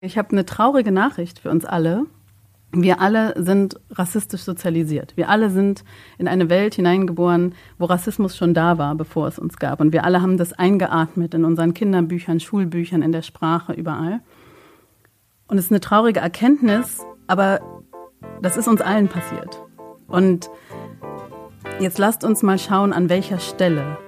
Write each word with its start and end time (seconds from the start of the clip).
Ich 0.00 0.16
habe 0.16 0.30
eine 0.30 0.46
traurige 0.46 0.92
Nachricht 0.92 1.40
für 1.40 1.50
uns 1.50 1.64
alle. 1.64 2.06
Wir 2.70 3.00
alle 3.00 3.34
sind 3.42 3.80
rassistisch 3.90 4.42
sozialisiert. 4.42 5.16
Wir 5.16 5.28
alle 5.28 5.50
sind 5.50 5.82
in 6.18 6.28
eine 6.28 6.48
Welt 6.48 6.76
hineingeboren, 6.76 7.56
wo 7.78 7.86
Rassismus 7.86 8.36
schon 8.36 8.54
da 8.54 8.78
war, 8.78 8.94
bevor 8.94 9.26
es 9.26 9.40
uns 9.40 9.56
gab. 9.56 9.80
Und 9.80 9.92
wir 9.92 10.04
alle 10.04 10.22
haben 10.22 10.36
das 10.36 10.52
eingeatmet 10.52 11.34
in 11.34 11.44
unseren 11.44 11.74
Kinderbüchern, 11.74 12.38
Schulbüchern, 12.38 13.02
in 13.02 13.10
der 13.10 13.22
Sprache, 13.22 13.72
überall. 13.72 14.20
Und 15.48 15.58
es 15.58 15.64
ist 15.64 15.72
eine 15.72 15.80
traurige 15.80 16.20
Erkenntnis, 16.20 17.04
aber 17.26 17.60
das 18.40 18.56
ist 18.56 18.68
uns 18.68 18.80
allen 18.80 19.08
passiert. 19.08 19.60
Und 20.06 20.48
jetzt 21.80 21.98
lasst 21.98 22.22
uns 22.22 22.44
mal 22.44 22.60
schauen, 22.60 22.92
an 22.92 23.08
welcher 23.08 23.40
Stelle. 23.40 23.98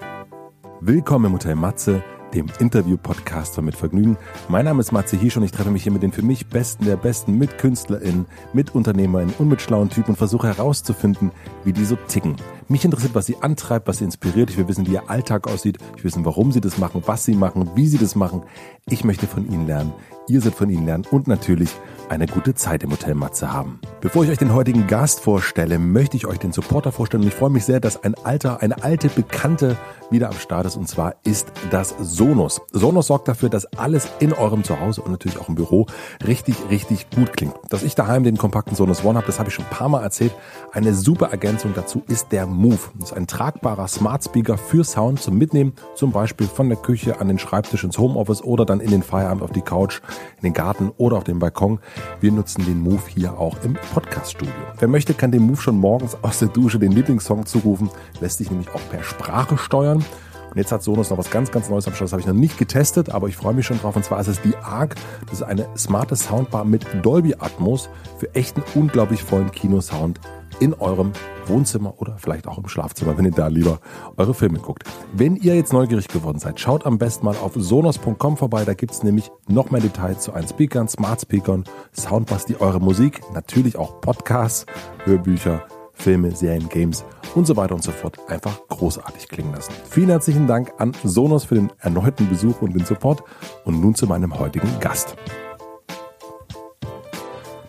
Willkommen 0.81 1.25
im 1.25 1.33
Hotel 1.33 1.57
Matze 1.57 2.05
dem 2.35 2.47
Interview-Podcast 2.59 3.55
von 3.55 3.65
Mit 3.65 3.77
Vergnügen. 3.77 4.17
Mein 4.49 4.65
Name 4.65 4.81
ist 4.81 4.93
Matze 4.93 5.17
Hirsch 5.17 5.37
und 5.37 5.43
ich 5.43 5.53
treffe 5.53 5.71
mich 5.71 5.83
hier 5.83 5.93
mit 5.93 6.03
den 6.03 6.13
für 6.13 6.23
mich 6.23 6.47
Besten 6.47 6.85
der 6.85 6.97
Besten, 6.97 7.39
mit 7.39 7.59
KünstlerInnen, 7.59 8.27
mit 8.53 8.75
UnternehmerInnen 8.75 9.35
und 9.39 9.49
mit 9.49 9.61
schlauen 9.61 9.91
Typen 9.91 10.11
und 10.11 10.17
versuche 10.17 10.49
herauszufinden, 10.49 11.31
wie 11.65 11.73
die 11.73 11.85
so 11.85 11.97
ticken. 12.09 12.37
Mich 12.71 12.85
interessiert, 12.85 13.17
was 13.17 13.27
sie 13.27 13.37
antreibt, 13.41 13.89
was 13.89 13.99
sie 13.99 14.05
inspiriert. 14.05 14.49
Ich 14.49 14.57
will 14.57 14.69
wissen, 14.69 14.87
wie 14.87 14.93
ihr 14.93 15.11
Alltag 15.11 15.49
aussieht. 15.49 15.79
Ich 15.97 16.05
will 16.05 16.05
wissen, 16.05 16.25
warum 16.25 16.53
sie 16.53 16.61
das 16.61 16.79
machen, 16.79 17.03
was 17.05 17.25
sie 17.25 17.35
machen, 17.35 17.69
wie 17.75 17.89
sie 17.89 17.99
das 17.99 18.15
machen. 18.15 18.45
Ich 18.87 19.03
möchte 19.03 19.27
von 19.27 19.45
ihnen 19.51 19.67
lernen. 19.67 19.93
Ihr 20.29 20.41
sollt 20.41 20.55
von 20.55 20.71
ihnen 20.71 20.87
lernen 20.87 21.05
und 21.11 21.27
natürlich 21.27 21.71
eine 22.09 22.27
gute 22.27 22.55
Zeit 22.55 22.83
im 22.83 22.91
Hotel 22.91 23.15
Matze 23.15 23.53
haben. 23.53 23.81
Bevor 24.01 24.25
ich 24.25 24.31
euch 24.31 24.39
den 24.39 24.53
heutigen 24.53 24.87
Gast 24.87 25.21
vorstelle, 25.21 25.79
möchte 25.79 26.17
ich 26.17 26.27
euch 26.27 26.39
den 26.39 26.53
Supporter 26.53 26.93
vorstellen 26.93 27.23
und 27.23 27.29
ich 27.29 27.35
freue 27.35 27.51
mich 27.51 27.65
sehr, 27.65 27.81
dass 27.81 28.03
ein 28.03 28.15
alter, 28.15 28.63
eine 28.63 28.83
alte 28.83 29.09
Bekannte 29.09 29.77
wieder 30.11 30.29
am 30.29 30.37
Start 30.37 30.67
ist 30.67 30.77
und 30.77 30.89
zwar 30.89 31.17
ist 31.25 31.53
das 31.71 31.95
Sonos. 32.01 32.61
Sonos 32.73 33.07
sorgt 33.07 33.29
dafür, 33.29 33.49
dass 33.49 33.67
alles 33.77 34.09
in 34.19 34.33
eurem 34.33 34.65
Zuhause 34.65 35.03
und 35.03 35.13
natürlich 35.13 35.39
auch 35.39 35.49
im 35.49 35.55
Büro 35.55 35.87
richtig, 36.27 36.57
richtig 36.69 37.11
gut 37.11 37.33
klingt. 37.33 37.55
Dass 37.69 37.83
ich 37.83 37.95
daheim 37.95 38.25
den 38.25 38.37
kompakten 38.37 38.77
Sonos 38.77 39.05
One 39.05 39.17
habe, 39.17 39.27
das 39.27 39.39
habe 39.39 39.49
ich 39.49 39.55
schon 39.55 39.65
ein 39.65 39.71
paar 39.71 39.89
Mal 39.89 40.03
erzählt. 40.03 40.35
Eine 40.73 40.95
super 40.95 41.31
Ergänzung 41.31 41.75
dazu 41.75 42.03
ist 42.09 42.33
der 42.33 42.47
Move. 42.61 42.79
Das 42.99 43.11
ist 43.11 43.17
ein 43.17 43.27
tragbarer 43.27 43.89
Smart 43.89 44.23
Speaker 44.23 44.59
für 44.59 44.85
Sound 44.85 45.21
zum 45.21 45.39
Mitnehmen, 45.39 45.73
zum 45.95 46.13
Beispiel 46.13 46.47
von 46.47 46.69
der 46.69 46.77
Küche 46.77 47.19
an 47.19 47.29
den 47.29 47.39
Schreibtisch 47.39 47.85
ins 47.85 47.99
Homeoffice 47.99 48.43
oder 48.45 48.67
dann 48.67 48.81
in 48.81 48.91
den 48.91 49.03
Feierabend 49.03 49.43
auf 49.43 49.51
die 49.51 49.63
Couch, 49.63 50.01
in 50.37 50.43
den 50.43 50.53
Garten 50.53 50.93
oder 50.99 51.17
auf 51.17 51.25
den 51.25 51.39
Balkon. 51.39 51.81
Wir 52.21 52.33
nutzen 52.33 52.67
den 52.67 52.81
Move 52.81 53.03
hier 53.09 53.39
auch 53.39 53.57
im 53.65 53.79
Podcaststudio. 53.95 54.53
Wer 54.79 54.89
möchte, 54.89 55.15
kann 55.15 55.33
dem 55.33 55.45
Move 55.45 55.61
schon 55.61 55.79
morgens 55.79 56.19
aus 56.21 56.39
der 56.39 56.49
Dusche 56.49 56.79
den 56.79 56.93
Lieblingssong 56.93 57.47
zurufen, 57.47 57.89
lässt 58.21 58.39
sich 58.39 58.51
nämlich 58.51 58.69
auch 58.75 58.83
per 58.91 59.03
Sprache 59.03 59.57
steuern. 59.57 60.05
Und 60.51 60.57
jetzt 60.57 60.73
hat 60.73 60.83
Sonos 60.83 61.11
noch 61.11 61.19
was 61.19 61.31
ganz, 61.31 61.51
ganz 61.53 61.71
Neues 61.71 61.87
am 61.87 61.95
Start. 61.95 62.09
Das 62.09 62.13
habe 62.13 62.21
ich 62.21 62.27
noch 62.27 62.35
nicht 62.35 62.59
getestet, 62.59 63.09
aber 63.09 63.29
ich 63.29 63.37
freue 63.37 63.55
mich 63.55 63.65
schon 63.65 63.79
drauf. 63.79 63.97
Und 63.97 64.05
zwar 64.05 64.21
ist 64.21 64.27
es 64.27 64.43
die 64.43 64.57
ARC. 64.57 64.97
Das 65.27 65.35
ist 65.35 65.43
eine 65.45 65.67
smarte 65.79 66.17
Soundbar 66.17 66.65
mit 66.65 66.85
Dolby 67.03 67.37
Atmos 67.39 67.89
für 68.19 68.35
echten, 68.35 68.63
unglaublich 68.75 69.23
vollen 69.23 69.53
Kinosound 69.53 70.21
in 70.61 70.75
eurem 70.75 71.13
Wohnzimmer 71.47 71.95
oder 71.99 72.17
vielleicht 72.19 72.47
auch 72.47 72.59
im 72.59 72.69
Schlafzimmer, 72.69 73.17
wenn 73.19 73.25
ihr 73.25 73.33
da 73.33 73.49
lieber 73.49 73.81
eure 74.17 74.35
Filme 74.35 74.59
guckt. 74.59 74.85
Wenn 75.13 75.37
ihr 75.37 75.57
jetzt 75.57 75.73
neugierig 75.73 76.09
geworden 76.09 76.39
seid, 76.39 76.61
schaut 76.61 76.87
am 76.87 76.99
besten 76.99 77.27
mal 77.27 77.37
auf 77.37 77.53
sonos.com 77.57 78.37
vorbei. 78.37 78.65
Da 78.65 78.75
gibt 78.75 78.93
es 78.93 79.03
nämlich 79.03 79.31
noch 79.49 79.71
mehr 79.71 79.81
Details 79.81 80.21
zu 80.21 80.33
einen 80.33 80.47
Speakern, 80.47 80.89
Smart 80.89 81.23
Speakern, 81.23 81.65
Soundbars, 81.93 82.47
die 82.47 82.61
eure 82.61 82.81
Musik, 82.81 83.21
natürlich 83.35 83.77
auch 83.77 84.01
Podcasts, 84.01 84.67
Hörbücher, 85.05 85.63
Filme, 85.93 86.35
Serien, 86.35 86.69
Games 86.69 87.05
und 87.35 87.47
so 87.47 87.57
weiter 87.57 87.75
und 87.75 87.83
so 87.83 87.93
fort 87.93 88.19
einfach 88.29 88.67
großartig 88.69 89.29
klingen 89.29 89.53
lassen. 89.53 89.73
Vielen 89.89 90.09
herzlichen 90.09 90.47
Dank 90.47 90.73
an 90.79 90.93
Sonos 91.05 91.45
für 91.45 91.57
den 91.57 91.71
erneuten 91.79 92.29
Besuch 92.29 92.63
und 92.63 92.75
den 92.75 92.85
Support 92.85 93.23
und 93.65 93.81
nun 93.81 93.95
zu 93.95 94.07
meinem 94.07 94.39
heutigen 94.39 94.69
Gast. 94.81 95.17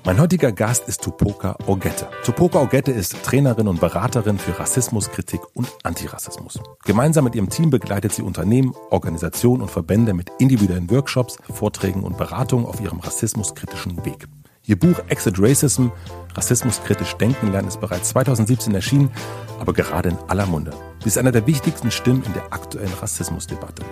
Mein 0.03 0.19
heutiger 0.19 0.51
Gast 0.51 0.87
ist 0.87 1.03
Tupoka 1.03 1.55
Ogette. 1.67 2.07
Tupoka 2.23 2.59
Ogette 2.59 2.91
ist 2.91 3.21
Trainerin 3.21 3.67
und 3.67 3.79
Beraterin 3.79 4.39
für 4.39 4.57
Rassismuskritik 4.59 5.41
und 5.53 5.67
Antirassismus. 5.83 6.59
Gemeinsam 6.85 7.25
mit 7.25 7.35
ihrem 7.35 7.49
Team 7.49 7.69
begleitet 7.69 8.11
sie 8.11 8.23
Unternehmen, 8.23 8.73
Organisationen 8.89 9.61
und 9.61 9.69
Verbände 9.69 10.15
mit 10.15 10.31
individuellen 10.39 10.89
Workshops, 10.89 11.37
Vorträgen 11.53 12.01
und 12.01 12.17
Beratungen 12.17 12.65
auf 12.65 12.81
ihrem 12.81 12.99
rassismuskritischen 12.99 14.03
Weg. 14.03 14.27
Ihr 14.65 14.79
Buch 14.79 14.99
Exit 15.07 15.35
Racism, 15.37 15.89
Rassismuskritisch 16.33 17.13
Denken 17.17 17.51
lernen, 17.51 17.67
ist 17.67 17.79
bereits 17.79 18.09
2017 18.09 18.73
erschienen, 18.73 19.11
aber 19.59 19.73
gerade 19.73 20.09
in 20.09 20.17
aller 20.27 20.47
Munde. 20.47 20.71
Sie 21.01 21.09
ist 21.09 21.17
einer 21.19 21.31
der 21.31 21.45
wichtigsten 21.45 21.91
Stimmen 21.91 22.23
in 22.23 22.33
der 22.33 22.51
aktuellen 22.51 22.93
Rassismusdebatte. 22.99 23.83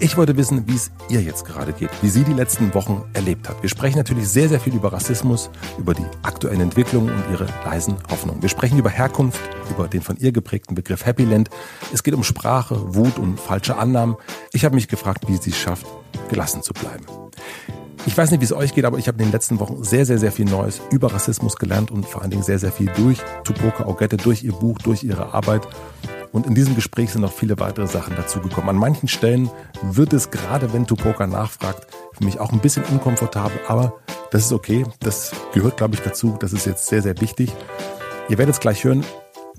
Ich 0.00 0.16
wollte 0.16 0.36
wissen, 0.36 0.66
wie 0.66 0.74
es 0.74 0.90
ihr 1.08 1.22
jetzt 1.22 1.44
gerade 1.44 1.72
geht, 1.72 1.90
wie 2.02 2.08
sie 2.08 2.24
die 2.24 2.32
letzten 2.32 2.74
Wochen 2.74 3.04
erlebt 3.12 3.48
hat. 3.48 3.62
Wir 3.62 3.68
sprechen 3.68 3.96
natürlich 3.96 4.28
sehr, 4.28 4.48
sehr 4.48 4.58
viel 4.58 4.74
über 4.74 4.92
Rassismus, 4.92 5.50
über 5.78 5.94
die 5.94 6.04
aktuellen 6.22 6.60
Entwicklungen 6.60 7.14
und 7.14 7.22
ihre 7.30 7.46
leisen 7.64 7.96
Hoffnungen. 8.10 8.42
Wir 8.42 8.48
sprechen 8.48 8.78
über 8.78 8.90
Herkunft, 8.90 9.40
über 9.70 9.86
den 9.86 10.02
von 10.02 10.16
ihr 10.16 10.32
geprägten 10.32 10.74
Begriff 10.74 11.06
Happyland. 11.06 11.48
Es 11.92 12.02
geht 12.02 12.14
um 12.14 12.24
Sprache, 12.24 12.94
Wut 12.94 13.18
und 13.18 13.38
falsche 13.38 13.76
Annahmen. 13.76 14.16
Ich 14.52 14.64
habe 14.64 14.74
mich 14.74 14.88
gefragt, 14.88 15.28
wie 15.28 15.36
sie 15.36 15.50
es 15.50 15.56
schafft, 15.56 15.86
gelassen 16.28 16.62
zu 16.62 16.72
bleiben. 16.74 17.06
Ich 18.06 18.18
weiß 18.18 18.30
nicht, 18.32 18.40
wie 18.40 18.44
es 18.44 18.52
euch 18.52 18.74
geht, 18.74 18.84
aber 18.84 18.98
ich 18.98 19.08
habe 19.08 19.18
in 19.18 19.28
den 19.28 19.32
letzten 19.32 19.60
Wochen 19.60 19.82
sehr, 19.82 20.04
sehr, 20.04 20.18
sehr 20.18 20.32
viel 20.32 20.44
Neues 20.44 20.82
über 20.90 21.14
Rassismus 21.14 21.56
gelernt 21.56 21.90
und 21.90 22.04
vor 22.04 22.20
allen 22.20 22.30
Dingen 22.30 22.42
sehr, 22.42 22.58
sehr 22.58 22.72
viel 22.72 22.90
durch 22.96 23.18
Tupoka 23.44 23.84
Augette, 23.84 24.16
durch 24.16 24.42
ihr 24.42 24.52
Buch, 24.52 24.78
durch 24.78 25.04
ihre 25.04 25.32
Arbeit. 25.32 25.66
Und 26.34 26.48
in 26.48 26.56
diesem 26.56 26.74
Gespräch 26.74 27.12
sind 27.12 27.20
noch 27.20 27.32
viele 27.32 27.60
weitere 27.60 27.86
Sachen 27.86 28.16
dazugekommen. 28.16 28.68
An 28.68 28.76
manchen 28.76 29.06
Stellen 29.06 29.48
wird 29.82 30.12
es, 30.12 30.32
gerade 30.32 30.72
wenn 30.72 30.84
Tupoka 30.84 31.28
nachfragt, 31.28 31.86
für 32.12 32.24
mich 32.24 32.40
auch 32.40 32.52
ein 32.52 32.58
bisschen 32.58 32.82
unkomfortabel, 32.82 33.60
aber 33.68 33.94
das 34.32 34.46
ist 34.46 34.52
okay. 34.52 34.84
Das 34.98 35.30
gehört, 35.52 35.76
glaube 35.76 35.94
ich, 35.94 36.00
dazu. 36.00 36.36
Das 36.40 36.52
ist 36.52 36.66
jetzt 36.66 36.88
sehr, 36.88 37.02
sehr 37.02 37.20
wichtig. 37.20 37.52
Ihr 38.28 38.36
werdet 38.36 38.56
es 38.56 38.60
gleich 38.60 38.82
hören. 38.82 39.04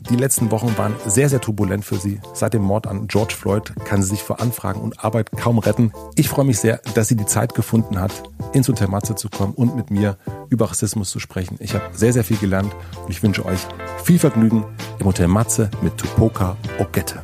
Die 0.10 0.16
letzten 0.18 0.52
Wochen 0.52 0.78
waren 0.78 0.94
sehr, 1.08 1.30
sehr 1.30 1.42
turbulent 1.42 1.84
für 1.84 1.96
sie. 1.96 2.20
Seit 2.34 2.54
dem 2.54 2.62
Mord 2.62 2.86
an 2.86 3.08
George 3.08 3.34
Floyd 3.34 3.74
kann 3.86 4.04
sie 4.04 4.10
sich 4.10 4.22
vor 4.22 4.40
Anfragen 4.40 4.80
und 4.82 5.04
Arbeit 5.04 5.32
kaum 5.32 5.58
retten. 5.58 5.92
Ich 6.16 6.30
freue 6.30 6.46
mich 6.46 6.60
sehr, 6.60 6.80
dass 6.94 7.08
sie 7.08 7.16
die 7.16 7.26
Zeit 7.26 7.56
gefunden 7.56 8.00
hat, 8.00 8.12
ins 8.54 8.68
Hotel 8.68 8.88
Matze 8.88 9.16
zu 9.16 9.30
kommen 9.30 9.54
und 9.54 9.76
mit 9.76 9.90
mir 9.90 10.18
über 10.50 10.70
Rassismus 10.70 11.10
zu 11.10 11.20
sprechen. 11.20 11.58
Ich 11.60 11.74
habe 11.74 11.86
sehr, 11.94 12.14
sehr 12.14 12.24
viel 12.24 12.38
gelernt 12.38 12.72
und 13.04 13.10
ich 13.10 13.24
wünsche 13.24 13.46
euch 13.46 13.60
viel 14.04 14.20
Vergnügen 14.20 14.64
im 15.00 15.08
Hotel 15.08 15.28
Matze 15.28 15.72
mit 15.82 15.98
Tupoka 15.98 16.56
Ogette. 16.78 17.24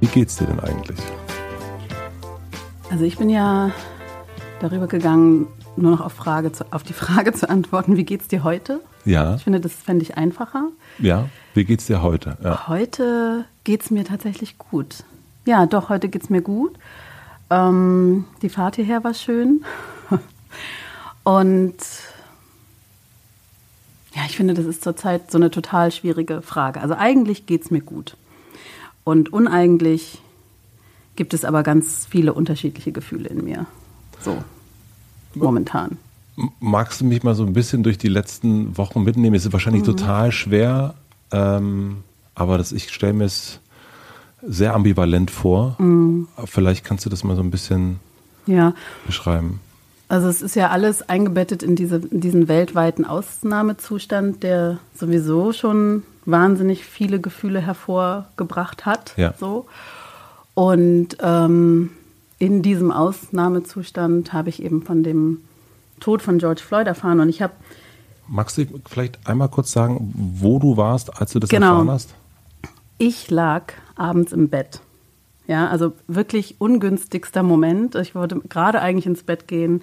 Wie 0.00 0.06
geht's 0.06 0.36
dir 0.36 0.46
denn 0.46 0.60
eigentlich? 0.60 0.98
Also 2.90 3.04
ich 3.04 3.16
bin 3.16 3.30
ja 3.30 3.70
darüber 4.60 4.86
gegangen, 4.86 5.46
nur 5.78 5.92
noch 5.92 6.00
auf, 6.00 6.12
Frage 6.12 6.52
zu, 6.52 6.64
auf 6.70 6.82
die 6.82 6.92
Frage 6.92 7.32
zu 7.32 7.48
antworten, 7.48 7.96
wie 7.96 8.04
geht's 8.04 8.28
dir 8.28 8.44
heute? 8.44 8.80
Ja. 9.04 9.36
Ich 9.36 9.44
finde, 9.44 9.60
das 9.60 9.72
fände 9.72 10.02
ich 10.02 10.16
einfacher. 10.16 10.68
Ja, 10.98 11.28
wie 11.54 11.64
geht's 11.64 11.86
dir 11.86 12.02
heute? 12.02 12.36
Ja. 12.42 12.68
Heute 12.68 13.44
geht's 13.64 13.90
mir 13.90 14.04
tatsächlich 14.04 14.58
gut. 14.58 15.04
Ja, 15.44 15.66
doch, 15.66 15.88
heute 15.88 16.08
geht's 16.08 16.30
mir 16.30 16.42
gut. 16.42 16.74
Ähm, 17.50 18.24
die 18.42 18.48
Fahrt 18.48 18.76
hierher 18.76 19.04
war 19.04 19.14
schön. 19.14 19.64
Und 21.24 21.76
ja, 24.14 24.22
ich 24.26 24.36
finde, 24.36 24.54
das 24.54 24.64
ist 24.64 24.82
zurzeit 24.82 25.30
so 25.30 25.38
eine 25.38 25.50
total 25.50 25.92
schwierige 25.92 26.42
Frage. 26.42 26.80
Also 26.80 26.94
eigentlich 26.94 27.46
geht's 27.46 27.70
mir 27.70 27.82
gut. 27.82 28.16
Und 29.04 29.32
uneigentlich 29.32 30.20
gibt 31.14 31.34
es 31.34 31.44
aber 31.44 31.62
ganz 31.62 32.06
viele 32.08 32.32
unterschiedliche 32.32 32.92
Gefühle 32.92 33.28
in 33.28 33.44
mir. 33.44 33.66
So, 34.20 34.42
momentan. 35.36 35.98
Magst 36.60 37.00
du 37.00 37.04
mich 37.04 37.22
mal 37.22 37.34
so 37.34 37.44
ein 37.44 37.52
bisschen 37.52 37.82
durch 37.82 37.98
die 37.98 38.08
letzten 38.08 38.76
Wochen 38.76 39.02
mitnehmen? 39.02 39.34
Es 39.36 39.46
ist 39.46 39.52
wahrscheinlich 39.52 39.82
mhm. 39.82 39.96
total 39.96 40.32
schwer, 40.32 40.94
ähm, 41.32 41.98
aber 42.34 42.58
das, 42.58 42.72
ich 42.72 42.92
stelle 42.92 43.14
mir 43.14 43.24
es 43.24 43.60
sehr 44.42 44.74
ambivalent 44.74 45.30
vor. 45.30 45.76
Mhm. 45.78 46.28
Vielleicht 46.44 46.84
kannst 46.84 47.06
du 47.06 47.10
das 47.10 47.24
mal 47.24 47.36
so 47.36 47.42
ein 47.42 47.50
bisschen 47.50 48.00
ja. 48.46 48.74
beschreiben. 49.06 49.60
Also 50.08 50.28
es 50.28 50.40
ist 50.40 50.54
ja 50.54 50.70
alles 50.70 51.08
eingebettet 51.08 51.62
in, 51.62 51.74
diese, 51.74 51.96
in 51.96 52.20
diesen 52.20 52.46
weltweiten 52.46 53.04
Ausnahmezustand, 53.04 54.42
der 54.42 54.78
sowieso 54.94 55.52
schon 55.52 56.04
wahnsinnig 56.24 56.84
viele 56.84 57.20
Gefühle 57.20 57.60
hervorgebracht 57.60 58.86
hat. 58.86 59.14
Ja. 59.16 59.34
So. 59.38 59.66
Und 60.54 61.16
ähm, 61.20 61.90
in 62.38 62.62
diesem 62.62 62.90
Ausnahmezustand 62.90 64.32
habe 64.32 64.48
ich 64.48 64.62
eben 64.62 64.82
von 64.82 65.02
dem 65.02 65.42
Tod 66.00 66.22
von 66.22 66.38
George 66.38 66.62
Floyd 66.62 66.86
erfahren. 66.86 67.20
Und 67.20 67.28
ich 67.28 67.42
habe. 67.42 67.54
Magst 68.28 68.58
du 68.58 68.66
vielleicht 68.88 69.26
einmal 69.26 69.48
kurz 69.48 69.72
sagen, 69.72 70.12
wo 70.14 70.58
du 70.58 70.76
warst, 70.76 71.20
als 71.20 71.32
du 71.32 71.38
das 71.38 71.48
genau. 71.48 71.72
erfahren 71.72 71.90
hast? 71.90 72.14
Ich 72.98 73.30
lag 73.30 73.72
abends 73.94 74.32
im 74.32 74.48
Bett. 74.48 74.80
Ja, 75.46 75.68
also 75.68 75.92
wirklich 76.08 76.56
ungünstigster 76.58 77.42
Moment. 77.42 77.94
Ich 77.94 78.14
wollte 78.14 78.40
gerade 78.48 78.80
eigentlich 78.80 79.06
ins 79.06 79.22
Bett 79.22 79.46
gehen. 79.46 79.82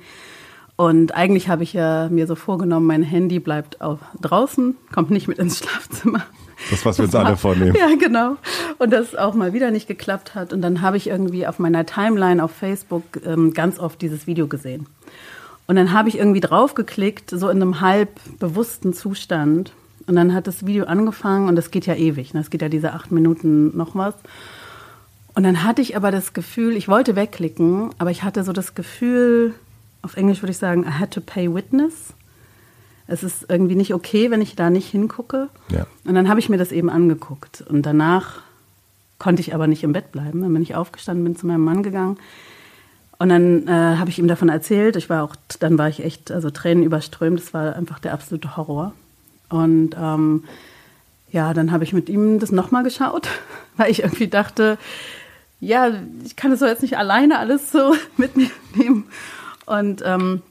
Und 0.75 1.13
eigentlich 1.13 1.47
habe 1.47 1.63
ich 1.63 1.73
ja 1.73 2.09
mir 2.09 2.27
so 2.27 2.35
vorgenommen, 2.35 2.87
mein 2.87 3.03
Handy 3.03 3.39
bleibt 3.39 3.79
auch 3.81 3.99
draußen, 4.19 4.75
kommt 4.91 5.11
nicht 5.11 5.27
mit 5.27 5.37
ins 5.37 5.59
Schlafzimmer. 5.59 6.23
Das, 6.69 6.85
was 6.85 6.97
wir 6.97 7.05
uns 7.05 7.15
alle 7.15 7.37
vornehmen. 7.37 7.75
Ja, 7.75 7.95
genau. 7.99 8.37
Und 8.79 8.91
das 8.91 9.15
auch 9.15 9.33
mal 9.33 9.53
wieder 9.53 9.71
nicht 9.71 9.87
geklappt 9.87 10.35
hat. 10.35 10.53
Und 10.53 10.61
dann 10.61 10.81
habe 10.81 10.97
ich 10.97 11.07
irgendwie 11.07 11.45
auf 11.47 11.59
meiner 11.59 11.85
Timeline 11.85 12.43
auf 12.43 12.51
Facebook 12.51 13.03
ähm, 13.25 13.53
ganz 13.53 13.79
oft 13.79 14.01
dieses 14.01 14.27
Video 14.27 14.47
gesehen. 14.47 14.87
Und 15.67 15.75
dann 15.75 15.93
habe 15.93 16.09
ich 16.09 16.17
irgendwie 16.17 16.39
draufgeklickt, 16.39 17.29
so 17.29 17.49
in 17.49 17.61
einem 17.61 17.81
halb 17.81 18.09
bewussten 18.39 18.93
Zustand. 18.93 19.73
Und 20.07 20.15
dann 20.15 20.33
hat 20.33 20.47
das 20.47 20.65
Video 20.65 20.85
angefangen 20.85 21.47
und 21.47 21.55
das 21.55 21.71
geht 21.71 21.85
ja 21.85 21.95
ewig. 21.95 22.33
Ne? 22.33 22.41
Es 22.41 22.49
geht 22.49 22.61
ja 22.61 22.69
diese 22.69 22.93
acht 22.93 23.11
Minuten 23.11 23.75
noch 23.77 23.95
was. 23.95 24.15
Und 25.35 25.43
dann 25.43 25.63
hatte 25.63 25.81
ich 25.81 25.95
aber 25.95 26.11
das 26.11 26.33
Gefühl, 26.33 26.75
ich 26.75 26.87
wollte 26.87 27.15
wegklicken, 27.15 27.89
aber 27.97 28.11
ich 28.11 28.23
hatte 28.23 28.43
so 28.43 28.53
das 28.53 28.75
Gefühl, 28.75 29.55
auf 30.01 30.17
Englisch 30.17 30.41
würde 30.41 30.51
ich 30.51 30.57
sagen, 30.57 30.83
I 30.83 30.99
had 30.99 31.11
to 31.11 31.21
pay 31.21 31.53
witness. 31.53 32.13
Es 33.07 33.23
ist 33.23 33.45
irgendwie 33.49 33.75
nicht 33.75 33.93
okay, 33.93 34.31
wenn 34.31 34.41
ich 34.41 34.55
da 34.55 34.69
nicht 34.69 34.89
hingucke. 34.89 35.49
Ja. 35.69 35.85
Und 36.05 36.15
dann 36.15 36.29
habe 36.29 36.39
ich 36.39 36.49
mir 36.49 36.57
das 36.57 36.71
eben 36.71 36.89
angeguckt. 36.89 37.63
Und 37.67 37.85
danach 37.85 38.41
konnte 39.19 39.41
ich 39.41 39.53
aber 39.53 39.67
nicht 39.67 39.83
im 39.83 39.93
Bett 39.93 40.11
bleiben. 40.11 40.41
Dann 40.41 40.53
bin 40.53 40.61
ich 40.61 40.75
aufgestanden, 40.75 41.23
bin 41.23 41.35
zu 41.35 41.47
meinem 41.47 41.63
Mann 41.63 41.83
gegangen. 41.83 42.17
Und 43.19 43.29
dann 43.29 43.67
äh, 43.67 43.97
habe 43.97 44.09
ich 44.09 44.19
ihm 44.19 44.27
davon 44.27 44.49
erzählt. 44.49 44.95
Ich 44.95 45.09
war 45.09 45.23
auch, 45.23 45.35
dann 45.59 45.77
war 45.77 45.89
ich 45.89 46.03
echt, 46.03 46.31
also 46.31 46.49
Tränen 46.49 46.83
überströmt. 46.83 47.39
Das 47.39 47.53
war 47.53 47.75
einfach 47.75 47.99
der 47.99 48.13
absolute 48.13 48.57
Horror. 48.57 48.93
Und 49.49 49.95
ähm, 49.99 50.43
ja, 51.31 51.53
dann 51.53 51.71
habe 51.71 51.83
ich 51.83 51.93
mit 51.93 52.09
ihm 52.09 52.39
das 52.39 52.51
nochmal 52.51 52.83
geschaut, 52.83 53.27
weil 53.77 53.91
ich 53.91 54.03
irgendwie 54.03 54.27
dachte, 54.27 54.77
ja, 55.59 55.91
ich 56.23 56.35
kann 56.35 56.51
das 56.51 56.59
so 56.59 56.65
jetzt 56.65 56.81
nicht 56.81 56.97
alleine 56.97 57.39
alles 57.39 57.71
so 57.71 57.95
mit 58.17 58.35
mir 58.35 58.49
nehmen. 58.75 59.05
Und 59.65 60.01
ähm, 60.05 60.41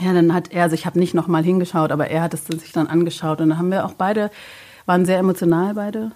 ja, 0.00 0.12
dann 0.12 0.32
hat 0.32 0.52
er, 0.52 0.64
also 0.64 0.74
ich 0.74 0.86
habe 0.86 0.98
nicht 0.98 1.14
nochmal 1.14 1.42
hingeschaut, 1.42 1.92
aber 1.92 2.08
er 2.08 2.22
hat 2.22 2.34
es 2.34 2.46
sich 2.46 2.72
dann 2.72 2.86
angeschaut. 2.86 3.40
Und 3.40 3.50
dann 3.50 3.58
haben 3.58 3.70
wir 3.70 3.84
auch 3.84 3.94
beide, 3.94 4.30
waren 4.86 5.04
sehr 5.04 5.18
emotional 5.18 5.74
beide. 5.74 6.12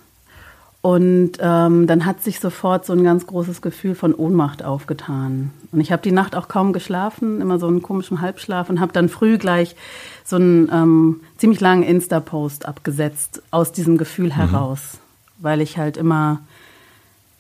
Und 0.80 1.32
ähm, 1.40 1.86
dann 1.86 2.04
hat 2.04 2.22
sich 2.22 2.40
sofort 2.40 2.84
so 2.84 2.92
ein 2.92 3.04
ganz 3.04 3.26
großes 3.26 3.62
Gefühl 3.62 3.94
von 3.94 4.14
Ohnmacht 4.14 4.62
aufgetan. 4.62 5.50
Und 5.72 5.80
ich 5.80 5.90
habe 5.90 6.02
die 6.02 6.12
Nacht 6.12 6.36
auch 6.36 6.46
kaum 6.46 6.74
geschlafen, 6.74 7.40
immer 7.40 7.58
so 7.58 7.66
einen 7.66 7.80
komischen 7.80 8.20
Halbschlaf 8.20 8.68
und 8.68 8.80
habe 8.80 8.92
dann 8.92 9.08
früh 9.08 9.38
gleich 9.38 9.76
so 10.24 10.36
einen 10.36 10.68
ähm, 10.70 11.20
ziemlich 11.38 11.60
langen 11.60 11.84
Insta-Post 11.84 12.66
abgesetzt 12.66 13.42
aus 13.50 13.72
diesem 13.72 13.96
Gefühl 13.96 14.26
mhm. 14.26 14.32
heraus, 14.32 14.98
weil 15.38 15.62
ich 15.62 15.78
halt 15.78 15.96
immer 15.96 16.40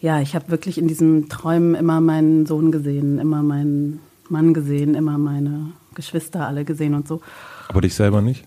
ja, 0.04 0.20
ich 0.20 0.34
habe 0.34 0.50
wirklich 0.50 0.76
in 0.76 0.86
diesen 0.86 1.30
Träumen 1.30 1.74
immer 1.74 1.98
meinen 1.98 2.44
Sohn 2.44 2.70
gesehen, 2.70 3.18
immer 3.18 3.42
meinen 3.42 4.00
Mann 4.28 4.52
gesehen, 4.52 4.94
immer 4.94 5.16
meine 5.16 5.72
Geschwister 5.94 6.46
alle 6.46 6.64
gesehen 6.64 6.94
und 6.94 7.08
so. 7.08 7.20
Aber 7.68 7.80
dich 7.80 7.94
selber 7.94 8.20
nicht? 8.20 8.44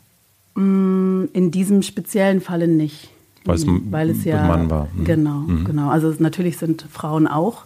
Mm, 0.55 1.25
in 1.33 1.51
diesem 1.51 1.81
speziellen 1.81 2.41
Falle 2.41 2.67
nicht. 2.67 3.09
Weil 3.45 3.55
es, 3.55 3.65
weil 3.67 4.09
es 4.09 4.23
ja 4.25 4.45
Mann 4.45 4.69
war. 4.69 4.87
Mhm. 4.93 5.05
Genau, 5.05 5.39
mhm. 5.39 5.65
genau. 5.65 5.89
Also 5.89 6.13
natürlich 6.19 6.57
sind 6.57 6.85
Frauen 6.91 7.27
auch 7.27 7.63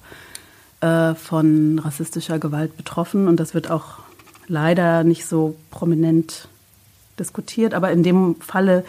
äh, 0.82 1.16
von 1.16 1.80
rassistischer 1.80 2.38
Gewalt 2.38 2.78
betroffen 2.78 3.28
und 3.28 3.40
das 3.40 3.54
wird 3.54 3.72
auch 3.72 4.00
leider 4.48 5.04
nicht 5.04 5.26
so 5.26 5.56
prominent 5.72 6.48
diskutiert. 7.18 7.74
Aber 7.74 7.92
in 7.92 8.04
dem 8.04 8.36
Falle 8.40 8.84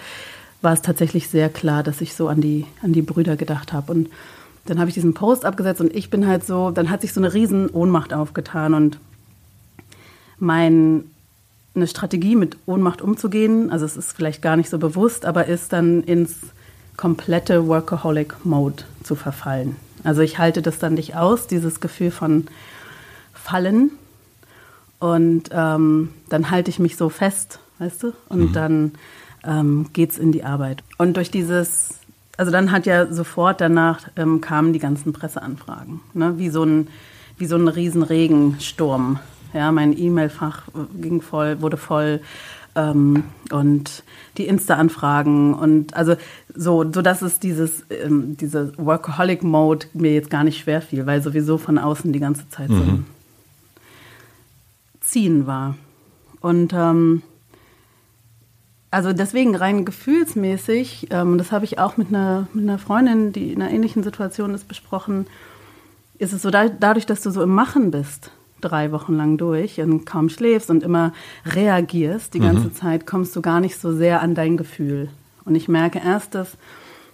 war 0.61 0.73
es 0.73 0.83
tatsächlich 0.83 1.29
sehr 1.29 1.49
klar, 1.49 1.83
dass 1.83 2.01
ich 2.01 2.15
so 2.15 2.29
an 2.29 2.41
die, 2.41 2.67
an 2.83 2.93
die 2.93 3.03
Brüder 3.03 3.37
gedacht 3.37 3.73
habe. 3.73 3.93
Und 3.93 4.09
dann 4.67 4.79
habe 4.79 4.89
ich 4.89 4.95
diesen 4.95 5.15
Post 5.15 5.45
abgesetzt 5.45 5.81
und 5.81 5.95
ich 5.95 6.11
bin 6.11 6.27
halt 6.27 6.45
so, 6.45 6.71
dann 6.71 6.91
hat 6.91 7.01
sich 7.01 7.13
so 7.13 7.21
eine 7.21 7.35
riesen 7.35 7.69
Ohnmacht 7.71 8.13
aufgetan 8.15 8.75
und 8.75 8.99
meine 10.43 11.05
Strategie 11.87 12.37
mit 12.37 12.57
Ohnmacht 12.67 13.01
umzugehen, 13.01 13.71
also 13.71 13.85
es 13.85 13.97
ist 13.97 14.13
vielleicht 14.13 14.43
gar 14.43 14.57
nicht 14.57 14.69
so 14.69 14.79
bewusst, 14.79 15.25
aber 15.25 15.47
ist 15.47 15.73
dann 15.73 16.03
ins 16.03 16.37
komplette 16.97 17.67
Workaholic-Mode 17.69 18.85
zu 19.03 19.15
verfallen. 19.15 19.77
Also 20.05 20.21
ich 20.21 20.39
halte 20.39 20.63
das 20.63 20.79
dann 20.79 20.95
nicht 20.95 21.17
aus, 21.17 21.47
dieses 21.47 21.81
Gefühl 21.81 22.11
von 22.11 22.47
Fallen. 23.33 23.91
Und 24.99 25.51
ähm, 25.53 26.11
dann 26.29 26.51
halte 26.51 26.71
ich 26.71 26.79
mich 26.79 26.97
so 26.97 27.09
fest, 27.09 27.59
weißt 27.79 28.03
du? 28.03 28.13
Und 28.29 28.51
mhm. 28.51 28.53
dann 28.53 28.93
ähm, 29.45 29.87
es 29.97 30.19
in 30.19 30.33
die 30.33 30.45
Arbeit. 30.45 30.83
Und 30.99 31.17
durch 31.17 31.31
dieses 31.31 31.95
also 32.37 32.51
dann 32.51 32.73
hat 32.73 32.87
ja 32.87 33.13
sofort 33.13 33.61
danach 33.61 34.09
ähm, 34.17 34.41
kamen 34.41 34.73
die 34.73 34.79
ganzen 34.79 35.13
Presseanfragen, 35.13 36.01
ne? 36.15 36.39
wie 36.39 36.49
so 36.49 36.65
ein 36.65 36.89
wie 37.39 37.47
so 37.47 37.57
ein 37.57 37.69
Riesenregensturm. 37.69 39.19
Ja, 39.53 39.71
mein 39.73 39.97
E-Mail-Fach 39.97 40.69
äh, 40.69 41.01
ging 41.01 41.21
voll, 41.21 41.61
wurde 41.61 41.77
voll 41.77 42.21
ähm, 42.75 43.25
und 43.51 44.03
die 44.39 44.47
Insta-Anfragen 44.47 45.55
und 45.55 45.95
also 45.95 46.17
so, 46.55 46.91
so 46.91 47.03
dass 47.03 47.23
es 47.23 47.39
dieses 47.39 47.85
ähm, 47.91 48.37
diese 48.37 48.73
Workaholic-Mode 48.79 49.87
mir 49.93 50.15
jetzt 50.15 50.31
gar 50.31 50.45
nicht 50.45 50.61
schwer 50.61 50.81
fiel, 50.81 51.07
weil 51.07 51.23
sowieso 51.23 51.59
von 51.59 51.79
außen 51.79 52.13
die 52.13 52.21
ganze 52.21 52.49
Zeit 52.49 52.71
mhm. 52.71 52.77
so 52.77 52.83
ein 52.83 53.07
Ziehen 55.01 55.47
war 55.47 55.77
und 56.41 56.73
ähm, 56.73 57.23
also 58.93 59.15
deswegen 59.15 59.57
rein 59.57 59.87
gefühlsmäßig, 59.87 61.09
ähm, 61.11 61.39
das 61.39 61.51
habe 61.51 61.65
ich 61.65 61.79
auch 61.79 61.97
mit 61.97 62.09
einer, 62.09 62.47
mit 62.53 62.65
einer 62.65 62.79
Freundin, 62.79 63.33
die 63.33 63.53
in 63.53 63.63
einer 63.63 63.71
ähnlichen 63.71 64.03
Situation 64.03 64.53
ist, 64.53 64.69
besprochen, 64.69 65.27
ist 66.19 66.35
es 66.35 66.43
so, 66.43 66.51
da, 66.51 66.69
dadurch, 66.69 67.07
dass 67.07 67.23
du 67.23 67.31
so 67.31 67.43
im 67.43 67.55
Machen 67.55 67.91
bist, 67.91 68.31
drei 68.63 68.93
Wochen 68.93 69.15
lang 69.15 69.37
durch 69.37 69.81
und 69.81 70.07
kaum 70.07 70.29
schläfst 70.29 70.71
und 70.71 70.83
immer 70.83 71.13
reagierst 71.45 72.35
die 72.35 72.41
mhm. 72.41 72.45
ganze 72.45 72.73
Zeit, 72.73 73.07
kommst 73.07 73.37
du 73.37 73.43
gar 73.43 73.61
nicht 73.61 73.79
so 73.79 73.95
sehr 73.95 74.23
an 74.23 74.35
dein 74.35 74.57
Gefühl. 74.57 75.11
Und 75.45 75.55
ich 75.55 75.69
merke 75.69 76.01
erst, 76.05 76.35
dass 76.35 76.57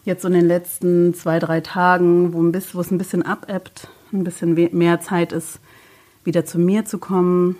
jetzt 0.04 0.22
so 0.22 0.28
in 0.28 0.34
den 0.34 0.46
letzten 0.46 1.14
zwei, 1.14 1.38
drei 1.38 1.60
Tagen, 1.60 2.32
wo, 2.32 2.40
ein 2.40 2.52
bisschen, 2.52 2.74
wo 2.74 2.80
es 2.80 2.90
ein 2.90 2.98
bisschen 2.98 3.22
abebbt, 3.22 3.88
ein 4.12 4.24
bisschen 4.24 4.54
mehr 4.54 5.00
Zeit 5.00 5.32
ist, 5.32 5.60
wieder 6.24 6.44
zu 6.44 6.58
mir 6.58 6.84
zu 6.84 6.98
kommen, 6.98 7.56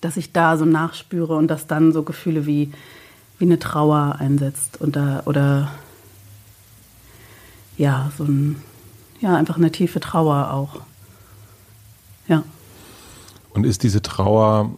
dass 0.00 0.16
ich 0.16 0.32
da 0.32 0.56
so 0.56 0.64
nachspüre 0.64 1.36
und 1.36 1.48
dass 1.48 1.66
dann 1.66 1.92
so 1.92 2.02
Gefühle 2.04 2.46
wie 2.46 2.72
wie 3.38 3.44
eine 3.44 3.58
Trauer 3.58 4.16
einsetzt 4.18 4.80
oder, 4.80 5.22
oder 5.26 5.70
ja, 7.76 8.10
so 8.18 8.24
ein, 8.24 8.60
ja, 9.20 9.36
einfach 9.36 9.56
eine 9.56 9.70
tiefe 9.70 10.00
Trauer 10.00 10.52
auch. 10.52 10.80
Ja. 12.26 12.42
Und 13.58 13.64
ist 13.64 13.82
diese 13.82 14.00
Trauer 14.02 14.70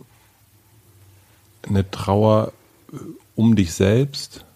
eine 1.69 1.91
Trauer 1.91 2.51
äh, 2.91 2.97
um 3.37 3.55
dich 3.55 3.75
selbst? 3.75 4.47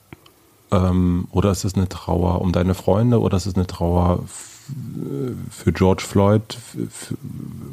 Ähm, 0.71 1.29
oder 1.31 1.51
ist 1.51 1.65
es 1.65 1.75
eine 1.75 1.91
Trauer 1.91 2.41
um 2.41 2.51
deine 2.51 2.73
Freunde? 2.73 3.21
Oder 3.21 3.37
ist 3.37 3.45
es 3.45 3.55
eine 3.55 3.67
Trauer 3.67 4.25
für 5.51 5.73
George 5.73 6.03
Floyd? 6.03 6.57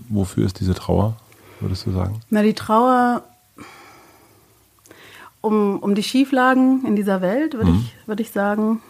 wofür 0.10 0.46
ist 0.46 0.60
diese 0.60 0.76
Trauer, 0.76 1.16
würdest 1.62 1.86
du 1.86 1.92
sagen? 1.94 2.20
Na, 2.30 2.44
die 2.44 2.54
Trauer 2.54 3.24
um, 5.40 5.80
um 5.80 5.96
die 5.96 6.04
Schieflagen 6.04 6.86
in 6.86 6.98
dieser 6.98 7.22
Welt, 7.22 7.54
würde 7.54 7.72
mhm. 7.72 7.86
ich, 7.86 8.08
würd 8.08 8.20
ich 8.20 8.32
sagen, 8.32 8.82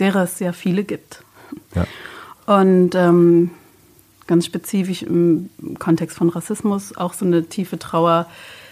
derer 0.00 0.22
es 0.22 0.38
ja 0.38 0.54
viele 0.54 0.82
gibt. 0.82 1.22
Ja. 1.74 1.84
Und 2.46 2.94
ähm, 2.94 3.50
ganz 4.32 4.46
spezifisch 4.46 5.02
im 5.02 5.50
Kontext 5.78 6.16
von 6.16 6.30
Rassismus 6.30 6.96
auch 6.96 7.12
so 7.12 7.26
eine 7.26 7.44
tiefe 7.44 7.78
Trauer 7.78 8.26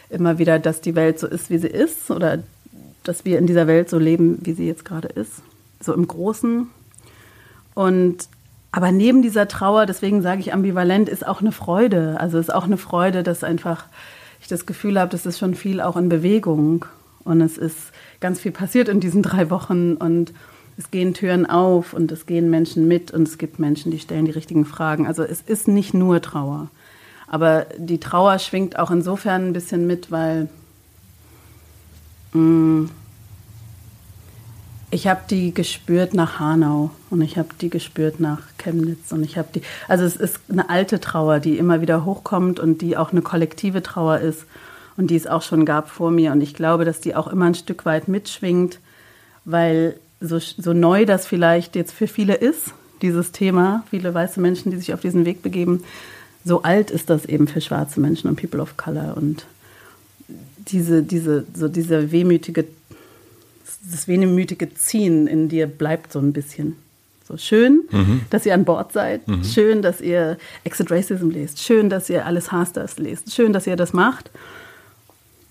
immer 0.08 0.38
wieder, 0.38 0.58
dass 0.58 0.80
die 0.80 0.94
Welt 0.94 1.18
so 1.18 1.26
ist, 1.26 1.50
wie 1.50 1.58
sie 1.58 1.68
ist 1.68 2.10
oder 2.10 2.38
dass 3.04 3.26
wir 3.26 3.38
in 3.38 3.46
dieser 3.46 3.66
Welt 3.66 3.90
so 3.90 3.98
leben, 3.98 4.38
wie 4.40 4.54
sie 4.54 4.66
jetzt 4.66 4.86
gerade 4.86 5.08
ist, 5.08 5.42
so 5.78 5.92
im 5.92 6.08
Großen. 6.08 6.66
Und 7.74 8.16
aber 8.72 8.90
neben 8.90 9.20
dieser 9.20 9.48
Trauer, 9.48 9.84
deswegen 9.84 10.22
sage 10.22 10.40
ich 10.40 10.54
ambivalent, 10.54 11.10
ist 11.10 11.26
auch 11.26 11.42
eine 11.42 11.52
Freude. 11.52 12.18
Also 12.18 12.38
ist 12.38 12.54
auch 12.54 12.64
eine 12.64 12.78
Freude, 12.78 13.22
dass 13.22 13.44
einfach 13.44 13.84
ich 14.40 14.48
das 14.48 14.64
Gefühl 14.64 14.98
habe, 14.98 15.10
das 15.10 15.26
ist 15.26 15.38
schon 15.38 15.54
viel 15.54 15.82
auch 15.82 15.98
in 15.98 16.08
Bewegung 16.08 16.86
und 17.24 17.42
es 17.42 17.58
ist 17.58 17.92
ganz 18.20 18.40
viel 18.40 18.52
passiert 18.52 18.88
in 18.88 19.00
diesen 19.00 19.22
drei 19.22 19.50
Wochen 19.50 19.96
und 19.96 20.32
es 20.80 20.90
gehen 20.90 21.12
Türen 21.12 21.44
auf 21.44 21.92
und 21.92 22.10
es 22.10 22.24
gehen 22.24 22.48
Menschen 22.48 22.88
mit 22.88 23.10
und 23.10 23.28
es 23.28 23.36
gibt 23.36 23.58
Menschen, 23.58 23.92
die 23.92 23.98
stellen 23.98 24.24
die 24.24 24.30
richtigen 24.30 24.64
Fragen. 24.64 25.06
Also 25.06 25.22
es 25.22 25.42
ist 25.42 25.68
nicht 25.68 25.92
nur 25.92 26.22
Trauer. 26.22 26.68
Aber 27.26 27.66
die 27.76 28.00
Trauer 28.00 28.38
schwingt 28.38 28.78
auch 28.78 28.90
insofern 28.90 29.48
ein 29.48 29.52
bisschen 29.52 29.86
mit, 29.86 30.10
weil 30.10 30.48
mh, 32.32 32.40
mm, 32.40 32.90
ich 34.90 35.06
habe 35.06 35.20
die 35.28 35.52
gespürt 35.52 36.14
nach 36.14 36.40
Hanau 36.40 36.90
und 37.10 37.20
ich 37.20 37.36
habe 37.36 37.50
die 37.60 37.68
gespürt 37.68 38.18
nach 38.18 38.40
Chemnitz 38.56 39.12
und 39.12 39.22
ich 39.22 39.36
habe 39.36 39.48
die, 39.54 39.60
also 39.86 40.04
es 40.04 40.16
ist 40.16 40.40
eine 40.48 40.70
alte 40.70 40.98
Trauer, 40.98 41.40
die 41.40 41.58
immer 41.58 41.82
wieder 41.82 42.06
hochkommt 42.06 42.58
und 42.58 42.80
die 42.80 42.96
auch 42.96 43.12
eine 43.12 43.20
kollektive 43.20 43.82
Trauer 43.82 44.18
ist 44.18 44.46
und 44.96 45.10
die 45.10 45.16
es 45.16 45.26
auch 45.26 45.42
schon 45.42 45.66
gab 45.66 45.90
vor 45.90 46.10
mir. 46.10 46.32
Und 46.32 46.40
ich 46.40 46.54
glaube, 46.54 46.86
dass 46.86 47.00
die 47.00 47.14
auch 47.14 47.28
immer 47.28 47.44
ein 47.44 47.54
Stück 47.54 47.84
weit 47.84 48.08
mitschwingt, 48.08 48.80
weil 49.44 50.00
so, 50.20 50.38
so 50.38 50.72
neu 50.72 51.06
das 51.06 51.26
vielleicht 51.26 51.76
jetzt 51.76 51.92
für 51.92 52.06
viele 52.06 52.34
ist, 52.34 52.74
dieses 53.02 53.32
Thema, 53.32 53.84
viele 53.90 54.12
weiße 54.12 54.40
Menschen, 54.40 54.70
die 54.70 54.76
sich 54.76 54.92
auf 54.92 55.00
diesen 55.00 55.24
Weg 55.24 55.42
begeben, 55.42 55.84
so 56.44 56.62
alt 56.62 56.90
ist 56.90 57.10
das 57.10 57.24
eben 57.24 57.48
für 57.48 57.60
schwarze 57.60 58.00
Menschen 58.00 58.28
und 58.28 58.36
People 58.36 58.60
of 58.60 58.76
Color. 58.76 59.16
Und 59.16 59.46
diese, 60.68 61.02
diese, 61.02 61.44
so 61.54 61.68
diese 61.68 62.12
wehmütige 62.12 62.66
das 63.90 64.08
wehmütige 64.08 64.74
Ziehen 64.74 65.26
in 65.26 65.48
dir 65.48 65.66
bleibt 65.66 66.12
so 66.12 66.18
ein 66.18 66.32
bisschen. 66.32 66.76
So 67.26 67.36
schön, 67.36 67.82
mhm. 67.90 68.22
dass 68.30 68.44
ihr 68.44 68.54
an 68.54 68.64
Bord 68.64 68.92
seid. 68.92 69.26
Mhm. 69.28 69.44
Schön, 69.44 69.82
dass 69.82 70.00
ihr 70.00 70.36
Exit 70.64 70.90
Racism 70.90 71.30
lest. 71.30 71.60
Schön, 71.60 71.88
dass 71.88 72.10
ihr 72.10 72.26
alles 72.26 72.50
Hasters 72.50 72.98
lest. 72.98 73.32
Schön, 73.32 73.52
dass 73.52 73.66
ihr 73.66 73.76
das 73.76 73.92
macht. 73.92 74.30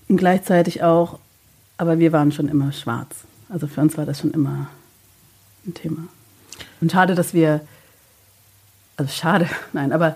Und 0.09 0.17
gleichzeitig 0.17 0.83
auch, 0.83 1.19
aber 1.77 1.99
wir 1.99 2.11
waren 2.11 2.31
schon 2.31 2.49
immer 2.49 2.71
schwarz. 2.73 3.15
Also 3.49 3.67
für 3.67 3.81
uns 3.81 3.97
war 3.97 4.05
das 4.05 4.19
schon 4.19 4.31
immer 4.31 4.67
ein 5.65 5.73
Thema. 5.73 6.07
Und 6.81 6.91
schade, 6.91 7.15
dass 7.15 7.33
wir, 7.33 7.61
also 8.97 9.11
schade, 9.11 9.49
nein, 9.73 9.91
aber 9.91 10.15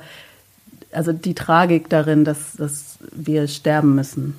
also 0.92 1.12
die 1.12 1.34
Tragik 1.34 1.90
darin, 1.90 2.24
dass, 2.24 2.54
dass 2.54 3.00
wir 3.12 3.48
sterben 3.48 3.96
müssen, 3.96 4.36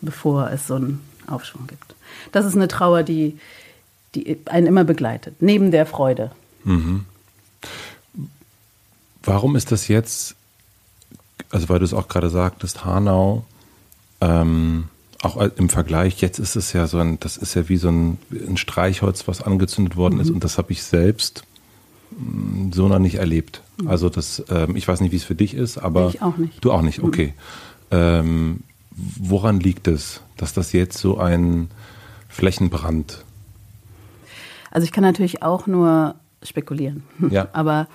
bevor 0.00 0.50
es 0.50 0.66
so 0.68 0.76
einen 0.76 1.00
Aufschwung 1.26 1.66
gibt. 1.66 1.94
Das 2.32 2.46
ist 2.46 2.54
eine 2.54 2.68
Trauer, 2.68 3.02
die, 3.02 3.38
die 4.14 4.38
einen 4.46 4.66
immer 4.66 4.84
begleitet, 4.84 5.36
neben 5.40 5.70
der 5.70 5.86
Freude. 5.86 6.30
Mhm. 6.64 7.04
Warum 9.22 9.56
ist 9.56 9.72
das 9.72 9.88
jetzt, 9.88 10.36
also 11.50 11.68
weil 11.68 11.80
du 11.80 11.84
es 11.84 11.92
auch 11.92 12.08
gerade 12.08 12.30
sagtest, 12.30 12.84
Hanau, 12.84 13.44
ähm, 14.20 14.88
auch 15.22 15.36
im 15.36 15.68
Vergleich, 15.68 16.20
jetzt 16.20 16.38
ist 16.38 16.56
es 16.56 16.72
ja 16.72 16.86
so 16.86 16.98
ein, 16.98 17.18
das 17.20 17.36
ist 17.36 17.54
ja 17.54 17.68
wie 17.68 17.76
so 17.76 17.88
ein, 17.88 18.18
ein 18.30 18.56
Streichholz, 18.56 19.26
was 19.26 19.42
angezündet 19.42 19.96
worden 19.96 20.16
mhm. 20.16 20.20
ist 20.20 20.30
und 20.30 20.44
das 20.44 20.58
habe 20.58 20.72
ich 20.72 20.82
selbst 20.82 21.42
mm, 22.10 22.70
so 22.72 22.88
noch 22.88 23.00
nicht 23.00 23.16
erlebt. 23.16 23.62
Mhm. 23.78 23.88
Also 23.88 24.10
das, 24.10 24.44
ähm, 24.48 24.76
ich 24.76 24.86
weiß 24.86 25.00
nicht, 25.00 25.10
wie 25.10 25.16
es 25.16 25.24
für 25.24 25.34
dich 25.34 25.54
ist, 25.54 25.78
aber 25.78 26.08
ich 26.08 26.22
auch 26.22 26.36
nicht. 26.36 26.64
Du 26.64 26.70
auch 26.70 26.82
nicht, 26.82 26.98
mhm. 27.02 27.08
okay. 27.08 27.34
Mhm. 27.90 27.98
Ähm, 27.98 28.60
woran 28.90 29.60
liegt 29.60 29.88
es, 29.88 30.20
dass 30.36 30.52
das 30.52 30.72
jetzt 30.72 30.98
so 30.98 31.18
ein 31.18 31.68
Flächenbrand? 32.28 33.24
Also 34.70 34.84
ich 34.84 34.92
kann 34.92 35.02
natürlich 35.02 35.42
auch 35.42 35.66
nur 35.66 36.14
spekulieren. 36.42 37.02
Ja. 37.30 37.48
Aber 37.52 37.88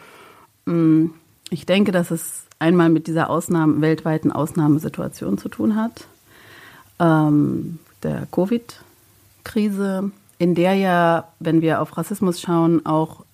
mh, 0.66 0.74
mm, 0.74 1.14
ich 1.50 1.66
denke, 1.66 1.92
dass 1.92 2.12
es 2.12 2.48
einmal 2.60 2.90
mit 2.90 3.08
dieser 3.08 3.30
Ausnahme, 3.30 3.80
weltweiten 3.82 4.32
Ausnahmesituation 4.32 5.38
zu 5.38 5.50
tun 5.50 5.76
hat, 5.76 6.08
ähm, 7.04 7.80
der 8.02 8.28
Covid-Krise, 8.32 10.12
in 10.40 10.56
der 10.56 10.74
ja, 10.74 11.28
wenn 11.40 11.62
wir 11.62 11.82
auf 11.82 11.98
Rassismus 11.98 12.42
schauen, 12.42 12.86
auch 12.86 13.26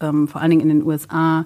ähm, 0.00 0.28
vor 0.28 0.40
allen 0.40 0.50
Dingen 0.50 0.62
in 0.62 0.80
den 0.80 0.86
USA 0.86 1.44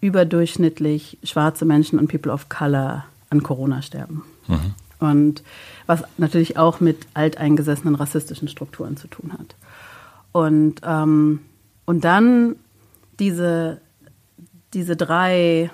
überdurchschnittlich 0.00 1.18
schwarze 1.24 1.64
Menschen 1.64 1.98
und 1.98 2.08
People 2.08 2.32
of 2.32 2.48
Color 2.48 3.04
an 3.30 3.42
Corona 3.42 3.82
sterben. 3.82 4.24
Mhm. 4.46 4.74
Und 4.98 5.42
was 5.86 6.04
natürlich 6.18 6.56
auch 6.56 6.80
mit 6.80 7.06
alteingesessenen 7.14 7.94
rassistischen 7.94 8.48
Strukturen 8.48 8.96
zu 8.96 9.08
tun 9.08 9.32
hat. 9.32 9.54
Und 10.32 10.80
ähm, 10.84 11.40
und 11.86 12.04
dann 12.04 12.56
diese, 13.18 13.80
diese 14.74 14.96
drei 14.96 15.70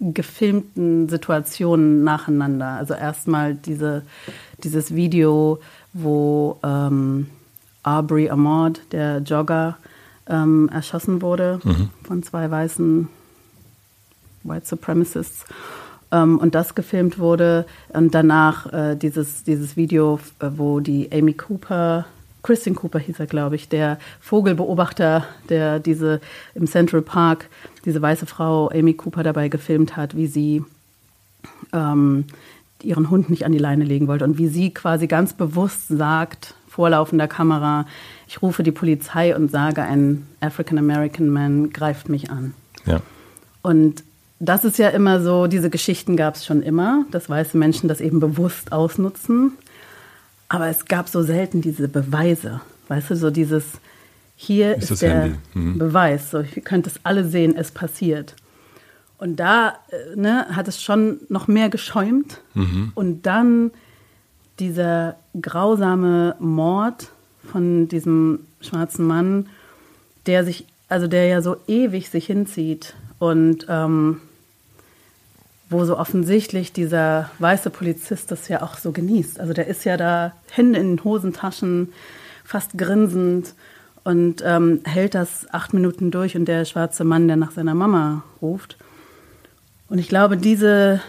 gefilmten 0.00 1.08
Situationen 1.08 2.04
nacheinander. 2.04 2.68
Also 2.68 2.94
erstmal 2.94 3.54
diese, 3.54 4.02
dieses 4.62 4.94
Video, 4.94 5.58
wo 5.92 6.58
ähm, 6.62 7.28
Aubrey 7.82 8.30
Ahmad, 8.30 8.80
der 8.92 9.18
Jogger, 9.18 9.76
ähm, 10.28 10.68
erschossen 10.72 11.22
wurde 11.22 11.60
mhm. 11.64 11.90
von 12.04 12.22
zwei 12.22 12.50
weißen 12.50 13.08
White 14.44 14.66
Supremacists. 14.66 15.44
Ähm, 16.10 16.38
und 16.38 16.54
das 16.54 16.74
gefilmt 16.74 17.18
wurde. 17.18 17.66
Und 17.88 18.14
danach 18.14 18.72
äh, 18.72 18.96
dieses, 18.96 19.44
dieses 19.44 19.76
Video, 19.76 20.20
äh, 20.40 20.48
wo 20.56 20.80
die 20.80 21.10
Amy 21.12 21.34
Cooper 21.34 22.06
Christian 22.42 22.76
Cooper 22.76 22.98
hieß 22.98 23.20
er, 23.20 23.26
glaube 23.26 23.56
ich, 23.56 23.68
der 23.68 23.98
Vogelbeobachter, 24.20 25.26
der 25.48 25.80
diese 25.80 26.20
im 26.54 26.66
Central 26.66 27.02
Park 27.02 27.48
diese 27.84 28.00
weiße 28.00 28.26
Frau 28.26 28.68
Amy 28.70 28.94
Cooper 28.94 29.22
dabei 29.22 29.48
gefilmt 29.48 29.96
hat, 29.96 30.16
wie 30.16 30.26
sie 30.26 30.64
ähm, 31.72 32.24
ihren 32.82 33.10
Hund 33.10 33.28
nicht 33.30 33.44
an 33.44 33.52
die 33.52 33.58
Leine 33.58 33.84
legen 33.84 34.06
wollte 34.08 34.24
und 34.24 34.38
wie 34.38 34.48
sie 34.48 34.72
quasi 34.72 35.06
ganz 35.06 35.32
bewusst 35.32 35.88
sagt, 35.88 36.54
vorlaufender 36.68 37.26
Kamera, 37.26 37.86
ich 38.28 38.40
rufe 38.40 38.62
die 38.62 38.70
Polizei 38.70 39.34
und 39.34 39.50
sage, 39.50 39.82
ein 39.82 40.26
African 40.40 40.78
American 40.78 41.28
Man 41.28 41.70
greift 41.70 42.08
mich 42.08 42.30
an. 42.30 42.54
Ja. 42.86 43.00
Und 43.62 44.04
das 44.38 44.64
ist 44.64 44.78
ja 44.78 44.88
immer 44.90 45.20
so, 45.20 45.48
diese 45.48 45.70
Geschichten 45.70 46.16
gab 46.16 46.36
es 46.36 46.46
schon 46.46 46.62
immer, 46.62 47.04
dass 47.10 47.28
weiße 47.28 47.58
Menschen 47.58 47.88
das 47.88 48.00
eben 48.00 48.20
bewusst 48.20 48.70
ausnutzen. 48.70 49.54
Aber 50.48 50.68
es 50.68 50.86
gab 50.86 51.08
so 51.08 51.22
selten 51.22 51.60
diese 51.60 51.88
Beweise. 51.88 52.60
Weißt 52.88 53.10
du, 53.10 53.16
so 53.16 53.30
dieses, 53.30 53.64
hier 54.36 54.76
ist, 54.76 54.90
ist 54.90 55.02
der 55.02 55.32
mhm. 55.54 55.78
Beweis. 55.78 56.30
So, 56.30 56.40
ihr 56.40 56.62
könnt 56.62 56.86
es 56.86 57.00
alle 57.02 57.24
sehen, 57.24 57.54
es 57.56 57.70
passiert. 57.70 58.34
Und 59.18 59.36
da 59.36 59.74
äh, 59.90 60.16
ne, 60.16 60.46
hat 60.50 60.68
es 60.68 60.82
schon 60.82 61.20
noch 61.28 61.48
mehr 61.48 61.68
geschäumt. 61.68 62.40
Mhm. 62.54 62.92
Und 62.94 63.26
dann 63.26 63.72
dieser 64.58 65.16
grausame 65.40 66.36
Mord 66.38 67.10
von 67.50 67.88
diesem 67.88 68.40
schwarzen 68.60 69.06
Mann, 69.06 69.48
der 70.26 70.44
sich, 70.44 70.66
also 70.88 71.06
der 71.06 71.26
ja 71.26 71.42
so 71.42 71.56
ewig 71.66 72.10
sich 72.10 72.26
hinzieht 72.26 72.94
und 73.18 73.66
ähm, 73.68 74.20
wo 75.70 75.84
so 75.84 75.98
offensichtlich 75.98 76.72
dieser 76.72 77.30
weiße 77.38 77.70
Polizist 77.70 78.30
das 78.30 78.48
ja 78.48 78.62
auch 78.62 78.78
so 78.78 78.92
genießt. 78.92 79.38
Also 79.40 79.52
der 79.52 79.66
ist 79.66 79.84
ja 79.84 79.96
da 79.96 80.32
Hände 80.50 80.78
in 80.78 80.96
den 80.96 81.04
Hosentaschen, 81.04 81.92
fast 82.44 82.78
grinsend 82.78 83.54
und 84.04 84.42
ähm, 84.44 84.80
hält 84.84 85.14
das 85.14 85.46
acht 85.52 85.74
Minuten 85.74 86.10
durch 86.10 86.36
und 86.36 86.46
der 86.46 86.64
schwarze 86.64 87.04
Mann, 87.04 87.28
der 87.28 87.36
nach 87.36 87.50
seiner 87.50 87.74
Mama 87.74 88.22
ruft. 88.40 88.76
Und 89.90 89.98
ich 89.98 90.08
glaube, 90.08 90.36
diese 90.36 91.00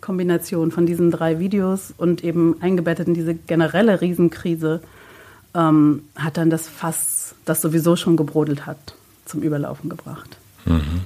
Kombination 0.00 0.70
von 0.70 0.86
diesen 0.86 1.10
drei 1.10 1.38
Videos 1.38 1.92
und 1.96 2.24
eben 2.24 2.56
eingebettet 2.62 3.08
in 3.08 3.14
diese 3.14 3.34
generelle 3.34 4.00
Riesenkrise 4.00 4.80
ähm, 5.54 6.04
hat 6.16 6.36
dann 6.38 6.48
das 6.48 6.68
Fass, 6.68 7.34
das 7.44 7.60
sowieso 7.60 7.96
schon 7.96 8.16
gebrodelt 8.16 8.64
hat, 8.64 8.78
zum 9.26 9.42
Überlaufen 9.42 9.90
gebracht. 9.90 10.38
Mhm. 10.64 11.02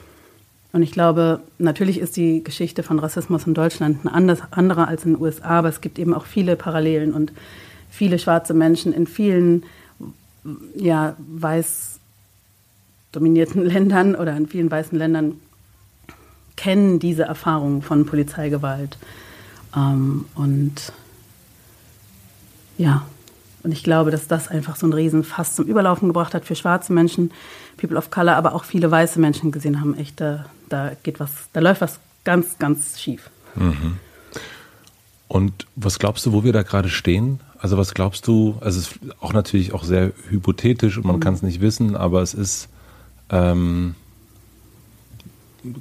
Und 0.72 0.82
ich 0.82 0.92
glaube, 0.92 1.40
natürlich 1.58 1.98
ist 1.98 2.16
die 2.16 2.42
Geschichte 2.42 2.82
von 2.82 2.98
Rassismus 2.98 3.46
in 3.46 3.54
Deutschland 3.54 4.06
eine 4.06 4.38
andere 4.50 4.88
als 4.88 5.04
in 5.04 5.14
den 5.14 5.22
USA, 5.22 5.58
aber 5.58 5.68
es 5.68 5.82
gibt 5.82 5.98
eben 5.98 6.14
auch 6.14 6.24
viele 6.24 6.56
Parallelen 6.56 7.12
und 7.12 7.32
viele 7.90 8.18
schwarze 8.18 8.54
Menschen 8.54 8.92
in 8.92 9.06
vielen 9.06 9.64
ja, 10.74 11.14
weiß 11.18 12.00
dominierten 13.12 13.64
Ländern 13.66 14.14
oder 14.14 14.36
in 14.36 14.48
vielen 14.48 14.70
weißen 14.70 14.96
Ländern 14.96 15.40
kennen 16.56 16.98
diese 16.98 17.24
Erfahrung 17.24 17.82
von 17.82 18.06
Polizeigewalt. 18.06 18.96
Ähm, 19.76 20.26
und 20.34 20.92
ja, 22.78 23.06
und 23.62 23.72
ich 23.72 23.84
glaube, 23.84 24.10
dass 24.10 24.26
das 24.26 24.48
einfach 24.48 24.76
so 24.76 24.86
ein 24.86 24.92
Riesenfass 24.92 25.54
zum 25.54 25.66
Überlaufen 25.66 26.08
gebracht 26.08 26.34
hat 26.34 26.44
für 26.44 26.56
schwarze 26.56 26.92
Menschen, 26.92 27.30
People 27.76 27.96
of 27.96 28.10
Color, 28.10 28.36
aber 28.36 28.54
auch 28.54 28.64
viele 28.64 28.90
weiße 28.90 29.18
Menschen 29.20 29.52
gesehen 29.52 29.80
haben, 29.80 29.96
echt, 29.96 30.20
da, 30.20 30.46
da 30.68 30.92
geht 31.02 31.20
was, 31.20 31.30
da 31.52 31.60
läuft 31.60 31.80
was 31.80 31.98
ganz, 32.24 32.58
ganz 32.58 33.00
schief. 33.00 33.30
Mhm. 33.54 33.98
Und 35.28 35.66
was 35.76 35.98
glaubst 35.98 36.26
du, 36.26 36.32
wo 36.32 36.44
wir 36.44 36.52
da 36.52 36.62
gerade 36.62 36.88
stehen? 36.88 37.40
Also 37.58 37.78
was 37.78 37.94
glaubst 37.94 38.26
du, 38.26 38.58
also 38.60 38.78
es 38.78 38.92
ist 38.92 39.00
auch 39.20 39.32
natürlich 39.32 39.72
auch 39.72 39.84
sehr 39.84 40.12
hypothetisch 40.28 40.96
und 40.96 41.06
man 41.06 41.16
mhm. 41.16 41.20
kann 41.20 41.34
es 41.34 41.42
nicht 41.42 41.60
wissen, 41.60 41.96
aber 41.96 42.20
es 42.20 42.34
ist, 42.34 42.68
ähm, 43.30 43.94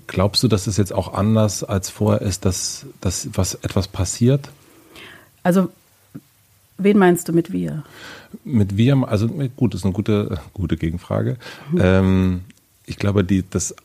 glaubst 0.07 0.43
du, 0.43 0.47
dass 0.47 0.67
es 0.67 0.77
jetzt 0.77 0.93
auch 0.93 1.13
anders 1.13 1.63
als 1.63 1.89
vorher 1.89 2.21
ist, 2.21 2.45
dass, 2.45 2.85
dass 3.01 3.29
was 3.33 3.55
etwas 3.55 3.87
passiert? 3.87 4.49
Also 5.43 5.69
Wen 6.83 6.97
meinst 6.97 7.27
du 7.27 7.33
mit 7.33 7.51
wir? 7.51 7.83
Mit 8.43 8.77
wir, 8.77 9.07
also 9.07 9.27
gut, 9.27 9.73
das 9.73 9.81
ist 9.81 9.85
eine 9.85 9.93
gute, 9.93 10.39
gute 10.53 10.77
Gegenfrage. 10.77 11.37
Mhm. 11.71 11.79
Ähm, 11.81 12.41
ich 12.85 12.97
glaube, 12.97 13.23
die, 13.23 13.43
das, 13.49 13.75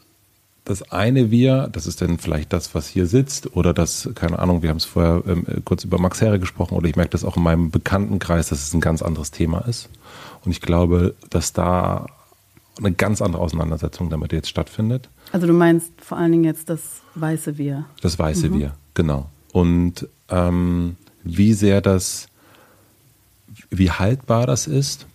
das 0.65 0.91
eine 0.93 1.31
wir, 1.31 1.69
das 1.71 1.87
ist 1.87 2.01
dann 2.01 2.19
vielleicht 2.19 2.53
das, 2.53 2.75
was 2.75 2.89
hier 2.89 3.07
sitzt, 3.07 3.55
oder 3.57 3.75
das, 3.75 4.09
keine 4.15 4.39
Ahnung, 4.39 4.63
wir 4.63 4.71
haben 4.71 4.79
es 4.79 4.85
vorher 4.85 5.23
ähm, 5.27 5.45
kurz 5.65 5.85
über 5.85 5.99
Max 5.99 6.21
Herre 6.21 6.39
gesprochen, 6.39 6.75
oder 6.75 6.89
ich 6.89 6.97
merke 6.97 7.11
das 7.11 7.25
auch 7.25 7.37
in 7.37 7.43
meinem 7.43 7.71
Bekanntenkreis, 7.71 8.49
dass 8.49 8.63
es 8.63 8.73
ein 8.73 8.81
ganz 8.81 9.03
anderes 9.03 9.31
Thema 9.31 9.61
ist. 9.61 9.89
Und 10.45 10.53
ich 10.53 10.61
glaube, 10.61 11.15
dass 11.31 11.53
da 11.53 12.07
eine 12.79 12.93
ganz 12.93 13.23
andere 13.23 13.43
Auseinandersetzung 13.43 14.11
damit 14.11 14.33
jetzt 14.33 14.49
stattfindet. 14.49 15.09
Also 15.33 15.47
du 15.47 15.53
meinst 15.53 15.93
vor 15.99 16.19
allen 16.19 16.33
Dingen 16.33 16.45
jetzt 16.45 16.69
das 16.69 16.81
weiße 17.15 17.59
Wir. 17.59 17.87
Das 18.03 18.19
weiße 18.19 18.51
mhm. 18.51 18.59
Wir, 18.59 18.75
genau. 18.95 19.31
Und 19.53 20.09
ähm, 20.29 20.97
wie 21.23 21.55
sehr 21.55 21.81
das 21.81 22.29
wie 23.71 23.91
haltbar 23.91 24.47
das 24.47 24.67
ist, 24.67 25.07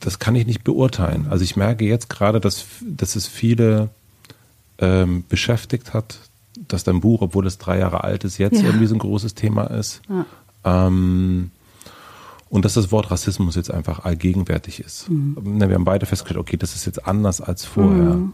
das 0.00 0.18
kann 0.18 0.34
ich 0.34 0.46
nicht 0.46 0.64
beurteilen. 0.64 1.26
Also 1.28 1.44
ich 1.44 1.56
merke 1.56 1.84
jetzt 1.84 2.08
gerade, 2.08 2.40
dass, 2.40 2.64
dass 2.80 3.16
es 3.16 3.26
viele 3.26 3.90
ähm, 4.78 5.24
beschäftigt 5.28 5.92
hat, 5.92 6.18
dass 6.68 6.84
dein 6.84 7.00
Buch, 7.00 7.22
obwohl 7.22 7.46
es 7.46 7.58
drei 7.58 7.78
Jahre 7.78 8.04
alt 8.04 8.24
ist, 8.24 8.38
jetzt 8.38 8.60
ja. 8.60 8.66
irgendwie 8.66 8.86
so 8.86 8.94
ein 8.94 9.00
großes 9.00 9.34
Thema 9.34 9.64
ist. 9.64 10.00
Ja. 10.08 10.26
Ähm, 10.64 11.50
Und 12.50 12.64
dass 12.64 12.74
das 12.74 12.90
Wort 12.90 13.10
Rassismus 13.10 13.56
jetzt 13.56 13.70
einfach 13.70 14.06
allgegenwärtig 14.06 14.80
ist. 14.80 15.10
Mhm. 15.10 15.60
Wir 15.60 15.74
haben 15.74 15.84
beide 15.84 16.06
festgestellt, 16.06 16.40
okay, 16.40 16.56
das 16.56 16.74
ist 16.74 16.86
jetzt 16.86 17.06
anders 17.06 17.42
als 17.42 17.66
vorher. 17.66 18.14
Mhm. 18.14 18.32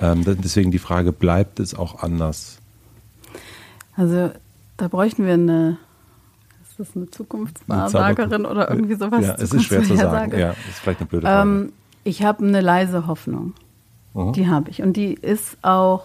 Ähm, 0.00 0.24
deswegen 0.24 0.70
die 0.70 0.78
Frage, 0.78 1.10
bleibt 1.10 1.58
es 1.58 1.74
auch 1.74 2.02
anders? 2.02 2.58
Also 3.96 4.30
da 4.76 4.88
bräuchten 4.88 5.26
wir 5.26 5.34
eine, 5.34 5.78
ist 6.80 6.90
das 6.90 6.96
eine 6.96 7.10
Zukunftswahrsagerin 7.10 8.46
oder 8.46 8.70
irgendwie 8.70 8.94
sowas? 8.94 9.24
Ja, 9.24 9.34
es 9.34 9.52
ist 9.52 9.64
schwer 9.64 9.82
zu 9.82 9.96
sagen. 9.96 10.38
Ja, 10.38 10.50
ist 10.50 10.78
vielleicht 10.82 11.00
eine 11.00 11.08
blöde 11.08 11.26
Frage. 11.26 11.48
Ähm, 11.48 11.72
ich 12.04 12.22
habe 12.22 12.44
eine 12.44 12.60
leise 12.60 13.06
Hoffnung. 13.06 13.54
Mhm. 14.14 14.32
Die 14.32 14.48
habe 14.48 14.70
ich. 14.70 14.82
Und 14.82 14.94
die 14.94 15.14
ist 15.14 15.58
auch, 15.62 16.04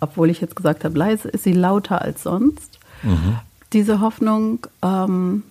obwohl 0.00 0.30
ich 0.30 0.40
jetzt 0.40 0.56
gesagt 0.56 0.84
habe, 0.84 0.96
leise, 0.96 1.28
ist 1.28 1.44
sie 1.44 1.52
lauter 1.52 2.02
als 2.02 2.22
sonst. 2.22 2.78
Mhm. 3.02 3.38
Diese 3.72 4.00
Hoffnung, 4.00 4.66
ähm, 4.82 5.42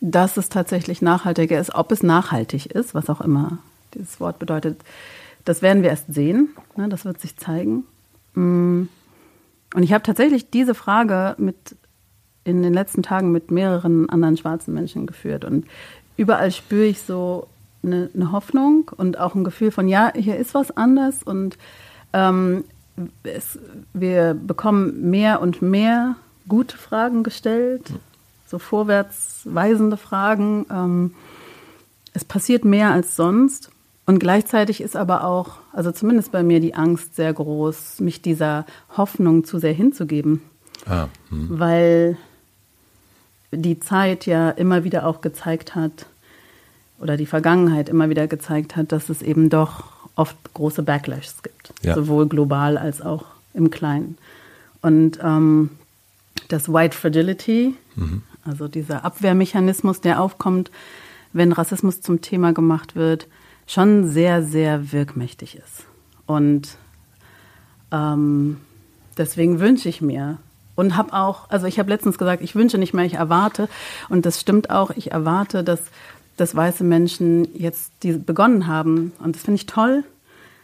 dass 0.00 0.36
es 0.36 0.48
tatsächlich 0.48 1.02
nachhaltiger 1.02 1.60
ist, 1.60 1.74
ob 1.74 1.92
es 1.92 2.02
nachhaltig 2.02 2.66
ist, 2.66 2.94
was 2.94 3.08
auch 3.08 3.20
immer 3.20 3.58
dieses 3.94 4.20
Wort 4.20 4.38
bedeutet, 4.38 4.80
das 5.44 5.62
werden 5.62 5.82
wir 5.82 5.90
erst 5.90 6.12
sehen. 6.12 6.50
Ne, 6.76 6.88
das 6.88 7.04
wird 7.04 7.20
sich 7.20 7.36
zeigen. 7.36 7.84
Mm. 8.34 8.82
Und 9.74 9.82
ich 9.82 9.92
habe 9.92 10.02
tatsächlich 10.02 10.50
diese 10.50 10.74
Frage 10.74 11.34
mit 11.38 11.76
in 12.48 12.62
den 12.62 12.72
letzten 12.72 13.02
Tagen 13.02 13.30
mit 13.30 13.50
mehreren 13.50 14.08
anderen 14.08 14.36
schwarzen 14.36 14.72
Menschen 14.72 15.06
geführt. 15.06 15.44
Und 15.44 15.66
überall 16.16 16.50
spüre 16.50 16.86
ich 16.86 17.02
so 17.02 17.46
eine, 17.82 18.08
eine, 18.14 18.32
Hoffnung 18.32 18.90
und 18.96 19.18
auch 19.18 19.34
ein 19.34 19.44
Gefühl 19.44 19.70
von, 19.70 19.86
ja, 19.86 20.12
hier 20.14 20.36
ist 20.36 20.54
was 20.54 20.76
anders 20.76 21.22
und 21.22 21.58
ähm, 22.12 22.64
es, 23.22 23.58
wir 23.92 24.34
bekommen 24.34 25.10
mehr 25.10 25.40
und 25.40 25.62
mehr 25.62 26.16
gute 26.48 26.76
Fragen 26.76 27.22
gestellt, 27.22 27.92
so 28.46 28.58
vorwärtsweisende 28.58 29.98
Fragen. 29.98 30.66
Ähm, 30.70 31.14
es 32.14 32.24
passiert 32.24 32.64
mehr 32.64 32.90
als 32.90 33.14
sonst. 33.14 33.70
Und 34.06 34.20
gleichzeitig 34.20 34.80
ist 34.80 34.96
aber 34.96 35.24
auch, 35.24 35.58
also 35.74 35.92
zumindest 35.92 36.32
bei 36.32 36.42
mir, 36.42 36.60
die 36.60 36.74
Angst 36.74 37.14
sehr 37.14 37.32
groß, 37.32 38.00
mich 38.00 38.22
dieser 38.22 38.64
Hoffnung 38.96 39.44
zu 39.44 39.58
sehr 39.58 39.74
hinzugeben. 39.74 40.40
Ah, 40.86 41.08
hm. 41.28 41.46
Weil 41.50 42.16
die 43.50 43.80
Zeit 43.80 44.26
ja 44.26 44.50
immer 44.50 44.84
wieder 44.84 45.06
auch 45.06 45.20
gezeigt 45.20 45.74
hat, 45.74 46.06
oder 47.00 47.16
die 47.16 47.26
Vergangenheit 47.26 47.88
immer 47.88 48.10
wieder 48.10 48.26
gezeigt 48.26 48.76
hat, 48.76 48.92
dass 48.92 49.08
es 49.08 49.22
eben 49.22 49.50
doch 49.50 49.84
oft 50.16 50.36
große 50.54 50.82
Backlashs 50.82 51.42
gibt, 51.42 51.72
ja. 51.82 51.94
sowohl 51.94 52.26
global 52.26 52.76
als 52.76 53.00
auch 53.00 53.26
im 53.54 53.70
Kleinen. 53.70 54.18
Und 54.82 55.18
ähm, 55.22 55.70
das 56.48 56.72
White 56.72 56.96
Fragility, 56.96 57.74
mhm. 57.94 58.22
also 58.44 58.68
dieser 58.68 59.04
Abwehrmechanismus, 59.04 60.00
der 60.00 60.20
aufkommt, 60.20 60.70
wenn 61.32 61.52
Rassismus 61.52 62.00
zum 62.00 62.20
Thema 62.20 62.52
gemacht 62.52 62.96
wird, 62.96 63.28
schon 63.66 64.08
sehr, 64.08 64.42
sehr 64.42 64.92
wirkmächtig 64.92 65.56
ist. 65.56 65.84
Und 66.26 66.76
ähm, 67.92 68.58
deswegen 69.16 69.60
wünsche 69.60 69.88
ich 69.88 70.00
mir 70.00 70.38
und 70.78 70.96
habe 70.96 71.12
auch, 71.12 71.50
also 71.50 71.66
ich 71.66 71.78
habe 71.78 71.90
letztens 71.90 72.18
gesagt, 72.18 72.42
ich 72.42 72.54
wünsche 72.54 72.78
nicht 72.78 72.94
mehr, 72.94 73.04
ich 73.04 73.14
erwarte. 73.14 73.68
Und 74.08 74.24
das 74.24 74.40
stimmt 74.40 74.70
auch, 74.70 74.90
ich 74.90 75.12
erwarte, 75.12 75.64
dass 75.64 75.80
dass 76.38 76.54
weiße 76.54 76.84
Menschen 76.84 77.48
jetzt 77.54 77.92
die 78.02 78.12
begonnen 78.12 78.66
haben. 78.66 79.12
Und 79.18 79.36
das 79.36 79.42
finde 79.42 79.56
ich 79.56 79.66
toll, 79.66 80.04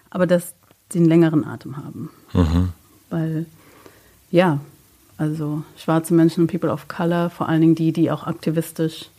aber 0.09 0.26
dass 0.26 0.54
sie 0.90 1.00
einen 1.00 1.09
längeren 1.09 1.44
Atem 1.44 1.76
haben. 1.76 2.11
Mhm. 2.33 2.68
Weil, 3.11 3.47
ja, 4.30 4.61
also 5.18 5.62
schwarze 5.76 6.14
Menschen 6.14 6.42
und 6.42 6.50
People 6.50 6.71
of 6.71 6.88
Color, 6.88 7.30
vor 7.30 7.49
allen 7.49 7.61
Dingen 7.61 7.75
die, 7.75 7.92
die 7.92 8.11
auch 8.11 8.26
aktivistisch 8.26 9.11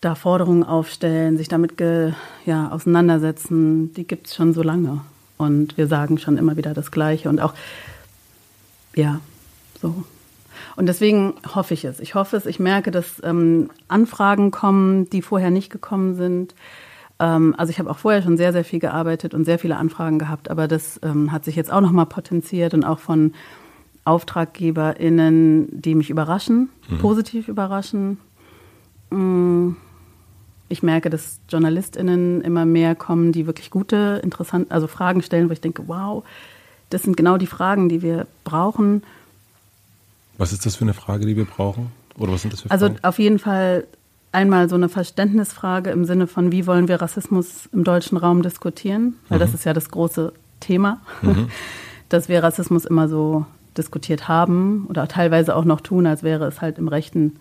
da 0.00 0.14
Forderungen 0.14 0.64
aufstellen, 0.64 1.36
sich 1.36 1.48
damit 1.48 1.76
ge, 1.76 2.12
ja, 2.44 2.70
auseinandersetzen, 2.70 3.94
die 3.94 4.04
gibt 4.04 4.26
es 4.26 4.34
schon 4.34 4.52
so 4.52 4.62
lange. 4.62 5.02
Und 5.36 5.76
wir 5.76 5.86
sagen 5.86 6.18
schon 6.18 6.38
immer 6.38 6.56
wieder 6.56 6.74
das 6.74 6.90
Gleiche. 6.90 7.28
Und 7.28 7.40
auch, 7.40 7.54
ja, 8.94 9.20
so. 9.82 10.04
Und 10.76 10.86
deswegen 10.86 11.34
hoffe 11.54 11.74
ich 11.74 11.84
es. 11.84 12.00
Ich 12.00 12.14
hoffe 12.14 12.36
es. 12.36 12.46
Ich 12.46 12.60
merke, 12.60 12.90
dass 12.90 13.20
ähm, 13.24 13.70
Anfragen 13.88 14.50
kommen, 14.50 15.10
die 15.10 15.22
vorher 15.22 15.50
nicht 15.50 15.70
gekommen 15.70 16.14
sind. 16.14 16.54
Ähm, 17.18 17.54
also 17.58 17.70
ich 17.70 17.78
habe 17.78 17.90
auch 17.90 17.98
vorher 17.98 18.22
schon 18.22 18.36
sehr, 18.36 18.52
sehr 18.52 18.64
viel 18.64 18.78
gearbeitet 18.80 19.34
und 19.34 19.44
sehr 19.44 19.58
viele 19.58 19.76
Anfragen 19.76 20.18
gehabt, 20.18 20.50
aber 20.50 20.68
das 20.68 21.00
ähm, 21.02 21.32
hat 21.32 21.44
sich 21.44 21.56
jetzt 21.56 21.72
auch 21.72 21.80
nochmal 21.80 22.06
potenziert 22.06 22.74
und 22.74 22.84
auch 22.84 22.98
von 22.98 23.32
AuftraggeberInnen, 24.04 25.68
die 25.70 25.94
mich 25.94 26.10
überraschen, 26.10 26.70
mhm. 26.88 26.98
positiv 26.98 27.48
überraschen. 27.48 28.18
Mm, 29.10 29.72
ich 30.68 30.82
merke, 30.82 31.10
dass 31.10 31.38
JournalistInnen 31.48 32.40
immer 32.40 32.64
mehr 32.64 32.94
kommen, 32.94 33.30
die 33.30 33.46
wirklich 33.46 33.70
gute, 33.70 34.20
interessante, 34.24 34.72
also 34.72 34.86
Fragen 34.86 35.22
stellen, 35.22 35.48
wo 35.48 35.52
ich 35.52 35.60
denke, 35.60 35.84
wow, 35.86 36.24
das 36.90 37.02
sind 37.02 37.16
genau 37.16 37.36
die 37.36 37.46
Fragen, 37.46 37.88
die 37.88 38.02
wir 38.02 38.26
brauchen. 38.42 39.02
Was 40.38 40.52
ist 40.52 40.66
das 40.66 40.76
für 40.76 40.84
eine 40.84 40.94
Frage, 40.94 41.26
die 41.26 41.36
wir 41.36 41.44
brauchen? 41.44 41.92
Oder 42.18 42.32
was 42.32 42.42
sind 42.42 42.52
das 42.52 42.62
für 42.62 42.70
also 42.70 42.86
Fragen? 42.86 42.98
Also 43.02 43.08
auf 43.08 43.18
jeden 43.18 43.38
Fall 43.38 43.86
einmal 44.32 44.68
so 44.68 44.76
eine 44.76 44.88
Verständnisfrage 44.88 45.90
im 45.90 46.04
Sinne 46.04 46.26
von, 46.26 46.50
wie 46.52 46.66
wollen 46.66 46.88
wir 46.88 47.00
Rassismus 47.00 47.68
im 47.72 47.84
deutschen 47.84 48.16
Raum 48.16 48.42
diskutieren? 48.42 49.14
Weil 49.28 49.38
mhm. 49.38 49.42
das 49.42 49.54
ist 49.54 49.64
ja 49.64 49.72
das 49.72 49.90
große 49.90 50.32
Thema, 50.60 51.00
mhm. 51.20 51.48
dass 52.08 52.28
wir 52.28 52.42
Rassismus 52.42 52.84
immer 52.84 53.08
so 53.08 53.46
diskutiert 53.76 54.28
haben 54.28 54.86
oder 54.88 55.08
teilweise 55.08 55.54
auch 55.54 55.64
noch 55.64 55.80
tun, 55.80 56.06
als 56.06 56.22
wäre 56.22 56.46
es 56.46 56.60
halt 56.60 56.78
im 56.78 56.88
rechten, 56.88 57.36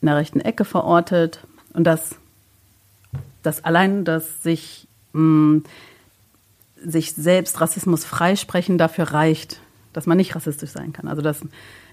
in 0.00 0.06
der 0.06 0.16
rechten 0.16 0.40
Ecke 0.40 0.64
verortet. 0.64 1.40
Und 1.72 1.84
dass, 1.84 2.16
dass 3.42 3.64
allein 3.64 4.04
dass 4.04 4.42
sich, 4.42 4.86
mh, 5.12 5.22
mm, 5.22 5.64
sich 6.84 7.14
selbst 7.14 7.60
Rassismus 7.60 8.04
freisprechen 8.04 8.76
dafür 8.76 9.04
reicht, 9.12 9.60
dass 9.92 10.06
man 10.06 10.16
nicht 10.16 10.34
rassistisch 10.34 10.70
sein 10.70 10.92
kann. 10.92 11.08
Also 11.08 11.22
dass, 11.22 11.40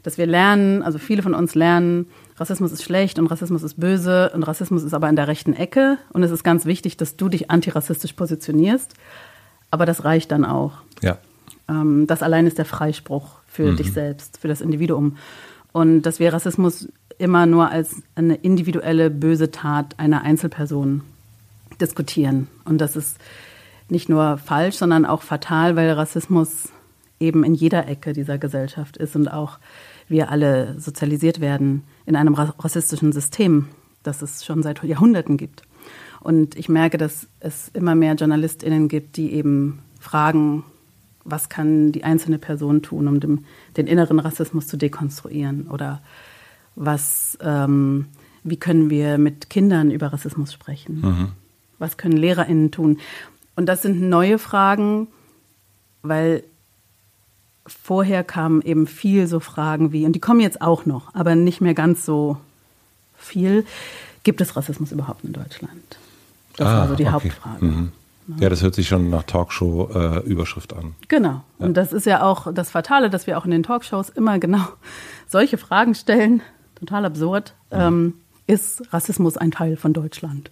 dass 0.04 0.18
wir 0.18 0.26
lernen, 0.26 0.82
also 0.82 0.98
viele 0.98 1.22
von 1.22 1.34
uns 1.34 1.56
lernen, 1.56 2.08
Rassismus 2.38 2.72
ist 2.72 2.84
schlecht 2.84 3.20
und 3.20 3.28
Rassismus 3.28 3.64
ist 3.64 3.80
böse 3.80 4.32
und 4.34 4.44
Rassismus 4.44 4.84
ist 4.84 4.94
aber 4.94 5.10
in 5.10 5.16
der 5.16 5.28
rechten 5.28 5.54
Ecke 5.54 5.98
und 6.14 6.24
es 6.24 6.32
ist 6.32 6.44
ganz 6.44 6.66
wichtig, 6.66 6.98
dass 6.98 7.18
du 7.18 7.30
dich 7.30 7.52
antirassistisch 7.52 8.14
positionierst. 8.14 8.94
Aber 9.72 9.86
das 9.86 10.04
reicht 10.04 10.32
dann 10.32 10.46
auch. 10.46 10.74
Ja. 11.02 11.18
Ähm, 11.68 12.08
das 12.08 12.24
allein 12.24 12.48
ist 12.48 12.58
der 12.58 12.66
Freispruch 12.66 13.38
für 13.48 13.72
mhm. 13.72 13.78
dich 13.78 13.94
selbst, 13.94 14.38
für 14.40 14.48
das 14.48 14.62
Individuum. 14.62 15.18
Und 15.72 16.02
dass 16.04 16.20
wir 16.20 16.34
Rassismus 16.34 16.88
immer 17.18 17.46
nur 17.46 17.70
als 17.70 18.02
eine 18.16 18.36
individuelle 18.36 19.10
böse 19.10 19.52
Tat 19.52 19.94
einer 19.98 20.24
Einzelperson 20.24 21.02
diskutieren. 21.80 22.48
Und 22.66 22.80
das 22.80 22.96
ist 22.96 23.18
nicht 23.90 24.10
nur 24.10 24.38
falsch, 24.38 24.78
sondern 24.78 25.06
auch 25.06 25.22
fatal, 25.22 25.76
weil 25.76 25.92
Rassismus 25.92 26.70
eben 27.20 27.44
in 27.44 27.54
jeder 27.54 27.88
Ecke 27.88 28.14
dieser 28.14 28.38
Gesellschaft 28.38 28.98
ist 28.98 29.16
und 29.16 29.28
auch 29.28 29.60
wir 30.08 30.32
alle 30.32 30.80
sozialisiert 30.80 31.40
werden 31.40 31.84
in 32.06 32.16
einem 32.16 32.34
rassistischen 32.34 33.12
System, 33.12 33.68
das 34.04 34.22
es 34.22 34.46
schon 34.46 34.64
seit 34.64 34.84
Jahrhunderten 34.84 35.38
gibt. 35.38 35.64
Und 36.22 36.56
ich 36.56 36.70
merke, 36.70 36.98
dass 36.98 37.28
es 37.40 37.70
immer 37.70 37.96
mehr 37.96 38.16
JournalistInnen 38.16 38.88
gibt, 38.88 39.18
die 39.18 39.34
eben 39.34 39.80
fragen, 40.00 40.64
was 41.24 41.50
kann 41.50 41.92
die 41.92 42.04
einzelne 42.04 42.40
Person 42.40 42.82
tun, 42.82 43.08
um 43.08 43.20
dem, 43.20 43.46
den 43.78 43.88
inneren 43.88 44.20
Rassismus 44.20 44.68
zu 44.68 44.78
dekonstruieren? 44.78 45.68
Oder 45.70 46.02
was, 46.76 47.38
ähm, 47.42 48.08
wie 48.44 48.58
können 48.58 48.90
wir 48.90 49.18
mit 49.18 49.50
Kindern 49.50 49.92
über 49.92 50.08
Rassismus 50.08 50.54
sprechen? 50.54 51.02
Mhm. 51.02 51.28
Was 51.78 51.98
können 51.98 52.18
LehrerInnen 52.18 52.72
tun? 52.72 53.00
Und 53.56 53.68
das 53.68 53.82
sind 53.82 54.02
neue 54.02 54.40
Fragen, 54.40 55.08
weil 56.02 56.44
vorher 57.72 58.24
kamen 58.24 58.62
eben 58.62 58.88
viel 58.88 59.28
so 59.28 59.40
Fragen 59.40 59.92
wie, 59.92 60.06
und 60.06 60.14
die 60.14 60.20
kommen 60.20 60.40
jetzt 60.40 60.62
auch 60.62 60.86
noch, 60.86 61.14
aber 61.14 61.36
nicht 61.36 61.62
mehr 61.62 61.74
ganz 61.74 62.06
so 62.06 62.38
viel. 63.18 63.66
Gibt 64.24 64.42
es 64.42 64.56
Rassismus 64.56 64.92
überhaupt 64.92 65.24
in 65.24 65.34
Deutschland? 65.34 65.98
Das 66.58 66.68
ah, 66.68 66.80
war 66.80 66.88
so 66.90 66.96
die 66.96 67.04
okay. 67.04 67.12
Hauptfrage. 67.12 67.66
Mhm. 67.66 67.92
Ja, 68.38 68.50
das 68.50 68.62
hört 68.62 68.76
sich 68.76 68.88
schon 68.88 69.10
nach 69.10 69.24
Talkshow-Überschrift 69.24 70.74
äh, 70.74 70.76
an. 70.76 70.96
Genau. 71.08 71.42
Ja. 71.58 71.66
Und 71.66 71.76
das 71.76 71.94
ist 71.94 72.06
ja 72.06 72.22
auch 72.22 72.54
das 72.54 72.70
Fatale, 72.70 73.10
dass 73.10 73.26
wir 73.26 73.38
auch 73.38 73.46
in 73.46 73.52
den 73.52 73.64
Talkshows 73.64 74.10
immer 74.10 74.38
genau 74.38 74.62
solche 75.28 75.58
Fragen 75.58 75.96
stellen. 75.96 76.42
Total 76.76 77.06
absurd. 77.06 77.56
Mhm. 77.72 77.80
Ähm, 77.80 78.14
ist 78.46 78.94
Rassismus 78.94 79.38
ein 79.38 79.52
Teil 79.52 79.78
von 79.78 79.94
Deutschland? 79.94 80.52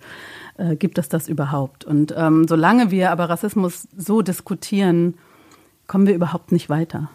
Äh, 0.57 0.75
gibt 0.75 0.97
es 0.97 1.09
das 1.09 1.27
überhaupt? 1.27 1.85
Und 1.85 2.13
ähm, 2.17 2.47
solange 2.47 2.91
wir 2.91 3.11
aber 3.11 3.29
Rassismus 3.29 3.87
so 3.95 4.21
diskutieren, 4.21 5.15
kommen 5.87 6.07
wir 6.07 6.13
überhaupt 6.13 6.51
nicht 6.51 6.69
weiter. 6.69 7.09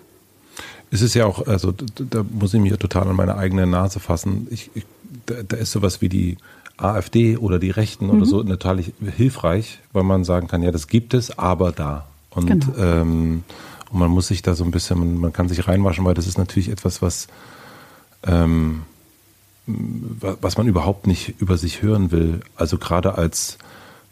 Es 0.91 1.01
ist 1.01 1.15
ja 1.15 1.25
auch, 1.27 1.47
also 1.47 1.73
da 1.73 2.25
muss 2.29 2.53
ich 2.53 2.61
mich 2.61 2.71
ja 2.71 2.77
total 2.77 3.09
an 3.09 3.17
meine 3.17 3.37
eigene 3.37 3.67
Nase 3.67 4.01
fassen. 4.01 4.47
Ich, 4.51 4.71
ich, 4.75 4.85
da, 5.27 5.37
da, 5.47 5.57
ist 5.57 5.73
sowas 5.73 6.03
wie 6.03 6.09
die 6.09 6.37
AfD 6.77 7.39
oder 7.39 7.59
die 7.59 7.71
Rechten 7.71 8.07
mhm. 8.07 8.11
oder 8.11 8.27
so 8.27 8.43
total 8.43 8.83
hilfreich, 9.17 9.79
weil 9.93 10.03
man 10.03 10.25
sagen 10.25 10.49
kann, 10.49 10.63
ja, 10.63 10.71
das 10.71 10.89
gibt 10.89 11.15
es, 11.15 11.39
aber 11.39 11.73
da. 11.73 12.07
Und, 12.31 12.47
genau. 12.47 12.67
ähm, 12.79 13.45
und 13.91 13.99
man 13.99 14.11
muss 14.11 14.29
sich 14.29 14.43
da 14.43 14.55
so 14.55 14.65
ein 14.65 14.71
bisschen, 14.71 14.99
man, 14.99 15.19
man, 15.19 15.33
kann 15.33 15.49
sich 15.49 15.67
reinwaschen, 15.67 16.05
weil 16.05 16.15
das 16.15 16.27
ist 16.27 16.39
natürlich 16.39 16.69
etwas, 16.69 17.01
was 17.01 17.29
ähm, 18.25 18.83
was 19.67 20.57
man 20.57 20.67
überhaupt 20.67 21.07
nicht 21.07 21.41
über 21.41 21.57
sich 21.57 21.83
hören 21.83 22.11
will. 22.11 22.41
Also 22.57 22.79
gerade 22.79 23.17
als 23.17 23.59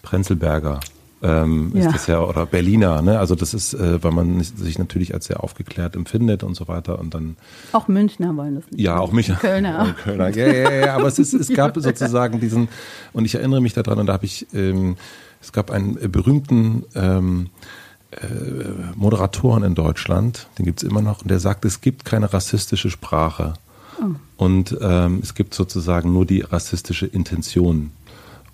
Prenzelberger 0.03 0.81
ähm, 1.23 1.73
ja. 1.75 1.87
ist 1.87 1.95
das 1.95 2.07
ja, 2.07 2.21
oder 2.21 2.47
Berliner, 2.47 3.03
ne? 3.03 3.19
Also 3.19 3.35
das 3.35 3.53
ist, 3.53 3.75
äh, 3.75 4.03
weil 4.03 4.13
man 4.13 4.41
sich 4.41 4.79
natürlich 4.79 5.13
als 5.13 5.27
sehr 5.27 5.43
aufgeklärt 5.43 5.95
empfindet 5.95 6.43
und 6.43 6.55
so 6.55 6.67
weiter 6.67 6.99
und 6.99 7.13
dann. 7.13 7.37
Auch 7.73 7.89
Münchner 7.89 8.35
wollen 8.37 8.55
das 8.55 8.71
nicht. 8.71 8.81
Ja, 8.81 8.99
auch 8.99 9.13
Münchner. 9.13 9.37
Kölner. 9.37 9.95
Kölner. 10.03 10.31
Ja, 10.31 10.47
ja, 10.47 10.71
ja, 10.87 10.97
aber 10.97 11.09
es 11.09 11.19
ist, 11.19 11.35
es 11.35 11.49
gab 11.55 11.77
sozusagen 11.77 12.41
diesen, 12.41 12.69
und 13.13 13.27
ich 13.27 13.35
erinnere 13.35 13.61
mich 13.61 13.75
daran, 13.75 13.99
und 13.99 14.07
da 14.07 14.15
habe 14.15 14.25
ich, 14.25 14.47
ähm, 14.55 14.97
es 15.43 15.53
gab 15.53 15.71
einen 15.71 16.11
berühmten 16.11 16.85
ähm, 16.95 17.51
äh, 18.13 18.17
Moderatoren 18.97 19.63
in 19.63 19.75
Deutschland, 19.75 20.49
den 20.59 20.65
gibt's 20.65 20.83
immer 20.83 21.03
noch, 21.03 21.23
und 21.23 21.31
der 21.31 21.39
sagt, 21.39 21.67
es 21.67 21.83
gibt 21.83 22.07
keine 22.07 22.33
rassistische 22.33 22.91
Sprache. 22.91 23.55
Oh. 24.01 24.15
Und 24.37 24.77
ähm, 24.81 25.21
es 25.23 25.35
gibt 25.35 25.53
sozusagen 25.53 26.13
nur 26.15 26.25
die 26.25 26.41
rassistische 26.41 27.07
Intention. 27.07 27.93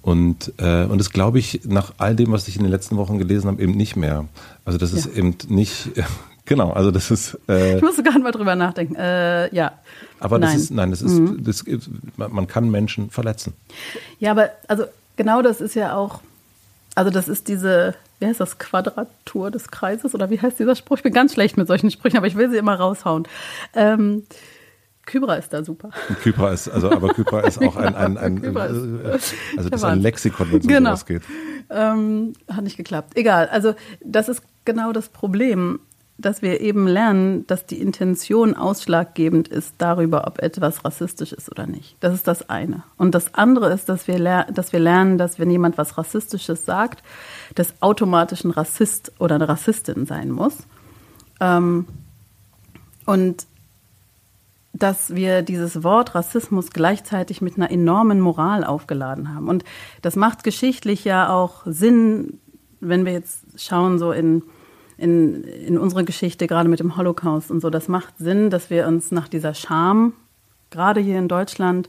Und, 0.07 0.53
äh, 0.59 0.85
und 0.85 0.99
das 0.99 1.11
glaube 1.11 1.41
ich 1.41 1.63
nach 1.65 1.95
all 1.99 2.15
dem, 2.15 2.31
was 2.31 2.47
ich 2.47 2.55
in 2.55 2.63
den 2.63 2.71
letzten 2.71 2.97
Wochen 2.97 3.19
gelesen 3.19 3.49
habe, 3.49 3.61
eben 3.61 3.73
nicht 3.73 3.97
mehr. 3.97 4.27
Also 4.65 4.79
das 4.79 4.93
ist 4.93 5.07
ja. 5.07 5.15
eben 5.15 5.37
nicht, 5.49 5.91
genau, 6.45 6.71
also 6.71 6.93
das 6.93 7.11
ist. 7.11 7.37
Äh, 7.49 7.79
ich 7.79 7.83
musste 7.83 8.05
gar 8.05 8.13
nicht 8.13 8.23
mal 8.23 8.31
drüber 8.31 8.55
nachdenken. 8.55 8.95
Äh, 8.95 9.53
ja. 9.53 9.73
Aber 10.21 10.39
nein. 10.39 10.53
das 10.53 10.63
ist, 10.63 10.71
nein, 10.71 10.91
das 10.91 11.03
ist, 11.03 11.19
mhm. 11.19 11.43
das, 11.43 11.65
man 12.17 12.47
kann 12.47 12.71
Menschen 12.71 13.11
verletzen. 13.11 13.55
Ja, 14.21 14.31
aber 14.31 14.51
also 14.69 14.85
genau 15.17 15.43
das 15.43 15.61
ist 15.61 15.75
ja 15.75 15.97
auch, 15.97 16.21
also 16.95 17.11
das 17.11 17.27
ist 17.27 17.49
diese, 17.49 17.97
wie 18.21 18.27
heißt 18.27 18.39
das, 18.39 18.59
Quadratur 18.59 19.51
des 19.51 19.73
Kreises 19.73 20.15
oder 20.15 20.31
wie 20.31 20.41
heißt 20.41 20.57
dieser 20.61 20.77
Spruch? 20.77 20.99
Ich 20.99 21.03
bin 21.03 21.13
ganz 21.13 21.33
schlecht 21.33 21.57
mit 21.57 21.67
solchen 21.67 21.91
Sprüchen, 21.91 22.17
aber 22.17 22.29
ich 22.29 22.37
will 22.37 22.49
sie 22.49 22.59
immer 22.59 22.77
raushauen. 22.77 23.27
Ähm, 23.75 24.23
Kybra 25.07 25.37
ist 25.37 25.53
da 25.53 25.65
super. 25.65 25.91
Kybra 26.23 26.53
ist, 26.53 26.69
also, 26.69 26.91
aber 26.91 27.09
Kybra 27.15 27.41
ist 27.41 27.63
auch 27.63 27.77
ein, 27.77 27.95
ein, 27.97 28.19
ein, 28.19 28.45
ein 28.45 28.57
äh, 28.57 28.59
also 29.09 29.71
das 29.71 29.81
ist 29.81 29.85
ein 29.85 30.01
Lexikon, 30.01 30.51
wenn 30.51 30.59
es 30.59 30.67
genau. 30.67 30.79
um 30.79 30.85
sowas 30.97 31.07
geht. 31.07 31.23
Ähm, 31.71 32.33
hat 32.49 32.65
nicht 32.65 32.77
geklappt. 32.77 33.17
Egal. 33.17 33.49
Also, 33.49 33.75
das 34.05 34.29
ist 34.29 34.43
genau 34.65 34.93
das 34.93 35.09
Problem, 35.09 35.79
dass 36.19 36.41
wir 36.43 36.61
eben 36.61 36.87
lernen, 36.87 37.47
dass 37.47 37.67
die 37.67 37.81
Intention 37.81 38.55
ausschlaggebend 38.55 39.49
ist 39.49 39.75
darüber, 39.79 40.27
ob 40.27 40.41
etwas 40.41 40.85
rassistisch 40.85 41.33
ist 41.33 41.51
oder 41.51 41.67
nicht. 41.67 41.97
Das 42.01 42.15
ist 42.15 42.27
das 42.27 42.49
eine. 42.49 42.85
Und 42.97 43.15
das 43.15 43.35
andere 43.35 43.73
ist, 43.73 43.89
dass 43.89 44.09
wir, 44.09 44.19
dass 44.51 44.73
wir 44.73 44.81
lernen, 44.81 45.19
dass 45.19 45.39
wenn 45.39 45.51
jemand 45.51 45.77
was 45.77 45.99
Rassistisches 45.99 46.65
sagt, 46.65 47.03
das 47.55 47.75
automatisch 47.81 48.45
ein 48.45 48.51
Rassist 48.51 49.13
oder 49.19 49.35
eine 49.35 49.49
Rassistin 49.49 50.07
sein 50.07 50.31
muss. 50.31 50.57
Ähm, 51.41 51.87
und 53.05 53.47
dass 54.79 55.15
wir 55.15 55.43
dieses 55.43 55.83
Wort 55.83 56.15
Rassismus 56.15 56.71
gleichzeitig 56.71 57.41
mit 57.41 57.57
einer 57.57 57.71
enormen 57.71 58.21
Moral 58.21 58.65
aufgeladen 58.65 59.35
haben. 59.35 59.49
Und 59.49 59.65
das 60.03 60.17
macht 60.17 60.45
geschichtlich 60.45 61.05
ja 61.05 61.31
auch 61.31 61.63
Sinn, 61.67 62.41
wenn 62.81 63.05
wir 63.05 63.13
jetzt 63.13 63.45
schauen, 63.57 63.99
so 63.99 64.13
in, 64.13 64.43
in, 64.99 65.45
in 65.45 65.79
unsere 65.79 66.05
Geschichte, 66.05 66.47
gerade 66.47 66.69
mit 66.69 66.81
dem 66.81 66.97
Holocaust 66.97 67.51
und 67.51 67.61
so. 67.61 67.71
Das 67.71 67.89
macht 67.89 68.19
Sinn, 68.19 68.51
dass 68.51 68.71
wir 68.71 68.87
uns 68.87 69.11
nach 69.11 69.29
dieser 69.29 69.55
Scham, 69.55 70.13
gerade 70.71 71.01
hier 71.01 71.19
in 71.19 71.29
Deutschland, 71.29 71.89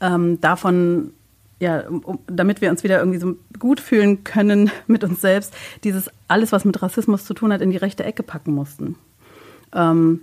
ähm, 0.00 0.40
davon 0.40 1.12
ja, 1.60 1.88
um, 1.88 2.18
damit 2.26 2.60
wir 2.60 2.70
uns 2.70 2.84
wieder 2.84 2.98
irgendwie 2.98 3.18
so 3.18 3.36
gut 3.58 3.80
fühlen 3.80 4.24
können 4.24 4.70
mit 4.86 5.04
uns 5.04 5.20
selbst, 5.20 5.54
dieses 5.84 6.10
alles, 6.28 6.52
was 6.52 6.64
mit 6.64 6.80
Rassismus 6.82 7.24
zu 7.24 7.34
tun 7.34 7.52
hat, 7.52 7.60
in 7.60 7.70
die 7.70 7.76
rechte 7.76 8.04
Ecke 8.04 8.22
packen 8.22 8.54
mussten. 8.54 8.96
Ähm, 9.72 10.20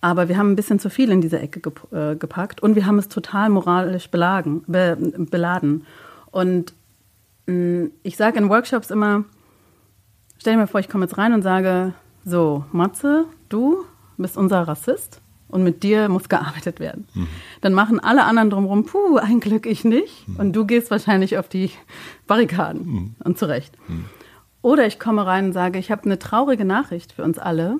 aber 0.00 0.28
wir 0.28 0.38
haben 0.38 0.52
ein 0.52 0.56
bisschen 0.56 0.78
zu 0.78 0.90
viel 0.90 1.10
in 1.10 1.20
diese 1.20 1.38
Ecke 1.38 1.60
äh, 1.92 2.16
gepackt 2.16 2.62
und 2.62 2.76
wir 2.76 2.86
haben 2.86 2.98
es 2.98 3.08
total 3.08 3.48
moralisch 3.48 4.10
belagen, 4.10 4.62
be, 4.66 4.96
beladen. 5.30 5.84
Und 6.30 6.72
mh, 7.46 7.54
mm, 7.54 7.90
ich 8.02 8.16
sage 8.16 8.38
in 8.38 8.48
Workshops 8.48 8.90
immer, 8.90 9.24
stell 10.38 10.54
dir 10.54 10.60
mal 10.60 10.66
vor, 10.66 10.80
ich 10.80 10.88
komme 10.88 11.04
jetzt 11.04 11.18
rein 11.18 11.32
und 11.32 11.42
sage, 11.42 11.94
so, 12.24 12.64
Matze, 12.72 13.24
du 13.48 13.84
bist 14.16 14.36
unser 14.36 14.62
Rassist 14.62 15.20
und 15.48 15.64
mit 15.64 15.82
dir 15.82 16.08
muss 16.08 16.28
gearbeitet 16.28 16.78
werden. 16.78 17.06
Mhm. 17.14 17.28
Dann 17.60 17.72
machen 17.72 18.00
alle 18.00 18.24
anderen 18.24 18.50
drumherum, 18.50 18.84
puh, 18.84 19.16
ein 19.16 19.40
Glück 19.40 19.66
ich 19.66 19.84
nicht. 19.84 20.28
Mhm. 20.28 20.36
Und 20.36 20.52
du 20.52 20.66
gehst 20.66 20.90
wahrscheinlich 20.90 21.38
auf 21.38 21.48
die 21.48 21.70
Barrikaden 22.26 22.86
mhm. 22.86 23.14
und 23.24 23.38
zurecht. 23.38 23.76
Mhm. 23.88 24.04
Oder 24.60 24.86
ich 24.86 24.98
komme 24.98 25.24
rein 25.24 25.46
und 25.46 25.52
sage, 25.52 25.78
ich 25.78 25.90
habe 25.90 26.04
eine 26.04 26.18
traurige 26.18 26.64
Nachricht 26.64 27.12
für 27.12 27.22
uns 27.22 27.38
alle 27.38 27.78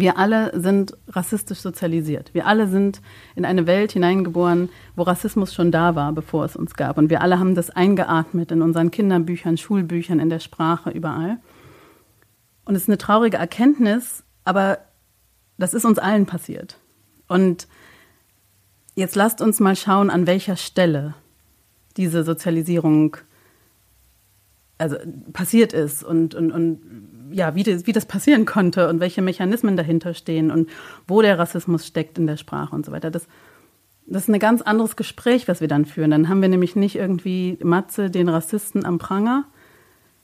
wir 0.00 0.18
alle 0.18 0.58
sind 0.58 0.96
rassistisch 1.08 1.60
sozialisiert. 1.60 2.32
Wir 2.32 2.46
alle 2.46 2.68
sind 2.68 3.02
in 3.34 3.44
eine 3.44 3.66
Welt 3.66 3.92
hineingeboren, 3.92 4.68
wo 4.96 5.02
Rassismus 5.02 5.52
schon 5.52 5.70
da 5.70 5.94
war, 5.94 6.12
bevor 6.12 6.44
es 6.44 6.56
uns 6.56 6.74
gab. 6.74 6.98
Und 6.98 7.10
wir 7.10 7.20
alle 7.20 7.38
haben 7.38 7.54
das 7.54 7.70
eingeatmet 7.70 8.50
in 8.52 8.62
unseren 8.62 8.90
Kinderbüchern, 8.90 9.56
Schulbüchern, 9.56 10.20
in 10.20 10.30
der 10.30 10.40
Sprache, 10.40 10.90
überall. 10.90 11.38
Und 12.64 12.74
es 12.74 12.82
ist 12.82 12.88
eine 12.88 12.98
traurige 12.98 13.36
Erkenntnis, 13.36 14.24
aber 14.44 14.78
das 15.58 15.74
ist 15.74 15.84
uns 15.84 15.98
allen 15.98 16.26
passiert. 16.26 16.78
Und 17.28 17.68
jetzt 18.94 19.16
lasst 19.16 19.40
uns 19.40 19.60
mal 19.60 19.76
schauen, 19.76 20.10
an 20.10 20.26
welcher 20.26 20.56
Stelle 20.56 21.14
diese 21.96 22.24
Sozialisierung 22.24 23.16
also 24.78 24.96
passiert 25.32 25.72
ist 25.72 26.02
und, 26.02 26.34
und, 26.34 26.50
und 26.50 26.80
ja, 27.32 27.54
wie 27.54 27.62
das, 27.62 27.86
wie 27.86 27.92
das 27.92 28.06
passieren 28.06 28.44
konnte 28.44 28.88
und 28.88 29.00
welche 29.00 29.22
Mechanismen 29.22 29.76
dahinter 29.76 30.14
stehen 30.14 30.50
und 30.50 30.68
wo 31.06 31.22
der 31.22 31.38
Rassismus 31.38 31.86
steckt 31.86 32.18
in 32.18 32.26
der 32.26 32.36
Sprache 32.36 32.74
und 32.74 32.86
so 32.86 32.92
weiter. 32.92 33.10
Das, 33.10 33.26
das 34.06 34.24
ist 34.24 34.28
ein 34.28 34.38
ganz 34.38 34.62
anderes 34.62 34.96
Gespräch, 34.96 35.48
was 35.48 35.60
wir 35.60 35.68
dann 35.68 35.86
führen. 35.86 36.10
Dann 36.10 36.28
haben 36.28 36.42
wir 36.42 36.48
nämlich 36.48 36.76
nicht 36.76 36.96
irgendwie 36.96 37.58
Matze, 37.62 38.10
den 38.10 38.28
Rassisten 38.28 38.84
am 38.84 38.98
Pranger, 38.98 39.44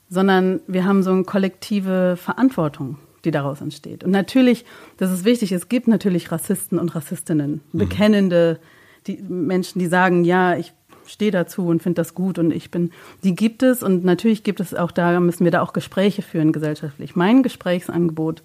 sondern 0.09 0.61
wir 0.67 0.85
haben 0.85 1.03
so 1.03 1.11
eine 1.11 1.23
kollektive 1.23 2.17
Verantwortung, 2.17 2.97
die 3.25 3.31
daraus 3.31 3.61
entsteht. 3.61 4.03
Und 4.03 4.11
natürlich, 4.11 4.65
das 4.97 5.11
ist 5.11 5.25
wichtig, 5.25 5.51
es 5.51 5.69
gibt 5.69 5.87
natürlich 5.87 6.31
Rassisten 6.31 6.79
und 6.79 6.95
Rassistinnen, 6.95 7.61
mhm. 7.71 7.77
bekennende 7.77 8.59
die 9.07 9.21
Menschen, 9.27 9.79
die 9.79 9.87
sagen, 9.87 10.23
ja, 10.23 10.55
ich 10.57 10.73
stehe 11.09 11.31
dazu 11.31 11.65
und 11.67 11.81
finde 11.81 11.99
das 11.99 12.13
gut 12.13 12.37
und 12.39 12.51
ich 12.51 12.71
bin, 12.71 12.91
die 13.23 13.35
gibt 13.35 13.63
es 13.63 13.83
und 13.83 14.03
natürlich 14.03 14.43
gibt 14.43 14.59
es 14.59 14.73
auch 14.73 14.91
da, 14.91 15.19
müssen 15.19 15.43
wir 15.43 15.51
da 15.51 15.61
auch 15.61 15.73
Gespräche 15.73 16.21
führen 16.21 16.51
gesellschaftlich. 16.51 17.15
Mein 17.15 17.43
Gesprächsangebot 17.43 18.43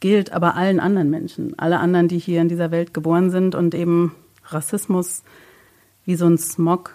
gilt 0.00 0.32
aber 0.32 0.54
allen 0.54 0.80
anderen 0.80 1.10
Menschen, 1.10 1.58
alle 1.58 1.80
anderen, 1.80 2.08
die 2.08 2.18
hier 2.18 2.40
in 2.40 2.48
dieser 2.48 2.70
Welt 2.70 2.94
geboren 2.94 3.30
sind 3.30 3.54
und 3.54 3.74
eben 3.74 4.14
Rassismus 4.44 5.22
wie 6.04 6.14
so 6.14 6.26
ein 6.26 6.38
Smog 6.38 6.94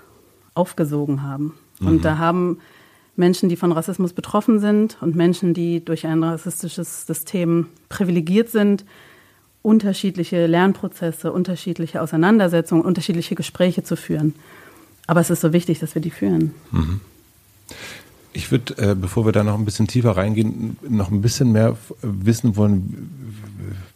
aufgesogen 0.53 1.23
haben. 1.23 1.55
Mhm. 1.79 1.87
Und 1.87 2.05
da 2.05 2.17
haben 2.17 2.59
Menschen, 3.15 3.49
die 3.49 3.55
von 3.55 3.71
Rassismus 3.71 4.13
betroffen 4.13 4.59
sind 4.59 4.97
und 5.01 5.15
Menschen, 5.15 5.53
die 5.53 5.83
durch 5.83 6.05
ein 6.05 6.23
rassistisches 6.23 7.05
System 7.05 7.67
privilegiert 7.89 8.49
sind, 8.49 8.85
unterschiedliche 9.61 10.45
Lernprozesse, 10.45 11.31
unterschiedliche 11.31 12.01
Auseinandersetzungen, 12.01 12.83
unterschiedliche 12.83 13.35
Gespräche 13.35 13.83
zu 13.83 13.95
führen. 13.95 14.35
Aber 15.07 15.19
es 15.19 15.29
ist 15.29 15.41
so 15.41 15.53
wichtig, 15.53 15.79
dass 15.79 15.95
wir 15.95 16.01
die 16.01 16.11
führen. 16.11 16.53
Mhm. 16.71 17.01
Ich 18.35 18.51
würde, 18.51 18.75
äh, 18.77 18.95
bevor 18.95 19.25
wir 19.25 19.31
da 19.31 19.43
noch 19.43 19.53
ein 19.53 19.65
bisschen 19.65 19.87
tiefer 19.87 20.17
reingehen, 20.17 20.77
noch 20.89 21.11
ein 21.11 21.21
bisschen 21.21 21.51
mehr 21.51 21.77
wissen 22.01 22.55
wollen, 22.55 23.43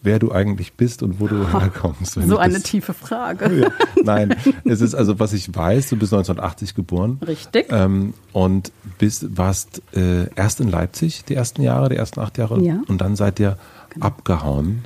wer 0.04 0.20
du 0.20 0.32
eigentlich 0.32 0.74
bist 0.74 1.02
und 1.02 1.20
wo 1.20 1.28
du 1.28 1.42
oh, 1.42 1.60
herkommst. 1.60 2.14
So 2.14 2.38
eine 2.38 2.54
das, 2.56 2.64
tiefe 2.64 2.94
Frage. 2.94 3.62
Ja, 3.62 3.72
nein, 4.04 4.36
es 4.64 4.82
ist 4.82 4.94
also, 4.94 5.20
was 5.20 5.34
ich 5.34 5.54
weiß, 5.54 5.90
du 5.90 5.96
bist 5.98 6.14
1980 6.14 6.76
geboren. 6.76 7.20
Richtig. 7.26 7.68
Ähm, 7.72 8.14
und 8.32 8.72
bist, 9.00 9.38
warst 9.38 9.82
äh, 9.96 10.32
erst 10.36 10.60
in 10.60 10.70
Leipzig 10.70 11.26
die 11.26 11.34
ersten 11.34 11.64
Jahre, 11.64 11.90
die 11.90 11.96
ersten 11.96 12.20
acht 12.20 12.38
Jahre. 12.38 12.62
Ja. 12.62 12.82
Und 12.88 13.02
dann 13.02 13.16
seid 13.16 13.40
ihr 13.40 13.58
genau. 13.90 14.06
abgehauen. 14.06 14.86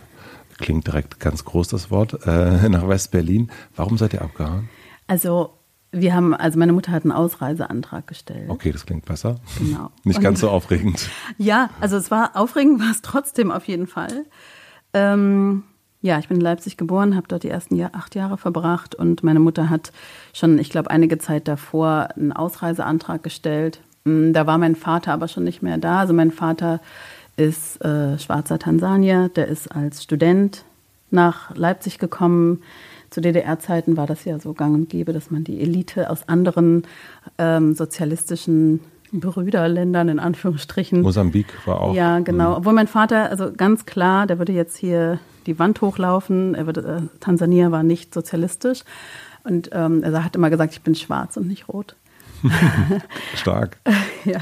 Klingt 0.60 0.88
direkt 0.88 1.20
ganz 1.20 1.44
groß 1.44 1.68
das 1.68 1.92
Wort, 1.92 2.26
äh, 2.26 2.70
nach 2.70 2.88
West-Berlin. 2.88 3.52
Warum 3.76 3.98
seid 3.98 4.14
ihr 4.14 4.22
abgehauen? 4.22 4.70
Also 5.08 5.52
wir 5.92 6.14
haben, 6.16 6.34
also 6.34 6.58
meine 6.58 6.74
Mutter 6.74 6.92
hat 6.92 7.04
einen 7.04 7.12
Ausreiseantrag 7.12 8.08
gestellt. 8.08 8.50
Okay, 8.50 8.72
das 8.72 8.86
klingt 8.86 9.06
besser. 9.06 9.36
Genau. 9.60 9.92
Nicht 10.04 10.22
ganz 10.22 10.40
so 10.40 10.50
aufregend. 10.50 11.10
Ja, 11.38 11.70
also 11.82 11.98
es 11.98 12.10
war 12.12 12.32
aufregend, 12.36 12.80
war 12.82 12.92
es 12.92 13.02
trotzdem 13.02 13.52
auf 13.52 13.66
jeden 13.66 13.88
Fall. 13.88 14.26
Ähm, 14.94 15.64
ja, 16.02 16.18
ich 16.18 16.30
bin 16.30 16.38
in 16.38 16.42
Leipzig 16.42 16.78
geboren, 16.78 17.16
habe 17.16 17.28
dort 17.28 17.44
die 17.44 17.50
ersten 17.50 17.76
Jahr, 17.76 17.92
acht 17.94 18.16
Jahre 18.16 18.38
verbracht 18.38 18.96
und 18.96 19.24
meine 19.24 19.40
Mutter 19.40 19.70
hat 19.70 19.92
schon, 20.34 20.58
ich 20.60 20.70
glaube, 20.70 20.90
einige 20.90 21.18
Zeit 21.18 21.48
davor 21.48 22.10
einen 22.16 22.32
Ausreiseantrag 22.32 23.22
gestellt. 23.22 23.82
Mm, 24.06 24.32
da 24.32 24.48
war 24.48 24.58
mein 24.58 24.76
Vater 24.76 25.14
aber 25.14 25.28
schon 25.28 25.44
nicht 25.44 25.62
mehr 25.62 25.78
da. 25.78 26.00
Also 26.00 26.14
mein 26.14 26.32
Vater 26.32 26.80
ist 27.36 27.84
äh, 27.84 28.18
schwarzer 28.18 28.60
Tansanier, 28.60 29.30
der 29.30 29.48
ist 29.48 29.68
als 29.68 30.04
Student 30.04 30.64
nach 31.12 31.56
Leipzig 31.56 32.00
gekommen 32.00 32.62
zu 33.12 33.22
DDR-Zeiten 33.22 33.98
war 33.98 34.08
das 34.08 34.26
ja 34.26 34.40
so 34.40 34.54
gang 34.54 34.74
und 34.74 34.90
gäbe, 34.90 35.14
dass 35.14 35.30
man 35.30 35.44
die 35.44 35.62
Elite 35.62 36.10
aus 36.10 36.28
anderen 36.28 36.88
ähm, 37.38 37.76
sozialistischen 37.76 38.80
Brüderländern 39.12 40.08
in 40.08 40.20
Anführungsstrichen. 40.20 41.02
Mosambik 41.02 41.48
war 41.68 41.82
auch. 41.82 41.94
Ja, 41.94 42.20
genau. 42.20 42.58
Obwohl 42.58 42.74
mein 42.74 42.88
Vater, 42.88 43.30
also 43.30 43.52
ganz 43.52 43.86
klar, 43.86 44.26
der 44.26 44.40
würde 44.40 44.54
jetzt 44.54 44.78
hier 44.78 45.20
die 45.46 45.60
Wand 45.60 45.82
hochlaufen. 45.82 46.56
Er 46.56 46.66
würde, 46.66 46.82
äh, 46.82 47.20
Tansania 47.20 47.72
war 47.72 47.84
nicht 47.84 48.14
sozialistisch. 48.14 48.84
Und 49.44 49.70
ähm, 49.74 50.04
er 50.04 50.24
hat 50.24 50.36
immer 50.36 50.50
gesagt, 50.50 50.74
ich 50.74 50.82
bin 50.82 50.96
schwarz 50.96 51.36
und 51.36 51.48
nicht 51.48 51.68
rot. 51.68 51.96
Stark. 53.36 53.78
ja, 54.26 54.40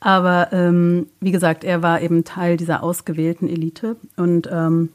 aber 0.00 0.48
ähm, 0.52 1.08
wie 1.20 1.30
gesagt, 1.30 1.62
er 1.62 1.82
war 1.82 2.00
eben 2.00 2.24
Teil 2.24 2.56
dieser 2.56 2.82
ausgewählten 2.82 3.48
Elite 3.48 3.96
und 4.16 4.48
ähm, 4.50 4.90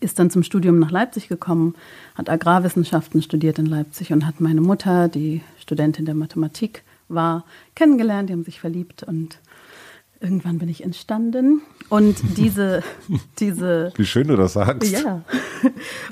ist 0.00 0.18
dann 0.18 0.30
zum 0.30 0.42
Studium 0.42 0.78
nach 0.78 0.90
Leipzig 0.90 1.28
gekommen, 1.28 1.74
hat 2.14 2.28
Agrarwissenschaften 2.28 3.22
studiert 3.22 3.58
in 3.58 3.66
Leipzig 3.66 4.12
und 4.12 4.26
hat 4.26 4.40
meine 4.40 4.60
Mutter, 4.60 5.08
die 5.08 5.42
Studentin 5.58 6.04
der 6.04 6.14
Mathematik 6.14 6.82
war, 7.08 7.44
kennengelernt. 7.74 8.28
Die 8.28 8.32
haben 8.32 8.44
sich 8.44 8.60
verliebt 8.60 9.02
und 9.02 9.38
irgendwann 10.20 10.58
bin 10.58 10.68
ich 10.68 10.82
entstanden. 10.82 11.62
Und 11.88 12.16
diese, 12.36 12.82
diese. 13.38 13.92
Wie 13.96 14.06
schön 14.06 14.28
du 14.28 14.36
das 14.36 14.54
sagst. 14.54 14.90
Ja. 14.90 15.22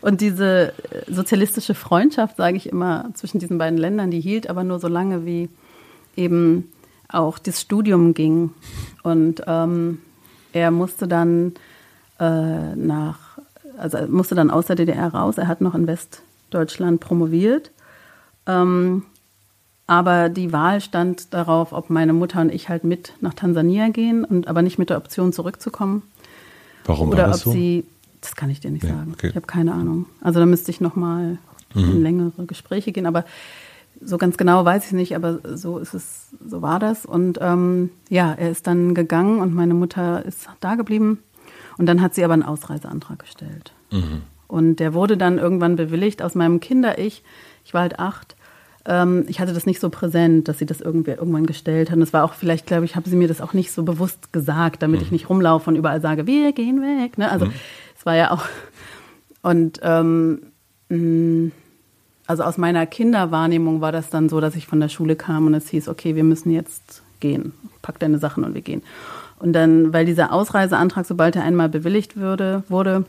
Und 0.00 0.20
diese 0.20 0.72
sozialistische 1.08 1.74
Freundschaft, 1.74 2.36
sage 2.36 2.56
ich 2.56 2.68
immer, 2.68 3.10
zwischen 3.14 3.38
diesen 3.38 3.58
beiden 3.58 3.78
Ländern, 3.78 4.10
die 4.10 4.20
hielt 4.20 4.48
aber 4.48 4.64
nur 4.64 4.78
so 4.78 4.88
lange, 4.88 5.26
wie 5.26 5.48
eben 6.16 6.70
auch 7.08 7.38
das 7.38 7.60
Studium 7.60 8.14
ging. 8.14 8.50
Und 9.02 9.42
ähm, 9.46 9.98
er 10.52 10.70
musste 10.70 11.08
dann 11.08 11.52
äh, 12.20 12.74
nach 12.76 13.23
also 13.78 13.98
er 13.98 14.08
musste 14.08 14.34
dann 14.34 14.50
aus 14.50 14.66
der 14.66 14.76
DDR 14.76 15.08
raus. 15.14 15.38
Er 15.38 15.48
hat 15.48 15.60
noch 15.60 15.74
in 15.74 15.86
Westdeutschland 15.86 17.00
promoviert. 17.00 17.70
Ähm, 18.46 19.04
aber 19.86 20.28
die 20.30 20.52
Wahl 20.52 20.80
stand 20.80 21.34
darauf, 21.34 21.72
ob 21.72 21.90
meine 21.90 22.12
Mutter 22.12 22.40
und 22.40 22.50
ich 22.52 22.68
halt 22.68 22.84
mit 22.84 23.12
nach 23.20 23.34
Tansania 23.34 23.88
gehen 23.88 24.24
und 24.24 24.48
aber 24.48 24.62
nicht 24.62 24.78
mit 24.78 24.90
der 24.90 24.96
Option 24.96 25.32
zurückzukommen. 25.32 26.02
Warum 26.86 27.10
Oder 27.10 27.24
war 27.24 27.26
das 27.28 27.38
ob 27.38 27.44
so? 27.44 27.52
sie, 27.52 27.84
das 28.20 28.34
kann 28.36 28.48
ich 28.50 28.60
dir 28.60 28.70
nicht 28.70 28.84
Ja, 28.84 28.90
sagen. 28.90 29.12
okay. 29.12 29.28
Ich 29.28 29.36
habe 29.36 29.46
keine 29.46 29.72
Ahnung. 29.72 30.06
Also 30.22 30.40
da 30.40 30.46
müsste 30.46 30.70
ich 30.70 30.80
nochmal 30.80 31.38
Mhm. 31.74 31.90
in 31.90 32.02
längere 32.02 32.46
Gespräche 32.46 32.92
gehen. 32.92 33.04
Aber 33.06 33.24
so 34.00 34.16
ganz 34.16 34.36
genau 34.36 34.64
weiß 34.64 34.86
ich 34.86 34.92
nicht, 34.92 35.16
aber 35.16 35.40
so 35.56 35.78
ist 35.78 35.92
es, 35.92 36.28
so 36.46 36.62
war 36.62 36.78
das. 36.78 37.04
Und 37.04 37.38
ähm, 37.42 37.90
ja, 38.08 38.32
er 38.32 38.50
ist 38.50 38.66
dann 38.68 38.94
gegangen 38.94 39.40
und 39.40 39.54
meine 39.54 39.74
Mutter 39.74 40.24
ist 40.24 40.48
da 40.60 40.76
geblieben. 40.76 41.18
Und 41.78 41.86
dann 41.86 42.00
hat 42.00 42.14
sie 42.14 42.24
aber 42.24 42.34
einen 42.34 42.42
Ausreiseantrag 42.42 43.18
gestellt. 43.18 43.72
Mhm. 43.90 44.22
Und 44.46 44.76
der 44.76 44.94
wurde 44.94 45.16
dann 45.16 45.38
irgendwann 45.38 45.76
bewilligt 45.76 46.22
aus 46.22 46.34
meinem 46.34 46.60
Kinder-Ich. 46.60 47.22
Ich 47.64 47.74
war 47.74 47.82
halt 47.82 47.98
acht. 47.98 48.36
Ähm, 48.84 49.24
ich 49.28 49.40
hatte 49.40 49.52
das 49.52 49.66
nicht 49.66 49.80
so 49.80 49.90
präsent, 49.90 50.48
dass 50.48 50.58
sie 50.58 50.66
das 50.66 50.80
irgendwie 50.80 51.12
irgendwann 51.12 51.46
gestellt 51.46 51.90
hat. 51.90 51.96
Und 51.96 52.02
es 52.02 52.12
war 52.12 52.24
auch 52.24 52.34
vielleicht, 52.34 52.66
glaube 52.66 52.84
ich, 52.84 52.96
habe 52.96 53.08
sie 53.08 53.16
mir 53.16 53.28
das 53.28 53.40
auch 53.40 53.54
nicht 53.54 53.72
so 53.72 53.82
bewusst 53.82 54.32
gesagt, 54.32 54.82
damit 54.82 55.02
ich 55.02 55.10
nicht 55.10 55.28
rumlaufe 55.28 55.70
und 55.70 55.76
überall 55.76 56.00
sage, 56.00 56.26
wir 56.26 56.52
gehen 56.52 56.82
weg. 56.82 57.18
Ne? 57.18 57.30
Also 57.30 57.46
es 57.98 58.06
war 58.06 58.16
ja 58.16 58.30
auch. 58.30 58.44
Und 59.42 59.80
ähm, 59.82 60.40
mh, 60.88 61.50
also 62.26 62.44
aus 62.44 62.56
meiner 62.56 62.86
Kinderwahrnehmung 62.86 63.80
war 63.80 63.92
das 63.92 64.08
dann 64.08 64.28
so, 64.28 64.40
dass 64.40 64.56
ich 64.56 64.66
von 64.66 64.80
der 64.80 64.88
Schule 64.88 65.16
kam 65.16 65.46
und 65.46 65.54
es 65.54 65.68
hieß, 65.68 65.88
okay, 65.88 66.16
wir 66.16 66.24
müssen 66.24 66.50
jetzt 66.50 67.02
gehen. 67.20 67.52
Pack 67.82 67.98
deine 67.98 68.18
Sachen 68.18 68.44
und 68.44 68.54
wir 68.54 68.62
gehen. 68.62 68.82
Und 69.44 69.52
dann, 69.52 69.92
weil 69.92 70.06
dieser 70.06 70.32
Ausreiseantrag, 70.32 71.04
sobald 71.04 71.36
er 71.36 71.42
einmal 71.42 71.68
bewilligt 71.68 72.16
würde, 72.16 72.62
wurde, 72.70 73.04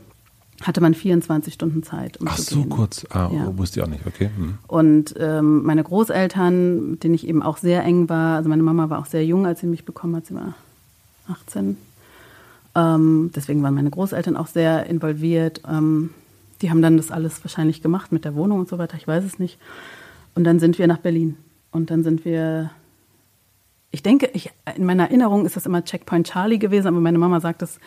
hatte 0.63 0.81
man 0.81 0.93
24 0.93 1.53
Stunden 1.53 1.81
Zeit, 1.81 2.17
um 2.19 2.27
Ach 2.27 2.35
zu 2.35 2.55
so, 2.55 2.59
gehen. 2.61 2.69
kurz. 2.69 3.05
Ah, 3.09 3.29
Ja. 3.33 3.57
wusste 3.57 3.79
ich 3.79 3.85
auch 3.85 3.89
nicht. 3.89 4.05
Okay. 4.05 4.29
Mhm. 4.37 4.57
Und 4.67 5.15
ähm, 5.17 5.63
meine 5.63 5.81
Großeltern, 5.81 6.91
mit 6.91 7.03
denen 7.05 7.13
ich 7.15 7.25
eben 7.25 7.41
auch 7.41 7.55
sehr 7.55 7.83
eng 7.85 8.09
war, 8.09 8.35
also 8.35 8.49
meine 8.49 8.63
Mama 8.63 8.89
war 8.89 8.99
auch 8.99 9.05
sehr 9.05 9.25
jung, 9.25 9.45
als 9.45 9.61
sie 9.61 9.67
mich 9.67 9.85
bekommen 9.85 10.13
hat, 10.17 10.25
sie 10.25 10.35
war 10.35 10.55
18. 11.29 11.77
Ähm, 12.75 13.31
deswegen 13.33 13.63
waren 13.63 13.73
meine 13.73 13.89
Großeltern 13.89 14.35
auch 14.35 14.47
sehr 14.47 14.87
involviert. 14.87 15.61
Ähm, 15.69 16.09
die 16.61 16.69
haben 16.69 16.81
dann 16.81 16.97
das 16.97 17.11
alles 17.11 17.41
wahrscheinlich 17.45 17.81
gemacht 17.81 18.11
mit 18.11 18.25
der 18.25 18.35
Wohnung 18.35 18.59
und 18.59 18.67
so 18.67 18.77
weiter, 18.77 18.97
ich 18.97 19.07
weiß 19.07 19.23
es 19.23 19.39
nicht. 19.39 19.57
Und 20.35 20.43
dann 20.43 20.59
sind 20.59 20.77
wir 20.79 20.87
nach 20.87 20.97
Berlin. 20.99 21.37
Und 21.71 21.91
dann 21.91 22.03
sind 22.03 22.25
wir, 22.25 22.71
ich 23.91 24.03
denke, 24.03 24.29
ich, 24.33 24.51
in 24.75 24.85
meiner 24.85 25.03
Erinnerung 25.03 25.45
ist 25.45 25.55
das 25.55 25.65
immer 25.65 25.83
Checkpoint 25.83 26.27
Charlie 26.27 26.59
gewesen, 26.59 26.87
aber 26.87 26.99
meine 26.99 27.17
Mama 27.17 27.39
sagt, 27.39 27.61
das 27.61 27.79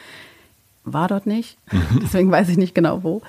war 0.84 1.08
dort 1.08 1.26
nicht. 1.26 1.58
Deswegen 2.02 2.30
weiß 2.30 2.48
ich 2.48 2.56
nicht 2.56 2.74
genau 2.74 3.02
wo. 3.02 3.22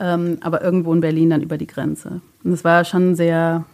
Ähm, 0.00 0.38
aber 0.40 0.62
irgendwo 0.62 0.92
in 0.92 1.00
Berlin 1.00 1.30
dann 1.30 1.42
über 1.42 1.58
die 1.58 1.66
Grenze. 1.66 2.20
Und 2.42 2.52
es 2.52 2.64
war 2.64 2.84
schon 2.84 3.14
sehr 3.14 3.64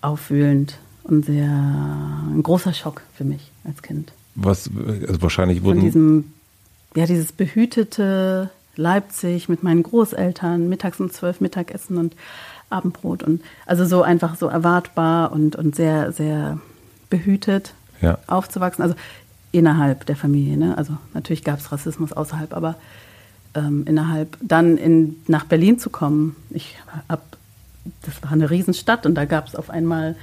aufwühlend 0.00 0.78
und 1.04 1.24
sehr 1.24 1.48
ein 1.48 2.42
großer 2.42 2.72
Schock 2.72 3.02
für 3.14 3.24
mich 3.24 3.50
als 3.64 3.82
Kind. 3.82 4.12
Was, 4.34 4.70
also 5.06 5.22
wahrscheinlich 5.22 5.58
Von 5.58 5.66
wurden. 5.66 5.80
diesem, 5.80 6.32
ja, 6.94 7.06
dieses 7.06 7.32
behütete 7.32 8.50
Leipzig 8.76 9.48
mit 9.48 9.62
meinen 9.62 9.82
Großeltern, 9.82 10.68
mittags 10.68 11.00
um 11.00 11.10
zwölf 11.10 11.40
Mittagessen 11.40 11.98
und 11.98 12.14
Abendbrot 12.70 13.24
und 13.24 13.42
also 13.66 13.84
so 13.84 14.02
einfach 14.02 14.36
so 14.36 14.46
erwartbar 14.46 15.32
und, 15.32 15.56
und 15.56 15.74
sehr, 15.74 16.12
sehr 16.12 16.60
behütet 17.10 17.74
Ja. 18.00 18.18
aufzuwachsen. 18.26 18.82
Also 18.82 18.94
innerhalb 19.52 20.06
der 20.06 20.16
Familie, 20.16 20.56
ne? 20.56 20.78
Also 20.78 20.96
natürlich 21.12 21.44
gab 21.44 21.58
es 21.58 21.70
Rassismus 21.72 22.12
außerhalb, 22.12 22.54
aber 22.54 22.76
ähm, 23.54 23.84
innerhalb 23.86 24.36
dann 24.40 24.78
in, 24.78 25.16
nach 25.26 25.44
Berlin 25.44 25.78
zu 25.78 25.90
kommen. 25.90 26.36
Ich 26.50 26.76
hab, 27.08 27.22
das 28.02 28.22
war 28.22 28.32
eine 28.32 28.48
Riesenstadt 28.48 29.06
und 29.06 29.14
da 29.16 29.24
gab 29.24 29.48
es 29.48 29.56
auf 29.56 29.70
einmal 29.70 30.14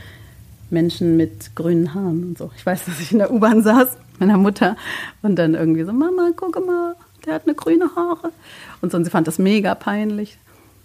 Menschen 0.69 1.17
mit 1.17 1.55
grünen 1.55 1.93
Haaren 1.93 2.23
und 2.23 2.37
so. 2.37 2.51
Ich 2.57 2.65
weiß, 2.65 2.85
dass 2.85 2.99
ich 2.99 3.11
in 3.11 3.19
der 3.19 3.31
U-Bahn 3.31 3.63
saß, 3.63 3.89
meiner 4.19 4.37
Mutter, 4.37 4.75
und 5.21 5.35
dann 5.35 5.53
irgendwie 5.55 5.83
so, 5.83 5.93
Mama, 5.93 6.29
guck 6.35 6.65
mal, 6.65 6.95
der 7.25 7.35
hat 7.35 7.43
eine 7.45 7.55
grüne 7.55 7.89
Haare. 7.95 8.31
Und 8.81 8.91
so, 8.91 8.97
und 8.97 9.03
sie 9.05 9.11
fand 9.11 9.27
das 9.27 9.39
mega 9.39 9.75
peinlich, 9.75 10.37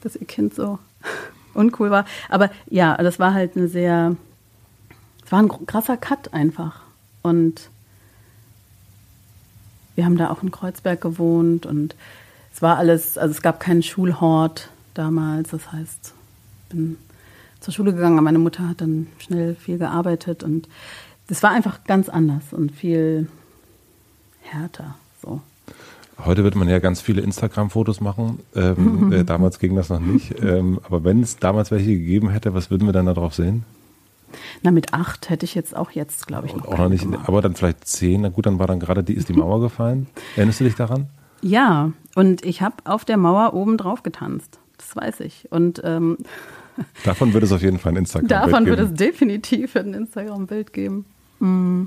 dass 0.03 0.17
ihr 0.17 0.27
Kind 0.27 0.55
so 0.55 0.79
uncool 1.55 1.91
war. 1.91 2.05
Aber 2.29 2.51
ja, 2.69 2.97
das 2.97 3.19
war 3.19 3.35
halt 3.35 3.57
eine 3.57 3.69
sehr, 3.69 4.17
war 5.33 5.42
ein 5.42 5.66
krasser 5.66 5.97
Cut 5.97 6.35
einfach. 6.35 6.83
Und 7.23 7.71
wir 9.95 10.05
haben 10.05 10.18
da 10.18 10.31
auch 10.31 10.42
in 10.42 10.51
Kreuzberg 10.51 11.01
gewohnt 11.01 11.66
und 11.66 11.97
es 12.55 12.61
war 12.61 12.77
alles, 12.77 13.16
also 13.16 13.33
es 13.33 13.42
gab 13.42 13.59
keinen 13.59 13.83
Schulhort 13.83 14.68
damals. 14.95 15.51
Das 15.51 15.73
heißt, 15.73 16.12
ich 16.64 16.68
bin 16.75 16.97
zur 17.61 17.73
Schule 17.73 17.95
gegangen, 17.95 18.18
aber 18.18 18.25
meine 18.25 18.38
Mutter 18.38 18.68
hat 18.68 18.81
dann 18.81 19.07
schnell 19.18 19.55
viel 19.55 19.79
gearbeitet 19.79 20.42
und 20.42 20.68
das 21.29 21.42
war 21.42 21.51
einfach 21.51 21.85
ganz 21.85 22.09
anders 22.09 22.53
und 22.53 22.73
viel 22.73 23.29
härter. 24.42 24.97
So. 25.23 25.40
Heute 26.25 26.45
wird 26.45 26.57
man 26.57 26.68
ja 26.68 26.79
ganz 26.79 27.01
viele 27.01 27.23
Instagram-Fotos 27.23 28.01
machen. 28.01 28.40
Ähm, 28.55 29.12
äh, 29.12 29.25
damals 29.25 29.59
ging 29.59 29.77
das 29.77 29.88
noch 29.88 30.01
nicht. 30.01 30.35
Ähm, 30.42 30.79
aber 30.85 31.05
wenn 31.05 31.23
es 31.23 31.38
damals 31.38 31.71
welche 31.71 31.97
gegeben 31.97 32.29
hätte, 32.29 32.53
was 32.53 32.71
würden 32.71 32.87
wir 32.87 32.92
dann 32.92 33.07
da 33.07 33.14
drauf 33.14 33.35
sehen? 33.35 33.64
Na, 34.62 34.71
mit 34.71 34.95
acht 34.95 35.31
hätte 35.31 35.45
ich 35.45 35.55
jetzt 35.55 35.77
auch 35.77 35.90
jetzt, 35.90 36.27
glaube 36.27 36.47
ich, 36.47 36.55
noch, 36.55 36.66
auch 36.66 36.79
noch 36.79 36.88
nicht, 36.88 37.03
gemacht. 37.03 37.29
aber 37.29 37.42
dann 37.42 37.55
vielleicht 37.55 37.87
zehn. 37.87 38.23
Na 38.23 38.29
gut, 38.29 38.47
dann 38.47 38.59
war 38.59 38.66
dann 38.66 38.81
gerade 38.81 39.03
die, 39.03 39.14
ist 39.14 39.29
die 39.29 39.33
Mauer 39.35 39.61
gefallen. 39.61 40.07
Erinnerst 40.37 40.61
du 40.61 40.64
dich 40.64 40.75
daran? 40.75 41.07
Ja, 41.42 41.92
und 42.14 42.45
ich 42.45 42.62
habe 42.62 42.77
auf 42.85 43.05
der 43.05 43.16
Mauer 43.16 43.55
oben 43.55 43.77
drauf 43.77 44.03
getanzt. 44.03 44.59
Das 44.79 44.97
weiß 44.97 45.21
ich. 45.21 45.51
Und 45.51 45.81
ähm, 45.85 46.18
Davon 47.05 47.33
würde 47.33 47.47
es 47.47 47.53
auf 47.53 47.62
jeden 47.62 47.79
Fall 47.79 47.92
ein 47.92 47.97
Instagram 47.97 48.29
Davon 48.29 48.64
geben. 48.64 48.77
wird 48.77 48.81
es 48.81 48.95
definitiv 48.95 49.77
ein 49.77 49.95
Instagram-Bild 49.95 50.73
geben. 50.73 51.05
Mm. 51.40 51.85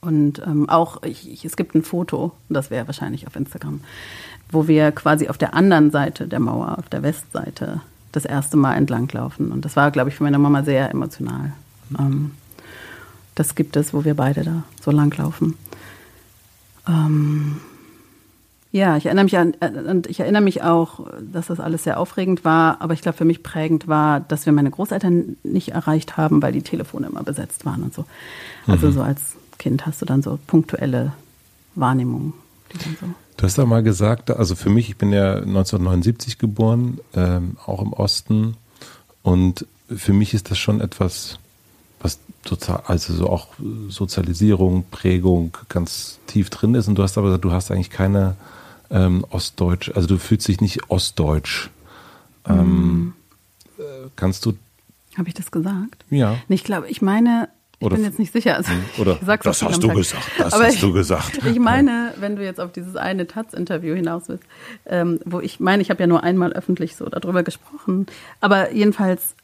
Und 0.00 0.40
ähm, 0.46 0.68
auch, 0.68 1.02
ich, 1.02 1.30
ich, 1.30 1.44
es 1.44 1.56
gibt 1.56 1.74
ein 1.74 1.82
Foto, 1.82 2.32
das 2.48 2.70
wäre 2.70 2.86
wahrscheinlich 2.86 3.26
auf 3.26 3.34
Instagram, 3.34 3.80
wo 4.50 4.68
wir 4.68 4.92
quasi 4.92 5.28
auf 5.28 5.38
der 5.38 5.54
anderen 5.54 5.90
Seite 5.90 6.28
der 6.28 6.38
Mauer, 6.38 6.78
auf 6.78 6.88
der 6.88 7.02
Westseite, 7.02 7.80
das 8.18 8.24
erste 8.24 8.56
Mal 8.56 8.74
entlanglaufen. 8.74 9.52
Und 9.52 9.64
das 9.64 9.76
war, 9.76 9.90
glaube 9.90 10.10
ich, 10.10 10.16
für 10.16 10.24
meine 10.24 10.38
Mama 10.38 10.62
sehr 10.62 10.90
emotional. 10.90 11.52
Ähm, 11.98 12.32
das 13.34 13.54
gibt 13.54 13.76
es, 13.76 13.94
wo 13.94 14.04
wir 14.04 14.14
beide 14.14 14.42
da 14.42 14.62
so 14.82 14.90
langlaufen. 14.90 15.54
Ähm, 16.88 17.56
ja, 18.70 18.96
ich 18.96 19.06
erinnere 19.06 19.24
mich 19.24 19.38
an, 19.38 19.54
äh, 19.60 19.70
und 19.70 20.06
ich 20.08 20.20
erinnere 20.20 20.42
mich 20.42 20.62
auch, 20.62 21.06
dass 21.20 21.46
das 21.46 21.60
alles 21.60 21.84
sehr 21.84 21.98
aufregend 21.98 22.44
war, 22.44 22.80
aber 22.80 22.92
ich 22.92 23.00
glaube, 23.00 23.16
für 23.16 23.24
mich 23.24 23.42
prägend 23.42 23.88
war, 23.88 24.20
dass 24.20 24.44
wir 24.44 24.52
meine 24.52 24.70
Großeltern 24.70 25.36
nicht 25.42 25.70
erreicht 25.70 26.16
haben, 26.16 26.42
weil 26.42 26.52
die 26.52 26.62
Telefone 26.62 27.06
immer 27.06 27.22
besetzt 27.22 27.64
waren 27.64 27.82
und 27.82 27.94
so. 27.94 28.04
Also 28.66 28.90
so 28.90 29.00
als 29.00 29.36
Kind 29.58 29.86
hast 29.86 30.02
du 30.02 30.06
dann 30.06 30.22
so 30.22 30.38
punktuelle 30.46 31.12
Wahrnehmungen, 31.74 32.34
die 32.72 32.78
dann 32.78 32.96
so. 33.00 33.06
Du 33.36 33.44
hast 33.44 33.56
ja 33.56 33.66
mal 33.66 33.82
gesagt, 33.82 34.30
also 34.30 34.56
für 34.56 34.68
mich, 34.68 34.88
ich 34.88 34.96
bin 34.96 35.12
ja 35.12 35.36
1979 35.36 36.38
geboren, 36.38 36.98
ähm, 37.14 37.56
auch 37.64 37.80
im 37.80 37.92
Osten. 37.92 38.56
Und 39.22 39.66
für 39.94 40.12
mich 40.12 40.34
ist 40.34 40.50
das 40.50 40.58
schon 40.58 40.80
etwas, 40.80 41.38
was 42.00 42.18
total, 42.44 42.82
also 42.86 43.14
so 43.14 43.28
auch 43.28 43.48
Sozialisierung, 43.88 44.84
Prägung 44.90 45.56
ganz 45.68 46.18
tief 46.26 46.50
drin 46.50 46.74
ist. 46.74 46.88
Und 46.88 46.96
du 46.96 47.02
hast 47.02 47.16
aber 47.16 47.28
gesagt, 47.28 47.44
du 47.44 47.52
hast 47.52 47.70
eigentlich 47.70 47.90
keine 47.90 48.36
ähm, 48.90 49.24
Ostdeutsch, 49.30 49.90
also 49.94 50.08
du 50.08 50.18
fühlst 50.18 50.48
dich 50.48 50.60
nicht 50.60 50.90
Ostdeutsch. 50.90 51.70
Ähm, 52.46 53.14
äh, 53.78 53.82
kannst 54.16 54.46
du, 54.46 54.54
Habe 55.16 55.28
ich 55.28 55.34
das 55.34 55.50
gesagt? 55.50 56.04
ja, 56.10 56.38
Ich 56.48 56.64
glaube, 56.64 56.88
ich 56.88 57.02
meine, 57.02 57.48
Ich 57.80 57.88
bin 57.88 58.02
jetzt 58.02 58.18
nicht 58.18 58.32
sicher. 58.32 58.56
Also 58.56 58.72
hm, 58.72 58.82
oder 58.98 59.18
das 59.42 59.62
hast 59.62 59.82
du 59.82 59.88
gesagt, 59.88 60.22
das 60.36 60.52
Aber 60.52 60.64
hast 60.64 60.74
ich, 60.74 60.80
du 60.80 60.92
gesagt. 60.92 61.38
Ich 61.46 61.60
meine, 61.60 62.12
wenn 62.18 62.34
du 62.34 62.42
jetzt 62.42 62.58
auf 62.58 62.72
dieses 62.72 62.96
eine 62.96 63.28
Taz-Interview 63.28 63.94
hinaus 63.94 64.28
willst, 64.28 64.44
ähm, 64.86 65.20
wo 65.24 65.38
ich 65.38 65.60
meine, 65.60 65.80
ich 65.80 65.90
habe 65.90 66.00
ja 66.00 66.08
nur 66.08 66.24
einmal 66.24 66.52
öffentlich 66.52 66.96
so 66.96 67.06
darüber 67.06 67.44
gesprochen. 67.44 68.06
Aber 68.40 68.72
jedenfalls 68.72 69.36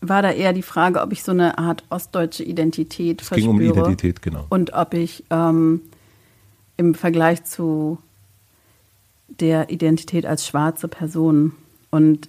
war 0.00 0.22
da 0.22 0.32
eher 0.32 0.52
die 0.52 0.62
Frage, 0.62 1.00
ob 1.02 1.12
ich 1.12 1.22
so 1.22 1.30
eine 1.30 1.58
Art 1.58 1.84
ostdeutsche 1.88 2.42
Identität 2.42 3.20
es 3.20 3.28
verspüre. 3.28 3.54
Es 3.54 3.60
ging 3.60 3.70
um 3.70 3.78
Identität, 3.78 4.22
genau. 4.22 4.46
Und 4.48 4.72
ob 4.72 4.94
ich 4.94 5.24
ähm, 5.30 5.82
im 6.76 6.94
Vergleich 6.94 7.44
zu 7.44 7.98
der 9.28 9.70
Identität 9.70 10.26
als 10.26 10.46
schwarze 10.46 10.88
Person 10.88 11.52
und 11.90 12.28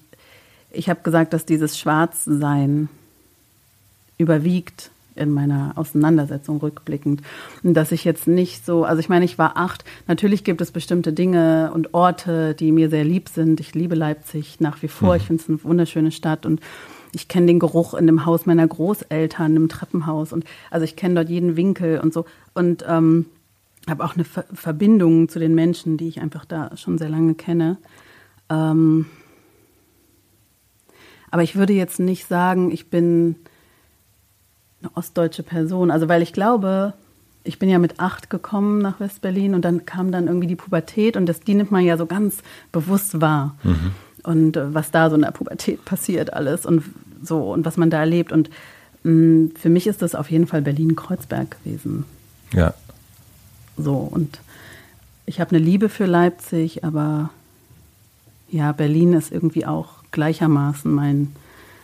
ich 0.71 0.89
habe 0.89 1.01
gesagt, 1.01 1.33
dass 1.33 1.45
dieses 1.45 1.77
Schwarzsein 1.77 2.87
überwiegt 4.21 4.91
in 5.15 5.31
meiner 5.31 5.73
Auseinandersetzung 5.75 6.57
rückblickend. 6.57 7.21
Und 7.63 7.73
dass 7.73 7.91
ich 7.91 8.05
jetzt 8.05 8.27
nicht 8.27 8.65
so, 8.65 8.85
also 8.85 8.99
ich 8.99 9.09
meine, 9.09 9.25
ich 9.25 9.37
war 9.37 9.57
acht. 9.57 9.83
Natürlich 10.07 10.43
gibt 10.43 10.61
es 10.61 10.71
bestimmte 10.71 11.13
Dinge 11.13 11.71
und 11.73 11.93
Orte, 11.93 12.55
die 12.55 12.71
mir 12.71 12.89
sehr 12.89 13.03
lieb 13.03 13.29
sind. 13.29 13.59
Ich 13.59 13.75
liebe 13.75 13.95
Leipzig 13.95 14.59
nach 14.59 14.81
wie 14.81 14.87
vor. 14.87 15.09
Mhm. 15.09 15.15
Ich 15.17 15.23
finde 15.23 15.43
es 15.43 15.49
eine 15.49 15.63
wunderschöne 15.63 16.11
Stadt 16.11 16.45
und 16.45 16.61
ich 17.13 17.27
kenne 17.27 17.47
den 17.47 17.59
Geruch 17.59 17.93
in 17.93 18.07
dem 18.07 18.25
Haus 18.25 18.45
meiner 18.45 18.67
Großeltern 18.67 19.55
im 19.55 19.67
Treppenhaus 19.67 20.31
und 20.31 20.45
also 20.69 20.85
ich 20.85 20.95
kenne 20.95 21.15
dort 21.15 21.29
jeden 21.29 21.57
Winkel 21.57 21.99
und 21.99 22.13
so 22.13 22.25
und 22.53 22.85
ähm, 22.87 23.25
habe 23.89 24.03
auch 24.03 24.15
eine 24.15 24.23
Ver 24.23 24.45
Verbindung 24.53 25.27
zu 25.27 25.39
den 25.39 25.53
Menschen, 25.53 25.97
die 25.97 26.07
ich 26.07 26.21
einfach 26.21 26.45
da 26.45 26.75
schon 26.77 26.97
sehr 26.97 27.09
lange 27.09 27.35
kenne. 27.35 27.77
Ähm, 28.49 29.07
aber 31.31 31.43
ich 31.43 31.55
würde 31.55 31.73
jetzt 31.73 31.99
nicht 31.99 32.27
sagen, 32.27 32.71
ich 32.71 32.89
bin 32.89 33.35
eine 34.81 34.91
ostdeutsche 34.95 35.43
Person. 35.43 35.91
Also 35.91 36.09
weil 36.09 36.21
ich 36.21 36.33
glaube, 36.33 36.93
ich 37.43 37.59
bin 37.59 37.69
ja 37.69 37.79
mit 37.79 37.99
acht 37.99 38.29
gekommen 38.29 38.79
nach 38.79 38.99
Westberlin 38.99 39.55
und 39.55 39.65
dann 39.65 39.85
kam 39.85 40.11
dann 40.11 40.27
irgendwie 40.27 40.47
die 40.47 40.55
Pubertät 40.55 41.17
und 41.17 41.25
das, 41.25 41.39
die 41.39 41.55
nimmt 41.55 41.71
man 41.71 41.83
ja 41.83 41.97
so 41.97 42.05
ganz 42.05 42.37
bewusst 42.71 43.21
wahr. 43.21 43.55
Mhm. 43.63 43.91
Und 44.23 44.57
äh, 44.57 44.73
was 44.73 44.91
da 44.91 45.09
so 45.09 45.15
in 45.15 45.23
der 45.23 45.31
Pubertät 45.31 45.83
passiert 45.83 46.33
alles 46.33 46.65
und 46.65 46.83
so 47.23 47.51
und 47.51 47.65
was 47.65 47.77
man 47.77 47.89
da 47.89 47.99
erlebt. 47.99 48.31
Und 48.31 48.49
mh, 49.03 49.11
mm, 49.11 49.51
für 49.55 49.69
mich 49.69 49.87
ist 49.87 50.01
das 50.01 50.15
auf 50.15 50.29
jeden 50.29 50.47
Fall 50.47 50.61
Berlin-Kreuzberg 50.61 51.57
gewesen. 51.63 52.05
Ja. 52.53 52.73
So 53.77 53.95
und 53.95 54.39
ich 55.25 55.39
habe 55.39 55.55
eine 55.55 55.63
Liebe 55.63 55.89
für 55.89 56.05
Leipzig, 56.05 56.83
aber 56.83 57.29
ja, 58.49 58.71
Berlin 58.73 59.13
ist 59.13 59.31
irgendwie 59.31 59.65
auch 59.65 60.03
gleichermaßen 60.11 60.93
mein, 60.93 61.33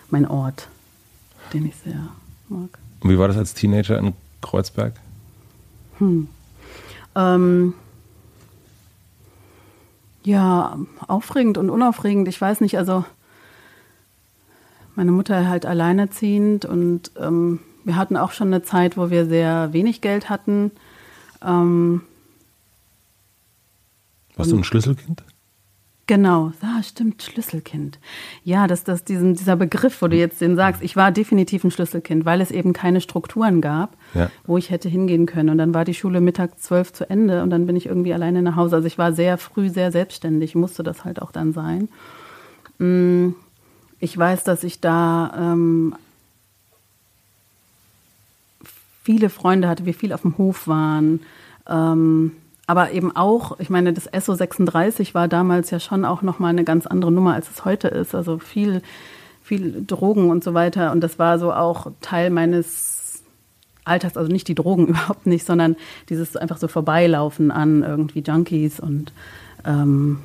mein 0.09 0.27
Ort, 0.27 0.67
den 1.53 1.65
ich 1.65 1.75
sehr 1.77 2.09
mag. 2.49 2.77
Und 3.01 3.09
wie 3.09 3.17
war 3.17 3.27
das 3.27 3.37
als 3.37 3.53
Teenager 3.53 3.97
in 3.97 4.13
Kreuzberg? 4.41 4.93
Hm. 5.99 6.27
Ähm, 7.15 7.73
ja, 10.23 10.77
aufregend 11.07 11.57
und 11.57 11.69
unaufregend. 11.69 12.27
Ich 12.27 12.39
weiß 12.39 12.61
nicht, 12.61 12.77
also 12.77 13.05
meine 14.95 15.11
Mutter 15.11 15.47
halt 15.47 15.65
alleinerziehend 15.65 16.65
und 16.65 17.11
ähm, 17.19 17.59
wir 17.83 17.95
hatten 17.95 18.17
auch 18.17 18.31
schon 18.31 18.47
eine 18.47 18.63
Zeit, 18.63 18.97
wo 18.97 19.09
wir 19.09 19.25
sehr 19.25 19.71
wenig 19.71 20.01
Geld 20.01 20.29
hatten. 20.29 20.71
Ähm, 21.41 22.01
Warst 24.35 24.51
du 24.51 24.57
ein 24.57 24.63
Schlüsselkind? 24.63 25.23
Genau, 26.07 26.53
ja, 26.61 26.81
stimmt, 26.83 27.21
Schlüsselkind. 27.21 27.99
Ja, 28.45 28.67
dass 28.67 28.85
das 28.85 29.03
diesen, 29.03 29.35
dieser 29.35 29.57
Begriff, 29.57 30.01
wo 30.01 30.07
du 30.07 30.15
jetzt 30.15 30.39
den 30.39 30.55
sagst, 30.55 30.81
ich 30.81 30.95
war 30.95 31.11
definitiv 31.11 31.65
ein 31.65 31.71
Schlüsselkind, 31.71 32.23
weil 32.23 32.39
es 32.39 32.49
eben 32.49 32.71
keine 32.71 33.01
Strukturen 33.01 33.59
gab, 33.59 33.97
ja. 34.13 34.31
wo 34.45 34.57
ich 34.57 34.69
hätte 34.69 34.87
hingehen 34.87 35.25
können. 35.25 35.49
Und 35.49 35.57
dann 35.57 35.73
war 35.73 35.83
die 35.83 35.93
Schule 35.93 36.21
Mittag 36.21 36.61
zwölf 36.61 36.93
zu 36.93 37.09
Ende 37.09 37.43
und 37.43 37.49
dann 37.49 37.65
bin 37.65 37.75
ich 37.75 37.87
irgendwie 37.87 38.13
alleine 38.13 38.41
nach 38.41 38.55
Hause. 38.55 38.77
Also 38.77 38.87
ich 38.87 38.97
war 38.97 39.11
sehr 39.11 39.37
früh 39.37 39.69
sehr 39.69 39.91
selbstständig, 39.91 40.55
musste 40.55 40.81
das 40.81 41.03
halt 41.03 41.21
auch 41.21 41.33
dann 41.33 41.51
sein. 41.51 41.89
Mm, 42.79 43.31
ich 43.99 44.17
weiß, 44.17 44.45
dass 44.45 44.63
ich 44.63 44.79
da 44.79 45.33
ähm, 45.37 45.93
viele 49.03 49.29
Freunde 49.29 49.67
hatte, 49.67 49.85
wir 49.85 49.93
viel 49.93 50.13
auf 50.13 50.21
dem 50.21 50.37
Hof 50.37 50.69
waren. 50.69 51.19
Ähm, 51.67 52.31
aber 52.67 52.91
eben 52.91 53.15
auch, 53.15 53.59
ich 53.59 53.69
meine, 53.69 53.93
das 53.93 54.09
SO 54.25 54.35
36 54.35 55.15
war 55.15 55.29
damals 55.29 55.71
ja 55.71 55.79
schon 55.79 56.03
auch 56.03 56.21
nochmal 56.21 56.49
eine 56.49 56.65
ganz 56.65 56.85
andere 56.85 57.13
Nummer, 57.13 57.33
als 57.33 57.49
es 57.49 57.63
heute 57.63 57.87
ist. 57.87 58.13
Also 58.13 58.39
viel, 58.39 58.81
viel 59.41 59.85
Drogen 59.87 60.29
und 60.29 60.43
so 60.43 60.53
weiter. 60.53 60.91
Und 60.91 60.99
das 60.99 61.17
war 61.17 61.39
so 61.39 61.53
auch 61.53 61.91
Teil 62.01 62.29
meines 62.29 63.23
Alltags, 63.85 64.17
also 64.17 64.29
nicht 64.29 64.49
die 64.49 64.55
Drogen 64.55 64.87
überhaupt 64.87 65.25
nicht, 65.25 65.45
sondern 65.45 65.77
dieses 66.09 66.35
einfach 66.35 66.57
so 66.57 66.67
Vorbeilaufen 66.67 67.51
an 67.51 67.83
irgendwie 67.83 68.19
Junkies 68.19 68.81
und 68.81 69.13
ähm, 69.65 70.19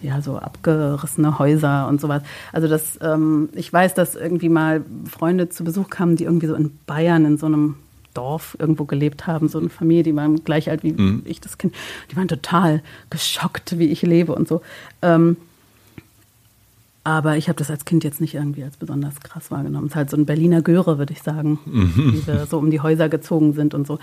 ja, 0.00 0.22
so 0.22 0.38
abgerissene 0.38 1.38
Häuser 1.38 1.86
und 1.88 2.00
sowas. 2.00 2.22
Also 2.52 2.68
das, 2.68 2.98
ähm, 3.02 3.50
ich 3.52 3.70
weiß, 3.70 3.92
dass 3.92 4.16
irgendwie 4.16 4.48
mal 4.48 4.82
Freunde 5.08 5.50
zu 5.50 5.62
Besuch 5.62 5.90
kamen, 5.90 6.16
die 6.16 6.24
irgendwie 6.24 6.46
so 6.46 6.54
in 6.54 6.76
Bayern 6.86 7.26
in 7.26 7.36
so 7.36 7.46
einem 7.46 7.76
Dorf 8.14 8.56
irgendwo 8.58 8.84
gelebt 8.84 9.26
haben, 9.26 9.48
so 9.48 9.58
eine 9.58 9.68
Familie, 9.68 10.02
die 10.02 10.16
waren 10.16 10.44
gleich 10.44 10.70
alt 10.70 10.82
wie 10.82 10.92
mhm. 10.92 11.22
ich 11.24 11.40
das 11.40 11.58
Kind. 11.58 11.74
Die 12.10 12.16
waren 12.16 12.28
total 12.28 12.82
geschockt, 13.10 13.78
wie 13.78 13.88
ich 13.88 14.02
lebe 14.02 14.34
und 14.34 14.48
so. 14.48 14.62
Ähm, 15.02 15.36
aber 17.04 17.36
ich 17.36 17.48
habe 17.48 17.58
das 17.58 17.70
als 17.70 17.84
Kind 17.84 18.04
jetzt 18.04 18.20
nicht 18.20 18.34
irgendwie 18.34 18.62
als 18.62 18.76
besonders 18.76 19.20
krass 19.20 19.50
wahrgenommen. 19.50 19.86
Es 19.86 19.92
ist 19.92 19.96
halt 19.96 20.10
so 20.10 20.16
ein 20.16 20.26
Berliner 20.26 20.62
Göre, 20.62 20.98
würde 20.98 21.12
ich 21.12 21.22
sagen, 21.22 21.58
mhm. 21.64 22.12
wie 22.14 22.26
wir 22.26 22.46
so 22.46 22.58
um 22.58 22.70
die 22.70 22.80
Häuser 22.80 23.08
gezogen 23.08 23.54
sind 23.54 23.74
und 23.74 23.86
so. 23.86 23.98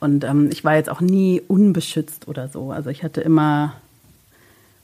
Und 0.00 0.24
ähm, 0.24 0.48
ich 0.50 0.64
war 0.64 0.74
jetzt 0.76 0.88
auch 0.88 1.02
nie 1.02 1.42
unbeschützt 1.46 2.26
oder 2.28 2.48
so. 2.48 2.72
Also 2.72 2.88
ich 2.88 3.04
hatte 3.04 3.20
immer, 3.20 3.74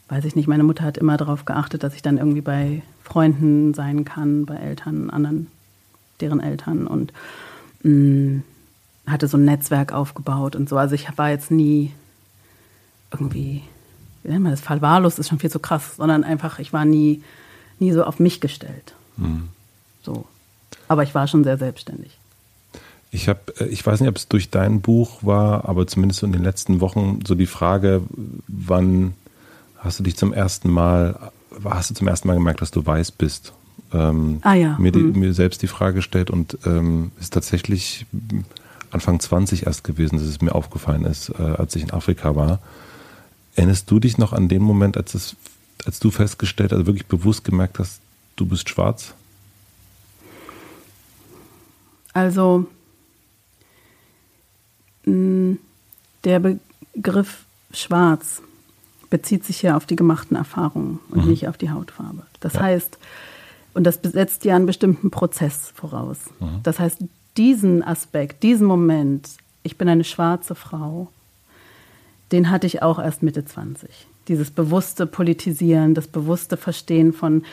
weiß 0.08 0.26
ich 0.26 0.36
nicht, 0.36 0.48
meine 0.48 0.64
Mutter 0.64 0.84
hat 0.84 0.98
immer 0.98 1.16
darauf 1.16 1.46
geachtet, 1.46 1.82
dass 1.82 1.94
ich 1.94 2.02
dann 2.02 2.18
irgendwie 2.18 2.42
bei 2.42 2.82
Freunden 3.02 3.72
sein 3.72 4.04
kann, 4.04 4.44
bei 4.44 4.56
Eltern, 4.56 5.08
anderen, 5.08 5.46
deren 6.20 6.40
Eltern 6.40 6.86
und 6.86 7.14
mh, 7.82 7.90
mm, 7.90 8.42
hatte 9.06 9.28
so 9.28 9.36
ein 9.36 9.44
Netzwerk 9.44 9.92
aufgebaut 9.92 10.56
und 10.56 10.68
so. 10.68 10.76
Also 10.76 10.94
ich 10.94 11.06
war 11.16 11.30
jetzt 11.30 11.50
nie 11.50 11.92
irgendwie, 13.12 13.62
wie 14.22 14.30
nennt 14.30 14.42
man 14.42 14.52
das, 14.52 14.60
verwahrlost 14.60 15.18
ist 15.18 15.28
schon 15.28 15.38
viel 15.38 15.50
zu 15.50 15.60
krass, 15.60 15.96
sondern 15.96 16.24
einfach, 16.24 16.58
ich 16.58 16.72
war 16.72 16.84
nie, 16.84 17.22
nie 17.78 17.92
so 17.92 18.04
auf 18.04 18.18
mich 18.18 18.40
gestellt. 18.40 18.94
Mhm. 19.16 19.48
So. 20.02 20.26
Aber 20.88 21.02
ich 21.02 21.14
war 21.14 21.26
schon 21.26 21.44
sehr 21.44 21.58
selbstständig. 21.58 22.18
Ich 23.10 23.28
habe, 23.28 23.40
äh, 23.58 23.66
ich 23.66 23.84
weiß 23.86 24.00
nicht, 24.00 24.08
ob 24.08 24.16
es 24.16 24.28
durch 24.28 24.50
dein 24.50 24.80
Buch 24.80 25.22
war, 25.22 25.68
aber 25.68 25.86
zumindest 25.86 26.22
in 26.22 26.32
den 26.32 26.42
letzten 26.42 26.80
Wochen 26.80 27.20
so 27.26 27.34
die 27.34 27.46
Frage, 27.46 28.02
wann 28.48 29.14
hast 29.78 30.00
du 30.00 30.02
dich 30.02 30.16
zum 30.16 30.32
ersten 30.32 30.70
Mal, 30.70 31.30
hast 31.64 31.90
du 31.90 31.94
zum 31.94 32.08
ersten 32.08 32.28
Mal 32.28 32.34
gemerkt, 32.34 32.60
dass 32.60 32.72
du 32.72 32.84
weiß 32.84 33.12
bist? 33.12 33.52
Ähm, 33.92 34.40
ah 34.42 34.54
ja. 34.54 34.76
Mir, 34.78 34.90
die, 34.90 34.98
mhm. 34.98 35.18
mir 35.18 35.32
selbst 35.32 35.62
die 35.62 35.68
Frage 35.68 35.96
gestellt 35.96 36.30
und 36.30 36.58
ähm, 36.66 37.12
ist 37.20 37.32
tatsächlich 37.32 38.06
Anfang 38.90 39.20
20 39.20 39.66
erst 39.66 39.84
gewesen, 39.84 40.16
dass 40.16 40.26
es 40.26 40.40
mir 40.40 40.54
aufgefallen 40.54 41.04
ist, 41.04 41.30
äh, 41.30 41.42
als 41.42 41.74
ich 41.76 41.82
in 41.82 41.90
Afrika 41.92 42.36
war. 42.36 42.60
Erinnerst 43.54 43.90
du 43.90 43.98
dich 44.00 44.18
noch 44.18 44.32
an 44.32 44.48
den 44.48 44.62
Moment, 44.62 44.96
als, 44.96 45.14
es, 45.14 45.36
als 45.84 46.00
du 46.00 46.10
festgestellt, 46.10 46.72
also 46.72 46.86
wirklich 46.86 47.06
bewusst 47.06 47.44
gemerkt 47.44 47.78
hast, 47.78 48.00
du 48.36 48.46
bist 48.46 48.68
schwarz? 48.68 49.14
Also 52.12 52.66
der 55.06 56.40
Begriff 56.40 57.44
schwarz 57.72 58.42
bezieht 59.08 59.44
sich 59.44 59.62
ja 59.62 59.76
auf 59.76 59.86
die 59.86 59.96
gemachten 59.96 60.36
Erfahrungen 60.36 60.98
und 61.10 61.24
mhm. 61.24 61.30
nicht 61.30 61.46
auf 61.46 61.56
die 61.56 61.70
Hautfarbe. 61.70 62.26
Das 62.40 62.54
ja. 62.54 62.62
heißt, 62.62 62.98
und 63.74 63.84
das 63.84 64.00
setzt 64.02 64.44
ja 64.44 64.56
einen 64.56 64.66
bestimmten 64.66 65.10
Prozess 65.10 65.72
voraus. 65.74 66.18
Mhm. 66.40 66.60
Das 66.64 66.80
heißt, 66.80 66.98
diesen 67.36 67.82
Aspekt, 67.82 68.42
diesen 68.42 68.66
Moment, 68.66 69.28
ich 69.62 69.76
bin 69.76 69.88
eine 69.88 70.04
schwarze 70.04 70.54
Frau, 70.54 71.08
den 72.32 72.50
hatte 72.50 72.66
ich 72.66 72.82
auch 72.82 72.98
erst 72.98 73.22
Mitte 73.22 73.44
20. 73.44 73.88
Dieses 74.28 74.50
bewusste 74.50 75.06
Politisieren, 75.06 75.94
das 75.94 76.08
bewusste 76.08 76.56
Verstehen 76.56 77.12
von, 77.12 77.44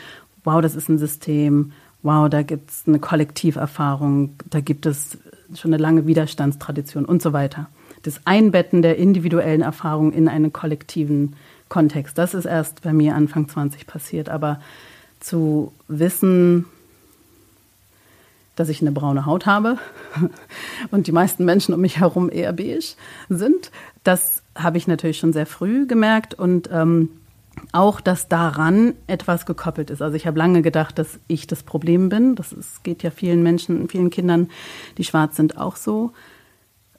wow, 0.42 0.60
das 0.60 0.74
ist 0.74 0.88
ein 0.88 0.98
System, 0.98 1.72
wow, 2.02 2.28
da 2.28 2.42
gibt 2.42 2.70
es 2.70 2.82
eine 2.86 2.98
Kollektiverfahrung, 2.98 4.34
da 4.50 4.60
gibt 4.60 4.86
es 4.86 5.18
schon 5.54 5.72
eine 5.72 5.82
lange 5.82 6.06
Widerstandstradition 6.06 7.04
und 7.04 7.22
so 7.22 7.32
weiter. 7.32 7.68
Das 8.02 8.20
Einbetten 8.24 8.82
der 8.82 8.96
individuellen 8.98 9.62
Erfahrung 9.62 10.12
in 10.12 10.28
einen 10.28 10.52
kollektiven 10.52 11.36
Kontext, 11.68 12.18
das 12.18 12.34
ist 12.34 12.44
erst 12.44 12.82
bei 12.82 12.92
mir 12.92 13.14
Anfang 13.14 13.48
20 13.48 13.86
passiert. 13.86 14.28
Aber 14.28 14.60
zu 15.20 15.72
wissen, 15.88 16.66
dass 18.56 18.68
ich 18.68 18.80
eine 18.80 18.92
braune 18.92 19.26
Haut 19.26 19.46
habe 19.46 19.78
und 20.90 21.06
die 21.06 21.12
meisten 21.12 21.44
Menschen 21.44 21.74
um 21.74 21.80
mich 21.80 21.98
herum 21.98 22.30
eher 22.30 22.52
beige 22.52 22.94
sind. 23.28 23.70
Das 24.04 24.42
habe 24.56 24.78
ich 24.78 24.86
natürlich 24.86 25.18
schon 25.18 25.32
sehr 25.32 25.46
früh 25.46 25.86
gemerkt 25.86 26.34
und 26.34 26.68
ähm, 26.72 27.10
auch, 27.72 28.00
dass 28.00 28.28
daran 28.28 28.94
etwas 29.06 29.46
gekoppelt 29.46 29.90
ist. 29.90 30.02
Also 30.02 30.16
ich 30.16 30.26
habe 30.26 30.38
lange 30.38 30.62
gedacht, 30.62 30.98
dass 30.98 31.18
ich 31.28 31.46
das 31.46 31.62
Problem 31.62 32.08
bin. 32.08 32.34
Das 32.34 32.52
ist, 32.52 32.84
geht 32.84 33.02
ja 33.02 33.10
vielen 33.10 33.42
Menschen, 33.42 33.88
vielen 33.88 34.10
Kindern, 34.10 34.48
die 34.98 35.04
schwarz 35.04 35.36
sind, 35.36 35.58
auch 35.58 35.76
so. 35.76 36.12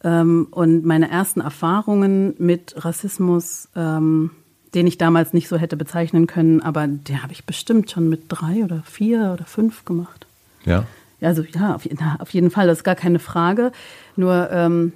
Ähm, 0.04 0.48
und 0.52 0.86
meine 0.86 1.10
ersten 1.10 1.42
Erfahrungen 1.42 2.36
mit 2.38 2.74
Rassismus, 2.84 3.70
ähm, 3.76 4.32
den 4.74 4.88
ich 4.88 4.98
damals 4.98 5.34
nicht 5.34 5.48
so 5.48 5.58
hätte 5.58 5.78
bezeichnen 5.78 6.28
können, 6.28 6.62
aber 6.62 6.88
den 6.88 7.24
habe 7.24 7.34
ich 7.34 7.46
bestimmt 7.46 7.90
schon 7.90 8.10
mit 8.10 8.24
drei 8.28 8.64
oder 8.64 8.84
vier 8.84 9.32
oder 9.34 9.46
fünf 9.46 9.86
gemacht. 9.86 10.28
Ja. 10.66 10.86
Also 11.26 11.44
ja, 11.44 11.76
auf, 11.76 11.88
auf 12.20 12.30
jeden 12.30 12.52
Fall, 12.52 12.68
das 12.68 12.80
ist 12.80 12.84
gar 12.84 12.96
keine 12.96 13.20
Frage. 13.20 13.72
Nur 14.16 14.50
ähm, 14.52 14.94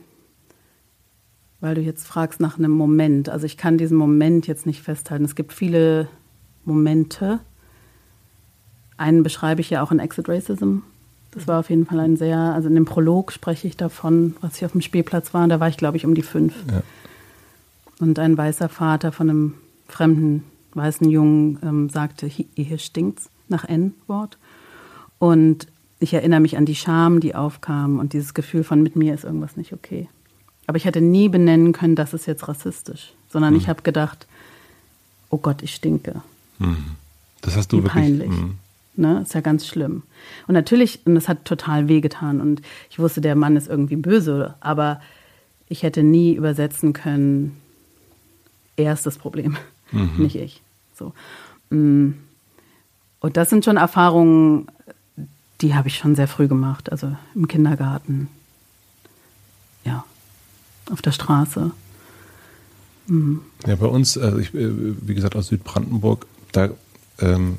weil 1.61 1.75
du 1.75 1.81
jetzt 1.81 2.07
fragst 2.07 2.39
nach 2.39 2.57
einem 2.57 2.71
Moment. 2.71 3.29
Also 3.29 3.45
ich 3.45 3.57
kann 3.57 3.77
diesen 3.77 3.97
Moment 3.97 4.47
jetzt 4.47 4.65
nicht 4.65 4.81
festhalten. 4.81 5.25
Es 5.25 5.35
gibt 5.35 5.53
viele 5.53 6.07
Momente. 6.63 7.39
Einen 8.97 9.23
beschreibe 9.23 9.61
ich 9.61 9.69
ja 9.69 9.81
auch 9.81 9.91
in 9.91 9.99
Exit 9.99 10.29
Racism. 10.29 10.79
Das 11.31 11.47
war 11.47 11.59
auf 11.59 11.69
jeden 11.69 11.85
Fall 11.85 11.99
ein 11.99 12.17
sehr, 12.17 12.37
also 12.37 12.69
in 12.69 12.75
dem 12.75 12.85
Prolog 12.85 13.31
spreche 13.31 13.67
ich 13.67 13.77
davon, 13.77 14.35
was 14.41 14.57
ich 14.57 14.65
auf 14.65 14.71
dem 14.71 14.81
Spielplatz 14.81 15.33
war. 15.33 15.47
Da 15.47 15.59
war 15.59 15.67
ich, 15.67 15.77
glaube 15.77 15.97
ich, 15.97 16.05
um 16.05 16.15
die 16.15 16.23
fünf. 16.23 16.55
Ja. 16.71 16.81
Und 17.99 18.17
ein 18.17 18.37
weißer 18.37 18.69
Vater 18.69 19.11
von 19.11 19.29
einem 19.29 19.53
fremden 19.87 20.43
weißen 20.73 21.09
Jungen 21.09 21.59
ähm, 21.61 21.89
sagte, 21.89 22.25
hier 22.27 22.77
stinkt's 22.77 23.29
nach 23.47 23.65
N-Wort. 23.65 24.37
Und 25.19 25.67
ich 25.99 26.13
erinnere 26.13 26.39
mich 26.39 26.57
an 26.57 26.65
die 26.65 26.75
Scham, 26.75 27.19
die 27.19 27.35
aufkam 27.35 27.99
und 27.99 28.13
dieses 28.13 28.33
Gefühl 28.33 28.63
von 28.63 28.81
mit 28.81 28.95
mir 28.95 29.13
ist 29.13 29.23
irgendwas 29.25 29.57
nicht 29.57 29.73
okay. 29.73 30.07
Aber 30.67 30.77
ich 30.77 30.85
hätte 30.85 31.01
nie 31.01 31.29
benennen 31.29 31.73
können, 31.73 31.95
das 31.95 32.13
ist 32.13 32.25
jetzt 32.25 32.47
rassistisch, 32.47 33.13
sondern 33.29 33.53
mhm. 33.53 33.59
ich 33.59 33.69
habe 33.69 33.81
gedacht, 33.81 34.27
oh 35.29 35.37
Gott, 35.37 35.61
ich 35.61 35.73
stinke. 35.73 36.21
Mhm. 36.59 36.95
Das 37.41 37.55
hast 37.55 37.71
du 37.71 37.77
Wie 37.77 37.83
wirklich. 37.83 38.03
Peinlich. 38.03 38.29
Mhm. 38.29 38.55
Ne, 38.95 39.21
ist 39.21 39.33
ja 39.33 39.39
ganz 39.39 39.65
schlimm. 39.65 40.03
Und 40.47 40.55
natürlich, 40.55 40.99
und 41.05 41.15
das 41.15 41.29
hat 41.29 41.45
total 41.45 41.87
wehgetan. 41.87 42.41
Und 42.41 42.61
ich 42.89 42.99
wusste, 42.99 43.21
der 43.21 43.35
Mann 43.35 43.55
ist 43.55 43.69
irgendwie 43.69 43.95
böse, 43.95 44.55
aber 44.59 44.99
ich 45.69 45.83
hätte 45.83 46.03
nie 46.03 46.33
übersetzen 46.33 46.91
können, 46.91 47.55
er 48.75 48.93
ist 48.93 49.05
das 49.05 49.17
Problem, 49.17 49.57
mhm. 49.91 50.11
nicht 50.17 50.35
ich. 50.35 50.61
So. 50.95 51.13
Mm. 51.69 52.11
Und 53.21 53.37
das 53.37 53.49
sind 53.49 53.65
schon 53.65 53.77
Erfahrungen, 53.77 54.67
die 55.61 55.75
habe 55.75 55.87
ich 55.87 55.97
schon 55.97 56.15
sehr 56.15 56.27
früh 56.27 56.47
gemacht, 56.47 56.91
also 56.91 57.15
im 57.35 57.47
Kindergarten. 57.47 58.27
Ja 59.83 60.05
auf 60.91 61.01
der 61.01 61.11
Straße. 61.11 61.71
Mhm. 63.07 63.41
Ja, 63.65 63.75
bei 63.75 63.87
uns, 63.87 64.17
also 64.17 64.37
ich, 64.37 64.53
äh, 64.53 64.69
wie 64.69 65.15
gesagt, 65.15 65.35
aus 65.35 65.47
Südbrandenburg, 65.47 66.27
da 66.51 66.69
ähm, 67.19 67.57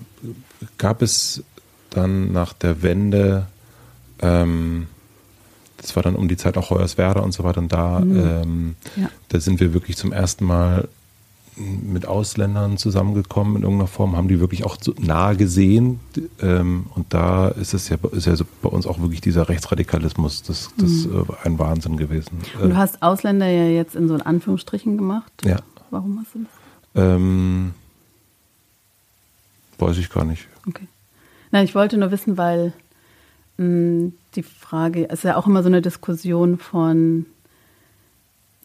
gab 0.79 1.03
es 1.03 1.43
dann 1.91 2.33
nach 2.33 2.53
der 2.53 2.83
Wende, 2.83 3.47
ähm, 4.21 4.87
das 5.77 5.97
war 5.97 6.03
dann 6.03 6.15
um 6.15 6.29
die 6.29 6.37
Zeit 6.37 6.57
auch 6.57 6.71
Hoyerswerda 6.71 7.21
und 7.21 7.33
so 7.33 7.43
weiter, 7.43 7.61
und 7.61 7.73
da, 7.73 8.01
mhm. 8.01 8.17
ähm, 8.17 8.77
ja. 8.97 9.11
da 9.29 9.41
sind 9.41 9.61
wir 9.61 9.73
wirklich 9.73 9.97
zum 9.97 10.13
ersten 10.13 10.45
Mal 10.45 10.89
mit 11.61 12.07
Ausländern 12.07 12.77
zusammengekommen 12.77 13.57
in 13.57 13.63
irgendeiner 13.63 13.89
Form, 13.89 14.17
haben 14.17 14.29
die 14.29 14.41
wirklich 14.41 14.65
auch 14.65 14.77
so 14.81 14.95
nahe 14.99 15.37
gesehen. 15.37 16.01
Ähm, 16.41 16.87
und 16.95 17.13
da 17.13 17.49
ist 17.49 17.75
es 17.75 17.89
ja, 17.89 17.99
ist 18.13 18.27
ja 18.27 18.37
so 18.37 18.45
bei 18.63 18.69
uns 18.69 18.87
auch 18.87 19.01
wirklich 19.01 19.21
dieser 19.21 19.49
Rechtsradikalismus, 19.49 20.43
das, 20.43 20.71
das 20.77 21.07
mhm. 21.07 21.27
äh, 21.29 21.47
ein 21.47 21.59
Wahnsinn 21.59 21.97
gewesen. 21.97 22.39
Und 22.61 22.71
du 22.71 22.77
hast 22.77 23.03
Ausländer 23.03 23.47
ja 23.47 23.67
jetzt 23.67 23.95
in 23.95 24.09
so 24.09 24.15
in 24.15 24.23
Anführungsstrichen 24.23 24.97
gemacht. 24.97 25.33
Ja. 25.45 25.59
Warum 25.91 26.19
hast 26.21 26.35
du 26.35 26.41
das? 26.41 27.05
Ähm, 27.05 27.75
weiß 29.79 29.99
ich 29.99 30.11
gar 30.11 30.25
nicht. 30.25 30.49
Okay. 30.67 30.87
Nein, 31.51 31.65
ich 31.65 31.75
wollte 31.75 31.99
nur 31.99 32.11
wissen, 32.11 32.39
weil 32.39 32.73
mh, 33.59 33.67
mm, 33.67 34.13
die 34.35 34.43
Frage, 34.43 35.09
es 35.09 35.21
ist 35.21 35.25
ja 35.25 35.37
auch 35.37 35.47
immer 35.47 35.63
so 35.63 35.69
eine 35.69 35.83
Diskussion 35.83 36.59
von 36.59 37.27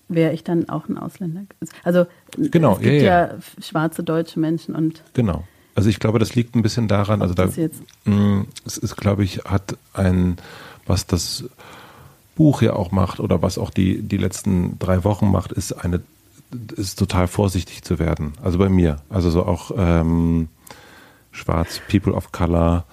wäre 0.07 0.33
ich 0.33 0.43
dann 0.43 0.69
auch 0.69 0.87
ein 0.87 0.97
Ausländer. 0.97 1.41
Also 1.83 2.05
genau, 2.37 2.73
es 2.75 2.81
gibt 2.81 3.01
ja, 3.01 3.27
ja, 3.27 3.35
schwarze 3.61 4.03
deutsche 4.03 4.39
Menschen 4.39 4.75
und 4.75 5.03
genau. 5.13 5.43
Also 5.75 5.89
ich 5.89 5.99
glaube, 5.99 6.19
das 6.19 6.35
liegt 6.35 6.55
ein 6.55 6.61
bisschen 6.61 6.87
daran, 6.87 7.21
also 7.21 7.33
da 7.33 7.47
mh, 7.47 7.69
mm, 8.05 8.47
es 8.65 8.77
ist, 8.77 8.95
glaube 8.95 9.23
ich, 9.23 9.39
hat 9.39 9.77
ein, 9.93 10.37
was 10.85 11.05
das 11.05 11.43
Buch 12.35 12.61
ja 12.61 12.73
auch 12.73 12.91
macht 12.91 13.19
oder 13.19 13.41
was 13.41 13.57
auch 13.57 13.69
die, 13.69 14.01
die 14.01 14.17
letzten 14.17 14.79
drei 14.79 15.03
Wochen 15.03 15.29
macht, 15.29 15.51
ist 15.51 15.73
eine, 15.73 16.01
ist 16.75 16.97
total 16.97 17.27
vorsichtig 17.27 17.83
zu 17.83 17.99
werden. 17.99 18.33
Also 18.41 18.57
bei 18.57 18.69
mir. 18.69 18.97
Also 19.09 19.29
so 19.29 19.45
auch 19.45 19.71
ähm, 19.77 20.47
schwarz, 21.31 21.81
People 21.89 22.13
of 22.13 22.31
Color, 22.31 22.85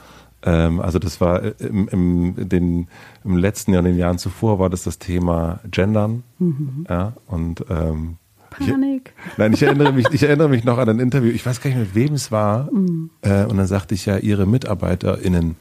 ähm, 0.45 0.81
also 0.81 0.99
das 0.99 1.21
war 1.21 1.43
äh, 1.43 1.55
im, 1.61 1.89
im, 1.89 2.49
den, 2.49 2.89
im 3.25 3.37
letzten 3.37 3.73
Jahr, 3.73 3.81
in 3.81 3.93
den 3.93 3.99
Jahren 3.99 4.19
zuvor, 4.19 4.59
war 4.59 4.71
das 4.71 4.85
das 4.85 4.99
Thema 4.99 5.61
Gendern. 5.71 6.25
Mhm. 6.39 6.87
Ja, 6.89 7.15
und 7.27 7.65
ähm, 7.71 8.17
Panik. 8.59 9.13
Ich, 9.33 9.39
nein, 9.39 9.53
ich 9.53 9.63
erinnere 9.63 9.93
mich, 9.93 10.07
ich 10.13 10.23
erinnere 10.23 10.49
mich 10.49 10.65
noch 10.65 10.79
an 10.79 10.89
ein 10.89 11.01
Interview, 11.01 11.31
ich 11.31 11.45
weiß 11.45 11.61
gar 11.61 11.71
nicht, 11.71 11.79
mit 11.79 11.95
wem 11.95 12.15
es 12.15 12.31
war. 12.31 12.73
Mhm. 12.73 13.11
Äh, 13.23 13.45
und 13.45 13.57
dann 13.57 13.67
sagte 13.67 13.95
ich 13.95 14.07
ja, 14.07 14.17
ihre 14.17 14.47
MitarbeiterInnen. 14.47 15.57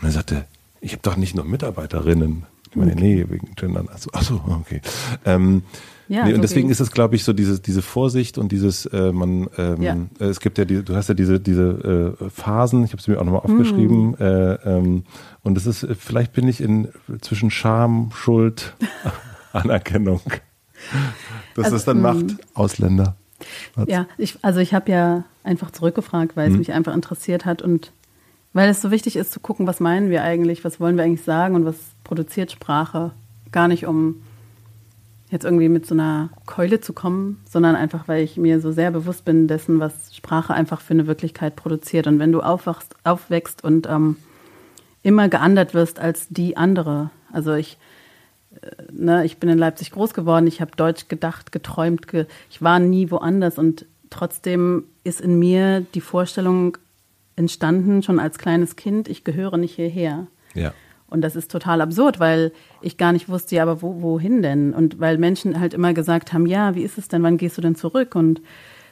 Und 0.00 0.04
er 0.04 0.10
sagte, 0.10 0.46
ich 0.80 0.92
habe 0.92 1.02
doch 1.02 1.16
nicht 1.16 1.34
nur 1.34 1.44
Mitarbeiterinnen. 1.44 2.46
Ich 2.70 2.76
meine, 2.76 2.92
okay. 2.92 3.00
nee, 3.02 3.26
wegen 3.28 3.54
Gendern. 3.56 3.88
Also, 3.92 4.10
ach 4.12 4.22
so, 4.22 4.40
okay. 4.46 4.80
Ähm, 5.24 5.62
ja, 6.10 6.24
nee, 6.24 6.34
und 6.34 6.42
deswegen 6.42 6.66
okay. 6.66 6.72
ist 6.72 6.80
es, 6.80 6.90
glaube 6.90 7.16
ich, 7.16 7.24
so 7.24 7.32
diese, 7.32 7.60
diese 7.60 7.82
Vorsicht 7.82 8.38
und 8.38 8.50
dieses, 8.50 8.86
äh, 8.86 9.12
man, 9.12 9.48
ähm, 9.58 9.82
ja. 9.82 9.96
äh, 10.18 10.24
es 10.24 10.40
gibt 10.40 10.58
ja, 10.58 10.64
die, 10.64 10.82
du 10.82 10.94
hast 10.94 11.08
ja 11.08 11.14
diese, 11.14 11.38
diese 11.38 12.16
äh, 12.20 12.30
Phasen, 12.30 12.84
ich 12.84 12.90
habe 12.90 13.00
es 13.00 13.08
mir 13.08 13.20
auch 13.20 13.24
nochmal 13.24 13.42
aufgeschrieben, 13.42 14.10
mm. 14.10 14.16
äh, 14.18 14.54
ähm, 14.64 15.04
und 15.42 15.56
es 15.56 15.66
ist, 15.66 15.86
vielleicht 15.98 16.32
bin 16.32 16.48
ich 16.48 16.60
in 16.60 16.88
zwischen 17.20 17.50
Scham, 17.50 18.10
Schuld, 18.12 18.74
Anerkennung. 19.52 20.20
Dass 21.54 21.66
also, 21.66 21.76
das 21.76 21.84
dann 21.84 22.00
macht, 22.00 22.24
mm. 22.24 22.38
Ausländer. 22.54 23.16
Was? 23.74 23.88
Ja, 23.88 24.06
ich, 24.18 24.38
also 24.42 24.60
ich 24.60 24.74
habe 24.74 24.90
ja 24.90 25.24
einfach 25.42 25.70
zurückgefragt, 25.70 26.36
weil 26.36 26.48
es 26.48 26.52
mhm. 26.52 26.58
mich 26.58 26.72
einfach 26.72 26.94
interessiert 26.94 27.46
hat 27.46 27.62
und 27.62 27.92
weil 28.52 28.68
es 28.68 28.82
so 28.82 28.90
wichtig 28.90 29.16
ist 29.16 29.32
zu 29.32 29.40
gucken, 29.40 29.66
was 29.66 29.80
meinen 29.80 30.10
wir 30.10 30.22
eigentlich, 30.22 30.64
was 30.64 30.80
wollen 30.80 30.96
wir 30.96 31.04
eigentlich 31.04 31.22
sagen 31.22 31.54
und 31.54 31.64
was 31.64 31.76
produziert 32.04 32.50
Sprache. 32.50 33.12
Gar 33.52 33.68
nicht 33.68 33.86
um 33.86 34.22
jetzt 35.30 35.44
irgendwie 35.44 35.68
mit 35.68 35.86
so 35.86 35.94
einer 35.94 36.30
Keule 36.46 36.80
zu 36.80 36.92
kommen, 36.92 37.40
sondern 37.48 37.76
einfach, 37.76 38.08
weil 38.08 38.24
ich 38.24 38.36
mir 38.36 38.60
so 38.60 38.72
sehr 38.72 38.90
bewusst 38.90 39.24
bin 39.24 39.46
dessen, 39.46 39.78
was 39.78 40.14
Sprache 40.14 40.52
einfach 40.52 40.80
für 40.80 40.94
eine 40.94 41.06
Wirklichkeit 41.06 41.54
produziert. 41.54 42.08
Und 42.08 42.18
wenn 42.18 42.32
du 42.32 42.40
aufwachst, 42.40 42.96
aufwächst 43.04 43.62
und 43.62 43.88
ähm, 43.88 44.16
immer 45.02 45.28
geandert 45.28 45.72
wirst 45.72 46.00
als 46.00 46.26
die 46.28 46.56
andere, 46.56 47.10
also 47.32 47.54
ich, 47.54 47.78
ne, 48.92 49.24
ich 49.24 49.38
bin 49.38 49.48
in 49.48 49.58
Leipzig 49.58 49.90
groß 49.90 50.14
geworden, 50.14 50.46
ich 50.46 50.60
habe 50.60 50.72
Deutsch 50.76 51.08
gedacht, 51.08 51.52
geträumt, 51.52 52.08
ge 52.08 52.26
ich 52.50 52.62
war 52.62 52.78
nie 52.78 53.10
woanders 53.10 53.58
und 53.58 53.86
trotzdem 54.10 54.84
ist 55.04 55.20
in 55.20 55.38
mir 55.38 55.80
die 55.94 56.00
Vorstellung 56.00 56.76
entstanden, 57.36 58.02
schon 58.02 58.18
als 58.18 58.38
kleines 58.38 58.76
Kind, 58.76 59.08
ich 59.08 59.24
gehöre 59.24 59.56
nicht 59.56 59.74
hierher. 59.74 60.26
Ja. 60.54 60.72
Und 61.10 61.22
das 61.22 61.34
ist 61.34 61.50
total 61.50 61.80
absurd, 61.80 62.20
weil 62.20 62.52
ich 62.80 62.96
gar 62.96 63.12
nicht 63.12 63.28
wusste, 63.28 63.56
ja, 63.56 63.62
aber 63.62 63.82
wo, 63.82 64.00
wohin 64.00 64.42
denn? 64.42 64.72
Und 64.72 65.00
weil 65.00 65.18
Menschen 65.18 65.58
halt 65.58 65.74
immer 65.74 65.92
gesagt 65.92 66.32
haben, 66.32 66.46
ja, 66.46 66.76
wie 66.76 66.82
ist 66.82 66.98
es 66.98 67.08
denn, 67.08 67.22
wann 67.24 67.36
gehst 67.36 67.58
du 67.58 67.62
denn 67.62 67.74
zurück? 67.74 68.14
Und 68.14 68.40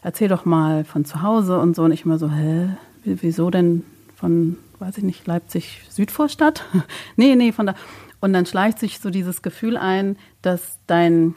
erzähl 0.03 0.29
doch 0.29 0.45
mal 0.45 0.85
von 0.85 1.05
zu 1.05 1.23
Hause 1.23 1.61
und 1.61 1.77
so. 1.77 1.85
Und 1.85 1.93
ich 1.93 2.05
immer 2.05 2.19
so, 2.19 2.31
hä, 2.31 2.71
wieso 3.05 3.51
denn 3.51 3.85
von, 4.17 4.57
weiß 4.81 4.99
ich 4.99 5.05
nicht, 5.05 5.29
Leipzig 5.29 5.83
Südvorstadt? 5.89 6.65
nee, 7.17 7.37
nee, 7.37 7.53
von 7.53 7.67
da. 7.67 7.75
Und 8.21 8.33
dann 8.33 8.47
schleicht 8.47 8.79
sich 8.79 8.99
so 9.01 9.11
dieses 9.11 9.43
Gefühl 9.43 9.77
ein, 9.77 10.17
dass 10.43 10.79
dein 10.87 11.35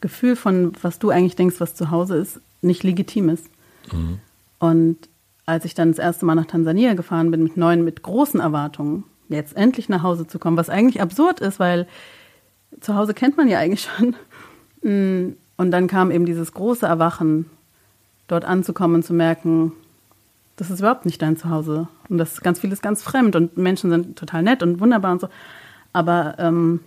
Gefühl 0.00 0.36
von, 0.36 0.72
was 0.82 0.98
du 0.98 1.10
eigentlich 1.10 1.36
denkst, 1.36 1.56
was 1.58 1.74
zu 1.74 1.90
Hause 1.90 2.16
ist, 2.16 2.40
nicht 2.62 2.82
legitim 2.82 3.28
ist. 3.28 3.46
Mhm. 3.92 4.20
Und 4.58 4.96
als 5.44 5.64
ich 5.64 5.74
dann 5.74 5.90
das 5.90 5.98
erste 5.98 6.26
Mal 6.26 6.34
nach 6.34 6.46
Tansania 6.46 6.94
gefahren 6.94 7.30
bin 7.30 7.42
mit 7.42 7.56
neuen, 7.56 7.84
mit 7.84 8.02
großen 8.02 8.40
Erwartungen, 8.40 9.04
jetzt 9.28 9.56
endlich 9.56 9.88
nach 9.88 10.02
Hause 10.02 10.26
zu 10.26 10.38
kommen, 10.38 10.56
was 10.56 10.68
eigentlich 10.68 11.00
absurd 11.00 11.40
ist, 11.40 11.60
weil 11.60 11.86
zu 12.80 12.94
Hause 12.94 13.14
kennt 13.14 13.36
man 13.36 13.48
ja 13.48 13.58
eigentlich 13.58 13.88
schon. 13.96 14.16
Mm, 14.82 15.36
und 15.56 15.70
dann 15.70 15.86
kam 15.86 16.10
eben 16.10 16.26
dieses 16.26 16.52
große 16.52 16.86
Erwachen, 16.86 17.46
dort 18.28 18.44
anzukommen 18.44 18.96
und 18.96 19.02
zu 19.04 19.14
merken, 19.14 19.72
das 20.56 20.70
ist 20.70 20.80
überhaupt 20.80 21.06
nicht 21.06 21.22
dein 21.22 21.36
Zuhause. 21.36 21.88
Und 22.08 22.18
das 22.18 22.40
ganz 22.40 22.60
vieles 22.60 22.82
ganz 22.82 23.02
fremd 23.02 23.36
und 23.36 23.56
Menschen 23.56 23.90
sind 23.90 24.18
total 24.18 24.42
nett 24.42 24.62
und 24.62 24.80
wunderbar 24.80 25.12
und 25.12 25.20
so. 25.20 25.28
Aber 25.96 26.34
ähm, 26.38 26.80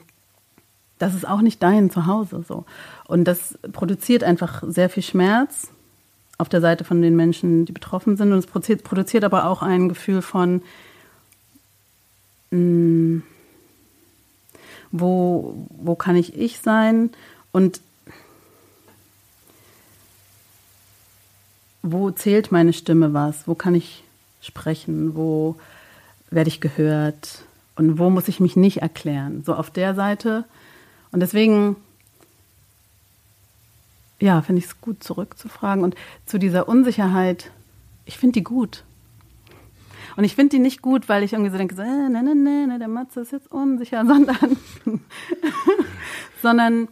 das 1.00 1.16
ist 1.16 1.28
auch 1.28 1.42
nicht 1.42 1.64
dein 1.64 1.90
Zuhause. 1.90 2.46
So. 2.48 2.66
Und 3.08 3.24
das 3.24 3.58
produziert 3.72 4.24
einfach 4.24 4.62
sehr 4.68 4.88
viel 4.88 5.02
Schmerz 5.02 5.70
auf 6.38 6.48
der 6.48 6.62
Seite 6.62 6.84
von 6.84 7.02
den 7.02 7.16
Menschen, 7.16 7.66
die 7.66 7.72
betroffen 7.72 8.18
sind. 8.18 8.32
Und 8.32 8.38
es 8.38 8.46
produziert, 8.46 8.84
produziert 8.84 9.24
aber 9.24 9.48
auch 9.48 9.64
ein 9.64 9.90
Gefühl 9.90 10.22
von, 10.22 10.62
mh, 12.52 13.24
wo, 14.92 15.56
wo 15.70 15.96
kann 15.96 16.16
ich 16.16 16.38
ich 16.38 16.60
sein 16.60 17.10
und 17.52 17.82
wo 21.82 22.12
zählt 22.12 22.52
meine 22.52 22.74
Stimme 22.74 23.12
was, 23.16 23.48
wo 23.48 23.56
kann 23.56 23.74
ich 23.74 24.04
sprechen, 24.40 25.16
wo 25.16 25.56
werde 26.30 26.50
ich 26.50 26.62
gehört 26.62 27.44
und 27.80 27.98
wo 27.98 28.10
muss 28.10 28.28
ich 28.28 28.42
mich 28.42 28.58
nicht 28.58 28.82
erklären. 28.82 29.42
So 29.46 29.56
auf 29.56 29.72
der 29.72 29.96
Seite. 29.96 30.44
Und 31.14 31.22
deswegen, 31.22 31.78
ja, 34.20 34.42
finde 34.42 34.60
ich 34.60 34.66
es 34.66 34.82
gut, 34.82 35.02
zurückzufragen. 35.02 35.86
Und 35.86 35.96
zu 36.26 36.38
dieser 36.38 36.68
Unsicherheit, 36.68 37.52
ich 38.04 38.18
finde 38.18 38.34
die 38.34 38.44
gut. 38.44 38.84
Und 40.18 40.26
ich 40.26 40.36
finde 40.36 40.58
die 40.58 40.60
nicht 40.62 40.82
gut, 40.82 41.08
weil 41.08 41.24
ich 41.24 41.32
irgendwie 41.32 41.52
so 41.52 41.58
denke, 41.58 41.74
so, 41.74 41.82
äh, 41.82 42.10
ne, 42.10 42.22
ne, 42.22 42.36
ne, 42.36 42.68
ne, 42.68 42.80
der 42.80 42.90
Matze 42.90 43.22
ist 43.22 43.32
jetzt 43.32 43.50
unsicher, 43.50 44.06
sondern, 44.06 44.58
sondern 46.42 46.88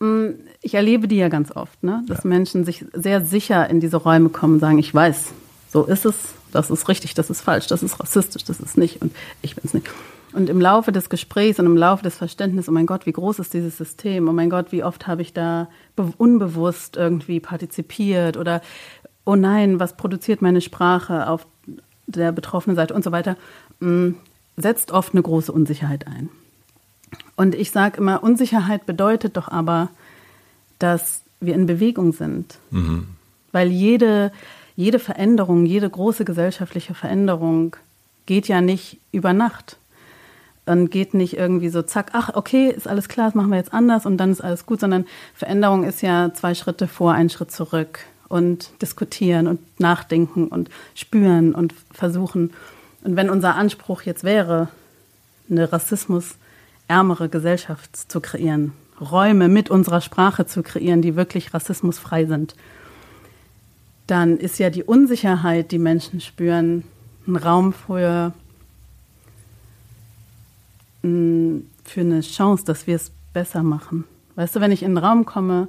mh, 0.00 0.08
mm, 0.08 0.34
ich 0.62 0.74
erlebe 0.74 1.06
die 1.06 1.16
ja 1.16 1.28
ganz 1.28 1.54
oft, 1.54 1.82
ne? 1.82 2.02
dass 2.06 2.24
ja. 2.24 2.30
Menschen 2.30 2.64
sich 2.64 2.86
sehr 2.94 3.26
sicher 3.26 3.68
in 3.68 3.80
diese 3.80 3.98
Räume 3.98 4.30
kommen 4.30 4.54
und 4.54 4.60
sagen, 4.60 4.78
ich 4.78 4.94
weiß, 4.94 5.34
so 5.70 5.84
ist 5.84 6.06
es, 6.06 6.32
das 6.54 6.70
ist 6.70 6.88
richtig, 6.88 7.14
das 7.14 7.30
ist 7.30 7.40
falsch, 7.40 7.66
das 7.66 7.82
ist 7.82 7.98
rassistisch, 8.00 8.44
das 8.44 8.60
ist 8.60 8.78
nicht 8.78 9.02
und 9.02 9.14
ich 9.42 9.56
bin 9.56 9.64
es 9.64 9.74
nicht. 9.74 9.88
Und 10.32 10.48
im 10.48 10.60
Laufe 10.60 10.90
des 10.90 11.08
Gesprächs 11.08 11.58
und 11.60 11.66
im 11.66 11.76
Laufe 11.76 12.02
des 12.02 12.16
Verständnisses, 12.16 12.68
oh 12.68 12.72
mein 12.72 12.86
Gott, 12.86 13.06
wie 13.06 13.12
groß 13.12 13.38
ist 13.38 13.54
dieses 13.54 13.76
System? 13.76 14.28
Oh 14.28 14.32
mein 14.32 14.50
Gott, 14.50 14.72
wie 14.72 14.82
oft 14.82 15.06
habe 15.06 15.22
ich 15.22 15.32
da 15.32 15.68
unbewusst 16.18 16.96
irgendwie 16.96 17.38
partizipiert? 17.38 18.36
Oder, 18.36 18.60
oh 19.24 19.36
nein, 19.36 19.78
was 19.78 19.96
produziert 19.96 20.42
meine 20.42 20.60
Sprache 20.60 21.28
auf 21.28 21.46
der 22.06 22.32
betroffenen 22.32 22.74
Seite 22.74 22.94
und 22.94 23.04
so 23.04 23.12
weiter, 23.12 23.36
mm, 23.78 24.10
setzt 24.56 24.90
oft 24.90 25.12
eine 25.12 25.22
große 25.22 25.52
Unsicherheit 25.52 26.06
ein. 26.08 26.28
Und 27.36 27.54
ich 27.54 27.70
sage 27.70 27.98
immer, 27.98 28.22
Unsicherheit 28.22 28.86
bedeutet 28.86 29.36
doch 29.36 29.48
aber, 29.48 29.90
dass 30.80 31.22
wir 31.40 31.54
in 31.54 31.66
Bewegung 31.66 32.12
sind. 32.12 32.58
Mhm. 32.70 33.06
Weil 33.52 33.68
jede, 33.68 34.32
jede 34.76 34.98
Veränderung, 34.98 35.66
jede 35.66 35.88
große 35.88 36.24
gesellschaftliche 36.24 36.94
Veränderung 36.94 37.76
geht 38.26 38.48
ja 38.48 38.60
nicht 38.60 38.98
über 39.12 39.32
Nacht. 39.32 39.76
Und 40.66 40.90
geht 40.90 41.12
nicht 41.12 41.36
irgendwie 41.36 41.68
so, 41.68 41.82
zack, 41.82 42.12
ach, 42.14 42.30
okay, 42.32 42.70
ist 42.70 42.88
alles 42.88 43.08
klar, 43.08 43.26
das 43.26 43.34
machen 43.34 43.50
wir 43.50 43.58
jetzt 43.58 43.74
anders 43.74 44.06
und 44.06 44.16
dann 44.16 44.32
ist 44.32 44.40
alles 44.40 44.64
gut, 44.64 44.80
sondern 44.80 45.04
Veränderung 45.34 45.84
ist 45.84 46.00
ja 46.00 46.32
zwei 46.32 46.54
Schritte 46.54 46.88
vor, 46.88 47.12
ein 47.12 47.28
Schritt 47.28 47.52
zurück 47.52 47.98
und 48.28 48.70
diskutieren 48.80 49.46
und 49.46 49.60
nachdenken 49.78 50.48
und 50.48 50.70
spüren 50.94 51.54
und 51.54 51.74
versuchen. 51.92 52.54
Und 53.02 53.14
wenn 53.16 53.28
unser 53.28 53.56
Anspruch 53.56 54.02
jetzt 54.02 54.24
wäre, 54.24 54.68
eine 55.50 55.70
rassismusärmere 55.70 57.28
Gesellschaft 57.28 58.10
zu 58.10 58.20
kreieren, 58.20 58.72
Räume 58.98 59.48
mit 59.48 59.70
unserer 59.70 60.00
Sprache 60.00 60.46
zu 60.46 60.62
kreieren, 60.62 61.02
die 61.02 61.14
wirklich 61.14 61.52
rassismusfrei 61.52 62.24
sind, 62.24 62.54
dann 64.06 64.36
ist 64.36 64.58
ja 64.58 64.70
die 64.70 64.84
Unsicherheit, 64.84 65.70
die 65.70 65.78
Menschen 65.78 66.20
spüren, 66.20 66.84
ein 67.26 67.36
Raum 67.36 67.72
für, 67.72 68.32
für 71.02 72.00
eine 72.00 72.20
Chance, 72.20 72.64
dass 72.64 72.86
wir 72.86 72.96
es 72.96 73.10
besser 73.32 73.62
machen. 73.62 74.04
Weißt 74.36 74.56
du, 74.56 74.60
wenn 74.60 74.72
ich 74.72 74.82
in 74.82 74.96
einen 74.96 74.98
Raum 74.98 75.24
komme, 75.24 75.68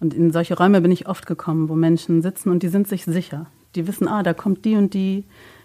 und 0.00 0.14
in 0.14 0.32
solche 0.32 0.56
Räume 0.56 0.80
bin 0.80 0.92
ich 0.92 1.08
oft 1.08 1.26
gekommen, 1.26 1.68
wo 1.68 1.74
Menschen 1.74 2.22
sitzen 2.22 2.50
und 2.50 2.62
die 2.62 2.68
sind 2.68 2.88
sich 2.88 3.04
sicher. 3.04 3.46
Die 3.74 3.86
wissen, 3.86 4.08
ah, 4.08 4.22
da 4.22 4.34
kommt 4.34 4.64
die 4.64 4.76
und 4.76 4.94
die, 4.94 5.24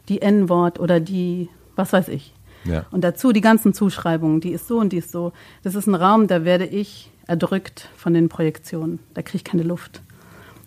die 0.10 0.22
N-Wort 0.22 0.80
oder 0.80 1.00
die, 1.00 1.50
was 1.76 1.94
weiß 1.94 2.08
ich. 2.10 2.34
Ja. 2.64 2.86
Und 2.92 3.04
dazu 3.04 3.32
die 3.32 3.42
ganzen 3.42 3.74
Zuschreibungen, 3.74 4.40
die 4.40 4.52
ist 4.52 4.68
so 4.68 4.80
und 4.80 4.94
die 4.94 4.98
ist 4.98 5.12
so. 5.12 5.34
Das 5.64 5.76
ist 5.76 5.88
ein 5.88 5.96
Raum, 5.96 6.28
da 6.28 6.46
werde 6.46 6.66
ich 6.66 7.10
erdrückt 7.28 7.90
von 7.98 8.14
den 8.14 8.30
Projektionen. 8.30 9.00
Da 9.14 9.22
kriege 9.22 9.38
ich 9.38 9.44
keine 9.44 9.64
Luft. 9.64 10.02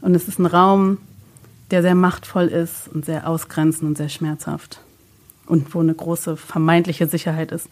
Und 0.01 0.15
es 0.15 0.29
ist 0.29 0.39
ein 0.39 0.47
Raum, 0.47 0.99
der 1.75 1.83
sehr 1.83 1.97
machtvoll 1.97 2.47
ist 2.47 2.87
und 2.87 3.05
sehr 3.05 3.29
ausgrenzend 3.29 3.83
und 3.83 3.99
sehr 3.99 4.09
schmerzhaft. 4.09 4.81
Und 5.47 5.75
wo 5.75 5.81
eine 5.81 5.93
große 5.93 6.37
vermeintliche 6.37 7.09
Sicherheit 7.09 7.51
ist. 7.51 7.69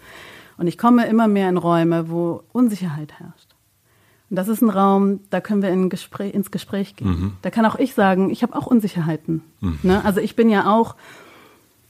Und 0.58 0.66
ich 0.66 0.76
komme 0.76 1.06
immer 1.06 1.28
mehr 1.28 1.48
in 1.48 1.56
Räume, 1.56 2.10
wo 2.10 2.42
Unsicherheit 2.52 3.12
herrscht. 3.12 3.54
Und 4.28 4.34
das 4.36 4.48
ist 4.48 4.60
ein 4.60 4.70
Raum, 4.70 5.20
da 5.30 5.40
können 5.40 5.62
wir 5.62 5.70
in 5.70 5.88
Gespräch, 5.88 6.34
ins 6.34 6.50
Gespräch 6.50 6.96
gehen. 6.96 7.08
Mhm. 7.08 7.32
Da 7.42 7.50
kann 7.50 7.64
auch 7.64 7.76
ich 7.76 7.94
sagen, 7.94 8.30
ich 8.30 8.42
habe 8.42 8.56
auch 8.56 8.66
Unsicherheiten. 8.66 9.42
Mhm. 9.60 9.78
Ne? 9.84 10.04
Also 10.04 10.18
ich 10.18 10.34
bin 10.34 10.50
ja 10.50 10.74
auch, 10.74 10.96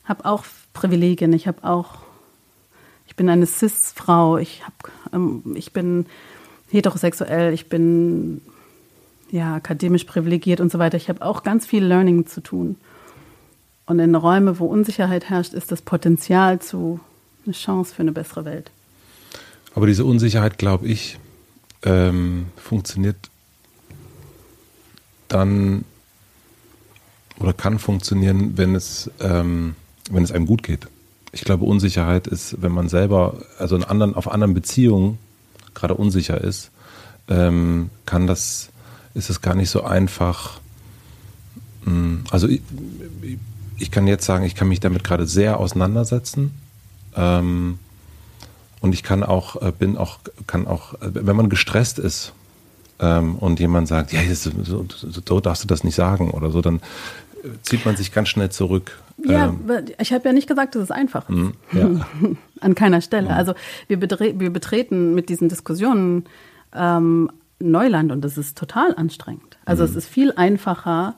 habe 0.05 0.27
auch 0.27 0.45
Privilegien. 0.75 1.33
Ich 1.33 1.49
habe 1.49 1.65
auch, 1.65 1.95
ich 3.07 3.17
bin 3.17 3.31
eine 3.31 3.47
cis-Frau. 3.47 4.37
Ich 4.37 4.65
habe, 4.65 4.93
ähm, 5.15 5.55
ich 5.55 5.73
bin 5.73 6.05
heterosexuell. 6.69 7.55
Ich 7.55 7.71
bin 7.71 8.43
ja 9.33 9.57
akademisch 9.57 10.05
privilegiert 10.05 10.61
und 10.61 10.71
so 10.71 10.79
weiter. 10.79 10.97
Ich 10.97 11.09
habe 11.09 11.23
auch 11.23 11.43
ganz 11.43 11.67
viel 11.67 11.85
Learning 11.85 12.27
zu 12.27 12.41
tun. 12.41 12.77
Und 13.87 13.99
in 13.99 14.15
Räumen, 14.15 14.59
wo 14.59 14.67
Unsicherheit 14.67 15.29
herrscht, 15.29 15.55
ist 15.55 15.73
das 15.73 15.83
Potenzial 15.83 16.61
zu 16.61 17.01
eine 17.45 17.55
Chance 17.55 17.95
für 17.95 18.03
eine 18.03 18.13
bessere 18.13 18.45
Welt. 18.45 18.71
Aber 19.75 19.87
diese 19.87 20.05
Unsicherheit, 20.05 20.59
glaube 20.59 20.87
ich, 20.87 21.19
ähm, 21.83 22.47
funktioniert 22.57 23.17
dann 25.29 25.85
oder 27.39 27.53
kann 27.53 27.79
funktionieren, 27.79 28.57
wenn 28.57 28.75
es, 28.75 29.11
ähm, 29.21 29.75
wenn 30.11 30.23
es 30.23 30.31
einem 30.31 30.47
gut 30.47 30.63
geht. 30.63 30.87
Ich 31.33 31.43
glaube, 31.43 31.65
Unsicherheit 31.65 32.27
ist, 32.27 32.61
wenn 32.61 32.73
man 32.73 32.89
selber, 32.89 33.39
also 33.59 33.75
in 33.75 33.85
anderen, 33.85 34.15
auf 34.15 34.31
anderen 34.31 34.55
Beziehungen 34.55 35.19
gerade 35.75 35.95
unsicher 35.95 36.41
ist, 36.41 36.71
ähm, 37.29 37.91
kann 38.05 38.27
das, 38.27 38.69
ist 39.15 39.31
es 39.31 39.41
gar 39.41 39.55
nicht 39.55 39.71
so 39.71 39.83
einfach. 39.85 40.61
Hm, 41.85 42.25
also 42.31 42.49
ich, 42.49 42.63
ich, 43.79 43.91
kann 43.91 44.07
jetzt 44.07 44.25
sagen, 44.25 44.45
ich 44.45 44.55
kann 44.55 44.69
mich 44.69 44.81
damit 44.81 45.05
gerade 45.05 45.27
sehr 45.27 45.59
auseinandersetzen. 45.59 46.53
Ähm, 47.15 47.79
und 48.81 48.95
ich 48.95 49.03
kann 49.03 49.23
auch, 49.23 49.63
äh, 49.63 49.73
bin 49.77 49.97
auch, 49.97 50.19
kann 50.47 50.67
auch, 50.67 50.95
äh, 50.95 51.11
wenn 51.13 51.37
man 51.37 51.49
gestresst 51.49 51.99
ist 51.99 52.33
ähm, 52.99 53.37
und 53.37 53.61
jemand 53.61 53.89
sagt, 53.89 54.13
ja, 54.13 54.21
so, 54.35 54.51
so, 54.63 54.87
so 54.89 55.41
darfst 55.41 55.63
du 55.63 55.69
das 55.69 55.85
nicht 55.85 55.95
sagen 55.95 56.31
oder 56.31 56.51
so, 56.51 56.61
dann 56.61 56.77
äh, 56.77 57.49
zieht 57.63 57.85
man 57.85 57.97
sich 57.97 58.13
ganz 58.13 58.29
schnell 58.29 58.51
zurück. 58.51 58.99
Ja, 59.25 59.49
ähm, 59.49 59.61
ich 60.01 60.13
habe 60.13 60.29
ja 60.29 60.33
nicht 60.33 60.49
gesagt, 60.49 60.75
dass 60.75 60.83
es 60.83 60.91
einfach 60.91 61.29
ist. 61.29 61.37
Mhm, 61.37 61.55
ja. 61.73 62.07
An 62.61 62.75
keiner 62.75 63.01
Stelle. 63.01 63.29
Mhm. 63.29 63.35
Also 63.35 63.55
wir, 63.89 64.01
wir, 64.01 64.51
betreten 64.51 65.15
mit 65.15 65.29
diesen 65.29 65.49
Diskussionen 65.49 66.25
ähm, 66.75 67.31
Neuland 67.71 68.13
und 68.13 68.23
das 68.23 68.39
ist 68.39 68.59
total 68.59 68.95
anstrengend. 68.95 69.57
Also 69.65 69.85
mhm. 69.85 69.91
es 69.91 69.97
ist 69.97 70.09
viel 70.09 70.33
einfacher, 70.33 71.15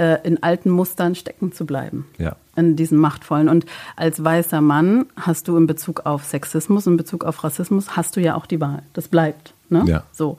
äh, 0.00 0.18
in 0.26 0.42
alten 0.42 0.70
Mustern 0.70 1.14
stecken 1.14 1.52
zu 1.52 1.66
bleiben. 1.66 2.06
Ja. 2.18 2.36
In 2.56 2.74
diesen 2.74 2.98
machtvollen. 2.98 3.48
Und 3.48 3.66
als 3.96 4.22
weißer 4.24 4.60
Mann 4.60 5.06
hast 5.16 5.46
du 5.48 5.56
in 5.56 5.66
Bezug 5.66 6.06
auf 6.06 6.24
Sexismus, 6.24 6.86
in 6.86 6.96
Bezug 6.96 7.24
auf 7.24 7.44
Rassismus, 7.44 7.96
hast 7.96 8.16
du 8.16 8.20
ja 8.20 8.34
auch 8.34 8.46
die 8.46 8.60
Wahl. 8.60 8.82
Das 8.94 9.08
bleibt. 9.08 9.52
Ne? 9.68 9.84
Ja. 9.86 10.04
So. 10.12 10.38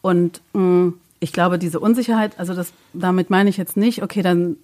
Und 0.00 0.40
mh, 0.54 0.60
mm, 0.60 0.94
ich 1.20 1.32
glaube, 1.32 1.58
diese 1.58 1.80
Unsicherheit, 1.80 2.38
also 2.38 2.54
das, 2.54 2.72
damit 2.92 3.30
meine 3.30 3.48
ich 3.48 3.56
jetzt 3.56 3.76
nicht, 3.76 4.02
okay, 4.02 4.20
dann 4.20 4.56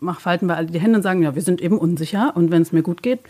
mach, 0.00 0.20
falten 0.20 0.46
wir 0.46 0.56
alle 0.56 0.66
die 0.66 0.80
Hände 0.80 0.96
und 0.96 1.02
sagen, 1.02 1.22
ja, 1.22 1.34
wir 1.34 1.42
sind 1.42 1.60
eben 1.60 1.78
unsicher 1.78 2.36
und 2.36 2.50
wenn 2.50 2.62
es 2.62 2.72
mir 2.72 2.82
gut 2.82 3.02
geht, 3.02 3.20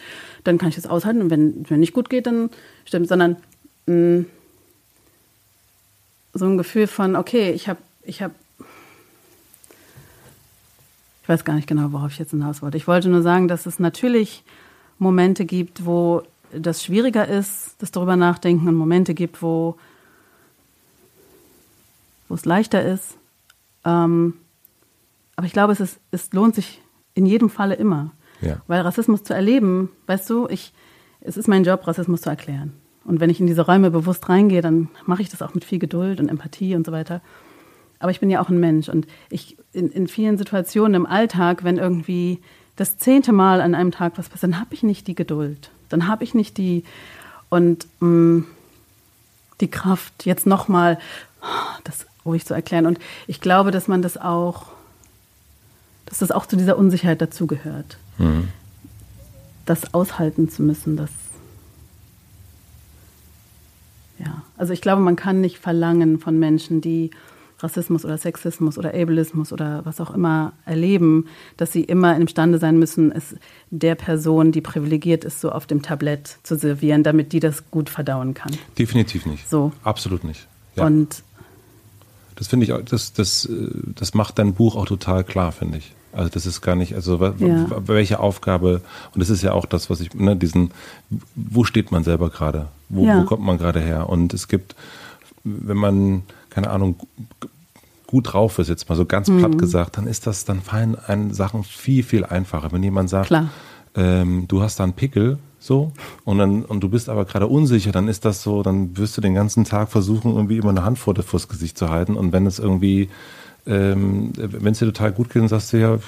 dann 0.44 0.58
kann 0.58 0.70
ich 0.70 0.76
das 0.76 0.86
aushalten 0.86 1.20
und 1.22 1.30
wenn 1.30 1.62
es 1.64 1.70
mir 1.70 1.78
nicht 1.78 1.92
gut 1.92 2.08
geht, 2.08 2.26
dann 2.26 2.50
stimmt, 2.84 3.08
sondern 3.08 3.36
mh, 3.86 3.94
mm, 3.94 4.26
so 6.32 6.46
ein 6.46 6.58
Gefühl 6.58 6.86
von, 6.86 7.16
okay, 7.16 7.50
ich 7.52 7.68
habe 7.68 7.80
ich 8.02 8.22
hab 8.22 8.32
ich 11.22 11.30
weiß 11.30 11.44
gar 11.44 11.54
nicht 11.54 11.68
genau, 11.68 11.92
worauf 11.92 12.12
ich 12.12 12.18
jetzt 12.18 12.30
hinaus 12.30 12.62
wollte. 12.62 12.78
Ich 12.78 12.88
wollte 12.88 13.10
nur 13.10 13.20
sagen, 13.20 13.48
dass 13.48 13.66
es 13.66 13.78
natürlich 13.78 14.44
Momente 14.98 15.44
gibt, 15.44 15.84
wo 15.84 16.22
das 16.52 16.82
schwieriger 16.82 17.28
ist, 17.28 17.74
das 17.80 17.90
darüber 17.90 18.16
nachdenken, 18.16 18.66
und 18.66 18.74
Momente 18.74 19.12
gibt, 19.12 19.42
wo, 19.42 19.76
wo 22.28 22.34
es 22.34 22.46
leichter 22.46 22.82
ist. 22.82 23.18
Ähm, 23.84 24.34
aber 25.36 25.46
ich 25.46 25.52
glaube, 25.52 25.74
es, 25.74 25.80
ist, 25.80 26.00
es 26.10 26.32
lohnt 26.32 26.54
sich 26.54 26.80
in 27.12 27.26
jedem 27.26 27.50
Falle 27.50 27.74
immer. 27.74 28.12
Ja. 28.40 28.62
Weil 28.66 28.80
Rassismus 28.80 29.22
zu 29.22 29.34
erleben, 29.34 29.90
weißt 30.06 30.30
du, 30.30 30.48
ich, 30.48 30.72
es 31.20 31.36
ist 31.36 31.46
mein 31.46 31.64
Job, 31.64 31.86
Rassismus 31.86 32.22
zu 32.22 32.30
erklären. 32.30 32.72
Und 33.08 33.20
wenn 33.20 33.30
ich 33.30 33.40
in 33.40 33.46
diese 33.46 33.62
Räume 33.64 33.90
bewusst 33.90 34.28
reingehe, 34.28 34.60
dann 34.60 34.88
mache 35.06 35.22
ich 35.22 35.30
das 35.30 35.40
auch 35.40 35.54
mit 35.54 35.64
viel 35.64 35.78
Geduld 35.78 36.20
und 36.20 36.28
Empathie 36.28 36.74
und 36.74 36.84
so 36.84 36.92
weiter. 36.92 37.22
Aber 38.00 38.10
ich 38.10 38.20
bin 38.20 38.28
ja 38.28 38.38
auch 38.38 38.50
ein 38.50 38.60
Mensch 38.60 38.90
und 38.90 39.06
ich 39.30 39.56
in, 39.72 39.90
in 39.90 40.08
vielen 40.08 40.36
Situationen 40.36 40.94
im 40.94 41.06
Alltag, 41.06 41.64
wenn 41.64 41.78
irgendwie 41.78 42.38
das 42.76 42.98
zehnte 42.98 43.32
Mal 43.32 43.62
an 43.62 43.74
einem 43.74 43.92
Tag 43.92 44.18
was 44.18 44.28
passiert, 44.28 44.52
dann 44.52 44.60
habe 44.60 44.74
ich 44.74 44.82
nicht 44.82 45.06
die 45.06 45.14
Geduld. 45.14 45.70
Dann 45.88 46.06
habe 46.06 46.22
ich 46.22 46.34
nicht 46.34 46.58
die 46.58 46.84
und 47.48 47.86
mh, 48.00 48.08
mm, 48.08 48.46
die 49.62 49.70
Kraft, 49.70 50.26
jetzt 50.26 50.46
nochmal 50.46 50.98
das 51.84 52.04
ruhig 52.26 52.44
zu 52.44 52.52
erklären. 52.52 52.84
Und 52.84 52.98
ich 53.26 53.40
glaube, 53.40 53.70
dass 53.70 53.88
man 53.88 54.02
das 54.02 54.18
auch, 54.18 54.66
dass 56.04 56.18
das 56.18 56.30
auch 56.30 56.44
zu 56.44 56.56
dieser 56.56 56.76
Unsicherheit 56.76 57.22
dazugehört. 57.22 57.96
Mhm. 58.18 58.48
Das 59.64 59.94
aushalten 59.94 60.50
zu 60.50 60.62
müssen, 60.62 60.98
das 60.98 61.10
ja, 64.18 64.42
also 64.56 64.72
ich 64.72 64.80
glaube, 64.80 65.02
man 65.02 65.16
kann 65.16 65.40
nicht 65.40 65.58
verlangen 65.58 66.18
von 66.18 66.38
Menschen, 66.38 66.80
die 66.80 67.10
Rassismus 67.60 68.04
oder 68.04 68.16
Sexismus 68.18 68.78
oder 68.78 68.94
Ableismus 68.94 69.52
oder 69.52 69.84
was 69.84 70.00
auch 70.00 70.14
immer 70.14 70.52
erleben, 70.64 71.26
dass 71.56 71.72
sie 71.72 71.82
immer 71.82 72.16
imstande 72.16 72.58
sein 72.58 72.78
müssen, 72.78 73.10
es 73.10 73.34
der 73.70 73.96
Person, 73.96 74.52
die 74.52 74.60
privilegiert 74.60 75.24
ist, 75.24 75.40
so 75.40 75.50
auf 75.50 75.66
dem 75.66 75.82
Tablett 75.82 76.38
zu 76.44 76.56
servieren, 76.56 77.02
damit 77.02 77.32
die 77.32 77.40
das 77.40 77.68
gut 77.72 77.90
verdauen 77.90 78.34
kann. 78.34 78.52
Definitiv 78.78 79.26
nicht. 79.26 79.48
So. 79.48 79.72
Absolut 79.82 80.22
nicht. 80.22 80.46
Ja. 80.76 80.86
Und 80.86 81.22
Das 82.36 82.46
finde 82.46 82.64
ich, 82.66 82.72
auch- 82.72 82.82
das, 82.82 83.12
das, 83.12 83.46
äh, 83.46 83.68
das 83.96 84.14
macht 84.14 84.38
dein 84.38 84.54
Buch 84.54 84.76
auch 84.76 84.86
total 84.86 85.24
klar, 85.24 85.50
finde 85.50 85.78
ich. 85.78 85.92
Also 86.18 86.30
das 86.30 86.46
ist 86.46 86.60
gar 86.60 86.74
nicht, 86.74 86.94
also 86.94 87.16
Ja. 87.38 87.66
welche 87.86 88.18
Aufgabe, 88.20 88.80
und 89.14 89.20
das 89.20 89.30
ist 89.30 89.42
ja 89.42 89.52
auch 89.52 89.66
das, 89.66 89.88
was 89.88 90.00
ich, 90.00 90.12
ne, 90.14 90.34
diesen, 90.36 90.72
wo 91.36 91.64
steht 91.64 91.92
man 91.92 92.02
selber 92.04 92.28
gerade? 92.30 92.68
Wo, 92.88 93.04
Ja. 93.04 93.18
wo 93.20 93.24
kommt 93.24 93.42
man 93.44 93.56
gerade 93.58 93.80
her? 93.80 94.08
Und 94.08 94.34
es 94.34 94.48
gibt, 94.48 94.74
wenn 95.44 95.76
man, 95.76 96.22
keine 96.50 96.70
Ahnung, 96.70 96.96
gut 98.06 98.32
drauf 98.32 98.58
ist, 98.58 98.68
jetzt 98.68 98.88
mal 98.88 98.96
so 98.96 99.04
ganz 99.04 99.28
Mhm. 99.28 99.38
platt 99.38 99.58
gesagt, 99.58 99.96
dann 99.98 100.06
ist 100.06 100.26
das, 100.26 100.44
dann 100.44 100.60
fallen 100.62 100.96
einem 100.96 101.32
Sachen 101.32 101.62
viel, 101.62 102.02
viel 102.02 102.24
einfacher. 102.24 102.72
Wenn 102.72 102.82
jemand 102.82 103.10
sagt, 103.10 103.30
ähm, 103.94 104.46
du 104.48 104.62
hast 104.62 104.80
da 104.80 104.84
einen 104.84 104.94
Pickel, 104.94 105.38
so, 105.60 105.92
und 106.24 106.38
dann, 106.38 106.64
und 106.64 106.80
du 106.80 106.88
bist 106.88 107.08
aber 107.08 107.24
gerade 107.24 107.46
unsicher, 107.48 107.90
dann 107.92 108.08
ist 108.08 108.24
das 108.24 108.42
so, 108.42 108.62
dann 108.62 108.96
wirst 108.96 109.16
du 109.16 109.20
den 109.20 109.34
ganzen 109.34 109.64
Tag 109.64 109.90
versuchen, 109.90 110.32
irgendwie 110.34 110.56
immer 110.56 110.70
eine 110.70 110.84
Hand 110.84 110.98
vor 110.98 111.14
das 111.14 111.48
Gesicht 111.48 111.76
zu 111.76 111.90
halten. 111.90 112.16
Und 112.16 112.32
wenn 112.32 112.46
es 112.46 112.58
irgendwie, 112.58 113.08
ähm, 113.66 114.32
wenn 114.36 114.72
es 114.72 114.78
dir 114.78 114.86
total 114.86 115.12
gut 115.12 115.28
geht, 115.30 115.42
dann 115.42 115.48
sagst 115.48 115.72
du 115.72 115.76
ja, 115.78 115.98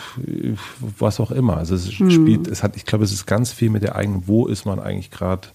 was 0.99 1.21
auch 1.21 1.31
immer. 1.31 1.57
Also 1.59 1.75
es 1.75 1.99
Mhm. 2.01 2.11
spielt, 2.11 2.49
es 2.49 2.63
hat, 2.63 2.77
ich 2.77 2.87
glaube, 2.87 3.05
es 3.05 3.13
ist 3.13 3.27
ganz 3.27 3.53
viel 3.53 3.71
mit 3.71 3.83
der 3.83 3.97
eigenen, 3.97 4.27
wo 4.27 4.47
ist 4.47 4.65
man 4.65 4.79
eigentlich 4.79 5.11
gerade, 5.11 5.49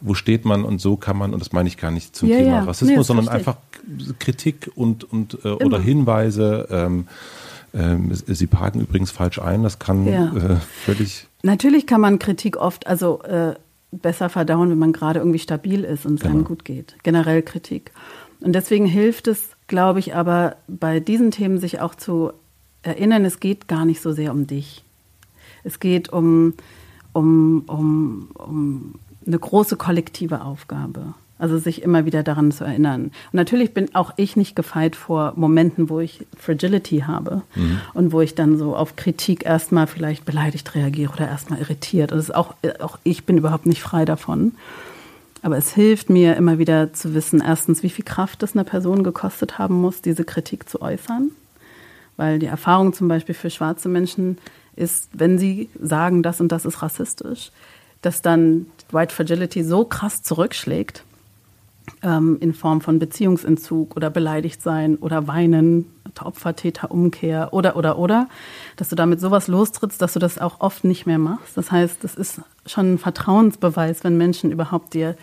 wo 0.00 0.14
steht 0.14 0.44
man 0.44 0.64
und 0.64 0.80
so 0.80 0.96
kann 0.96 1.16
man, 1.16 1.32
und 1.32 1.40
das 1.40 1.52
meine 1.52 1.68
ich 1.68 1.76
gar 1.76 1.90
nicht 1.90 2.16
zum 2.16 2.28
Ja, 2.28 2.36
Thema 2.38 2.50
ja. 2.56 2.60
Nee, 2.62 2.66
Rassismus, 2.66 2.98
das 2.98 3.06
sondern 3.06 3.28
einfach 3.28 3.56
Kritik 4.18 4.70
und, 4.74 5.04
und 5.10 5.38
äh, 5.44 5.48
oder 5.48 5.78
Hinweise. 5.80 6.66
Ähm, 6.70 7.06
ähm, 7.74 8.10
Sie 8.14 8.46
parken 8.46 8.80
übrigens 8.80 9.10
falsch 9.10 9.38
ein, 9.38 9.62
das 9.62 9.78
kann 9.78 10.06
Ja. 10.06 10.32
äh, 10.34 10.56
völlig 10.84 11.26
Natürlich 11.42 11.86
kann 11.86 12.00
man 12.00 12.18
Kritik 12.18 12.56
oft 12.56 12.86
also 12.88 13.22
äh, 13.22 13.54
besser 13.92 14.28
verdauen, 14.28 14.70
wenn 14.70 14.78
man 14.78 14.92
gerade 14.92 15.20
irgendwie 15.20 15.38
stabil 15.38 15.84
ist 15.84 16.04
und 16.06 16.14
es 16.14 16.20
Genau. 16.22 16.34
einem 16.34 16.44
gut 16.44 16.64
geht. 16.64 16.96
Generell 17.04 17.42
Kritik. 17.42 17.92
Und 18.40 18.52
deswegen 18.52 18.86
hilft 18.86 19.28
es, 19.28 19.50
glaube 19.66 19.98
ich, 19.98 20.14
aber 20.14 20.56
bei 20.68 21.00
diesen 21.00 21.30
Themen 21.30 21.58
sich 21.58 21.80
auch 21.80 21.94
zu 21.94 22.32
erinnern, 22.82 23.24
es 23.24 23.40
geht 23.40 23.68
gar 23.68 23.84
nicht 23.84 24.00
so 24.00 24.12
sehr 24.12 24.32
um 24.32 24.46
dich. 24.46 24.84
Es 25.64 25.80
geht 25.80 26.12
um, 26.12 26.54
um, 27.12 27.64
um, 27.66 28.28
um 28.34 28.94
eine 29.26 29.38
große 29.38 29.76
kollektive 29.76 30.42
Aufgabe. 30.42 31.14
Also 31.38 31.58
sich 31.58 31.82
immer 31.82 32.06
wieder 32.06 32.22
daran 32.22 32.50
zu 32.50 32.64
erinnern. 32.64 33.04
Und 33.04 33.34
natürlich 33.34 33.74
bin 33.74 33.94
auch 33.94 34.14
ich 34.16 34.36
nicht 34.36 34.56
gefeit 34.56 34.96
vor 34.96 35.34
Momenten, 35.36 35.90
wo 35.90 36.00
ich 36.00 36.26
Fragility 36.38 37.00
habe 37.00 37.42
und 37.92 38.12
wo 38.12 38.22
ich 38.22 38.34
dann 38.34 38.56
so 38.56 38.74
auf 38.74 38.96
Kritik 38.96 39.44
erstmal 39.44 39.86
vielleicht 39.86 40.24
beleidigt 40.24 40.74
reagiere 40.74 41.12
oder 41.12 41.28
erstmal 41.28 41.58
irritiert. 41.58 42.10
Ist 42.10 42.34
auch, 42.34 42.54
auch 42.80 42.98
ich 43.02 43.26
bin 43.26 43.36
überhaupt 43.36 43.66
nicht 43.66 43.82
frei 43.82 44.06
davon. 44.06 44.52
Aber 45.46 45.56
es 45.56 45.72
hilft 45.72 46.10
mir 46.10 46.34
immer 46.34 46.58
wieder 46.58 46.92
zu 46.92 47.14
wissen, 47.14 47.40
erstens, 47.40 47.84
wie 47.84 47.88
viel 47.88 48.04
Kraft 48.04 48.42
es 48.42 48.56
einer 48.56 48.64
Person 48.64 49.04
gekostet 49.04 49.60
haben 49.60 49.76
muss, 49.76 50.02
diese 50.02 50.24
Kritik 50.24 50.68
zu 50.68 50.82
äußern. 50.82 51.30
Weil 52.16 52.40
die 52.40 52.46
Erfahrung 52.46 52.92
zum 52.92 53.06
Beispiel 53.06 53.36
für 53.36 53.48
schwarze 53.48 53.88
Menschen 53.88 54.38
ist, 54.74 55.08
wenn 55.12 55.38
sie 55.38 55.68
sagen, 55.80 56.24
das 56.24 56.40
und 56.40 56.50
das 56.50 56.64
ist 56.64 56.82
rassistisch, 56.82 57.52
dass 58.02 58.22
dann 58.22 58.66
White 58.90 59.14
Fragility 59.14 59.62
so 59.62 59.84
krass 59.84 60.24
zurückschlägt, 60.24 61.04
ähm, 62.02 62.38
in 62.40 62.52
Form 62.52 62.80
von 62.80 62.98
Beziehungsentzug 62.98 63.94
oder 63.94 64.10
beleidigt 64.10 64.60
sein 64.60 64.96
oder 64.96 65.28
weinen, 65.28 65.86
Opfer-Täter-Umkehr 66.24 67.52
oder, 67.52 67.76
oder, 67.76 67.98
oder, 67.98 68.28
dass 68.76 68.88
du 68.88 68.96
damit 68.96 69.20
sowas 69.20 69.48
lostrittst, 69.48 70.00
dass 70.00 70.14
du 70.14 70.18
das 70.18 70.38
auch 70.38 70.60
oft 70.60 70.84
nicht 70.84 71.04
mehr 71.04 71.18
machst. 71.18 71.56
Das 71.56 71.70
heißt, 71.70 72.04
es 72.04 72.14
ist 72.14 72.40
schon 72.64 72.94
ein 72.94 72.98
Vertrauensbeweis, 72.98 74.04
wenn 74.04 74.16
Menschen 74.16 74.52
überhaupt 74.52 74.94
dir 74.94 75.16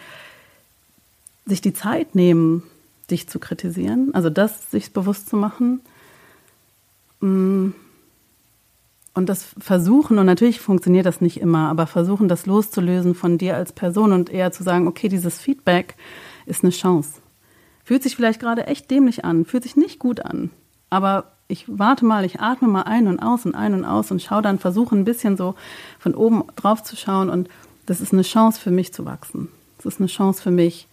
sich 1.46 1.62
die 1.62 1.74
Zeit 1.74 2.16
nehmen, 2.16 2.64
dich 3.10 3.28
zu 3.28 3.40
kritisieren, 3.40 4.14
also 4.14 4.30
das 4.30 4.72
sich 4.72 4.94
bewusst 4.94 5.30
zu 5.30 5.36
machen. 5.36 5.82
Mm. 7.20 7.72
Und 9.16 9.30
das 9.30 9.46
versuchen, 9.60 10.18
und 10.18 10.26
natürlich 10.26 10.60
funktioniert 10.60 11.06
das 11.06 11.22
nicht 11.22 11.40
immer, 11.40 11.70
aber 11.70 11.86
versuchen, 11.86 12.28
das 12.28 12.48
loszulösen 12.48 13.14
von 13.14 13.38
dir 13.38 13.56
als 13.56 13.72
Person 13.72 14.12
und 14.12 14.32
eher 14.32 14.52
zu 14.52 14.64
sagen, 14.64 14.88
okay, 14.88 15.08
dieses 15.08 15.38
Feedback 15.38 15.96
ist 16.48 16.64
eine 16.64 16.72
Chance. 16.72 17.22
Fühlt 17.84 18.02
sich 18.02 18.16
vielleicht 18.16 18.40
gerade 18.40 18.66
echt 18.66 18.90
dämlich 18.90 19.24
an, 19.24 19.46
fühlt 19.46 19.64
sich 19.64 19.76
nicht 19.76 20.00
gut 20.00 20.22
an, 20.22 20.50
aber 20.94 21.32
ich 21.48 21.66
warte 21.68 22.06
mal, 22.06 22.24
ich 22.24 22.40
atme 22.40 22.68
mal 22.68 22.84
ein 22.84 23.08
und 23.08 23.20
aus 23.20 23.48
und 23.48 23.56
ein 23.56 23.74
und 23.74 23.84
aus 23.84 24.12
und 24.12 24.22
schaue 24.22 24.44
dann, 24.44 24.60
versuche 24.60 24.96
ein 24.96 25.06
bisschen 25.06 25.38
so 25.38 25.56
von 25.98 26.14
oben 26.14 26.44
drauf 26.56 26.84
zu 26.84 26.96
schauen 26.96 27.32
und 27.32 27.50
das 27.88 28.00
ist 28.00 28.14
eine 28.14 28.22
Chance 28.22 28.62
für 28.62 28.70
mich 28.70 28.94
zu 28.94 29.04
wachsen. 29.04 29.50
Das 29.78 29.88
ist 29.88 30.00
eine 30.00 30.08
Chance 30.08 30.44
für 30.44 30.52
mich, 30.52 30.88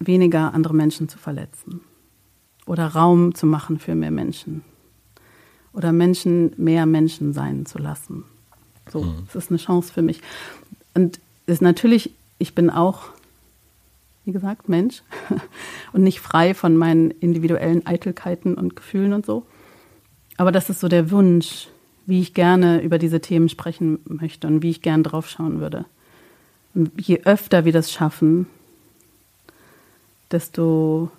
weniger 0.00 0.52
andere 0.52 0.74
Menschen 0.74 1.08
zu 1.08 1.16
verletzen 1.16 1.80
oder 2.66 2.88
Raum 2.88 3.36
zu 3.36 3.46
machen 3.46 3.78
für 3.78 3.94
mehr 3.94 4.10
Menschen 4.10 4.64
oder 5.72 5.92
Menschen 5.92 6.52
mehr 6.56 6.86
Menschen 6.86 7.32
sein 7.32 7.66
zu 7.66 7.78
lassen. 7.78 8.24
So, 8.90 9.14
es 9.28 9.36
ist 9.36 9.50
eine 9.50 9.58
Chance 9.58 9.92
für 9.92 10.02
mich. 10.02 10.22
Und 10.94 11.20
ist 11.46 11.62
natürlich, 11.62 12.10
ich 12.38 12.56
bin 12.56 12.68
auch, 12.68 13.10
wie 14.28 14.32
gesagt, 14.32 14.68
Mensch 14.68 15.02
und 15.94 16.02
nicht 16.02 16.20
frei 16.20 16.52
von 16.52 16.76
meinen 16.76 17.10
individuellen 17.10 17.86
Eitelkeiten 17.86 18.56
und 18.56 18.76
Gefühlen 18.76 19.14
und 19.14 19.24
so. 19.24 19.46
Aber 20.36 20.52
das 20.52 20.68
ist 20.68 20.80
so 20.80 20.88
der 20.88 21.10
Wunsch, 21.10 21.68
wie 22.04 22.20
ich 22.20 22.34
gerne 22.34 22.82
über 22.82 22.98
diese 22.98 23.22
Themen 23.22 23.48
sprechen 23.48 24.00
möchte 24.04 24.46
und 24.46 24.62
wie 24.62 24.68
ich 24.68 24.82
gerne 24.82 25.02
drauf 25.02 25.30
schauen 25.30 25.60
würde. 25.60 25.86
Und 26.74 26.90
je 27.00 27.22
öfter 27.24 27.64
wir 27.64 27.72
das 27.72 27.90
schaffen, 27.90 28.46
desto 30.30 31.10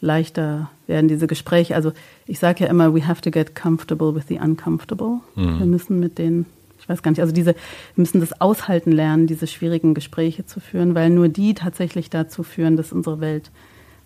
leichter 0.00 0.70
werden 0.86 1.08
diese 1.08 1.26
Gespräche. 1.26 1.74
Also 1.74 1.92
ich 2.26 2.38
sage 2.38 2.64
ja 2.64 2.70
immer, 2.70 2.94
we 2.94 3.06
have 3.06 3.20
to 3.20 3.30
get 3.30 3.54
comfortable 3.54 4.14
with 4.14 4.24
the 4.28 4.38
uncomfortable. 4.38 5.20
Wir 5.58 5.66
müssen 5.66 6.00
mit 6.00 6.16
den, 6.16 6.46
ich 6.86 6.90
weiß 6.90 7.02
gar 7.02 7.10
nicht, 7.10 7.20
also 7.20 7.32
diese, 7.32 7.54
wir 7.54 7.56
müssen 7.96 8.20
das 8.20 8.40
aushalten 8.40 8.92
lernen, 8.92 9.26
diese 9.26 9.48
schwierigen 9.48 9.92
Gespräche 9.92 10.46
zu 10.46 10.60
führen, 10.60 10.94
weil 10.94 11.10
nur 11.10 11.28
die 11.28 11.54
tatsächlich 11.54 12.10
dazu 12.10 12.44
führen, 12.44 12.76
dass 12.76 12.92
unsere 12.92 13.18
Welt 13.18 13.50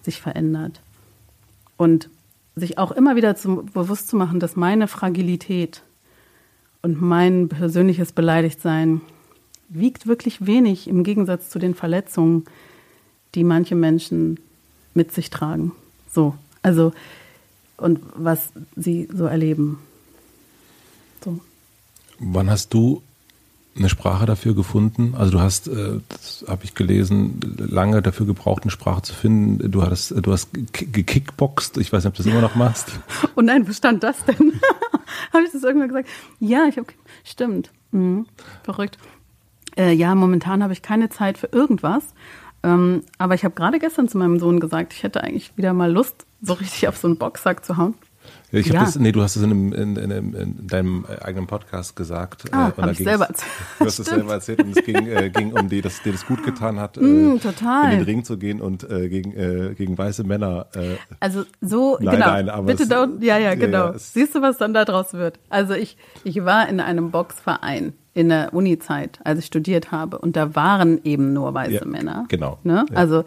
sich 0.01 0.19
verändert. 0.19 0.81
Und 1.77 2.09
sich 2.57 2.79
auch 2.79 2.91
immer 2.91 3.17
wieder 3.17 3.37
zu, 3.37 3.67
bewusst 3.75 4.09
zu 4.09 4.17
machen, 4.17 4.41
dass 4.41 4.57
meine 4.57 4.89
Fragilität 4.89 5.83
und 6.81 7.03
mein 7.03 7.51
persönliches 7.51 8.13
Beleidigtsein 8.13 9.03
wiegt 9.69 10.07
wirklich 10.07 10.47
wenig 10.47 10.89
im 10.89 11.05
Gegensatz 11.05 11.51
zu 11.51 11.59
den 11.59 11.75
Verletzungen, 11.75 12.47
die 13.35 13.45
manche 13.45 13.75
Menschen 13.75 14.41
mit 14.95 15.13
sich 15.13 15.29
tragen. 15.29 15.73
So, 16.11 16.35
also 16.63 16.93
und 17.77 18.01
was 18.15 18.53
sie 18.75 19.07
so 19.13 19.27
erleben. 19.27 19.79
So. 21.23 21.41
Wann 22.21 22.51
hast 22.51 22.73
du 22.75 23.03
eine 23.77 23.89
Sprache 23.89 24.27
dafür 24.27 24.55
gefunden? 24.55 25.15
Also 25.17 25.33
du 25.33 25.41
hast, 25.41 25.69
äh, 25.69 26.01
das 26.09 26.45
habe 26.47 26.65
ich 26.65 26.75
gelesen, 26.75 27.41
lange 27.59 28.03
dafür 28.03 28.27
gebraucht, 28.27 28.63
eine 28.63 28.71
Sprache 28.71 29.03
zu 29.03 29.15
finden. 29.15 29.71
Du 29.71 29.83
hast, 29.83 30.11
du 30.11 30.33
hast 30.33 30.51
ge- 30.53 30.89
gekickboxt. 30.91 31.79
Ich 31.79 31.93
weiß 31.93 32.05
nicht, 32.05 32.11
ob 32.11 32.17
du 32.17 32.23
das 32.23 32.33
immer 32.33 32.43
noch 32.43 32.55
machst. 32.55 32.89
Oh 33.37 33.41
nein, 33.43 33.67
wo 33.67 33.73
stand 33.73 34.03
das 34.03 34.23
denn? 34.25 34.37
habe 35.33 35.45
ich 35.45 35.53
das 35.53 35.63
irgendwann 35.63 35.89
gesagt? 35.89 36.09
Ja, 36.41 36.67
ich 36.69 36.77
habe, 36.77 36.89
stimmt. 37.25 37.71
Mhm. 37.93 38.27
Verrückt. 38.65 38.99
Äh, 39.79 39.93
ja, 39.93 40.15
momentan 40.15 40.63
habe 40.63 40.73
ich 40.73 40.83
keine 40.83 41.09
Zeit 41.09 41.39
für 41.39 41.47
irgendwas. 41.53 42.03
Ähm, 42.63 43.05
aber 43.17 43.35
ich 43.35 43.45
habe 43.45 43.55
gerade 43.55 43.79
gestern 43.79 44.09
zu 44.09 44.19
meinem 44.19 44.39
Sohn 44.39 44.61
gesagt, 44.61 44.93
ich 44.93 45.03
hätte 45.05 45.23
eigentlich 45.25 45.57
wieder 45.57 45.73
mal 45.73 45.91
Lust, 45.91 46.27
so 46.43 46.53
richtig 46.55 46.87
auf 46.89 46.99
so 46.99 47.07
einen 47.09 47.17
Boxsack 47.17 47.65
zu 47.65 47.77
hauen. 47.79 47.95
Ich 48.53 48.69
hab 48.69 48.75
Ja. 48.75 48.81
das, 48.85 48.99
nee, 48.99 49.13
du 49.13 49.23
hast 49.23 49.37
es 49.37 49.43
in, 49.43 49.51
einem, 49.51 49.73
in, 49.73 49.97
in, 49.97 50.35
in 50.35 50.67
deinem 50.67 51.07
eigenen 51.23 51.47
Podcast 51.47 51.95
gesagt. 51.95 52.45
Ah, 52.53 52.67
und 52.67 52.77
hab 52.79 52.85
da 52.85 52.91
ich 52.91 52.99
selber 52.99 53.27
erzählt. 53.27 53.51
Du 53.79 53.85
hast 53.85 53.99
es 53.99 54.07
selber 54.07 54.33
erzählt 54.33 54.63
und 54.63 54.77
es 54.77 54.85
ging, 54.85 55.07
äh, 55.07 55.31
ging 55.31 55.53
um 55.53 55.69
die, 55.69 55.81
dass 55.83 56.03
dir 56.03 56.13
das 56.13 56.27
gut 56.27 56.43
getan 56.45 56.81
hat, 56.81 56.97
äh, 56.97 57.01
Mm, 57.03 57.41
total. 57.41 57.85
in 57.93 57.99
den 58.01 58.05
Ring 58.05 58.25
zu 58.25 58.39
gehen 58.39 58.61
und 58.61 58.89
äh, 58.91 59.09
gegen, 59.09 59.33
äh, 59.37 59.75
gegen 59.75 59.97
weiße 59.97 60.25
Männer. 60.25 60.67
Äh, 60.75 60.97
Also 61.21 61.45
so, 61.61 61.97
genau. 62.01 62.27
aber 62.27 62.63
Bitte 62.65 62.83
es- 62.85 62.91
don't, 62.91 63.23
ja, 63.23 63.39
ja, 63.39 63.51
ja, 63.51 63.55
genau. 63.55 63.87
ja, 63.87 63.91
es- 63.95 64.13
Siehst 64.13 64.35
du, 64.35 64.43
was 64.43 64.59
dann 64.59 64.75
da 64.75 64.85
draus 64.85 65.13
wird? 65.15 65.39
Also 65.49 65.75
ich, 65.75 65.97
ich 66.25 66.45
war 66.45 66.69
in 66.69 66.81
einem 66.81 67.11
Boxverein 67.11 67.93
in 68.13 68.29
der 68.31 68.53
Uni-Zeit, 68.53 69.21
als 69.23 69.39
ich 69.39 69.47
studiert 69.47 69.93
habe, 69.93 70.19
und 70.19 70.35
da 70.35 70.57
waren 70.57 71.01
eben 71.05 71.33
nur 71.33 71.55
weiße 71.55 71.75
Ja, 71.75 71.85
Männer. 71.85 72.25
genau. 72.29 72.59
Ne? 72.65 72.85
Ja. 72.91 72.97
Also 72.97 73.25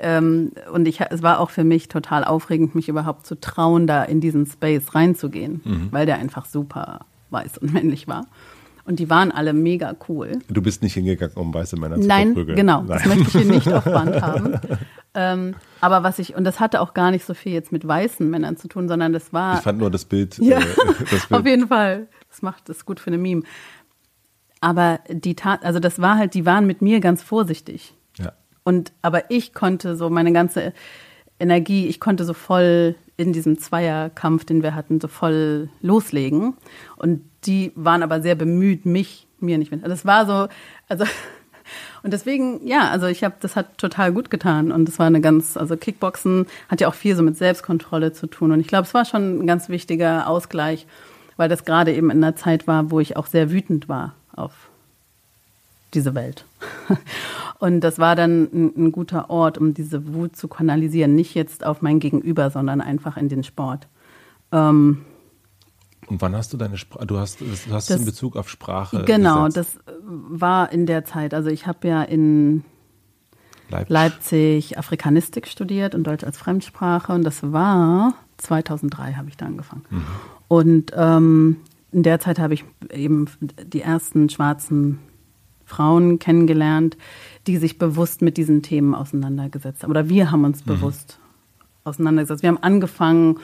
ähm, 0.00 0.52
und 0.72 0.88
ich, 0.88 1.00
es 1.00 1.22
war 1.22 1.38
auch 1.40 1.50
für 1.50 1.64
mich 1.64 1.88
total 1.88 2.24
aufregend, 2.24 2.74
mich 2.74 2.88
überhaupt 2.88 3.26
zu 3.26 3.38
trauen, 3.40 3.86
da 3.86 4.02
in 4.02 4.20
diesen 4.20 4.46
Space 4.46 4.94
reinzugehen, 4.94 5.60
Mhm. 5.64 5.88
weil 5.92 6.06
der 6.06 6.16
einfach 6.18 6.46
super 6.46 7.00
weiß 7.30 7.58
und 7.58 7.72
männlich 7.74 8.08
war. 8.08 8.26
Und 8.86 8.98
die 8.98 9.08
waren 9.10 9.30
alle 9.30 9.52
mega 9.52 9.94
cool. 10.08 10.38
du 10.48 10.62
bist 10.62 10.82
nicht 10.82 10.94
hingegangen, 10.94 11.36
um 11.36 11.52
weiße 11.54 11.76
Männer 11.78 12.00
zu 12.00 12.08
Nein, 12.08 12.28
verprügeln. 12.28 12.56
genau. 12.56 12.78
Nein. 12.82 12.88
Das 12.88 13.06
möchte 13.06 13.22
ich 13.24 13.32
hier 13.32 13.44
nicht 13.44 13.72
auf 13.72 13.84
Band 13.84 14.20
haben. 14.22 14.58
Ähm, 15.14 15.54
aber 15.80 16.02
was 16.02 16.18
ich, 16.18 16.34
und 16.34 16.44
das 16.44 16.58
hatte 16.60 16.80
auch 16.80 16.94
gar 16.94 17.10
nicht 17.10 17.24
so 17.24 17.34
viel 17.34 17.52
jetzt 17.52 17.70
mit 17.72 17.86
weißen 17.86 18.28
Männern 18.28 18.56
zu 18.56 18.68
tun, 18.68 18.88
sondern 18.88 19.12
das 19.12 19.32
war. 19.32 19.56
Ich 19.58 19.60
fand 19.62 19.78
nur 19.78 19.90
das 19.90 20.04
Bild. 20.06 20.38
Ja, 20.38 20.58
äh, 20.58 20.64
das 21.10 21.26
Bild. 21.28 21.40
auf 21.40 21.46
jeden 21.46 21.68
Fall. 21.68 22.08
Das 22.30 22.42
macht 22.42 22.68
das 22.68 22.84
gut 22.84 22.98
für 23.00 23.08
eine 23.08 23.18
Meme. 23.18 23.42
Aber 24.60 25.00
die 25.08 25.34
Tat, 25.36 25.64
also 25.64 25.78
das 25.80 26.00
war 26.00 26.16
halt, 26.18 26.34
die 26.34 26.44
waren 26.46 26.66
mit 26.66 26.82
mir 26.82 27.00
ganz 27.00 27.22
vorsichtig. 27.22 27.94
Und, 28.64 28.92
aber 29.02 29.30
ich 29.30 29.54
konnte 29.54 29.96
so 29.96 30.10
meine 30.10 30.32
ganze 30.32 30.72
Energie, 31.38 31.86
ich 31.86 32.00
konnte 32.00 32.24
so 32.24 32.34
voll 32.34 32.94
in 33.16 33.32
diesem 33.32 33.58
Zweierkampf, 33.58 34.44
den 34.44 34.62
wir 34.62 34.74
hatten, 34.74 35.00
so 35.00 35.08
voll 35.08 35.68
loslegen. 35.82 36.54
Und 36.96 37.22
die 37.44 37.72
waren 37.74 38.02
aber 38.02 38.22
sehr 38.22 38.34
bemüht, 38.34 38.86
mich, 38.86 39.26
mir 39.40 39.58
nicht 39.58 39.70
mit. 39.70 39.82
Also 39.82 39.94
es 39.94 40.06
war 40.06 40.26
so, 40.26 40.48
also 40.88 41.04
und 42.02 42.12
deswegen, 42.12 42.66
ja, 42.66 42.88
also 42.88 43.06
ich 43.06 43.24
habe, 43.24 43.34
das 43.40 43.56
hat 43.56 43.78
total 43.78 44.12
gut 44.12 44.30
getan 44.30 44.72
und 44.72 44.88
es 44.88 44.98
war 44.98 45.06
eine 45.06 45.20
ganz, 45.20 45.56
also 45.56 45.76
Kickboxen 45.76 46.46
hat 46.68 46.80
ja 46.80 46.88
auch 46.88 46.94
viel 46.94 47.16
so 47.16 47.22
mit 47.22 47.36
Selbstkontrolle 47.36 48.12
zu 48.12 48.26
tun 48.26 48.52
und 48.52 48.60
ich 48.60 48.68
glaube, 48.68 48.86
es 48.86 48.94
war 48.94 49.04
schon 49.04 49.40
ein 49.40 49.46
ganz 49.46 49.68
wichtiger 49.68 50.26
Ausgleich, 50.26 50.86
weil 51.36 51.48
das 51.48 51.64
gerade 51.64 51.92
eben 51.94 52.10
in 52.10 52.22
einer 52.22 52.36
Zeit 52.36 52.66
war, 52.66 52.90
wo 52.90 53.00
ich 53.00 53.16
auch 53.16 53.26
sehr 53.26 53.50
wütend 53.50 53.88
war 53.88 54.14
auf 54.34 54.69
diese 55.94 56.14
Welt. 56.14 56.44
Und 57.58 57.80
das 57.80 57.98
war 57.98 58.16
dann 58.16 58.44
ein, 58.44 58.72
ein, 58.76 58.92
guter 58.92 59.28
Ort, 59.28 59.58
um 59.58 59.74
diese 59.74 60.14
Wut 60.14 60.34
zu 60.34 60.48
kanalisieren. 60.48 61.14
Nicht 61.14 61.34
jetzt 61.34 61.64
auf 61.64 61.82
mein 61.82 62.00
Gegenüber, 62.00 62.50
sondern 62.50 62.80
einfach 62.80 63.16
in 63.16 63.28
den 63.28 63.44
Sport. 63.44 63.86
Ähm, 64.50 65.04
und 66.06 66.20
wann 66.22 66.34
hast 66.34 66.52
du 66.52 66.56
deine 66.56 66.76
Sprache, 66.76 67.06
du 67.06 67.18
hast, 67.18 67.40
du 67.40 67.46
hast 67.70 67.90
das, 67.90 68.00
in 68.00 68.04
Bezug 68.04 68.36
auf 68.36 68.48
Sprache 68.48 69.04
Genau, 69.04 69.44
gesetzt. 69.44 69.78
das 69.86 69.94
war 70.08 70.72
in 70.72 70.86
der 70.86 71.04
Zeit. 71.04 71.34
Also 71.34 71.50
ich 71.50 71.66
habe 71.66 71.86
ja 71.86 72.02
in 72.02 72.64
Leipzig. 73.68 73.90
Leipzig 73.90 74.78
Afrikanistik 74.78 75.46
studiert 75.46 75.94
und 75.94 76.04
Deutsch 76.04 76.24
als 76.24 76.36
Fremdsprache 76.36 77.12
und 77.12 77.22
das 77.22 77.52
war 77.52 78.14
2003 78.38 79.14
habe 79.14 79.28
ich 79.28 79.36
da 79.36 79.46
angefangen. 79.46 79.84
Mhm. 79.90 80.04
Und 80.48 80.92
ähm, 80.96 81.56
in 81.92 82.02
der 82.02 82.18
Zeit 82.18 82.38
habe 82.38 82.54
ich 82.54 82.64
eben 82.92 83.26
die 83.64 83.82
ersten 83.82 84.28
schwarzen 84.28 84.98
Frauen 85.70 86.18
kennengelernt, 86.18 86.96
die 87.46 87.56
sich 87.56 87.78
bewusst 87.78 88.22
mit 88.22 88.36
diesen 88.36 88.62
Themen 88.62 88.94
auseinandergesetzt 88.94 89.82
haben. 89.82 89.90
Oder 89.90 90.08
wir 90.08 90.30
haben 90.30 90.44
uns 90.44 90.66
mhm. 90.66 90.70
bewusst 90.70 91.18
auseinandergesetzt. 91.84 92.42
Wir 92.42 92.48
haben 92.48 92.62
angefangen, 92.62 93.38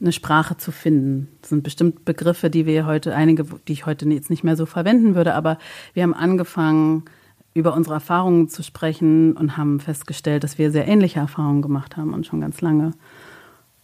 eine 0.00 0.12
Sprache 0.12 0.56
zu 0.56 0.72
finden. 0.72 1.28
Das 1.40 1.50
sind 1.50 1.62
bestimmt 1.62 2.04
Begriffe, 2.04 2.50
die 2.50 2.66
wir 2.66 2.86
heute, 2.86 3.14
einige, 3.14 3.44
die 3.66 3.72
ich 3.72 3.86
heute 3.86 4.08
jetzt 4.08 4.30
nicht 4.30 4.44
mehr 4.44 4.56
so 4.56 4.66
verwenden 4.66 5.14
würde, 5.14 5.34
aber 5.34 5.58
wir 5.94 6.02
haben 6.02 6.14
angefangen, 6.14 7.04
über 7.54 7.74
unsere 7.74 7.94
Erfahrungen 7.94 8.48
zu 8.48 8.62
sprechen 8.62 9.36
und 9.36 9.56
haben 9.56 9.78
festgestellt, 9.78 10.42
dass 10.42 10.58
wir 10.58 10.70
sehr 10.70 10.88
ähnliche 10.88 11.20
Erfahrungen 11.20 11.62
gemacht 11.62 11.96
haben 11.96 12.14
und 12.14 12.26
schon 12.26 12.40
ganz 12.40 12.60
lange. 12.60 12.92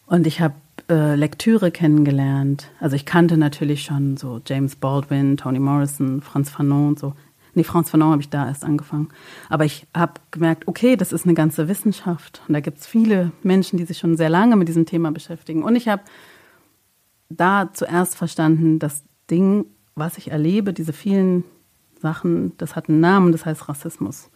Und 0.06 0.26
ich 0.26 0.40
habe 0.40 0.54
äh, 0.88 1.14
Lektüre 1.14 1.70
kennengelernt. 1.70 2.70
Also 2.80 2.96
ich 2.96 3.04
kannte 3.04 3.36
natürlich 3.36 3.82
schon 3.82 4.16
so 4.16 4.40
James 4.44 4.74
Baldwin, 4.76 5.36
Toni 5.36 5.58
Morrison, 5.58 6.22
Franz 6.22 6.48
Fanon 6.50 6.88
und 6.88 6.98
so. 6.98 7.12
Nee, 7.58 7.64
Franz 7.64 7.90
Fanon 7.90 8.12
habe 8.12 8.22
ich 8.22 8.30
da 8.30 8.46
erst 8.46 8.64
angefangen. 8.64 9.08
Aber 9.48 9.64
ich 9.64 9.88
habe 9.92 10.12
gemerkt, 10.30 10.68
okay, 10.68 10.94
das 10.94 11.12
ist 11.12 11.24
eine 11.24 11.34
ganze 11.34 11.66
Wissenschaft. 11.66 12.40
Und 12.46 12.54
da 12.54 12.60
gibt 12.60 12.78
es 12.78 12.86
viele 12.86 13.32
Menschen, 13.42 13.78
die 13.78 13.84
sich 13.84 13.98
schon 13.98 14.16
sehr 14.16 14.28
lange 14.28 14.54
mit 14.54 14.68
diesem 14.68 14.86
Thema 14.86 15.10
beschäftigen. 15.10 15.64
Und 15.64 15.74
ich 15.74 15.88
habe 15.88 16.02
da 17.28 17.70
zuerst 17.72 18.14
verstanden, 18.14 18.78
das 18.78 19.02
Ding, 19.28 19.64
was 19.96 20.18
ich 20.18 20.30
erlebe, 20.30 20.72
diese 20.72 20.92
vielen 20.92 21.42
Sachen, 22.00 22.56
das 22.58 22.76
hat 22.76 22.88
einen 22.88 23.00
Namen, 23.00 23.32
das 23.32 23.44
heißt 23.44 23.68
Rassismus. 23.68 24.30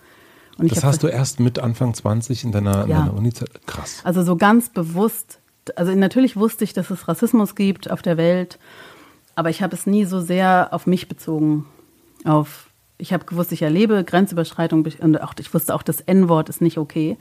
das 0.59 0.83
hast 0.83 1.05
du 1.05 1.07
erst 1.07 1.39
mit 1.39 1.61
Anfang 1.61 1.95
20 1.95 2.43
in 2.43 2.51
deiner, 2.51 2.89
ja. 2.89 3.03
deiner 3.03 3.15
Uni-Zeit? 3.15 3.65
Krass. 3.69 4.01
Also 4.03 4.25
so 4.25 4.35
ganz 4.35 4.71
bewusst. 4.71 5.39
Also 5.77 5.95
natürlich 5.95 6.35
wusste 6.35 6.65
ich, 6.65 6.73
dass 6.73 6.91
es 6.91 7.07
Rassismus 7.07 7.55
gibt 7.55 7.89
auf 7.89 8.03
der 8.03 8.17
Welt, 8.17 8.59
aber 9.37 9.49
ich 9.49 9.63
habe 9.63 9.77
es 9.77 9.87
nie 9.87 10.07
so 10.07 10.21
sehr 10.21 10.71
auf 10.73 10.89
mich 10.89 11.07
bezogen, 11.07 11.67
auf 12.25 12.72
ich 13.03 13.13
habe 13.13 13.25
gewusst, 13.25 13.51
ich 13.51 13.63
erlebe 13.63 14.05
Grenzüberschreitung 14.05 14.87
und 15.01 15.21
auch, 15.21 15.35
ich 15.37 15.53
wusste 15.53 15.75
auch, 15.75 15.83
das 15.83 16.01
N-Wort 16.01 16.49
ist 16.49 16.63
nicht 16.63 16.79
okay. 16.79 17.19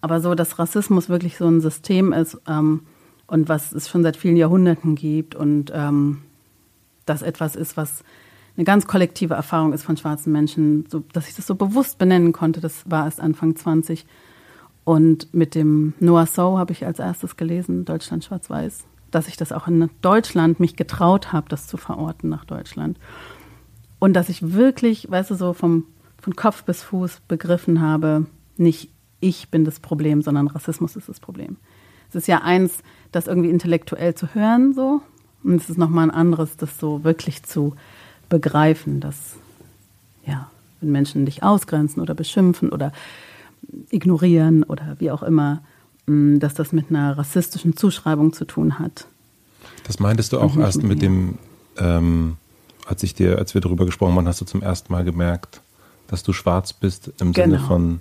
Aber 0.00 0.20
so, 0.20 0.34
dass 0.34 0.58
Rassismus 0.58 1.08
wirklich 1.08 1.36
so 1.36 1.46
ein 1.46 1.60
System 1.60 2.12
ist 2.12 2.36
ähm, 2.48 2.80
und 3.28 3.48
was 3.48 3.72
es 3.72 3.88
schon 3.88 4.02
seit 4.02 4.16
vielen 4.16 4.36
Jahrhunderten 4.36 4.96
gibt 4.96 5.36
und 5.36 5.70
ähm, 5.72 6.22
das 7.06 7.22
etwas 7.22 7.54
ist, 7.54 7.76
was 7.76 8.02
eine 8.56 8.64
ganz 8.64 8.88
kollektive 8.88 9.34
Erfahrung 9.34 9.72
ist 9.72 9.84
von 9.84 9.96
schwarzen 9.96 10.32
Menschen, 10.32 10.86
so, 10.88 11.04
dass 11.12 11.28
ich 11.28 11.36
das 11.36 11.46
so 11.46 11.54
bewusst 11.54 11.96
benennen 11.98 12.32
konnte, 12.32 12.60
das 12.60 12.82
war 12.90 13.04
erst 13.04 13.20
Anfang 13.20 13.54
20. 13.54 14.06
Und 14.82 15.32
mit 15.32 15.54
dem 15.54 15.94
Noah 16.00 16.26
So 16.26 16.58
habe 16.58 16.72
ich 16.72 16.84
als 16.84 16.98
erstes 16.98 17.36
gelesen, 17.36 17.84
Deutschland 17.84 18.24
schwarz-weiß, 18.24 18.84
dass 19.12 19.28
ich 19.28 19.36
das 19.36 19.52
auch 19.52 19.68
in 19.68 19.90
Deutschland 20.02 20.58
mich 20.58 20.74
getraut 20.74 21.32
habe, 21.32 21.48
das 21.48 21.68
zu 21.68 21.76
verorten 21.76 22.28
nach 22.28 22.44
Deutschland. 22.44 22.98
Und 24.04 24.12
dass 24.12 24.28
ich 24.28 24.52
wirklich, 24.52 25.10
weißt 25.10 25.30
du, 25.30 25.34
so 25.34 25.54
vom, 25.54 25.84
von 26.20 26.36
Kopf 26.36 26.64
bis 26.64 26.82
Fuß 26.82 27.22
begriffen 27.26 27.80
habe, 27.80 28.26
nicht 28.58 28.90
ich 29.18 29.48
bin 29.48 29.64
das 29.64 29.80
Problem, 29.80 30.20
sondern 30.20 30.46
Rassismus 30.46 30.94
ist 30.94 31.08
das 31.08 31.20
Problem. 31.20 31.56
Es 32.10 32.14
ist 32.14 32.28
ja 32.28 32.42
eins, 32.42 32.80
das 33.12 33.28
irgendwie 33.28 33.48
intellektuell 33.48 34.14
zu 34.14 34.34
hören, 34.34 34.74
so. 34.74 35.00
Und 35.42 35.54
es 35.54 35.70
ist 35.70 35.78
nochmal 35.78 36.04
ein 36.04 36.10
anderes, 36.10 36.58
das 36.58 36.78
so 36.78 37.02
wirklich 37.02 37.44
zu 37.44 37.76
begreifen, 38.28 39.00
dass, 39.00 39.36
ja, 40.26 40.50
wenn 40.82 40.92
Menschen 40.92 41.24
dich 41.24 41.42
ausgrenzen 41.42 42.02
oder 42.02 42.12
beschimpfen 42.12 42.68
oder 42.68 42.92
ignorieren 43.88 44.64
oder 44.64 44.96
wie 44.98 45.12
auch 45.12 45.22
immer, 45.22 45.62
mm, 46.04 46.40
dass 46.40 46.52
das 46.52 46.72
mit 46.72 46.90
einer 46.90 47.16
rassistischen 47.16 47.74
Zuschreibung 47.74 48.34
zu 48.34 48.44
tun 48.44 48.78
hat. 48.78 49.06
Das 49.86 49.98
meintest 49.98 50.34
du 50.34 50.40
auch 50.40 50.58
erst 50.58 50.82
mit, 50.82 50.88
mit 50.88 51.00
dem, 51.00 51.38
ähm, 51.78 52.36
als 52.86 53.02
ich 53.02 53.14
dir, 53.14 53.38
als 53.38 53.54
wir 53.54 53.60
darüber 53.60 53.86
gesprochen 53.86 54.14
haben, 54.14 54.28
hast 54.28 54.40
du 54.40 54.44
zum 54.44 54.62
ersten 54.62 54.92
Mal 54.92 55.04
gemerkt, 55.04 55.60
dass 56.06 56.22
du 56.22 56.32
schwarz 56.32 56.72
bist 56.72 57.12
im 57.20 57.32
genau. 57.32 57.56
Sinne 57.56 57.58
von 57.60 58.00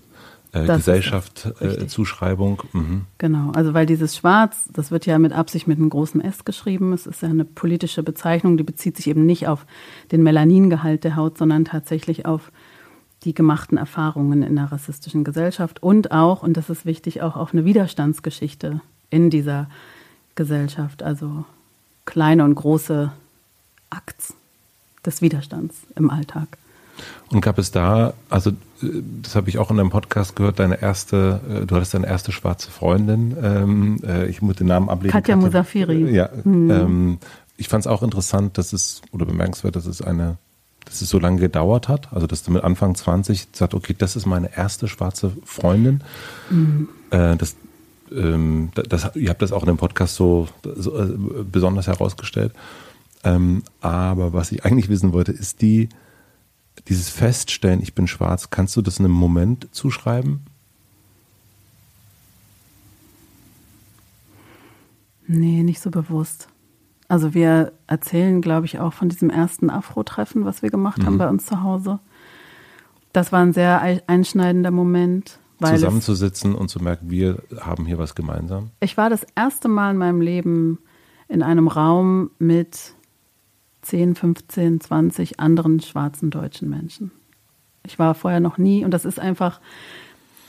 äh, 0.54 0.66
Gesellschaft, 0.68 1.52
äh, 1.60 1.88
Zuschreibung. 1.88 2.62
Mhm. 2.74 3.02
Genau, 3.18 3.52
also 3.52 3.74
weil 3.74 3.86
dieses 3.86 4.16
Schwarz, 4.16 4.70
das 4.72 4.92
wird 4.92 5.06
ja 5.06 5.18
mit 5.20 5.34
Absicht 5.34 5.68
mit 5.68 5.80
einem 5.80 5.90
großen 5.90 6.22
S 6.22 6.46
geschrieben. 6.46 6.94
Es 6.94 7.08
ist 7.08 7.22
ja 7.22 7.30
eine 7.30 7.46
politische 7.46 8.04
Bezeichnung, 8.04 8.58
die 8.58 8.64
bezieht 8.64 8.98
sich 8.98 9.08
eben 9.08 9.26
nicht 9.26 9.48
auf 9.48 9.66
den 10.12 10.22
Melaningehalt 10.24 11.04
der 11.04 11.16
Haut, 11.16 11.38
sondern 11.38 11.66
tatsächlich 11.66 12.26
auf 12.26 12.52
die 13.24 13.34
gemachten 13.34 13.78
Erfahrungen 13.78 14.44
in 14.44 14.56
der 14.56 14.72
rassistischen 14.72 15.24
Gesellschaft 15.24 15.82
und 15.82 16.12
auch, 16.12 16.44
und 16.44 16.58
das 16.58 16.70
ist 16.70 16.86
wichtig, 16.86 17.22
auch 17.22 17.36
auf 17.38 17.54
eine 17.54 17.66
Widerstandsgeschichte 17.66 18.82
in 19.10 19.30
dieser 19.30 19.70
Gesellschaft. 20.36 21.04
Also 21.04 21.46
kleine 22.06 22.44
und 22.44 22.56
große 22.56 23.12
Akts 23.90 24.36
des 25.06 25.22
Widerstands 25.22 25.76
im 25.96 26.10
Alltag. 26.10 26.58
Und 27.30 27.42
gab 27.42 27.58
es 27.58 27.72
da, 27.72 28.14
also 28.30 28.52
das 29.22 29.36
habe 29.36 29.50
ich 29.50 29.58
auch 29.58 29.72
in 29.72 29.80
einem 29.80 29.90
Podcast 29.90 30.36
gehört, 30.36 30.60
deine 30.60 30.82
erste, 30.82 31.40
äh, 31.50 31.66
du 31.66 31.76
hattest 31.76 31.94
deine 31.94 32.08
erste 32.08 32.32
schwarze 32.32 32.70
Freundin, 32.70 33.36
ähm, 33.42 34.00
äh, 34.06 34.28
ich 34.28 34.42
muss 34.42 34.58
den 34.58 34.68
Namen 34.68 34.90
ablegen. 34.90 35.12
Katja, 35.12 35.36
Katja 35.36 35.48
Musafiri. 35.48 36.14
Ja, 36.14 36.30
mhm. 36.44 36.72
ähm, 36.72 37.18
ich 37.58 37.68
fand 37.70 37.86
es 37.86 37.88
auch 37.88 38.04
interessant, 38.04 38.58
dass 38.58 38.74
es, 38.74 39.02
oder 39.12 39.26
bemerkenswert, 39.26 39.76
dass 39.76 39.86
es 39.86 40.02
eine, 40.02 40.38
dass 40.86 41.02
es 41.02 41.10
so 41.10 41.20
lange 41.20 41.40
gedauert 41.40 41.88
hat, 41.88 42.12
also 42.12 42.28
dass 42.28 42.44
du 42.44 42.52
mit 42.52 42.64
Anfang 42.64 42.94
20 42.94 43.48
sagst, 43.54 43.74
okay, 43.74 43.96
das 43.98 44.16
ist 44.16 44.26
meine 44.26 44.56
erste 44.56 44.88
schwarze 44.88 45.32
Freundin. 45.46 46.02
Mhm. 46.50 46.90
Äh, 47.10 47.38
das, 47.38 47.56
ähm, 48.12 48.72
das, 48.74 49.16
ihr 49.16 49.30
habt 49.30 49.42
das 49.42 49.52
auch 49.52 49.64
in 49.64 49.68
dem 49.68 49.78
Podcast 49.78 50.16
so, 50.16 50.48
so 50.76 51.00
äh, 51.00 51.14
besonders 51.50 51.88
herausgestellt. 51.88 52.54
Ähm, 53.24 53.64
aber 53.82 54.34
was 54.34 54.52
ich 54.52 54.66
eigentlich 54.66 54.90
wissen 54.90 55.14
wollte, 55.14 55.32
ist 55.32 55.62
die, 55.62 55.90
dieses 56.88 57.10
Feststellen, 57.10 57.82
ich 57.82 57.96
bin 57.96 58.08
schwarz, 58.08 58.50
kannst 58.50 58.76
du 58.76 58.82
das 58.82 59.00
in 59.00 59.06
einem 59.06 59.14
Moment 59.14 59.74
zuschreiben? 59.74 60.42
Nee, 65.26 65.64
nicht 65.64 65.82
so 65.82 65.90
bewusst. 65.90 66.48
Also 67.08 67.34
wir 67.34 67.74
erzählen, 67.88 68.42
glaube 68.42 68.66
ich, 68.66 68.80
auch 68.80 68.94
von 68.94 69.10
diesem 69.10 69.30
ersten 69.30 69.70
Afro-Treffen, 69.70 70.46
was 70.46 70.62
wir 70.62 70.70
gemacht 70.70 71.00
mhm. 71.00 71.06
haben 71.06 71.18
bei 71.18 71.30
uns 71.30 71.46
zu 71.46 71.64
Hause. 71.64 72.00
Das 73.14 73.32
war 73.32 73.42
ein 73.42 73.54
sehr 73.54 74.02
einschneidender 74.08 74.72
Moment. 74.72 75.40
Zusammenzusitzen 75.64 76.56
und 76.56 76.70
zu 76.70 76.80
merken, 76.80 77.10
wir 77.10 77.42
haben 77.62 77.86
hier 77.86 77.98
was 77.98 78.16
gemeinsam. 78.16 78.72
Ich 78.82 78.98
war 78.98 79.10
das 79.10 79.26
erste 79.36 79.70
Mal 79.70 79.92
in 79.92 79.98
meinem 79.98 80.20
Leben 80.20 80.80
in 81.30 81.42
einem 81.42 81.68
Raum 81.68 82.32
mit 82.38 82.96
10, 83.84 84.16
15, 84.16 84.82
20 84.82 85.40
anderen 85.40 85.80
schwarzen 85.80 86.30
deutschen 86.30 86.70
Menschen. 86.70 87.12
Ich 87.86 88.00
war 88.00 88.16
vorher 88.16 88.40
noch 88.40 88.58
nie 88.58 88.84
und 88.86 88.92
das 88.92 89.06
ist 89.06 89.20
einfach, 89.20 89.60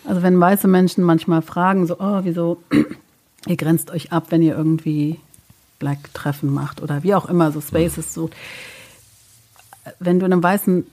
also 0.04 0.22
wenn 0.22 0.38
weiße 0.38 0.68
Menschen 0.68 1.04
manchmal 1.04 1.42
fragen, 1.42 1.86
so, 1.86 1.98
oh, 1.98 2.20
wieso, 2.22 2.62
ihr 3.46 3.56
grenzt 3.56 3.90
euch 3.90 4.12
ab, 4.12 4.26
wenn 4.30 4.42
ihr 4.42 4.56
irgendwie 4.56 5.18
Black-Treffen 5.78 6.52
macht 6.52 6.82
oder 6.82 7.02
wie 7.02 7.14
auch 7.14 7.26
immer, 7.26 7.52
so 7.52 7.60
Spaces 7.60 8.14
sucht. 8.14 8.34
Wenn 9.98 10.18
du 10.18 10.26
in 10.26 10.32
einer 10.32 10.42
weißen 10.42 10.86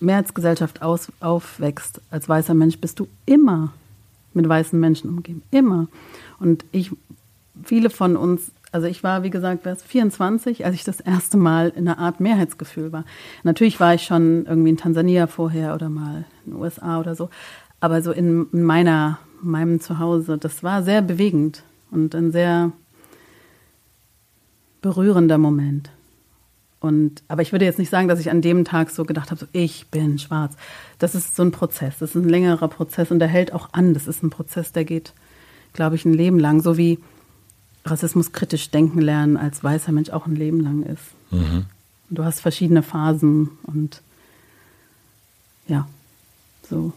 Mehrheitsgesellschaft 0.00 0.82
aus, 0.82 1.12
aufwächst, 1.20 2.00
als 2.10 2.28
weißer 2.28 2.54
Mensch, 2.54 2.78
bist 2.78 3.00
du 3.00 3.08
immer 3.26 3.72
mit 4.32 4.48
weißen 4.48 4.78
Menschen 4.78 5.10
umgeben. 5.10 5.42
Immer. 5.50 5.88
Und 6.38 6.64
ich, 6.72 6.92
viele 7.64 7.90
von 7.90 8.16
uns, 8.16 8.52
also 8.72 8.86
ich 8.86 9.02
war, 9.02 9.22
wie 9.22 9.30
gesagt, 9.30 9.66
24, 9.66 10.64
als 10.64 10.74
ich 10.74 10.84
das 10.84 11.00
erste 11.00 11.36
Mal 11.36 11.70
in 11.70 11.88
einer 11.88 11.98
Art 11.98 12.20
Mehrheitsgefühl 12.20 12.92
war. 12.92 13.04
Natürlich 13.42 13.80
war 13.80 13.94
ich 13.94 14.02
schon 14.02 14.46
irgendwie 14.46 14.70
in 14.70 14.76
Tansania 14.76 15.26
vorher 15.26 15.74
oder 15.74 15.88
mal 15.88 16.24
in 16.44 16.52
den 16.52 16.60
USA 16.60 17.00
oder 17.00 17.14
so. 17.14 17.30
Aber 17.80 18.02
so 18.02 18.12
in 18.12 18.46
meiner, 18.52 19.18
meinem 19.42 19.80
Zuhause, 19.80 20.38
das 20.38 20.62
war 20.62 20.82
sehr 20.82 21.02
bewegend 21.02 21.64
und 21.90 22.14
ein 22.14 22.30
sehr 22.30 22.72
berührender 24.82 25.38
Moment. 25.38 25.90
Und, 26.78 27.22
aber 27.28 27.42
ich 27.42 27.52
würde 27.52 27.66
jetzt 27.66 27.78
nicht 27.78 27.90
sagen, 27.90 28.08
dass 28.08 28.20
ich 28.20 28.30
an 28.30 28.40
dem 28.40 28.64
Tag 28.64 28.90
so 28.90 29.04
gedacht 29.04 29.30
habe, 29.30 29.40
so, 29.40 29.46
ich 29.52 29.88
bin 29.88 30.18
schwarz. 30.18 30.54
Das 30.98 31.14
ist 31.14 31.36
so 31.36 31.42
ein 31.42 31.50
Prozess, 31.50 31.98
das 31.98 32.14
ist 32.14 32.22
ein 32.22 32.28
längerer 32.28 32.68
Prozess 32.68 33.10
und 33.10 33.18
der 33.18 33.28
hält 33.28 33.52
auch 33.52 33.70
an. 33.72 33.92
Das 33.92 34.06
ist 34.06 34.22
ein 34.22 34.30
Prozess, 34.30 34.72
der 34.72 34.84
geht, 34.84 35.12
glaube 35.74 35.96
ich, 35.96 36.04
ein 36.06 36.14
Leben 36.14 36.38
lang. 36.38 36.62
So 36.62 36.78
wie 36.78 36.98
Rassismus 37.84 38.32
kritisch 38.32 38.70
denken 38.70 39.00
lernen 39.00 39.36
als 39.36 39.64
weißer 39.64 39.92
Mensch 39.92 40.10
auch 40.10 40.26
ein 40.26 40.36
Leben 40.36 40.60
lang 40.60 40.82
ist. 40.82 41.02
Mhm. 41.30 41.66
Du 42.10 42.24
hast 42.24 42.40
verschiedene 42.40 42.82
Phasen 42.82 43.50
und 43.62 44.02
ja, 45.66 45.88
so. 46.68 46.92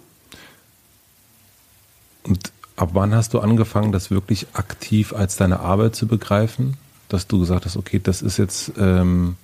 Und 2.24 2.52
ab 2.76 2.90
wann 2.94 3.14
hast 3.14 3.34
du 3.34 3.40
angefangen, 3.40 3.92
das 3.92 4.10
wirklich 4.12 4.48
aktiv 4.54 5.14
als 5.14 5.36
deine 5.36 5.60
Arbeit 5.60 5.96
zu 5.96 6.08
begreifen? 6.08 6.78
Dass 7.10 7.28
du 7.28 7.40
gesagt 7.40 7.66
hast, 7.66 7.78
okay, 7.78 8.00
das 8.02 8.22
ist 8.24 8.38
jetzt, 8.38 8.72
ähm, 8.78 9.36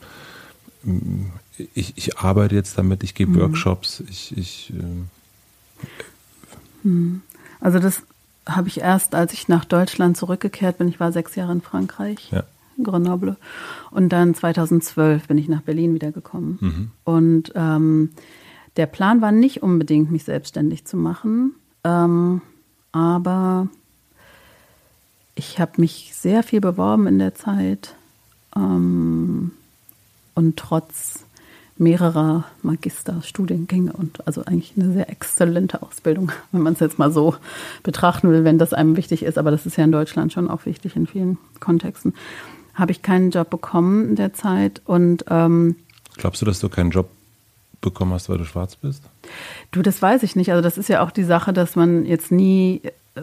ich, 1.74 1.94
ich, 1.98 2.18
arbeite 2.18 2.56
jetzt 2.56 2.78
damit, 2.78 3.04
ich 3.04 3.14
gebe 3.14 3.32
mhm. 3.32 3.42
Workshops, 3.42 4.02
ich. 4.10 4.36
ich 4.36 4.74
äh 4.74 4.84
also, 7.60 7.80
das 7.80 8.02
habe 8.48 8.68
ich 8.68 8.80
erst, 8.80 9.16
als 9.16 9.34
ich 9.34 9.48
nach 9.48 9.66
Deutschland 9.66 10.18
zurückgekehrt 10.18 10.78
bin. 10.78 10.88
Ich 10.88 11.00
war 11.00 11.12
sechs 11.12 11.36
Jahre 11.36 11.52
in 11.52 11.62
Frankreich. 11.62 12.32
Ja. 12.32 12.44
Grenoble. 12.82 13.36
Und 13.92 14.10
dann 14.10 14.34
2012 14.34 15.28
bin 15.28 15.38
ich 15.38 15.50
nach 15.50 15.62
Berlin 15.62 15.94
wiedergekommen. 15.94 16.58
Mhm. 16.62 16.92
Und 17.04 17.52
ähm, 17.56 18.12
der 18.78 18.86
Plan 18.86 19.22
war 19.22 19.32
nicht 19.32 19.62
unbedingt, 19.62 20.12
mich 20.12 20.24
selbstständig 20.24 20.86
zu 20.86 20.96
machen. 20.96 21.56
Ähm, 21.84 22.42
aber 22.92 23.68
ich 25.36 25.60
habe 25.60 25.74
mich 25.78 26.14
sehr 26.16 26.44
viel 26.44 26.62
beworben 26.62 27.08
in 27.08 27.20
der 27.20 27.36
Zeit 27.36 27.96
ähm, 28.56 29.52
und 30.36 30.58
trotz 30.58 31.26
mehrerer 31.80 32.44
Magisterstudiengänge 32.62 33.94
und 33.94 34.26
also 34.28 34.44
eigentlich 34.46 34.74
eine 34.78 34.94
sehr 34.94 35.10
exzellente 35.10 35.82
Ausbildung, 35.82 36.32
wenn 36.52 36.62
man 36.62 36.74
es 36.74 36.80
jetzt 36.80 37.00
mal 37.00 37.12
so 37.12 37.36
betrachten 37.84 38.30
will, 38.30 38.44
wenn 38.44 38.60
das 38.60 38.74
einem 38.74 38.96
wichtig 38.96 39.24
ist, 39.24 39.38
aber 39.38 39.50
das 39.50 39.66
ist 39.66 39.78
ja 39.78 39.84
in 39.84 39.92
Deutschland 39.92 40.34
schon 40.34 40.50
auch 40.50 40.66
wichtig 40.66 40.96
in 40.96 41.08
vielen 41.08 41.38
Kontexten, 41.60 42.14
habe 42.76 42.92
ich 42.92 43.02
keinen 43.02 43.32
Job 43.32 43.50
bekommen 43.50 44.10
in 44.10 44.16
der 44.16 44.34
Zeit 44.34 44.82
und 44.86 45.26
ähm, 45.30 45.76
Glaubst 46.18 46.42
du, 46.42 46.46
dass 46.46 46.60
du 46.60 46.70
keinen 46.70 46.92
Job 46.92 47.10
bekommen 47.82 48.14
hast, 48.14 48.30
weil 48.30 48.38
du 48.38 48.46
schwarz 48.46 48.76
bist? 48.76 49.04
Du, 49.72 49.82
das 49.82 50.02
weiß 50.02 50.24
ich 50.24 50.36
nicht. 50.36 50.52
Also 50.52 50.62
das 50.62 50.78
ist 50.78 50.90
ja 50.90 51.02
auch 51.02 51.12
die 51.12 51.24
Sache, 51.24 51.54
dass 51.54 51.76
man 51.76 52.06
jetzt 52.06 52.32
nie, 52.32 52.82
äh, 53.16 53.22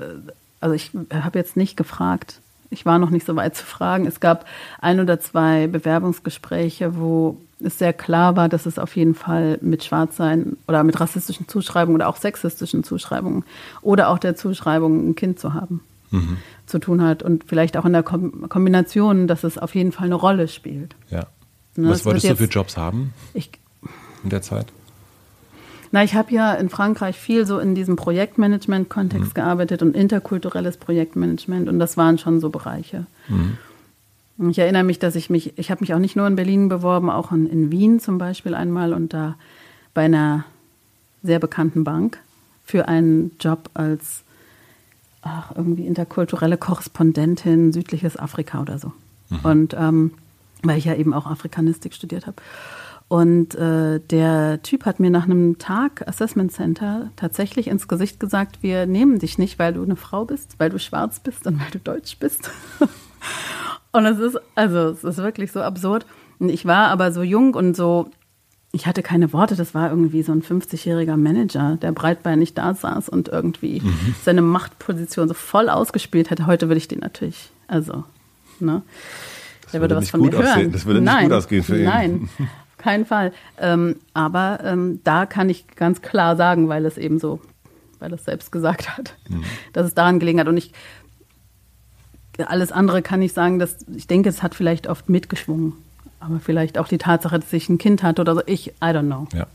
also 0.60 0.74
ich 0.74 0.92
habe 1.12 1.38
jetzt 1.38 1.56
nicht 1.56 1.76
gefragt. 1.76 2.40
Ich 2.70 2.86
war 2.86 2.98
noch 2.98 3.10
nicht 3.10 3.26
so 3.26 3.36
weit 3.36 3.54
zu 3.54 3.64
fragen. 3.64 4.06
Es 4.06 4.20
gab 4.20 4.46
ein 4.80 4.98
oder 4.98 5.20
zwei 5.20 5.66
Bewerbungsgespräche, 5.66 6.96
wo 6.96 7.38
es 7.60 7.78
sehr 7.78 7.92
klar 7.92 8.36
war, 8.36 8.48
dass 8.48 8.66
es 8.66 8.78
auf 8.78 8.96
jeden 8.96 9.14
Fall 9.14 9.58
mit 9.62 9.82
Schwarzsein 9.84 10.56
oder 10.68 10.84
mit 10.84 11.00
rassistischen 11.00 11.48
Zuschreibungen 11.48 11.96
oder 11.96 12.08
auch 12.08 12.16
sexistischen 12.16 12.84
Zuschreibungen 12.84 13.44
oder 13.82 14.10
auch 14.10 14.18
der 14.18 14.36
Zuschreibung, 14.36 15.08
ein 15.08 15.14
Kind 15.14 15.38
zu 15.38 15.54
haben, 15.54 15.80
mhm. 16.10 16.36
zu 16.66 16.78
tun 16.78 17.02
hat. 17.02 17.22
Und 17.22 17.44
vielleicht 17.44 17.76
auch 17.76 17.84
in 17.84 17.92
der 17.94 18.02
Kombination, 18.02 19.26
dass 19.26 19.44
es 19.44 19.56
auf 19.56 19.74
jeden 19.74 19.92
Fall 19.92 20.06
eine 20.06 20.16
Rolle 20.16 20.48
spielt. 20.48 20.94
Ja. 21.10 21.26
Ne, 21.76 21.90
Was 21.90 22.04
wolltest 22.04 22.26
jetzt, 22.26 22.40
du 22.40 22.44
für 22.44 22.50
Jobs 22.50 22.76
haben? 22.76 23.12
Ich, 23.32 23.50
in 24.22 24.30
der 24.30 24.42
Zeit? 24.42 24.66
Na, 25.92 26.02
ich 26.04 26.14
habe 26.14 26.32
ja 26.32 26.52
in 26.54 26.68
Frankreich 26.68 27.16
viel 27.16 27.46
so 27.46 27.58
in 27.58 27.74
diesem 27.74 27.96
Projektmanagement-Kontext 27.96 29.30
mhm. 29.30 29.34
gearbeitet 29.34 29.82
und 29.82 29.94
interkulturelles 29.94 30.76
Projektmanagement 30.76 31.68
und 31.68 31.78
das 31.78 31.96
waren 31.96 32.18
schon 32.18 32.40
so 32.40 32.50
Bereiche. 32.50 33.06
Mhm. 33.28 33.56
Ich 34.38 34.58
erinnere 34.58 34.84
mich, 34.84 34.98
dass 34.98 35.16
ich 35.16 35.30
mich, 35.30 35.58
ich 35.58 35.70
habe 35.70 35.80
mich 35.80 35.94
auch 35.94 35.98
nicht 35.98 36.16
nur 36.16 36.26
in 36.26 36.36
Berlin 36.36 36.68
beworben, 36.68 37.08
auch 37.08 37.32
in, 37.32 37.46
in 37.46 37.70
Wien 37.70 38.00
zum 38.00 38.18
Beispiel 38.18 38.54
einmal 38.54 38.92
und 38.92 39.14
da 39.14 39.36
bei 39.94 40.04
einer 40.04 40.44
sehr 41.22 41.38
bekannten 41.38 41.84
Bank 41.84 42.18
für 42.64 42.88
einen 42.88 43.32
Job 43.40 43.70
als 43.74 44.24
ach, 45.22 45.52
irgendwie 45.54 45.86
interkulturelle 45.86 46.58
Korrespondentin 46.58 47.72
südliches 47.72 48.18
Afrika 48.18 48.60
oder 48.60 48.78
so. 48.78 48.92
Mhm. 49.30 49.38
Und 49.42 49.76
ähm, 49.78 50.10
weil 50.62 50.78
ich 50.78 50.84
ja 50.84 50.94
eben 50.94 51.14
auch 51.14 51.26
Afrikanistik 51.26 51.94
studiert 51.94 52.26
habe. 52.26 52.36
Und 53.08 53.54
äh, 53.54 54.00
der 54.00 54.62
Typ 54.62 54.84
hat 54.84 54.98
mir 54.98 55.10
nach 55.10 55.24
einem 55.24 55.58
Tag 55.58 56.06
Assessment 56.08 56.50
Center 56.50 57.10
tatsächlich 57.14 57.68
ins 57.68 57.86
Gesicht 57.86 58.18
gesagt, 58.18 58.62
wir 58.62 58.86
nehmen 58.86 59.20
dich 59.20 59.38
nicht, 59.38 59.60
weil 59.60 59.74
du 59.74 59.82
eine 59.82 59.94
Frau 59.94 60.24
bist, 60.24 60.56
weil 60.58 60.70
du 60.70 60.78
schwarz 60.80 61.20
bist 61.20 61.46
und 61.46 61.60
weil 61.60 61.70
du 61.70 61.78
deutsch 61.78 62.18
bist. 62.18 62.50
und 63.92 64.06
es 64.06 64.18
ist, 64.18 64.38
also 64.54 64.90
es 64.90 65.04
ist 65.04 65.18
wirklich 65.18 65.52
so 65.52 65.62
absurd. 65.62 66.06
Und 66.38 66.50
ich 66.50 66.66
war 66.66 66.88
aber 66.88 67.12
so 67.12 67.22
jung 67.22 67.54
und 67.54 67.74
so, 67.74 68.10
ich 68.72 68.86
hatte 68.86 69.02
keine 69.02 69.32
Worte, 69.32 69.56
das 69.56 69.74
war 69.74 69.90
irgendwie 69.90 70.22
so 70.22 70.32
ein 70.32 70.42
50-jähriger 70.42 71.16
Manager, 71.16 71.78
der 71.80 71.92
breitbeinig 71.92 72.54
da 72.54 72.74
saß 72.74 73.08
und 73.08 73.28
irgendwie 73.28 73.80
mhm. 73.80 74.14
seine 74.24 74.42
Machtposition 74.42 75.28
so 75.28 75.34
voll 75.34 75.70
ausgespielt 75.70 76.30
hätte. 76.30 76.46
Heute 76.46 76.68
würde 76.68 76.78
ich 76.78 76.88
den 76.88 76.98
natürlich, 76.98 77.50
also, 77.68 78.04
ne? 78.60 78.82
Der 79.72 79.80
würde, 79.80 79.94
würde 79.94 79.96
was 79.96 80.10
von 80.10 80.20
mir 80.20 80.28
aussehen. 80.28 80.56
hören. 80.56 80.72
Das 80.72 80.86
würde 80.86 81.00
nicht 81.00 81.12
Nein. 81.12 81.24
gut 81.24 81.32
ausgehen 81.32 81.64
für 81.64 81.78
ihn. 81.78 81.84
Nein, 81.84 82.28
keinen 82.78 83.06
Fall. 83.06 83.32
Ähm, 83.58 83.96
aber 84.14 84.60
ähm, 84.62 85.00
da 85.02 85.26
kann 85.26 85.48
ich 85.48 85.66
ganz 85.74 86.02
klar 86.02 86.36
sagen, 86.36 86.68
weil 86.68 86.84
es 86.84 86.98
eben 86.98 87.18
so, 87.18 87.40
weil 87.98 88.12
es 88.12 88.24
selbst 88.24 88.52
gesagt 88.52 88.96
hat, 88.96 89.14
mhm. 89.28 89.42
dass 89.72 89.86
es 89.86 89.94
daran 89.94 90.20
gelegen 90.20 90.38
hat. 90.38 90.48
Und 90.48 90.56
ich, 90.56 90.72
alles 92.44 92.72
andere 92.72 93.02
kann 93.02 93.22
ich 93.22 93.32
sagen, 93.32 93.58
dass 93.58 93.76
ich 93.94 94.06
denke, 94.06 94.28
es 94.28 94.42
hat 94.42 94.54
vielleicht 94.54 94.88
oft 94.88 95.08
mitgeschwungen. 95.08 95.74
Aber 96.20 96.40
vielleicht 96.40 96.78
auch 96.78 96.88
die 96.88 96.98
Tatsache, 96.98 97.38
dass 97.38 97.52
ich 97.52 97.68
ein 97.68 97.78
Kind 97.78 98.02
hatte 98.02 98.20
oder 98.22 98.34
so. 98.34 98.42
Ich, 98.46 98.68
I 98.68 98.72
don't 98.80 99.06
know. 99.06 99.28
Ja. 99.34 99.46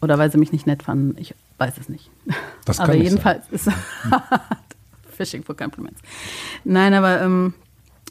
Oder 0.00 0.18
weil 0.18 0.30
sie 0.30 0.38
mich 0.38 0.52
nicht 0.52 0.66
nett 0.66 0.82
fanden. 0.82 1.16
Ich 1.18 1.34
weiß 1.58 1.74
es 1.78 1.88
nicht. 1.88 2.10
Das 2.64 2.78
kann 2.78 2.90
aber 2.90 2.94
jedenfalls 2.94 3.44
sein. 3.50 3.74
ist 3.74 5.14
Fishing 5.16 5.42
for 5.44 5.56
Compliments. 5.56 6.00
Nein, 6.64 6.94
aber 6.94 7.20
ähm, 7.20 7.54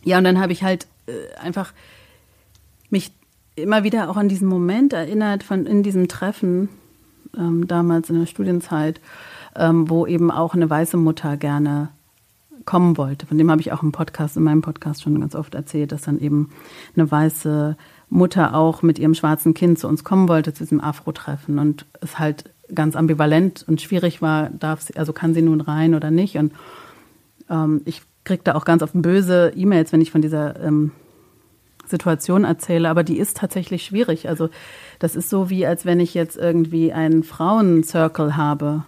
ja, 0.03 0.17
und 0.17 0.25
dann 0.25 0.39
habe 0.39 0.51
ich 0.51 0.63
halt 0.63 0.87
äh, 1.05 1.35
einfach 1.39 1.73
mich 2.89 3.11
immer 3.55 3.83
wieder 3.83 4.09
auch 4.09 4.17
an 4.17 4.29
diesen 4.29 4.47
Moment 4.47 4.93
erinnert 4.93 5.43
von 5.43 5.65
in 5.65 5.83
diesem 5.83 6.07
Treffen 6.07 6.69
ähm, 7.37 7.67
damals 7.67 8.09
in 8.09 8.19
der 8.19 8.25
Studienzeit, 8.25 8.99
ähm, 9.55 9.89
wo 9.89 10.05
eben 10.05 10.31
auch 10.31 10.53
eine 10.53 10.69
weiße 10.69 10.97
Mutter 10.97 11.37
gerne 11.37 11.89
kommen 12.67 12.97
wollte. 12.97 13.25
Von 13.25 13.39
dem 13.39 13.49
habe 13.49 13.61
ich 13.61 13.71
auch 13.71 13.81
im 13.81 13.91
Podcast, 13.91 14.37
in 14.37 14.43
meinem 14.43 14.61
Podcast 14.61 15.01
schon 15.01 15.19
ganz 15.19 15.33
oft 15.33 15.55
erzählt, 15.55 15.91
dass 15.91 16.03
dann 16.03 16.19
eben 16.19 16.51
eine 16.95 17.09
weiße 17.09 17.75
Mutter 18.09 18.53
auch 18.53 18.83
mit 18.83 18.99
ihrem 18.99 19.15
schwarzen 19.15 19.55
Kind 19.55 19.79
zu 19.79 19.87
uns 19.87 20.03
kommen 20.03 20.29
wollte, 20.29 20.53
zu 20.53 20.63
diesem 20.63 20.81
Afro-Treffen 20.81 21.57
und 21.57 21.85
es 22.01 22.19
halt 22.19 22.51
ganz 22.73 22.95
ambivalent 22.95 23.65
und 23.67 23.81
schwierig 23.81 24.21
war, 24.21 24.49
darf 24.49 24.81
sie, 24.81 24.95
also 24.97 25.13
kann 25.13 25.33
sie 25.33 25.41
nun 25.41 25.61
rein 25.61 25.95
oder 25.95 26.11
nicht. 26.11 26.37
Und 26.37 26.53
ähm, 27.49 27.81
ich 27.85 28.01
kriege 28.25 28.43
da 28.43 28.55
auch 28.55 28.65
ganz 28.65 28.83
oft 28.83 28.93
böse 28.93 29.53
E-Mails, 29.55 29.93
wenn 29.93 30.01
ich 30.01 30.11
von 30.11 30.21
dieser 30.21 30.59
ähm, 30.61 30.91
Situation 31.85 32.43
erzähle, 32.43 32.89
aber 32.89 33.03
die 33.03 33.17
ist 33.17 33.37
tatsächlich 33.37 33.83
schwierig. 33.83 34.27
Also 34.27 34.49
das 34.99 35.15
ist 35.15 35.29
so 35.29 35.49
wie, 35.49 35.65
als 35.65 35.85
wenn 35.85 36.01
ich 36.01 36.13
jetzt 36.13 36.35
irgendwie 36.35 36.91
einen 36.91 37.23
Frauencircle 37.23 38.35
habe, 38.35 38.83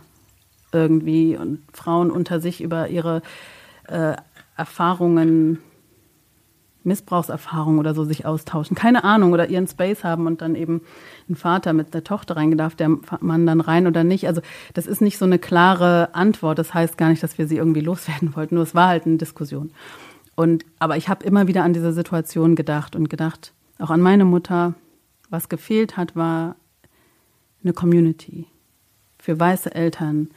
irgendwie 0.74 1.38
und 1.38 1.62
Frauen 1.74 2.12
unter 2.12 2.42
sich 2.42 2.62
über 2.62 2.90
ihre 2.90 3.22
äh, 3.90 4.16
Erfahrungen, 4.56 5.60
Missbrauchserfahrungen 6.84 7.80
oder 7.80 7.94
so 7.94 8.04
sich 8.04 8.26
austauschen. 8.26 8.76
Keine 8.76 9.04
Ahnung 9.04 9.34
oder 9.34 9.50
ihren 9.50 9.68
Space 9.68 10.04
haben 10.04 10.28
und 10.28 10.42
dann 10.42 10.56
eben 10.56 10.82
ein 11.30 11.36
Vater 11.36 11.74
mit 11.74 11.94
der 11.94 12.04
Tochter 12.04 12.36
darf, 12.36 12.76
der 12.76 12.90
Mann 13.20 13.46
dann 13.46 13.62
rein 13.62 13.88
oder 13.88 14.04
nicht. 14.04 14.28
Also 14.28 14.42
das 14.74 14.88
ist 14.88 15.02
nicht 15.02 15.18
so 15.18 15.26
eine 15.26 15.40
klare 15.40 16.10
Antwort. 16.14 16.58
Das 16.58 16.74
heißt 16.74 16.98
gar 16.98 17.10
nicht, 17.10 17.22
dass 17.22 17.38
wir 17.38 17.48
sie 17.48 17.58
irgendwie 17.58 17.82
loswerden 17.82 18.36
wollten. 18.36 18.56
Nur 18.56 18.64
es 18.64 18.76
war 18.76 18.88
halt 18.88 19.06
eine 19.06 19.18
Diskussion. 19.18 19.72
Und, 20.36 20.66
aber 20.80 20.96
ich 20.96 21.10
habe 21.10 21.26
immer 21.26 21.48
wieder 21.48 21.64
an 21.64 21.74
diese 21.74 21.92
Situation 21.92 22.56
gedacht 22.56 22.96
und 22.96 23.10
gedacht, 23.10 23.54
auch 23.78 23.90
an 23.90 24.02
meine 24.02 24.26
Mutter, 24.26 24.74
was 25.30 25.50
gefehlt 25.50 25.98
hat, 25.98 26.16
war 26.16 26.56
eine 27.64 27.74
Community 27.74 28.48
für 29.18 29.38
weiße 29.38 29.74
Eltern. 29.76 30.30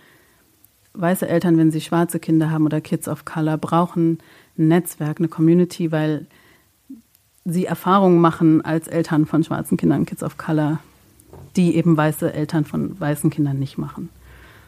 Weiße 0.95 1.26
Eltern, 1.26 1.57
wenn 1.57 1.70
sie 1.70 1.80
schwarze 1.80 2.20
Kinder 2.20 2.51
haben 2.51 2.66
oder 2.66 2.80
Kids 2.80 3.09
of 3.09 3.24
Color, 3.24 3.57
brauchen 3.57 4.18
ein 4.59 4.68
Netzwerk, 4.68 5.18
eine 5.18 5.28
Community, 5.28 5.90
weil 5.90 6.26
sie 7.45 7.64
Erfahrungen 7.64 8.20
machen 8.20 8.64
als 8.64 8.88
Eltern 8.88 9.26
von 9.26 9.43
schwarzen 9.43 9.76
Kindern, 9.76 10.07
Kids 10.07 10.22
of 10.22 10.36
Color, 10.36 10.80
die 11.57 11.76
eben 11.76 11.97
weiße 11.97 12.32
Eltern 12.32 12.64
von 12.64 12.99
weißen 13.01 13.30
Kindern 13.30 13.59
nicht 13.59 13.78
machen. 13.78 14.11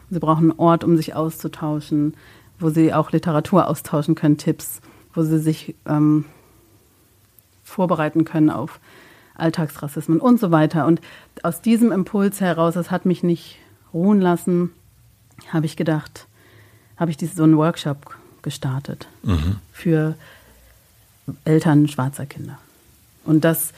Sie 0.09 0.19
brauchen 0.19 0.51
einen 0.51 0.59
Ort, 0.59 0.83
um 0.83 0.97
sich 0.97 1.15
auszutauschen, 1.15 2.15
wo 2.59 2.69
sie 2.69 2.93
auch 2.93 3.11
Literatur 3.11 3.67
austauschen 3.67 4.15
können, 4.15 4.37
Tipps, 4.37 4.81
wo 5.13 5.23
sie 5.23 5.39
sich 5.39 5.75
ähm, 5.85 6.25
vorbereiten 7.63 8.25
können 8.25 8.49
auf 8.49 8.79
Alltagsrassismen 9.35 10.19
und 10.19 10.39
so 10.39 10.51
weiter. 10.51 10.85
Und 10.85 11.01
aus 11.43 11.61
diesem 11.61 11.91
Impuls 11.91 12.41
heraus, 12.41 12.75
das 12.75 12.91
hat 12.91 13.05
mich 13.05 13.23
nicht 13.23 13.57
ruhen 13.93 14.21
lassen, 14.21 14.71
habe 15.49 15.65
ich 15.65 15.75
gedacht, 15.75 16.27
habe 16.97 17.11
ich 17.11 17.17
so 17.17 17.43
einen 17.43 17.57
Workshop 17.57 18.15
gestartet 18.41 19.07
mhm. 19.23 19.57
für 19.71 20.15
Eltern 21.43 21.87
schwarzer 21.87 22.25
Kinder. 22.25 22.57
Und 23.23 23.43
das, 23.43 23.71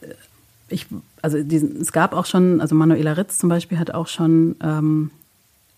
äh, 0.00 0.14
ich, 0.68 0.86
also 1.22 1.42
diesen, 1.42 1.80
es 1.80 1.92
gab 1.92 2.14
auch 2.14 2.26
schon, 2.26 2.60
also 2.60 2.74
Manuela 2.74 3.12
Ritz 3.12 3.38
zum 3.38 3.48
Beispiel 3.48 3.78
hat 3.78 3.90
auch 3.90 4.06
schon 4.06 4.56
ähm, 4.62 5.10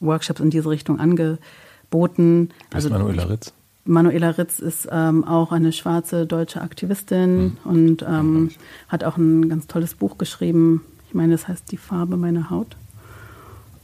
Workshops 0.01 0.41
in 0.41 0.51
diese 0.51 0.69
Richtung 0.69 1.01
angeboten. 1.01 2.51
Wer 2.71 2.77
also, 2.77 2.91
Manuela 2.91 3.25
Ritz? 3.25 3.53
Manuela 3.85 4.31
Ritz 4.31 4.61
ist 4.61 4.89
ähm, 4.93 5.25
auch 5.25 5.51
eine 5.51 5.73
schwarze 5.73 6.27
deutsche 6.27 6.61
Aktivistin 6.61 7.57
hm. 7.65 7.71
und 7.71 8.03
ähm, 8.03 8.51
hat 8.89 9.03
auch 9.03 9.17
ein 9.17 9.49
ganz 9.49 9.67
tolles 9.67 9.95
Buch 9.95 10.19
geschrieben. 10.19 10.85
Ich 11.09 11.15
meine, 11.15 11.33
das 11.33 11.49
heißt 11.49 11.71
Die 11.73 11.77
Farbe 11.77 12.17
meiner 12.17 12.51
Haut. 12.51 12.77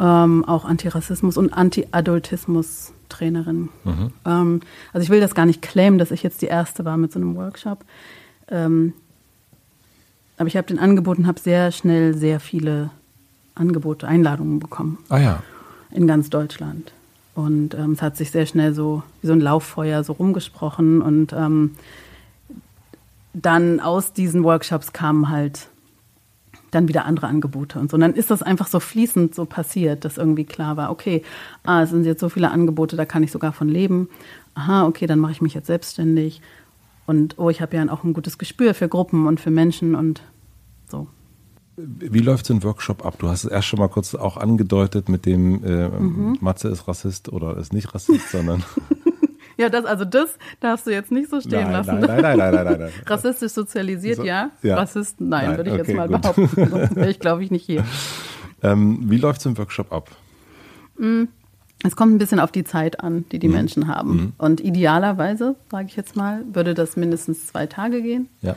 Ähm, 0.00 0.44
auch 0.44 0.64
Antirassismus 0.64 1.36
und 1.36 1.52
Anti-Adultismus-Trainerin. 1.52 3.68
Mhm. 3.84 4.12
Ähm, 4.24 4.60
also 4.92 5.02
ich 5.02 5.10
will 5.10 5.18
das 5.20 5.34
gar 5.34 5.46
nicht 5.46 5.60
claimen, 5.60 5.98
dass 5.98 6.12
ich 6.12 6.22
jetzt 6.22 6.40
die 6.42 6.46
erste 6.46 6.84
war 6.84 6.96
mit 6.96 7.12
so 7.12 7.18
einem 7.18 7.34
Workshop. 7.34 7.84
Ähm, 8.48 8.92
aber 10.36 10.46
ich 10.46 10.56
habe 10.56 10.68
den 10.68 10.78
angeboten, 10.78 11.26
habe 11.26 11.40
sehr 11.40 11.72
schnell 11.72 12.14
sehr 12.14 12.38
viele 12.38 12.90
Angebote, 13.56 14.06
Einladungen 14.06 14.60
bekommen. 14.60 14.98
Ah 15.08 15.18
ja. 15.18 15.42
In 15.90 16.06
ganz 16.06 16.30
Deutschland. 16.30 16.92
Und 17.34 17.74
ähm, 17.74 17.90
es 17.92 18.02
hat 18.02 18.16
sich 18.16 18.30
sehr 18.30 18.46
schnell 18.46 18.74
so 18.74 19.02
wie 19.20 19.26
so 19.26 19.32
ein 19.32 19.40
Lauffeuer 19.40 20.04
so 20.04 20.12
rumgesprochen. 20.12 21.02
Und 21.02 21.32
ähm, 21.32 21.74
dann 23.32 23.80
aus 23.80 24.12
diesen 24.12 24.44
Workshops 24.44 24.92
kamen 24.92 25.28
halt 25.28 25.66
dann 26.70 26.88
wieder 26.88 27.04
andere 27.04 27.26
Angebote 27.26 27.78
und 27.78 27.90
so. 27.90 27.96
Und 27.96 28.00
dann 28.00 28.14
ist 28.14 28.30
das 28.30 28.42
einfach 28.42 28.66
so 28.66 28.80
fließend 28.80 29.34
so 29.34 29.44
passiert, 29.44 30.04
dass 30.04 30.18
irgendwie 30.18 30.44
klar 30.44 30.76
war, 30.76 30.90
okay, 30.90 31.22
ah, 31.64 31.82
es 31.82 31.90
sind 31.90 32.04
jetzt 32.04 32.20
so 32.20 32.28
viele 32.28 32.50
Angebote, 32.50 32.96
da 32.96 33.04
kann 33.04 33.22
ich 33.22 33.32
sogar 33.32 33.52
von 33.52 33.68
leben. 33.68 34.08
Aha, 34.54 34.86
okay, 34.86 35.06
dann 35.06 35.18
mache 35.18 35.32
ich 35.32 35.40
mich 35.40 35.54
jetzt 35.54 35.66
selbstständig. 35.66 36.40
Und 37.06 37.38
oh, 37.38 37.48
ich 37.48 37.62
habe 37.62 37.76
ja 37.76 37.90
auch 37.90 38.04
ein 38.04 38.12
gutes 38.12 38.38
Gespür 38.38 38.74
für 38.74 38.88
Gruppen 38.88 39.26
und 39.26 39.40
für 39.40 39.50
Menschen 39.50 39.94
und 39.94 40.22
so. 40.90 41.06
Wie 41.76 42.18
läuft 42.18 42.46
so 42.46 42.54
ein 42.54 42.62
Workshop 42.64 43.06
ab? 43.06 43.14
Du 43.18 43.28
hast 43.28 43.44
es 43.44 43.50
erst 43.50 43.68
schon 43.68 43.78
mal 43.78 43.88
kurz 43.88 44.14
auch 44.14 44.36
angedeutet 44.36 45.08
mit 45.08 45.26
dem 45.26 45.64
äh, 45.64 45.88
mhm. 45.88 46.36
Matze 46.40 46.68
ist 46.68 46.88
Rassist 46.88 47.32
oder 47.32 47.56
ist 47.56 47.72
nicht 47.72 47.94
Rassist, 47.94 48.30
sondern. 48.30 48.64
ja, 49.58 49.68
das, 49.68 49.84
also 49.84 50.04
das 50.04 50.38
darfst 50.60 50.86
du 50.86 50.90
jetzt 50.90 51.10
nicht 51.10 51.28
so 51.28 51.40
stehen 51.40 51.64
nein, 51.64 51.72
lassen. 51.72 51.98
Nein, 52.00 52.20
nein, 52.22 52.38
nein, 52.38 52.54
nein, 52.54 52.64
nein, 52.64 52.80
nein. 52.80 52.90
Rassistisch 53.06 53.52
sozialisiert, 53.52 54.18
so, 54.18 54.24
ja. 54.24 54.50
ja. 54.62 54.76
Rassist, 54.76 55.20
nein, 55.20 55.46
nein 55.46 55.56
würde 55.56 55.70
ich 55.70 55.80
okay, 55.80 55.90
jetzt 55.90 55.96
mal 55.96 56.08
gut. 56.08 56.22
behaupten. 56.22 56.70
Sonst 56.70 56.96
wäre 56.96 57.10
ich, 57.10 57.18
glaube 57.18 57.42
ich, 57.42 57.50
nicht 57.50 57.66
hier. 57.66 57.84
Ähm, 58.62 59.10
wie 59.10 59.18
läuft 59.18 59.40
so 59.40 59.48
ein 59.48 59.58
Workshop 59.58 59.92
ab? 59.92 60.10
Mm, 60.96 61.24
es 61.84 61.96
kommt 61.96 62.14
ein 62.14 62.18
bisschen 62.18 62.40
auf 62.40 62.52
die 62.52 62.64
Zeit 62.64 63.00
an, 63.00 63.24
die 63.32 63.38
die 63.40 63.48
mhm. 63.48 63.54
Menschen 63.54 63.88
haben. 63.88 64.10
Mhm. 64.10 64.32
Und 64.38 64.60
idealerweise, 64.60 65.56
sage 65.70 65.86
ich 65.88 65.96
jetzt 65.96 66.16
mal, 66.16 66.44
würde 66.52 66.74
das 66.74 66.96
mindestens 66.96 67.48
zwei 67.48 67.66
Tage 67.66 68.00
gehen. 68.00 68.28
Ja. 68.42 68.56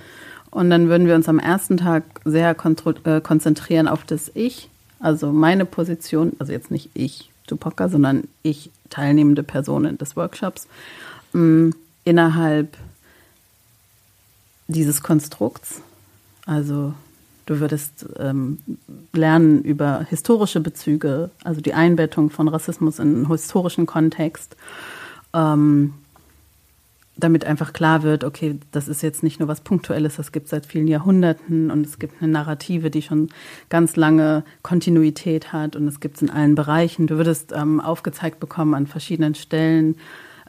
Und 0.52 0.70
dann 0.70 0.88
würden 0.90 1.08
wir 1.08 1.16
uns 1.16 1.28
am 1.30 1.40
ersten 1.40 1.78
Tag 1.78 2.04
sehr 2.26 2.52
äh, 2.52 3.22
konzentrieren 3.22 3.88
auf 3.88 4.04
das 4.04 4.32
Ich, 4.36 4.70
also 5.00 5.32
meine 5.32 5.66
Position, 5.66 6.34
also 6.38 6.52
jetzt 6.52 6.70
nicht 6.70 6.90
ich, 6.94 7.32
Tupoka, 7.48 7.90
sondern 7.90 8.26
ich, 8.44 8.70
teilnehmende 8.92 9.42
Personen 9.42 9.98
des 9.98 10.16
Workshops, 10.16 10.68
mh, 11.34 11.42
mm, 11.42 11.74
innerhalb 12.04 12.78
dieses 14.68 15.02
Konstrukts. 15.02 15.82
Also 16.46 16.94
du 17.46 17.60
würdest 17.60 18.06
ähm, 18.18 18.60
lernen 19.14 19.64
über 19.64 20.06
historische 20.10 20.60
Bezüge, 20.60 21.32
also 21.44 21.62
die 21.62 21.74
Einbettung 21.74 22.30
von 22.30 22.48
Rassismus 22.48 23.00
in 23.00 23.16
einen 23.16 23.32
historischen 23.32 23.86
Kontext. 23.86 24.56
Ähm, 25.34 25.94
damit 27.24 27.46
einfach 27.46 27.74
klar 27.74 28.04
wird, 28.04 28.24
okay, 28.24 28.60
das 28.72 28.88
ist 28.88 29.02
jetzt 29.02 29.24
nicht 29.24 29.40
nur 29.40 29.48
was 29.48 29.62
Punktuelles, 29.62 30.18
das 30.18 30.32
gibt 30.32 30.46
es 30.46 30.52
seit 30.52 30.66
vielen 30.66 30.88
Jahrhunderten 30.88 31.72
und 31.72 31.86
es 31.86 32.00
gibt 32.00 32.22
eine 32.22 32.32
Narrative, 32.32 32.90
die 32.90 33.02
schon 33.02 33.30
ganz 33.70 33.96
lange 33.96 34.44
Kontinuität 34.62 35.54
hat 35.54 35.76
und 35.76 35.88
es 35.88 36.00
gibt 36.00 36.18
es 36.18 36.22
in 36.22 36.30
allen 36.30 36.56
Bereichen. 36.56 37.08
Du 37.08 37.18
würdest 37.18 37.54
ähm, 37.56 37.80
aufgezeigt 37.80 38.40
bekommen 38.40 38.74
an 38.74 38.88
verschiedenen 38.88 39.36
Stellen 39.36 39.96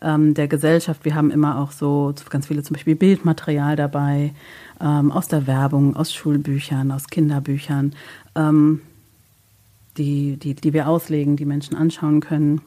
ähm, 0.03 0.35
der 0.35 0.49
Gesellschaft. 0.49 1.05
Wir 1.05 1.14
haben 1.14 1.31
immer 1.31 1.59
auch 1.59 1.70
so 1.70 2.14
ganz 2.29 2.49
viele 2.49 2.62
zum 2.62 2.75
Beispiel 2.75 2.97
Bildmaterial 2.97 3.77
dabei, 3.77 4.33
ähm, 4.81 5.12
aus 5.12 5.29
der 5.29 5.47
Werbung, 5.47 5.97
aus 5.97 6.12
Schulbüchern, 6.12 6.91
aus 6.91 7.09
Kinderbüchern, 7.09 7.95
ähm, 8.35 8.81
die, 9.97 10.37
die, 10.37 10.55
die 10.55 10.73
wir 10.73 10.89
auslegen, 10.89 11.37
die 11.37 11.45
Menschen 11.45 11.77
anschauen 11.77 12.20
können. 12.20 12.61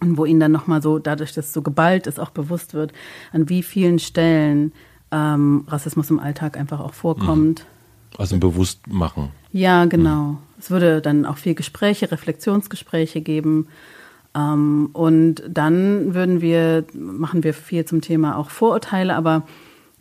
Und 0.00 0.18
wo 0.18 0.24
ihnen 0.26 0.40
dann 0.40 0.52
nochmal 0.52 0.82
so, 0.82 0.98
dadurch, 0.98 1.32
dass 1.32 1.46
es 1.46 1.52
so 1.52 1.62
geballt 1.62 2.06
ist, 2.06 2.20
auch 2.20 2.30
bewusst 2.30 2.74
wird, 2.74 2.92
an 3.32 3.48
wie 3.48 3.62
vielen 3.62 3.98
Stellen 3.98 4.72
ähm, 5.10 5.64
Rassismus 5.68 6.10
im 6.10 6.18
Alltag 6.18 6.58
einfach 6.58 6.80
auch 6.80 6.92
vorkommt. 6.92 7.60
Mhm. 7.60 8.18
Also 8.18 8.36
ein 8.36 8.40
Bewusstmachen. 8.40 9.30
Ja, 9.52 9.86
genau. 9.86 10.22
Mhm. 10.22 10.38
Es 10.58 10.70
würde 10.70 11.00
dann 11.00 11.24
auch 11.24 11.38
viel 11.38 11.54
Gespräche, 11.54 12.10
Reflexionsgespräche 12.10 13.20
geben. 13.20 13.68
Ähm, 14.34 14.90
und 14.92 15.42
dann 15.48 16.14
würden 16.14 16.40
wir, 16.40 16.84
machen 16.92 17.42
wir 17.42 17.54
viel 17.54 17.84
zum 17.84 18.00
Thema 18.00 18.36
auch 18.36 18.50
Vorurteile, 18.50 19.14
aber 19.14 19.46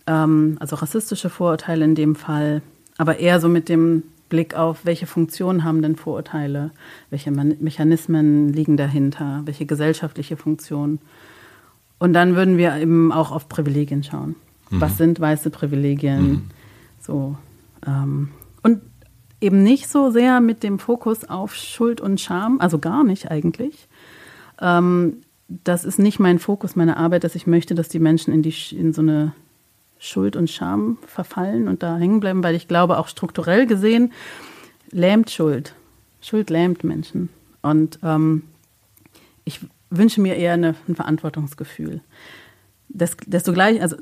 ähm, 0.07 0.57
also 0.59 0.75
rassistische 0.75 1.29
Vorurteile 1.29 1.85
in 1.85 1.95
dem 1.95 2.15
Fall, 2.15 2.61
aber 2.97 3.19
eher 3.19 3.39
so 3.39 3.47
mit 3.47 3.69
dem 3.69 4.03
Blick 4.29 4.55
auf, 4.55 4.85
welche 4.85 5.05
Funktion 5.05 5.63
haben 5.63 5.81
denn 5.81 5.95
Vorurteile, 5.95 6.71
welche 7.09 7.31
Mechanismen 7.31 8.49
liegen 8.49 8.77
dahinter, 8.77 9.41
welche 9.45 9.65
gesellschaftliche 9.65 10.37
Funktion. 10.37 10.99
Und 11.99 12.13
dann 12.13 12.35
würden 12.35 12.57
wir 12.57 12.75
eben 12.75 13.11
auch 13.11 13.31
auf 13.31 13.47
Privilegien 13.47 14.03
schauen. 14.03 14.35
Mhm. 14.69 14.81
Was 14.81 14.97
sind 14.97 15.19
weiße 15.19 15.49
Privilegien? 15.49 16.27
Mhm. 16.27 16.41
So. 16.99 17.37
Ähm, 17.85 18.29
und 18.63 18.81
eben 19.41 19.63
nicht 19.63 19.87
so 19.87 20.09
sehr 20.09 20.41
mit 20.41 20.63
dem 20.63 20.79
Fokus 20.79 21.23
auf 21.23 21.55
Schuld 21.55 22.01
und 22.01 22.19
Scham, 22.19 22.59
also 22.59 22.79
gar 22.79 23.03
nicht 23.03 23.29
eigentlich. 23.29 23.87
Ähm, 24.59 25.17
das 25.47 25.85
ist 25.85 25.99
nicht 25.99 26.19
mein 26.19 26.39
Fokus, 26.39 26.75
meine 26.75 26.97
Arbeit, 26.97 27.23
dass 27.23 27.35
ich 27.35 27.45
möchte, 27.45 27.75
dass 27.75 27.87
die 27.87 27.99
Menschen 27.99 28.33
in, 28.33 28.41
die, 28.41 28.55
in 28.71 28.93
so 28.93 29.01
eine 29.01 29.33
Schuld 30.05 30.35
und 30.35 30.49
Scham 30.49 30.97
verfallen 31.05 31.67
und 31.67 31.83
da 31.83 31.97
hängen 31.97 32.19
bleiben, 32.19 32.43
weil 32.43 32.55
ich 32.55 32.67
glaube, 32.67 32.97
auch 32.97 33.07
strukturell 33.07 33.65
gesehen 33.65 34.11
lähmt 34.91 35.29
Schuld. 35.29 35.73
Schuld 36.21 36.49
lähmt 36.49 36.83
Menschen. 36.83 37.29
Und 37.61 37.99
ähm, 38.03 38.43
ich 39.43 39.59
wünsche 39.89 40.21
mir 40.21 40.35
eher 40.35 40.53
eine, 40.53 40.75
ein 40.87 40.95
Verantwortungsgefühl. 40.95 42.01
Das, 42.89 43.17
desto 43.25 43.53
gleich, 43.53 43.81
also 43.81 43.97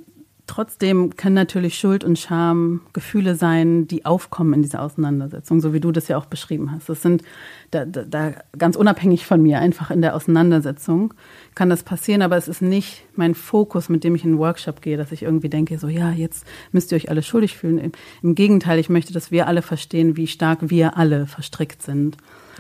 Trotzdem 0.45 1.15
können 1.15 1.35
natürlich 1.35 1.79
Schuld 1.79 2.03
und 2.03 2.19
Scham 2.19 2.81
Gefühle 2.91 3.35
sein, 3.35 3.87
die 3.87 4.05
aufkommen 4.05 4.53
in 4.53 4.61
dieser 4.61 4.81
Auseinandersetzung, 4.81 5.61
so 5.61 5.73
wie 5.73 5.79
du 5.79 5.93
das 5.93 6.09
ja 6.09 6.17
auch 6.17 6.25
beschrieben 6.25 6.69
hast. 6.71 6.89
Das 6.89 7.01
sind 7.01 7.23
da, 7.71 7.85
da, 7.85 8.03
da 8.03 8.33
ganz 8.57 8.75
unabhängig 8.75 9.25
von 9.25 9.41
mir, 9.41 9.59
einfach 9.59 9.89
in 9.89 10.01
der 10.01 10.15
Auseinandersetzung 10.15 11.13
kann 11.55 11.69
das 11.69 11.83
passieren, 11.83 12.21
aber 12.21 12.35
es 12.35 12.49
ist 12.49 12.61
nicht 12.61 13.05
mein 13.15 13.35
Fokus, 13.35 13.87
mit 13.87 14.03
dem 14.03 14.15
ich 14.15 14.25
in 14.25 14.31
einen 14.31 14.39
Workshop 14.39 14.81
gehe, 14.81 14.97
dass 14.97 15.13
ich 15.13 15.23
irgendwie 15.23 15.49
denke, 15.49 15.77
so 15.79 15.87
ja, 15.87 16.11
jetzt 16.11 16.45
müsst 16.73 16.91
ihr 16.91 16.97
euch 16.97 17.09
alle 17.09 17.23
schuldig 17.23 17.55
fühlen. 17.55 17.77
Im, 17.77 17.91
im 18.21 18.35
Gegenteil, 18.35 18.79
ich 18.79 18.89
möchte, 18.89 19.13
dass 19.13 19.31
wir 19.31 19.47
alle 19.47 19.61
verstehen, 19.61 20.17
wie 20.17 20.27
stark 20.27 20.69
wir 20.69 20.97
alle 20.97 21.25
verstrickt 21.25 21.81
sind. 21.81 22.17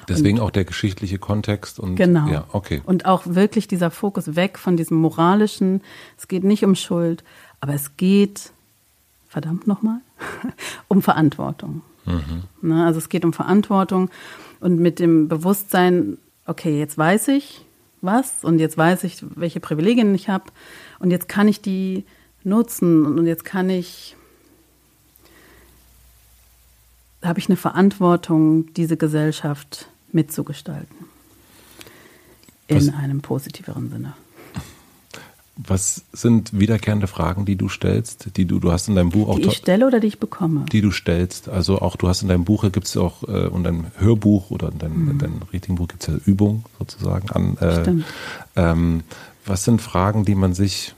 Deswegen 0.07 0.39
und, 0.39 0.45
auch 0.45 0.51
der 0.51 0.65
geschichtliche 0.65 1.17
Kontext 1.17 1.79
und 1.79 1.95
genau. 1.95 2.27
ja, 2.27 2.45
okay. 2.51 2.81
Und 2.85 3.05
auch 3.05 3.23
wirklich 3.25 3.67
dieser 3.67 3.91
Fokus 3.91 4.35
weg 4.35 4.57
von 4.57 4.77
diesem 4.77 4.97
moralischen. 4.97 5.81
Es 6.17 6.27
geht 6.27 6.43
nicht 6.43 6.63
um 6.65 6.75
Schuld, 6.75 7.23
aber 7.63 7.75
es 7.75 7.95
geht, 7.95 8.51
verdammt 9.25 9.67
nochmal, 9.67 10.01
um 10.89 11.01
Verantwortung. 11.01 11.81
Mhm. 12.03 12.43
Ne, 12.61 12.85
also 12.85 12.97
es 12.97 13.07
geht 13.07 13.23
um 13.23 13.31
Verantwortung 13.31 14.09
und 14.59 14.81
mit 14.81 14.99
dem 14.99 15.29
Bewusstsein, 15.29 16.17
okay, 16.45 16.77
jetzt 16.77 16.97
weiß 16.97 17.29
ich 17.29 17.63
was 18.01 18.43
und 18.43 18.59
jetzt 18.59 18.77
weiß 18.77 19.05
ich, 19.05 19.23
welche 19.35 19.61
Privilegien 19.61 20.13
ich 20.13 20.27
habe 20.27 20.43
und 20.99 21.09
jetzt 21.09 21.29
kann 21.29 21.47
ich 21.47 21.61
die 21.61 22.03
nutzen 22.43 23.05
und 23.05 23.27
jetzt 23.27 23.45
kann 23.45 23.69
ich, 23.69 24.17
habe 27.21 27.39
ich 27.39 27.47
eine 27.47 27.55
Verantwortung, 27.55 28.73
diese 28.73 28.97
Gesellschaft 28.97 29.87
mitzugestalten. 30.11 30.97
In 32.67 32.75
was? 32.75 32.93
einem 32.93 33.21
positiveren 33.21 33.89
Sinne. 33.89 34.15
Was 35.55 36.03
sind 36.13 36.57
wiederkehrende 36.57 37.05
Fragen, 37.05 37.45
die 37.45 37.55
du 37.55 37.69
stellst, 37.69 38.37
die 38.37 38.45
du, 38.45 38.59
du 38.59 38.71
hast 38.71 38.87
in 38.87 38.95
deinem 38.95 39.11
Buch 39.11 39.29
auch. 39.29 39.35
Die 39.35 39.43
ich 39.43 39.57
stelle 39.57 39.85
oder 39.85 39.99
die 39.99 40.07
ich 40.07 40.19
bekomme? 40.19 40.65
Die 40.71 40.81
du 40.81 40.89
stellst. 40.89 41.47
Also 41.47 41.79
auch, 41.79 41.95
du 41.95 42.07
hast 42.07 42.23
in 42.23 42.27
deinem 42.27 42.43
Buch, 42.43 42.63
gibt 42.71 42.87
es 42.87 42.97
auch, 42.97 43.21
äh, 43.23 43.47
und 43.47 43.63
deinem 43.63 43.85
Hörbuch 43.97 44.49
oder 44.49 44.71
in 44.71 44.79
deinem, 44.79 45.11
in 45.11 45.19
deinem 45.19 45.41
richtigen 45.51 45.75
Buch 45.75 45.87
gibt 45.87 46.01
es 46.01 46.07
ja 46.07 46.19
Übungen 46.25 46.65
sozusagen 46.79 47.29
an. 47.29 47.57
Äh, 47.57 47.81
Stimmt. 47.81 48.05
Ähm, 48.55 49.03
was 49.45 49.63
sind 49.63 49.79
Fragen, 49.79 50.25
die 50.25 50.35
man 50.35 50.55
sich 50.55 50.95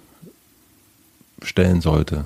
stellen 1.42 1.82
sollte? 1.82 2.24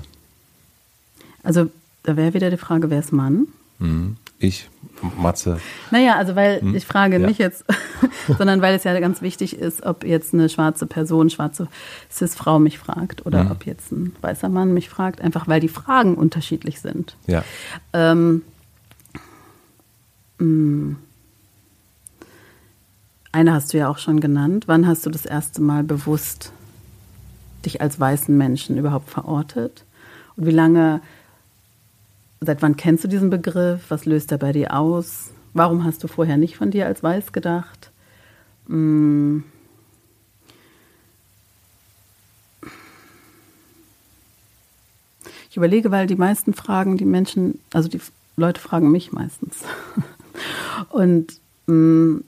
Also 1.42 1.68
da 2.04 2.16
wäre 2.16 2.34
wieder 2.34 2.50
die 2.50 2.56
Frage, 2.56 2.90
wer 2.90 3.00
ist 3.00 3.12
Mann? 3.12 3.48
Mhm. 3.80 4.16
Ich, 4.42 4.70
Matze. 5.18 5.60
Naja, 5.90 6.16
also 6.16 6.34
weil 6.34 6.62
hm? 6.62 6.74
ich 6.74 6.86
frage 6.86 7.20
ja. 7.20 7.26
nicht 7.26 7.38
jetzt, 7.38 7.62
sondern 8.38 8.62
weil 8.62 8.74
es 8.74 8.84
ja 8.84 8.98
ganz 8.98 9.20
wichtig 9.20 9.54
ist, 9.54 9.82
ob 9.82 10.02
jetzt 10.02 10.32
eine 10.32 10.48
schwarze 10.48 10.86
Person, 10.86 11.28
schwarze 11.28 11.68
Cis-Frau 12.10 12.58
mich 12.58 12.78
fragt 12.78 13.26
oder 13.26 13.40
hm. 13.40 13.50
ob 13.50 13.66
jetzt 13.66 13.92
ein 13.92 14.16
weißer 14.22 14.48
Mann 14.48 14.72
mich 14.72 14.88
fragt, 14.88 15.20
einfach 15.20 15.46
weil 15.46 15.60
die 15.60 15.68
Fragen 15.68 16.14
unterschiedlich 16.14 16.80
sind. 16.80 17.16
Ja. 17.26 17.44
Ähm, 17.92 18.40
hm. 20.38 20.96
eine 23.32 23.52
hast 23.52 23.74
du 23.74 23.78
ja 23.78 23.90
auch 23.90 23.98
schon 23.98 24.20
genannt. 24.20 24.64
Wann 24.68 24.86
hast 24.86 25.04
du 25.04 25.10
das 25.10 25.26
erste 25.26 25.60
Mal 25.60 25.84
bewusst 25.84 26.52
dich 27.66 27.82
als 27.82 28.00
weißen 28.00 28.34
Menschen 28.34 28.78
überhaupt 28.78 29.10
verortet? 29.10 29.84
Und 30.36 30.46
wie 30.46 30.50
lange 30.50 31.02
Seit 32.40 32.62
wann 32.62 32.76
kennst 32.76 33.04
du 33.04 33.08
diesen 33.08 33.28
Begriff? 33.28 33.84
Was 33.90 34.06
löst 34.06 34.32
er 34.32 34.38
bei 34.38 34.52
dir 34.52 34.74
aus? 34.74 35.30
Warum 35.52 35.84
hast 35.84 36.02
du 36.02 36.08
vorher 36.08 36.38
nicht 36.38 36.56
von 36.56 36.70
dir 36.70 36.86
als 36.86 37.02
weiß 37.02 37.32
gedacht? 37.32 37.90
Hm. 38.66 39.44
Ich 45.50 45.56
überlege, 45.56 45.90
weil 45.90 46.06
die 46.06 46.16
meisten 46.16 46.54
Fragen, 46.54 46.96
die 46.96 47.04
Menschen, 47.04 47.60
also 47.72 47.88
die 47.88 48.00
Leute 48.36 48.60
fragen 48.60 48.90
mich 48.90 49.12
meistens. 49.12 49.64
Und 50.88 51.40
hm, 51.66 52.24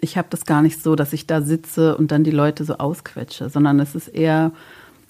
ich 0.00 0.18
habe 0.18 0.28
das 0.30 0.46
gar 0.46 0.62
nicht 0.62 0.82
so, 0.82 0.96
dass 0.96 1.12
ich 1.12 1.26
da 1.26 1.42
sitze 1.42 1.96
und 1.96 2.12
dann 2.12 2.22
die 2.22 2.30
Leute 2.30 2.64
so 2.64 2.74
ausquetsche, 2.78 3.50
sondern 3.50 3.80
es 3.80 3.96
ist 3.96 4.08
eher, 4.08 4.52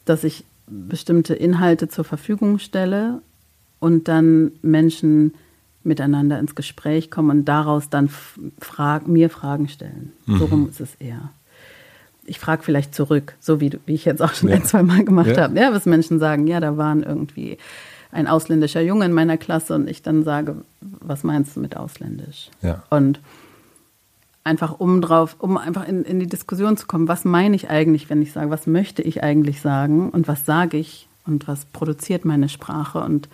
dass 0.06 0.24
ich 0.24 0.44
bestimmte 0.66 1.34
Inhalte 1.34 1.88
zur 1.88 2.04
Verfügung 2.04 2.58
stelle 2.58 3.20
und 3.80 4.08
dann 4.08 4.52
Menschen 4.62 5.34
miteinander 5.84 6.38
ins 6.38 6.54
Gespräch 6.54 7.10
kommen 7.10 7.30
und 7.30 7.44
daraus 7.46 7.88
dann 7.88 8.10
frag, 8.60 9.08
mir 9.08 9.30
Fragen 9.30 9.68
stellen. 9.68 10.12
Mhm. 10.26 10.38
So 10.38 10.44
rum 10.46 10.68
ist 10.68 10.80
es 10.80 10.94
eher. 10.96 11.30
Ich 12.24 12.38
frage 12.38 12.62
vielleicht 12.62 12.94
zurück, 12.94 13.34
so 13.40 13.60
wie, 13.60 13.72
wie 13.86 13.94
ich 13.94 14.04
jetzt 14.04 14.20
auch 14.20 14.34
schon 14.34 14.50
ja. 14.50 14.56
ein, 14.56 14.64
zwei 14.64 14.82
Mal 14.82 15.04
gemacht 15.04 15.28
ja. 15.28 15.44
habe. 15.44 15.58
Ja, 15.58 15.72
was 15.72 15.86
Menschen 15.86 16.18
sagen, 16.18 16.46
ja, 16.46 16.60
da 16.60 16.76
waren 16.76 17.02
irgendwie 17.02 17.56
ein 18.12 18.26
ausländischer 18.26 18.82
Junge 18.82 19.06
in 19.06 19.12
meiner 19.12 19.36
Klasse 19.36 19.74
und 19.74 19.88
ich 19.88 20.02
dann 20.02 20.24
sage, 20.24 20.56
was 20.80 21.24
meinst 21.24 21.56
du 21.56 21.60
mit 21.60 21.76
ausländisch? 21.76 22.50
Ja. 22.62 22.82
Und 22.90 23.20
einfach 24.44 24.78
um 24.78 25.02
drauf, 25.02 25.36
um 25.38 25.58
einfach 25.58 25.86
in, 25.86 26.04
in 26.04 26.20
die 26.20 26.26
Diskussion 26.26 26.76
zu 26.76 26.86
kommen, 26.86 27.08
was 27.08 27.24
meine 27.24 27.54
ich 27.54 27.68
eigentlich, 27.70 28.08
wenn 28.08 28.22
ich 28.22 28.32
sage, 28.32 28.50
was 28.50 28.66
möchte 28.66 29.02
ich 29.02 29.22
eigentlich 29.22 29.60
sagen 29.60 30.10
und 30.10 30.26
was 30.26 30.46
sage 30.46 30.78
ich 30.78 31.06
und 31.26 31.46
was 31.48 31.66
produziert 31.66 32.24
meine 32.24 32.48
Sprache 32.48 33.00
und 33.00 33.28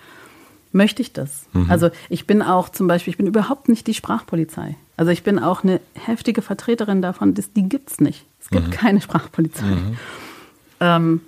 möchte 0.75 1.03
ich 1.03 1.13
das. 1.13 1.47
Mhm. 1.53 1.71
Also 1.71 1.91
ich 2.09 2.27
bin 2.27 2.43
auch 2.43 2.69
zum 2.69 2.87
Beispiel, 2.87 3.13
ich 3.13 3.17
bin 3.17 3.27
überhaupt 3.27 3.69
nicht 3.69 3.87
die 3.87 3.95
Sprachpolizei. 3.95 4.77
Also 4.97 5.11
ich 5.11 5.23
bin 5.23 5.39
auch 5.39 5.65
eine 5.65 5.81
heftige 5.95 6.43
Vertreterin 6.43 7.03
davon, 7.03 7.35
dass 7.35 7.53
die 7.53 7.69
gibt 7.69 7.91
es 7.91 8.01
nicht. 8.01 8.27
Es 8.41 8.51
gibt 8.51 8.67
mhm. 8.67 8.71
keine 8.71 9.01
Sprachpolizei. 9.01 9.65
Mhm. 9.65 9.97
Ähm, 10.81 11.21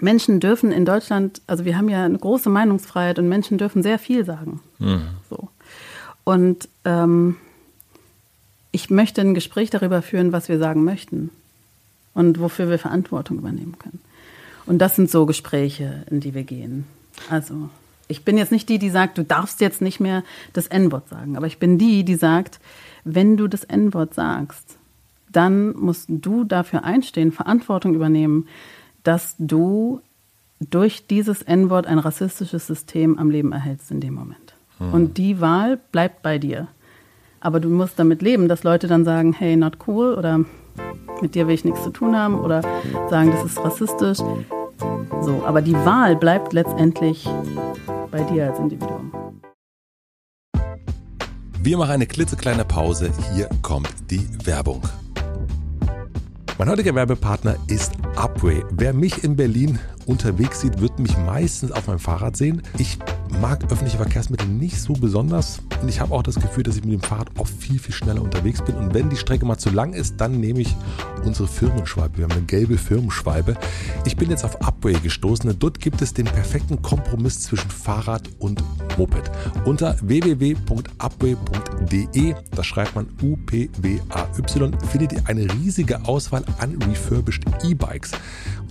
Menschen 0.00 0.40
dürfen 0.40 0.72
in 0.72 0.84
Deutschland, 0.84 1.40
also 1.46 1.64
wir 1.64 1.76
haben 1.76 1.88
ja 1.88 2.04
eine 2.04 2.18
große 2.18 2.50
Meinungsfreiheit 2.50 3.18
und 3.18 3.28
Menschen 3.28 3.58
dürfen 3.58 3.82
sehr 3.82 3.98
viel 3.98 4.24
sagen. 4.24 4.60
Mhm. 4.78 5.02
So. 5.30 5.48
Und 6.24 6.68
ähm, 6.84 7.36
ich 8.72 8.90
möchte 8.90 9.20
ein 9.20 9.34
Gespräch 9.34 9.70
darüber 9.70 10.02
führen, 10.02 10.32
was 10.32 10.48
wir 10.48 10.58
sagen 10.58 10.84
möchten 10.84 11.30
und 12.12 12.40
wofür 12.40 12.68
wir 12.68 12.78
Verantwortung 12.78 13.38
übernehmen 13.38 13.78
können. 13.78 14.00
Und 14.66 14.78
das 14.78 14.96
sind 14.96 15.10
so 15.10 15.26
Gespräche, 15.26 16.04
in 16.10 16.20
die 16.20 16.34
wir 16.34 16.44
gehen. 16.44 16.86
Also 17.30 17.68
ich 18.08 18.24
bin 18.24 18.36
jetzt 18.36 18.52
nicht 18.52 18.68
die, 18.68 18.78
die 18.78 18.90
sagt, 18.90 19.18
du 19.18 19.24
darfst 19.24 19.60
jetzt 19.60 19.80
nicht 19.80 20.00
mehr 20.00 20.22
das 20.52 20.66
N-Wort 20.66 21.08
sagen, 21.08 21.36
aber 21.36 21.46
ich 21.46 21.58
bin 21.58 21.78
die, 21.78 22.04
die 22.04 22.16
sagt, 22.16 22.60
wenn 23.04 23.36
du 23.36 23.48
das 23.48 23.64
N-Wort 23.64 24.14
sagst, 24.14 24.78
dann 25.30 25.74
musst 25.76 26.06
du 26.08 26.44
dafür 26.44 26.84
einstehen, 26.84 27.32
Verantwortung 27.32 27.94
übernehmen, 27.94 28.46
dass 29.02 29.34
du 29.38 30.00
durch 30.60 31.06
dieses 31.06 31.42
N-Wort 31.42 31.86
ein 31.86 31.98
rassistisches 31.98 32.66
System 32.66 33.18
am 33.18 33.30
Leben 33.30 33.52
erhältst 33.52 33.90
in 33.90 34.00
dem 34.00 34.14
Moment. 34.14 34.54
Hm. 34.78 34.92
Und 34.92 35.18
die 35.18 35.40
Wahl 35.40 35.78
bleibt 35.92 36.22
bei 36.22 36.38
dir. 36.38 36.68
Aber 37.40 37.60
du 37.60 37.68
musst 37.68 37.98
damit 37.98 38.22
leben, 38.22 38.48
dass 38.48 38.64
Leute 38.64 38.86
dann 38.86 39.04
sagen, 39.04 39.34
hey, 39.34 39.56
not 39.56 39.78
cool 39.86 40.14
oder 40.14 40.44
mit 41.20 41.34
dir 41.34 41.46
will 41.46 41.54
ich 41.54 41.64
nichts 41.64 41.82
zu 41.82 41.90
tun 41.90 42.16
haben 42.16 42.40
oder 42.40 42.62
sagen, 43.10 43.30
das 43.32 43.44
ist 43.44 43.58
rassistisch. 43.58 44.18
So, 45.22 45.44
aber 45.46 45.62
die 45.62 45.74
Wahl 45.74 46.16
bleibt 46.16 46.52
letztendlich 46.52 47.28
bei 48.10 48.22
dir 48.24 48.48
als 48.48 48.58
Individuum. 48.58 49.12
Wir 51.60 51.78
machen 51.78 51.92
eine 51.92 52.06
klitzekleine 52.06 52.64
Pause. 52.64 53.10
Hier 53.32 53.48
kommt 53.62 53.88
die 54.10 54.28
Werbung. 54.44 54.82
Mein 56.58 56.68
heutiger 56.68 56.94
Werbepartner 56.94 57.56
ist 57.68 57.92
Upway. 58.16 58.62
Wer 58.70 58.92
mich 58.92 59.24
in 59.24 59.34
Berlin 59.34 59.78
unterwegs 60.06 60.60
sieht, 60.60 60.80
wird 60.80 60.98
mich 60.98 61.16
meistens 61.18 61.72
auf 61.72 61.86
meinem 61.86 61.98
Fahrrad 61.98 62.36
sehen. 62.36 62.62
Ich 62.78 62.98
mag 63.40 63.64
öffentliche 63.64 63.96
Verkehrsmittel 63.96 64.46
nicht 64.46 64.80
so 64.80 64.92
besonders 64.92 65.60
und 65.82 65.88
ich 65.88 66.00
habe 66.00 66.14
auch 66.14 66.22
das 66.22 66.36
Gefühl, 66.36 66.62
dass 66.62 66.76
ich 66.76 66.84
mit 66.84 66.92
dem 66.92 67.00
Fahrrad 67.00 67.28
oft 67.38 67.52
viel, 67.54 67.78
viel 67.78 67.94
schneller 67.94 68.22
unterwegs 68.22 68.62
bin. 68.62 68.76
Und 68.76 68.94
wenn 68.94 69.10
die 69.10 69.16
Strecke 69.16 69.44
mal 69.44 69.58
zu 69.58 69.70
lang 69.70 69.92
ist, 69.92 70.20
dann 70.20 70.38
nehme 70.40 70.60
ich 70.60 70.76
unsere 71.24 71.48
Firmenschwalbe. 71.48 72.18
Wir 72.18 72.24
haben 72.24 72.32
eine 72.32 72.42
gelbe 72.42 72.78
Firmenschwalbe. 72.78 73.56
Ich 74.04 74.16
bin 74.16 74.30
jetzt 74.30 74.44
auf 74.44 74.60
Upway 74.62 74.94
gestoßen 74.94 75.54
dort 75.58 75.80
gibt 75.80 76.02
es 76.02 76.12
den 76.12 76.26
perfekten 76.26 76.82
Kompromiss 76.82 77.40
zwischen 77.40 77.70
Fahrrad 77.70 78.28
und 78.38 78.62
Moped. 78.98 79.30
Unter 79.64 79.96
www.upway.de, 80.02 80.74
da 82.54 82.64
schreibt 82.64 82.94
man 82.94 83.06
U-P-W-A-Y, 83.22 84.78
findet 84.90 85.12
ihr 85.12 85.22
eine 85.26 85.50
riesige 85.54 86.04
Auswahl 86.04 86.44
an 86.58 86.76
refurbished 86.82 87.44
E-Bikes. 87.64 88.12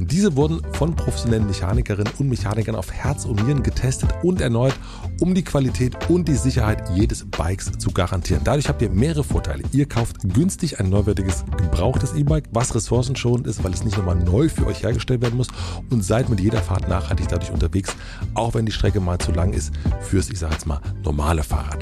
Und 0.04 0.12
diese 0.12 0.36
wurden 0.36 0.60
von 0.74 0.98
professionellen 0.98 1.48
Mechanikerinnen 1.48 2.12
und 2.20 2.28
Mechanikern 2.28 2.76
auf 2.76 2.92
Herz 2.92 3.24
und 3.24 3.42
Nieren 3.46 3.64
getestet 3.64 4.14
und 4.22 4.42
erneut, 4.42 4.74
um 5.22 5.34
die 5.34 5.46
Qualität 5.46 6.10
und 6.10 6.28
die 6.28 6.36
Sicherheit 6.36 6.90
jedes 6.94 7.24
Bikes 7.24 7.72
zu 7.78 7.90
garantieren. 7.90 8.42
Dadurch 8.44 8.68
habt 8.68 8.82
ihr 8.82 8.90
mehrere 8.90 9.24
Vorteile. 9.24 9.64
Ihr 9.72 9.88
kauft 9.88 10.18
günstig 10.34 10.82
ein 10.82 10.90
neuwertiges, 10.90 11.46
gebrauchtes 11.56 12.16
E-Bike, 12.16 12.50
was 12.52 12.76
ressourcenschonend 12.76 13.48
ist, 13.48 13.64
weil 13.64 13.72
es 13.72 13.86
nicht 13.86 13.96
nochmal 13.96 14.18
neu 14.18 14.50
für 14.50 14.68
euch 14.68 14.84
hergestellt 14.84 15.22
werden 15.22 15.38
muss 15.38 15.48
und 15.90 16.04
seid 16.04 16.28
mit 16.28 16.42
jeder 16.42 16.62
Fahrt 16.62 16.90
nachhaltig 16.90 17.30
dadurch 17.30 17.52
unterwegs, 17.52 17.96
auch 18.34 18.56
wenn 18.56 18.66
die 18.66 18.74
Strecke 18.74 19.00
mal 19.00 19.20
zu 19.20 19.32
lang 19.32 19.54
ist 19.54 19.72
fürs, 20.02 20.30
ich 20.30 20.40
sage 20.40 20.52
jetzt 20.52 20.68
mal, 20.68 20.82
normale 21.06 21.44
Fahrrad. 21.44 21.82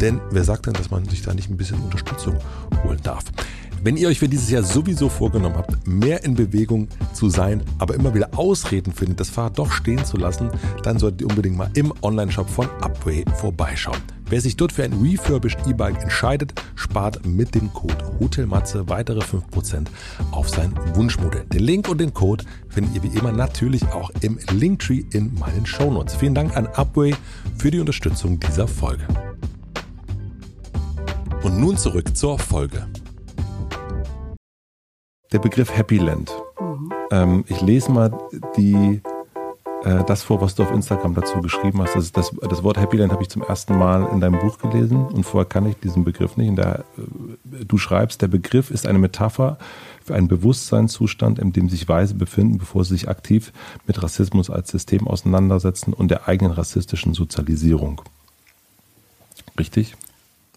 Denn 0.00 0.20
wer 0.32 0.42
sagt 0.42 0.66
denn, 0.66 0.72
dass 0.72 0.90
man 0.90 1.08
sich 1.08 1.22
da 1.22 1.32
nicht 1.32 1.48
ein 1.48 1.56
bisschen 1.56 1.78
Unterstützung 1.78 2.36
holen 2.82 2.98
darf? 3.04 3.22
Wenn 3.84 3.96
ihr 3.96 4.06
euch 4.06 4.20
für 4.20 4.28
dieses 4.28 4.48
Jahr 4.48 4.62
sowieso 4.62 5.08
vorgenommen 5.08 5.56
habt, 5.56 5.88
mehr 5.88 6.22
in 6.22 6.36
Bewegung 6.36 6.86
zu 7.14 7.28
sein, 7.28 7.64
aber 7.80 7.96
immer 7.96 8.14
wieder 8.14 8.30
Ausreden 8.36 8.92
findet, 8.92 9.18
das 9.18 9.28
Fahrrad 9.28 9.58
doch 9.58 9.72
stehen 9.72 10.04
zu 10.04 10.16
lassen, 10.16 10.50
dann 10.84 11.00
solltet 11.00 11.22
ihr 11.22 11.26
unbedingt 11.26 11.56
mal 11.56 11.68
im 11.74 11.92
Onlineshop 12.00 12.48
von 12.48 12.68
Upway 12.80 13.24
vorbeischauen. 13.40 13.98
Wer 14.26 14.40
sich 14.40 14.56
dort 14.56 14.70
für 14.70 14.84
ein 14.84 14.92
refurbished 14.92 15.66
E-Bike 15.66 16.00
entscheidet, 16.00 16.54
spart 16.76 17.26
mit 17.26 17.56
dem 17.56 17.72
Code 17.72 17.96
HOTELMATZE 18.20 18.88
weitere 18.88 19.18
5% 19.18 19.88
auf 20.30 20.48
sein 20.48 20.74
Wunschmodell. 20.94 21.44
Den 21.52 21.64
Link 21.64 21.88
und 21.88 22.00
den 22.00 22.14
Code 22.14 22.44
findet 22.68 22.94
ihr 22.94 23.02
wie 23.02 23.18
immer 23.18 23.32
natürlich 23.32 23.82
auch 23.86 24.12
im 24.20 24.38
Linktree 24.52 25.02
in 25.12 25.34
meinen 25.34 25.66
Shownotes. 25.66 26.14
Vielen 26.14 26.36
Dank 26.36 26.56
an 26.56 26.68
Upway 26.68 27.16
für 27.58 27.72
die 27.72 27.80
Unterstützung 27.80 28.38
dieser 28.38 28.68
Folge. 28.68 29.08
Und 31.42 31.58
nun 31.58 31.76
zurück 31.76 32.16
zur 32.16 32.38
Folge 32.38 32.86
der 35.32 35.38
Begriff 35.38 35.74
Happy 35.76 35.98
Land. 35.98 36.32
Mhm. 36.60 36.92
Ähm, 37.10 37.44
ich 37.48 37.60
lese 37.60 37.90
mal 37.90 38.12
die, 38.56 39.00
äh, 39.84 40.04
das 40.04 40.22
vor, 40.22 40.40
was 40.40 40.54
du 40.54 40.62
auf 40.62 40.70
Instagram 40.70 41.14
dazu 41.14 41.40
geschrieben 41.40 41.80
hast. 41.80 41.96
Das, 41.96 42.12
das, 42.12 42.32
das 42.48 42.62
Wort 42.62 42.78
Happy 42.78 42.98
Land 42.98 43.12
habe 43.12 43.22
ich 43.22 43.30
zum 43.30 43.42
ersten 43.42 43.76
Mal 43.78 44.08
in 44.12 44.20
deinem 44.20 44.38
Buch 44.40 44.58
gelesen 44.58 45.06
und 45.06 45.24
vorher 45.24 45.48
kann 45.48 45.66
ich 45.66 45.76
diesen 45.76 46.04
Begriff 46.04 46.36
nicht. 46.36 46.56
Der, 46.58 46.84
äh, 46.98 47.64
du 47.64 47.78
schreibst, 47.78 48.20
der 48.22 48.28
Begriff 48.28 48.70
ist 48.70 48.86
eine 48.86 48.98
Metapher 48.98 49.58
für 50.04 50.14
einen 50.14 50.28
Bewusstseinszustand, 50.28 51.38
in 51.38 51.52
dem 51.52 51.68
sich 51.68 51.88
Weise 51.88 52.14
befinden, 52.14 52.58
bevor 52.58 52.84
sie 52.84 52.94
sich 52.94 53.08
aktiv 53.08 53.52
mit 53.86 54.02
Rassismus 54.02 54.50
als 54.50 54.70
System 54.70 55.06
auseinandersetzen 55.06 55.92
und 55.92 56.10
der 56.10 56.28
eigenen 56.28 56.52
rassistischen 56.52 57.14
Sozialisierung. 57.14 58.02
Richtig? 59.58 59.96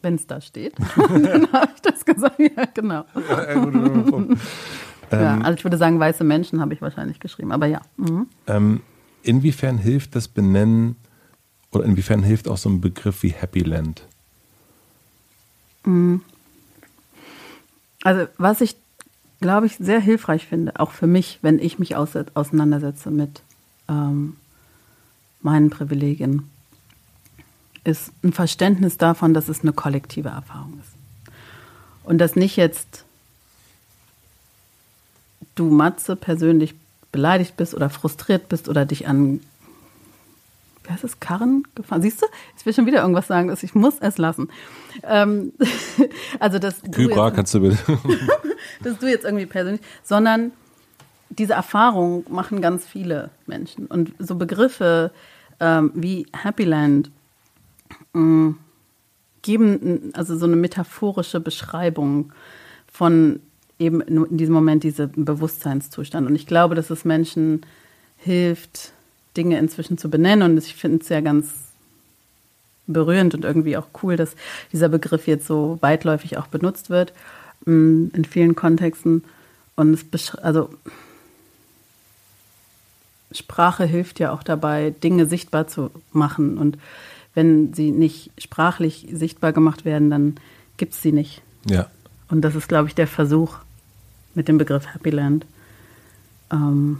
Wenn 0.06 0.16
es 0.16 0.28
da 0.28 0.40
steht. 0.40 0.76
dann 0.96 1.52
habe 1.52 1.72
ich 1.76 1.82
das 1.82 2.06
gesagt. 2.06 2.40
Ja, 2.40 2.66
genau. 2.74 3.06
ja, 3.30 3.52
ähm, 5.12 5.42
also 5.42 5.58
ich 5.58 5.64
würde 5.66 5.78
sagen, 5.78 6.00
weiße 6.00 6.24
Menschen 6.24 6.62
habe 6.62 6.74
ich 6.74 6.82
wahrscheinlich 6.82 7.20
geschrieben, 7.20 7.52
aber 7.52 7.66
ja. 7.66 7.82
Mhm. 7.98 8.28
Ähm, 8.48 8.82
inwiefern 9.24 9.78
hilft 9.80 10.16
das 10.16 10.28
Benennen 10.28 10.96
oder 11.72 11.84
inwiefern 11.84 12.24
hilft 12.24 12.48
auch 12.48 12.58
so 12.58 12.70
ein 12.70 12.80
Begriff 12.80 13.24
wie 13.24 13.30
Happy 13.30 13.60
Land? 13.60 14.04
Mhm. 15.84 16.22
Also 18.04 18.28
was 18.38 18.62
ich, 18.62 18.78
glaube 19.42 19.66
ich, 19.66 19.78
sehr 19.78 20.00
hilfreich 20.00 20.46
finde, 20.46 20.80
auch 20.80 20.92
für 20.92 21.08
mich, 21.08 21.40
wenn 21.42 21.58
ich 21.58 21.80
mich 21.80 21.96
auseinandersetze 21.96 23.10
mit 23.10 23.42
ähm, 23.90 24.38
meinen 25.42 25.72
Privilegien, 25.72 26.50
ist 27.86 28.12
ein 28.24 28.34
Verständnis 28.34 28.98
davon, 28.98 29.34
dass 29.34 29.48
es 29.48 29.62
eine 29.62 29.74
kollektive 29.74 30.30
Erfahrung 30.30 30.80
ist. 30.82 30.94
Und 32.04 32.18
dass 32.18 32.36
nicht 32.36 32.58
jetzt 32.58 33.06
du, 35.56 35.70
Matze, 35.70 36.16
persönlich 36.16 36.76
beleidigt 37.12 37.56
bist 37.56 37.74
oder 37.74 37.90
frustriert 37.90 38.50
bist 38.50 38.68
oder 38.68 38.86
dich 38.86 39.08
an, 39.08 39.40
wie 40.84 40.92
heißt 40.92 41.04
es, 41.04 41.20
Karren 41.20 41.64
gefahren. 41.76 42.02
Siehst 42.02 42.22
du? 42.22 42.26
Ich 42.58 42.66
will 42.66 42.74
schon 42.74 42.86
wieder 42.86 43.02
irgendwas 43.02 43.28
sagen, 43.28 43.48
dass 43.48 43.64
ich 43.64 43.74
muss 43.74 43.96
es 44.00 44.18
lassen. 44.18 44.50
Ähm, 45.04 45.54
also 46.40 46.60
das. 46.60 46.82
Kybra 46.92 47.32
kannst 47.32 47.54
du 47.54 47.62
bitte. 47.62 47.78
dass 48.84 49.00
du 49.00 49.10
jetzt 49.10 49.26
irgendwie 49.26 49.46
persönlich, 49.46 49.82
sondern 50.04 50.52
diese 51.30 51.54
Erfahrung 51.54 52.26
machen 52.30 52.62
ganz 52.62 52.86
viele 52.86 53.30
Menschen. 53.48 53.88
Und 53.88 54.14
so 54.20 54.36
Begriffe 54.36 55.12
ähm, 55.60 55.92
wie 55.96 56.28
Happyland 56.36 57.10
mm, 58.14 58.52
geben 59.42 60.12
also 60.14 60.38
so 60.38 60.46
eine 60.46 60.56
metaphorische 60.56 61.40
Beschreibung 61.40 62.32
von 62.92 63.40
eben 63.78 64.02
in 64.02 64.38
diesem 64.38 64.54
Moment 64.54 64.84
diesem 64.84 65.12
Bewusstseinszustand. 65.26 66.28
Und 66.28 66.36
ich 66.36 66.48
glaube, 66.48 66.76
dass 66.76 66.90
es 66.90 67.06
Menschen 67.06 67.62
hilft, 68.18 68.94
Dinge 69.36 69.60
inzwischen 69.60 69.98
zu 69.98 70.10
benennen. 70.10 70.52
Und 70.52 70.58
ich 70.58 70.76
finde 70.76 71.00
es 71.02 71.10
ja 71.10 71.22
ganz 71.22 71.52
berührend 72.88 73.34
und 73.34 73.46
irgendwie 73.46 73.78
auch 73.78 73.88
cool, 74.02 74.16
dass 74.16 74.36
dieser 74.72 74.90
Begriff 74.90 75.28
jetzt 75.28 75.48
so 75.48 75.78
weitläufig 75.82 76.38
auch 76.38 76.48
benutzt 76.48 76.90
wird 76.90 77.14
mm, 77.66 78.08
in 78.14 78.26
vielen 78.26 78.56
Kontexten. 78.56 79.24
Und 79.76 79.94
es 80.14 80.36
also 80.36 80.70
Sprache 83.32 83.84
hilft 83.86 84.20
ja 84.20 84.32
auch 84.32 84.44
dabei, 84.44 84.92
Dinge 84.92 85.26
sichtbar 85.26 85.68
zu 85.68 85.92
machen. 86.12 86.58
Und 86.58 86.78
wenn 87.36 87.74
sie 87.74 87.92
nicht 87.92 88.32
sprachlich 88.38 89.08
sichtbar 89.12 89.54
gemacht 89.54 89.86
werden, 89.86 90.10
dann 90.10 90.36
gibt 90.78 90.94
es 90.94 91.02
sie 91.02 91.12
nicht. 91.12 91.42
Ja. 91.70 91.90
Und 92.30 92.42
das 92.42 92.56
ist, 92.56 92.68
glaube 92.68 92.88
ich, 92.88 92.96
der 92.96 93.08
Versuch 93.08 93.58
mit 94.34 94.48
dem 94.48 94.58
Begriff 94.58 94.94
Happy 94.94 95.12
Land. 95.12 95.46
Ähm, 96.52 97.00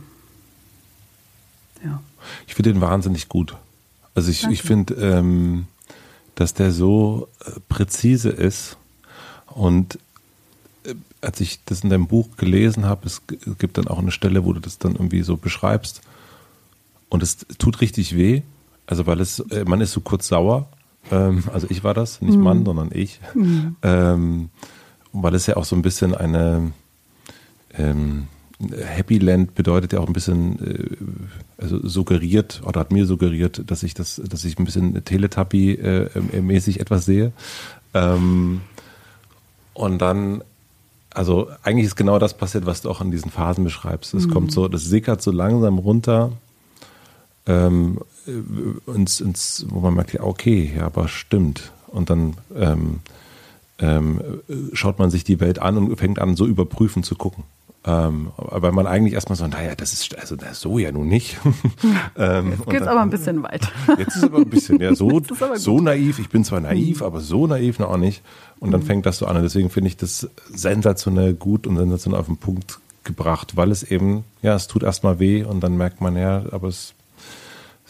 ja. 1.84 2.02
Ich 2.48 2.56
finde 2.56 2.74
den 2.74 2.82
wahnsinnig 2.82 3.30
gut. 3.30 3.56
Also 4.14 4.32
ich, 4.32 4.46
ich 4.46 4.62
finde, 4.62 4.96
ähm, 4.96 5.68
dass 6.36 6.54
der 6.54 6.72
so 6.72 7.28
äh, 7.46 7.52
präzise 7.70 8.30
ist 8.30 8.78
und 9.48 10.00
äh, 10.84 10.96
als 11.22 11.42
ich 11.42 11.60
das 11.66 11.82
in 11.82 11.90
deinem 11.90 12.08
Buch 12.08 12.38
gelesen 12.38 12.86
habe, 12.86 13.06
es 13.08 13.22
gibt 13.58 13.78
dann 13.78 13.88
auch 13.88 14.00
eine 14.00 14.12
Stelle, 14.12 14.46
wo 14.46 14.54
du 14.54 14.60
das 14.60 14.78
dann 14.78 14.94
irgendwie 14.94 15.22
so 15.24 15.38
beschreibst 15.38 16.02
und 17.10 17.24
es 17.24 17.38
tut 17.58 17.82
richtig 17.82 18.16
weh, 18.16 18.44
also 18.88 19.06
weil 19.08 19.20
es, 19.20 19.40
äh, 19.40 19.66
man 19.66 19.82
ist 19.82 19.92
so 19.92 20.02
kurz 20.02 20.28
sauer, 20.28 20.68
ähm, 21.12 21.44
also 21.54 21.68
ich 21.70 21.84
war 21.84 21.94
das, 21.94 22.22
nicht 22.22 22.38
mhm. 22.38 22.44
Mann, 22.44 22.66
sondern 22.66 22.90
ich, 22.94 23.20
mhm. 23.34 23.76
ähm, 23.84 24.50
weil 25.14 25.36
es 25.36 25.48
ja 25.48 25.58
auch 25.58 25.66
so 25.66 25.76
ein 25.76 25.82
bisschen 25.82 26.16
eine, 26.16 26.72
ähm, 27.78 28.28
Happy 28.60 29.18
Land 29.18 29.54
bedeutet 29.54 29.94
ja 29.94 30.00
auch 30.00 30.08
ein 30.08 30.14
bisschen, 30.14 30.60
äh, 30.66 31.62
also 31.62 31.86
suggeriert 31.88 32.62
oder 32.66 32.80
hat 32.80 32.92
mir 32.92 33.06
suggeriert, 33.06 33.70
dass 33.70 33.84
ich 33.84 33.94
das, 33.94 34.22
dass 34.28 34.46
ich 34.46 34.58
ein 34.58 34.66
bisschen 34.66 35.04
Teletubby-mäßig 35.04 36.78
äh, 36.78 36.82
etwas 36.82 37.06
sehe. 37.06 37.34
Ähm, 37.94 38.62
und 39.74 40.00
dann, 40.00 40.42
also 41.14 41.50
eigentlich 41.64 41.88
ist 41.88 41.96
genau 41.96 42.18
das 42.18 42.38
passiert, 42.38 42.66
was 42.66 42.82
du 42.82 42.90
auch 42.90 43.02
in 43.02 43.12
diesen 43.12 43.30
Phasen 43.30 43.66
beschreibst. 43.66 44.14
Es 44.14 44.28
mhm. 44.28 44.32
kommt 44.32 44.52
so, 44.54 44.70
das 44.70 44.86
sickert 44.86 45.22
so 45.22 45.32
langsam 45.32 45.78
runter, 45.78 46.32
ähm, 47.48 48.00
ins, 48.88 49.22
ins, 49.22 49.66
wo 49.70 49.80
man 49.80 49.94
merkt, 49.94 50.14
ja, 50.14 50.24
okay, 50.24 50.74
ja, 50.76 50.86
aber 50.86 51.08
stimmt. 51.08 51.72
Und 51.88 52.10
dann 52.10 52.36
ähm, 52.56 53.00
ähm, 53.80 54.22
schaut 54.74 55.00
man 55.00 55.10
sich 55.10 55.24
die 55.24 55.40
Welt 55.40 55.60
an 55.60 55.78
und 55.78 55.96
fängt 55.98 56.20
an, 56.20 56.36
so 56.36 56.46
überprüfen 56.46 57.04
zu 57.04 57.16
gucken. 57.16 57.44
Ähm, 57.88 58.32
weil 58.38 58.72
man 58.72 58.88
eigentlich 58.88 59.14
erstmal 59.14 59.36
so, 59.36 59.46
naja, 59.46 59.76
das 59.76 59.94
ist 59.94 60.18
also 60.18 60.36
das 60.36 60.60
so 60.60 60.80
ja 60.80 60.92
nun 60.92 61.08
nicht. 61.08 61.38
ähm, 62.18 62.52
jetzt 62.52 62.66
geht 62.66 62.82
es 62.82 62.88
aber 62.88 63.02
ein 63.02 63.12
bisschen 63.12 63.44
weiter. 63.44 63.70
Jetzt 64.00 64.16
ist 64.16 64.24
aber 64.24 64.40
ein 64.40 64.50
bisschen, 64.50 64.80
ja, 64.80 64.96
so, 64.96 65.22
so 65.54 65.80
naiv. 65.80 66.18
Ich 66.18 66.30
bin 66.30 66.44
zwar 66.44 66.62
naiv, 66.62 67.02
mhm. 67.02 67.06
aber 67.06 67.22
so 67.22 67.46
naiv 67.46 67.78
noch 67.78 67.92
auch 67.92 67.98
nicht. 67.98 68.24
Und 68.60 68.72
dann 68.72 68.82
mhm. 68.82 68.86
fängt 68.86 69.06
das 69.06 69.20
so 69.20 69.28
an. 69.28 69.38
Und 69.38 69.44
deswegen 69.44 69.70
finde 69.70 69.90
ich 69.90 69.98
das 69.98 70.28
sensationell 70.52 71.36
gut 71.36 71.68
und 71.68 71.78
sensationell 71.78 72.20
auf 72.20 72.26
den 72.26 72.38
Punkt 72.38 72.80
gebracht, 73.04 73.56
weil 73.56 73.70
es 73.70 73.84
eben, 73.84 74.24
ja, 74.42 74.56
es 74.56 74.66
tut 74.66 74.82
erstmal 74.82 75.20
weh 75.20 75.44
und 75.44 75.62
dann 75.62 75.78
merkt 75.78 76.02
man, 76.02 76.18
ja, 76.18 76.44
aber 76.52 76.70
es. 76.70 76.95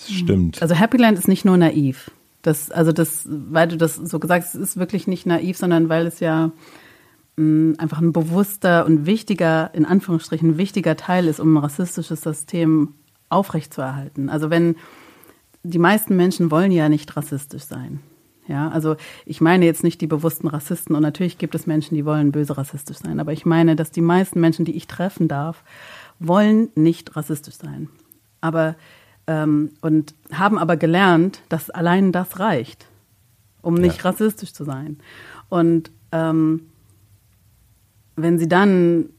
Stimmt. 0.09 0.61
Also 0.61 0.75
Happyland 0.75 1.17
ist 1.17 1.27
nicht 1.27 1.45
nur 1.45 1.57
naiv. 1.57 2.11
Das, 2.41 2.69
also 2.71 2.91
das, 2.91 3.27
weil 3.27 3.67
du 3.67 3.77
das 3.77 3.95
so 3.95 4.19
gesagt 4.19 4.45
hast, 4.45 4.55
ist 4.55 4.77
wirklich 4.77 5.07
nicht 5.07 5.25
naiv, 5.25 5.57
sondern 5.57 5.89
weil 5.89 6.05
es 6.05 6.19
ja 6.19 6.51
einfach 7.37 7.99
ein 7.99 8.13
bewusster 8.13 8.85
und 8.85 9.05
wichtiger, 9.05 9.69
in 9.73 9.85
Anführungsstrichen 9.85 10.57
wichtiger 10.57 10.95
Teil 10.95 11.27
ist, 11.27 11.41
um 11.41 11.53
ein 11.53 11.57
rassistisches 11.57 12.21
System 12.21 12.93
aufrechtzuerhalten. 13.27 14.29
Also 14.29 14.49
wenn 14.49 14.75
die 15.63 15.79
meisten 15.79 16.15
Menschen 16.15 16.49
wollen 16.51 16.71
ja 16.71 16.87
nicht 16.87 17.17
rassistisch 17.17 17.63
sein. 17.63 17.99
Ja, 18.47 18.69
also 18.69 18.95
ich 19.25 19.41
meine 19.41 19.65
jetzt 19.65 19.83
nicht 19.83 19.99
die 20.01 20.07
bewussten 20.07 20.47
Rassisten 20.47 20.95
und 20.95 21.01
natürlich 21.01 21.39
gibt 21.39 21.55
es 21.55 21.65
Menschen, 21.65 21.95
die 21.95 22.05
wollen 22.05 22.31
böse 22.31 22.55
rassistisch 22.55 22.97
sein, 22.97 23.19
aber 23.19 23.33
ich 23.33 23.43
meine, 23.43 23.75
dass 23.75 23.89
die 23.89 24.01
meisten 24.01 24.39
Menschen, 24.39 24.65
die 24.65 24.77
ich 24.77 24.85
treffen 24.85 25.27
darf, 25.27 25.63
wollen 26.19 26.69
nicht 26.75 27.15
rassistisch 27.15 27.55
sein. 27.55 27.89
Aber 28.41 28.75
ähm, 29.27 29.71
und 29.81 30.13
haben 30.31 30.57
aber 30.57 30.77
gelernt, 30.77 31.41
dass 31.49 31.69
allein 31.69 32.11
das 32.11 32.39
reicht, 32.39 32.85
um 33.61 33.75
nicht 33.75 34.03
ja. 34.03 34.09
rassistisch 34.09 34.53
zu 34.53 34.63
sein. 34.63 34.97
Und 35.49 35.91
ähm, 36.11 36.67
wenn 38.15 38.37
sie 38.39 38.47
dann, 38.47 39.09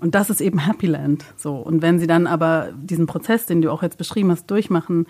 und 0.00 0.14
das 0.14 0.30
ist 0.30 0.40
eben 0.40 0.66
Happyland, 0.66 1.24
so, 1.36 1.56
und 1.56 1.82
wenn 1.82 1.98
sie 1.98 2.06
dann 2.06 2.26
aber 2.26 2.72
diesen 2.76 3.06
Prozess, 3.06 3.46
den 3.46 3.62
du 3.62 3.70
auch 3.70 3.82
jetzt 3.82 3.98
beschrieben 3.98 4.30
hast, 4.30 4.50
durchmachen 4.50 5.06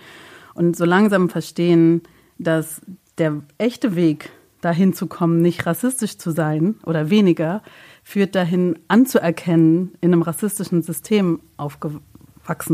und 0.55 0.77
so 0.77 0.85
langsam 0.85 1.29
verstehen, 1.29 2.03
dass 2.39 2.81
der 3.19 3.43
echte 3.59 3.97
Weg 3.97 4.31
dahin 4.61 4.93
zu 4.93 5.07
kommen, 5.07 5.41
nicht 5.41 5.67
rassistisch 5.67 6.19
zu 6.19 6.31
sein 6.31 6.77
oder 6.85 7.11
weniger, 7.11 7.63
führt 8.03 8.35
dahin 8.35 8.79
anzuerkennen, 8.89 9.93
in 10.01 10.13
einem 10.13 10.23
rassistischen 10.23 10.83
System 10.83 11.41
aufgewachsen 11.57 12.03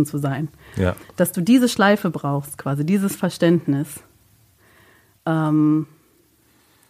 zu 0.06 0.18
sein. 0.18 0.48
Ja. 0.76 0.96
Dass 1.16 1.32
du 1.32 1.40
diese 1.40 1.68
Schleife 1.68 2.10
brauchst, 2.10 2.58
quasi 2.58 2.84
dieses 2.84 3.16
Verständnis. 3.16 4.00
Ähm, 5.26 5.86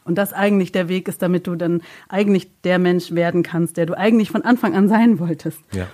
und 0.05 0.17
das 0.17 0.33
eigentlich 0.33 0.73
der 0.73 0.89
Weg 0.89 1.09
ist, 1.09 1.23
damit 1.23 1.47
du 1.47 1.57
dann 1.57 1.83
eigentlich 2.09 2.49
der 2.63 2.79
Mensch 2.79 3.13
werden 3.13 3.43
kannst, 3.43 3.77
der 3.77 3.87
du 3.87 3.97
eigentlich 3.97 4.31
von 4.31 4.43
Anfang 4.43 4.75
an 4.75 4.89
sein 4.89 5.19
wolltest. 5.19 5.61
Ja. 5.73 5.87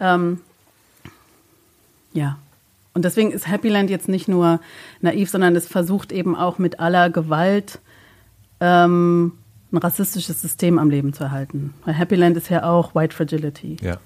Ähm, 0.00 0.40
ja. 2.12 2.38
Und 2.94 3.04
deswegen 3.04 3.30
ist 3.30 3.46
Happyland 3.46 3.90
jetzt 3.90 4.08
nicht 4.08 4.26
nur 4.26 4.60
naiv, 5.00 5.30
sondern 5.30 5.54
es 5.54 5.68
versucht 5.68 6.12
eben 6.12 6.34
auch 6.34 6.58
mit 6.58 6.80
aller 6.80 7.10
Gewalt 7.10 7.78
ähm, 8.60 9.32
ein 9.70 9.76
rassistisches 9.76 10.40
System 10.40 10.78
am 10.78 10.90
Leben 10.90 11.12
zu 11.12 11.24
erhalten. 11.24 11.74
Weil 11.84 11.96
Happyland 11.96 12.36
ist 12.36 12.48
ja 12.48 12.64
auch 12.64 12.94
White 12.94 13.14
Fragility. 13.14 13.76
Ja. 13.82 13.98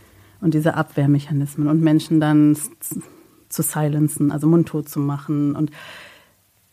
Und 0.42 0.52
diese 0.52 0.74
Abwehrmechanismen 0.74 1.68
und 1.68 1.80
Menschen 1.80 2.20
dann 2.20 2.56
zu 3.48 3.62
silenzen, 3.62 4.30
also 4.30 4.46
mundtot 4.46 4.88
zu 4.88 5.00
machen. 5.00 5.56
Und, 5.56 5.70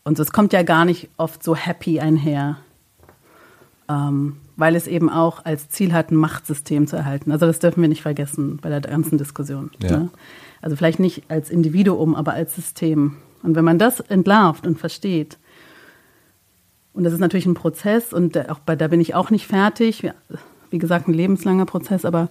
und 0.04 0.18
es 0.18 0.32
kommt 0.32 0.52
ja 0.52 0.62
gar 0.62 0.84
nicht 0.84 1.08
oft 1.16 1.42
so 1.42 1.56
happy 1.56 2.00
einher 2.00 2.58
ähm, 3.90 4.36
weil 4.56 4.76
es 4.76 4.86
eben 4.86 5.10
auch 5.10 5.44
als 5.44 5.68
Ziel 5.68 5.92
hat, 5.92 6.10
ein 6.10 6.16
Machtsystem 6.16 6.86
zu 6.86 6.96
erhalten. 6.96 7.32
Also 7.32 7.46
das 7.46 7.58
dürfen 7.58 7.80
wir 7.80 7.88
nicht 7.88 8.02
vergessen 8.02 8.58
bei 8.62 8.68
der 8.68 8.80
ganzen 8.80 9.18
Diskussion. 9.18 9.70
Ja. 9.82 9.90
Ne? 9.90 10.10
Also 10.62 10.76
vielleicht 10.76 11.00
nicht 11.00 11.24
als 11.28 11.50
Individuum, 11.50 12.14
aber 12.14 12.34
als 12.34 12.54
System. 12.54 13.16
Und 13.42 13.56
wenn 13.56 13.64
man 13.64 13.78
das 13.78 14.00
entlarvt 14.00 14.66
und 14.66 14.78
versteht, 14.78 15.38
und 16.92 17.04
das 17.04 17.12
ist 17.12 17.20
natürlich 17.20 17.46
ein 17.46 17.54
Prozess 17.54 18.12
und 18.12 18.36
auch 18.50 18.58
bei, 18.60 18.76
da 18.76 18.88
bin 18.88 19.00
ich 19.00 19.14
auch 19.14 19.30
nicht 19.30 19.46
fertig, 19.46 20.08
wie 20.70 20.78
gesagt, 20.78 21.08
ein 21.08 21.14
lebenslanger 21.14 21.66
Prozess, 21.66 22.04
aber 22.04 22.28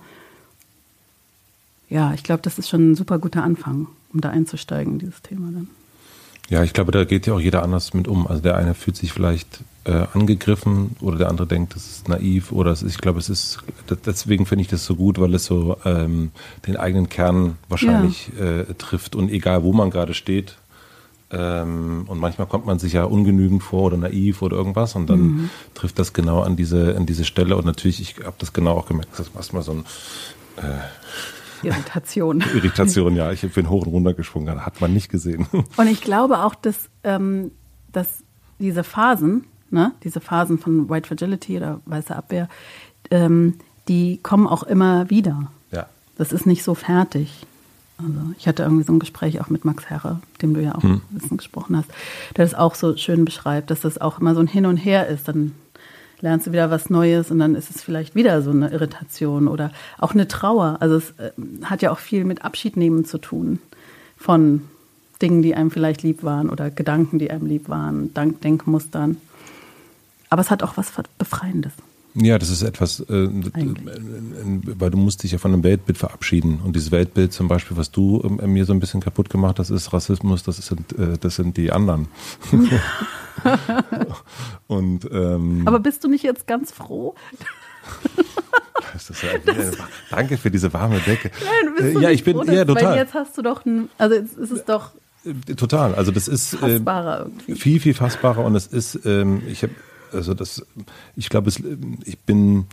ja, 1.89 2.13
ich 2.13 2.23
glaube, 2.23 2.41
das 2.43 2.59
ist 2.59 2.69
schon 2.69 2.91
ein 2.91 2.95
super 2.95 3.19
guter 3.19 3.43
Anfang, 3.43 3.87
um 4.13 4.21
da 4.21 4.29
einzusteigen, 4.29 4.99
dieses 4.99 5.21
Thema 5.21 5.51
dann. 5.51 5.67
Ja, 6.49 6.63
ich 6.63 6.73
glaube, 6.73 6.91
da 6.91 7.03
geht 7.03 7.27
ja 7.27 7.33
auch 7.33 7.39
jeder 7.39 7.61
anders 7.61 7.93
mit 7.93 8.07
um. 8.07 8.25
Also 8.25 8.41
der 8.41 8.55
eine 8.55 8.73
fühlt 8.73 8.97
sich 8.97 9.13
vielleicht 9.13 9.59
äh, 9.85 10.05
angegriffen 10.13 10.95
oder 10.99 11.17
der 11.17 11.29
andere 11.29 11.45
denkt, 11.45 11.75
das 11.75 11.87
ist 11.87 12.09
naiv 12.09 12.51
oder 12.51 12.71
ist, 12.71 12.81
ich 12.81 12.97
glaube, 12.97 13.19
es 13.19 13.29
ist, 13.29 13.59
deswegen 14.05 14.47
finde 14.47 14.63
ich 14.63 14.67
das 14.67 14.83
so 14.83 14.95
gut, 14.95 15.19
weil 15.19 15.33
es 15.35 15.45
so 15.45 15.77
ähm, 15.85 16.31
den 16.65 16.75
eigenen 16.75 17.07
Kern 17.07 17.57
wahrscheinlich 17.69 18.31
ja. 18.37 18.61
äh, 18.61 18.73
trifft 18.77 19.15
und 19.15 19.29
egal 19.29 19.63
wo 19.63 19.73
man 19.73 19.91
gerade 19.91 20.15
steht. 20.15 20.57
Ähm, 21.31 22.05
und 22.07 22.17
manchmal 22.17 22.47
kommt 22.47 22.65
man 22.65 22.79
sich 22.79 22.93
ja 22.93 23.03
ungenügend 23.03 23.61
vor 23.61 23.83
oder 23.83 23.97
naiv 23.97 24.41
oder 24.41 24.57
irgendwas 24.57 24.95
und 24.95 25.07
dann 25.07 25.21
mhm. 25.21 25.49
trifft 25.75 25.99
das 25.99 26.13
genau 26.13 26.41
an 26.41 26.55
diese, 26.55 26.95
an 26.97 27.05
diese 27.05 27.23
Stelle 27.25 27.55
und 27.55 27.65
natürlich, 27.65 28.01
ich 28.01 28.25
habe 28.25 28.35
das 28.39 28.53
genau 28.53 28.73
auch 28.73 28.87
gemerkt, 28.87 29.11
das 29.11 29.27
ist 29.27 29.35
erstmal 29.35 29.61
so 29.61 29.73
ein 29.73 29.85
äh, 30.57 30.79
Irritation. 31.63 32.43
Irritation, 32.53 33.15
ja. 33.15 33.31
Ich 33.31 33.41
bin 33.53 33.69
hoch 33.69 33.85
und 33.85 33.91
runter 33.91 34.13
gesprungen, 34.13 34.65
hat 34.65 34.81
man 34.81 34.93
nicht 34.93 35.09
gesehen. 35.09 35.47
Und 35.77 35.87
ich 35.87 36.01
glaube 36.01 36.39
auch, 36.39 36.55
dass, 36.55 36.89
ähm, 37.03 37.51
dass 37.91 38.23
diese 38.59 38.83
Phasen, 38.83 39.45
ne, 39.69 39.93
diese 40.03 40.21
Phasen 40.21 40.59
von 40.59 40.89
White 40.89 41.07
Fragility 41.07 41.57
oder 41.57 41.81
weiße 41.85 42.15
Abwehr, 42.15 42.49
ähm, 43.11 43.55
die 43.87 44.19
kommen 44.21 44.47
auch 44.47 44.63
immer 44.63 45.09
wieder. 45.09 45.51
Ja. 45.71 45.87
Das 46.17 46.31
ist 46.31 46.45
nicht 46.45 46.63
so 46.63 46.75
fertig. 46.75 47.45
Also 47.97 48.33
ich 48.37 48.47
hatte 48.47 48.63
irgendwie 48.63 48.83
so 48.83 48.93
ein 48.93 48.99
Gespräch 48.99 49.41
auch 49.41 49.49
mit 49.49 49.65
Max 49.65 49.87
Herre, 49.87 50.21
dem 50.41 50.53
du 50.53 50.61
ja 50.61 50.75
auch 50.75 50.83
hm. 50.83 51.01
ein 51.11 51.19
bisschen 51.19 51.37
gesprochen 51.37 51.75
hast, 51.75 51.89
der 52.37 52.45
das 52.45 52.53
auch 52.53 52.75
so 52.75 52.95
schön 52.95 53.25
beschreibt, 53.25 53.71
dass 53.71 53.81
das 53.81 53.99
auch 53.99 54.19
immer 54.19 54.35
so 54.35 54.39
ein 54.39 54.47
Hin 54.47 54.65
und 54.65 54.77
Her 54.77 55.07
ist. 55.07 55.27
Dann 55.27 55.53
lernst 56.21 56.47
du 56.47 56.51
wieder 56.51 56.69
was 56.69 56.89
Neues 56.89 57.31
und 57.31 57.39
dann 57.39 57.55
ist 57.55 57.69
es 57.69 57.81
vielleicht 57.81 58.15
wieder 58.15 58.41
so 58.41 58.51
eine 58.51 58.69
Irritation 58.71 59.47
oder 59.47 59.71
auch 59.97 60.13
eine 60.13 60.27
Trauer. 60.27 60.77
Also 60.79 60.95
es 60.95 61.11
äh, 61.11 61.31
hat 61.63 61.81
ja 61.81 61.91
auch 61.91 61.99
viel 61.99 62.25
mit 62.25 62.43
Abschied 62.43 62.77
nehmen 62.77 63.05
zu 63.05 63.17
tun 63.17 63.59
von 64.17 64.63
Dingen, 65.21 65.41
die 65.41 65.55
einem 65.55 65.71
vielleicht 65.71 66.03
lieb 66.03 66.23
waren 66.23 66.49
oder 66.49 66.69
Gedanken, 66.71 67.19
die 67.19 67.31
einem 67.31 67.45
lieb 67.45 67.69
waren, 67.69 68.13
Dank 68.13 68.41
Denkmustern. 68.41 69.17
Aber 70.29 70.41
es 70.41 70.51
hat 70.51 70.63
auch 70.63 70.77
was 70.77 70.91
Befreiendes. 71.17 71.73
Ja, 72.15 72.39
das 72.39 72.49
ist 72.49 72.63
etwas, 72.63 73.01
äh, 73.01 73.13
äh, 73.13 73.29
weil 74.77 74.89
du 74.89 74.97
musst 74.97 75.23
dich 75.23 75.31
ja 75.31 75.37
von 75.37 75.53
einem 75.53 75.63
Weltbild 75.63 75.97
verabschieden. 75.97 76.59
Und 76.63 76.75
dieses 76.75 76.91
Weltbild 76.91 77.33
zum 77.33 77.47
Beispiel, 77.47 77.77
was 77.77 77.91
du 77.91 78.21
äh, 78.41 78.47
mir 78.47 78.65
so 78.65 78.73
ein 78.73 78.79
bisschen 78.79 78.99
kaputt 78.99 79.29
gemacht 79.29 79.59
hast, 79.59 79.69
ist 79.69 79.93
Rassismus, 79.93 80.43
das 80.43 80.57
sind, 80.57 80.97
äh, 80.97 81.17
das 81.19 81.35
sind 81.35 81.55
die 81.57 81.71
anderen. 81.71 82.07
Und, 84.67 85.07
ähm, 85.11 85.63
Aber 85.65 85.79
bist 85.79 86.03
du 86.03 86.07
nicht 86.07 86.23
jetzt 86.23 86.47
ganz 86.47 86.71
froh? 86.71 87.15
Ja, 89.11 89.53
danke 90.09 90.37
für 90.37 90.51
diese 90.51 90.73
warme 90.73 90.99
Decke. 90.99 91.31
Nein, 91.43 91.73
bist 91.77 91.95
du 91.95 91.99
ja, 92.01 92.09
ich 92.09 92.23
bin 92.23 92.35
froh, 92.35 92.43
ja 92.51 92.65
total. 92.65 92.85
Weil 92.85 92.97
jetzt 92.97 93.13
hast 93.13 93.37
du 93.37 93.41
doch 93.41 93.65
ein, 93.65 93.89
also 93.97 94.15
jetzt 94.15 94.37
ist 94.37 94.51
es 94.51 94.65
doch 94.65 94.91
total. 95.57 95.95
Also 95.95 96.11
das 96.11 96.27
ist 96.27 96.53
äh, 96.61 96.81
viel 97.55 97.79
viel 97.79 97.93
fassbarer 97.93 98.43
und 98.43 98.55
es 98.55 98.67
ist 98.67 99.05
ähm, 99.05 99.43
ich 99.47 99.63
habe 99.63 99.73
also 100.13 100.33
das, 100.33 100.65
ich 101.15 101.29
glaube, 101.29 101.51
ich 102.05 102.19
bin 102.19 102.65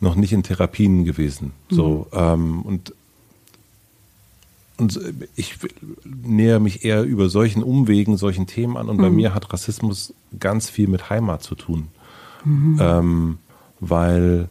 noch 0.00 0.16
nicht 0.16 0.32
in 0.32 0.42
Therapien 0.42 1.04
gewesen. 1.04 1.52
So, 1.70 2.08
mhm. 2.12 2.18
ähm, 2.18 2.62
und, 2.62 2.94
und 4.78 5.00
ich 5.36 5.58
nähere 6.04 6.60
mich 6.60 6.84
eher 6.84 7.04
über 7.04 7.28
solchen 7.28 7.62
Umwegen, 7.62 8.16
solchen 8.16 8.46
Themen 8.46 8.76
an. 8.76 8.88
Und 8.88 8.96
mhm. 8.96 9.02
bei 9.02 9.10
mir 9.10 9.34
hat 9.34 9.52
Rassismus 9.52 10.12
ganz 10.38 10.68
viel 10.68 10.88
mit 10.88 11.08
Heimat 11.08 11.42
zu 11.42 11.54
tun. 11.54 11.88
Mhm. 12.44 12.78
Ähm, 12.80 13.38
weil 13.78 14.48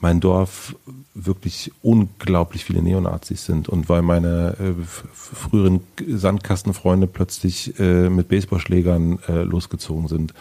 mein 0.00 0.20
Dorf 0.20 0.74
wirklich 1.14 1.72
unglaublich 1.82 2.64
viele 2.64 2.82
Neonazis 2.82 3.44
sind 3.44 3.68
und 3.68 3.90
weil 3.90 4.00
meine 4.00 4.56
äh, 4.58 4.72
früheren 5.12 5.80
Sandkastenfreunde 6.06 7.06
plötzlich 7.06 7.78
äh, 7.78 8.08
mit 8.08 8.28
Baseballschlägern 8.28 9.18
äh, 9.28 9.42
losgezogen 9.42 10.08
sind 10.08 10.32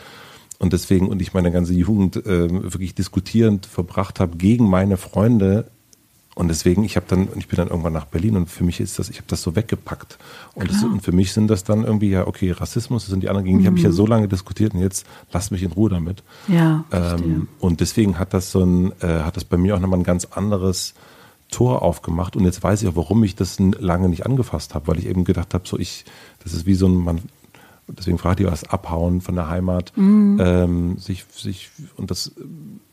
und 0.59 0.73
deswegen, 0.73 1.07
und 1.07 1.21
ich 1.21 1.33
meine 1.33 1.51
ganze 1.51 1.73
Jugend 1.73 2.17
äh, 2.17 2.49
wirklich 2.49 2.93
diskutierend 2.93 3.65
verbracht 3.65 4.19
habe 4.19 4.35
gegen 4.37 4.69
meine 4.69 4.97
Freunde. 4.97 5.71
Und 6.35 6.49
deswegen, 6.49 6.83
ich 6.83 6.97
habe 6.97 7.05
dann, 7.07 7.29
ich 7.37 7.47
bin 7.47 7.57
dann 7.57 7.69
irgendwann 7.69 7.93
nach 7.93 8.05
Berlin 8.05 8.35
und 8.35 8.49
für 8.49 8.65
mich 8.65 8.81
ist 8.81 8.99
das, 8.99 9.09
ich 9.09 9.17
habe 9.17 9.27
das 9.27 9.41
so 9.41 9.55
weggepackt. 9.55 10.17
Und, 10.55 10.69
das, 10.69 10.83
und, 10.83 11.01
für 11.01 11.13
mich 11.13 11.31
sind 11.31 11.47
das 11.47 11.63
dann 11.63 11.85
irgendwie 11.85 12.09
ja, 12.09 12.27
okay, 12.27 12.51
Rassismus, 12.51 13.03
das 13.03 13.09
sind 13.09 13.23
die 13.23 13.29
anderen 13.29 13.45
gegen, 13.45 13.59
die 13.59 13.67
habe 13.67 13.77
ich 13.77 13.83
ja 13.83 13.89
mhm. 13.89 13.93
so 13.93 14.05
lange 14.05 14.27
diskutiert 14.27 14.73
und 14.73 14.81
jetzt 14.81 15.05
lass 15.31 15.49
mich 15.49 15.63
in 15.63 15.71
Ruhe 15.71 15.89
damit. 15.89 16.23
Ja. 16.49 16.83
Ähm, 16.91 17.47
und 17.59 17.79
deswegen 17.79 18.19
hat 18.19 18.33
das 18.33 18.51
so 18.51 18.63
ein, 18.63 18.91
äh, 19.01 19.21
hat 19.21 19.37
das 19.37 19.45
bei 19.45 19.57
mir 19.57 19.75
auch 19.75 19.79
nochmal 19.79 19.99
ein 19.99 20.05
ganz 20.05 20.25
anderes 20.25 20.93
Tor 21.51 21.81
aufgemacht. 21.81 22.35
Und 22.35 22.43
jetzt 22.43 22.61
weiß 22.61 22.81
ich 22.81 22.89
auch, 22.89 22.95
warum 22.95 23.23
ich 23.23 23.35
das 23.35 23.59
lange 23.59 24.09
nicht 24.09 24.25
angefasst 24.25 24.75
habe, 24.75 24.87
weil 24.87 24.99
ich 24.99 25.07
eben 25.07 25.23
gedacht 25.23 25.53
habe, 25.53 25.67
so 25.67 25.79
ich, 25.79 26.05
das 26.43 26.53
ist 26.53 26.65
wie 26.65 26.75
so 26.75 26.87
ein, 26.87 26.95
man 26.95 27.21
deswegen 27.97 28.17
fragt 28.17 28.39
ihr 28.39 28.51
was 28.51 28.63
abhauen 28.63 29.21
von 29.21 29.35
der 29.35 29.49
Heimat, 29.49 29.93
mhm. 29.95 30.39
ähm, 30.41 30.97
sich, 30.97 31.25
sich, 31.35 31.69
und 31.97 32.11
das, 32.11 32.31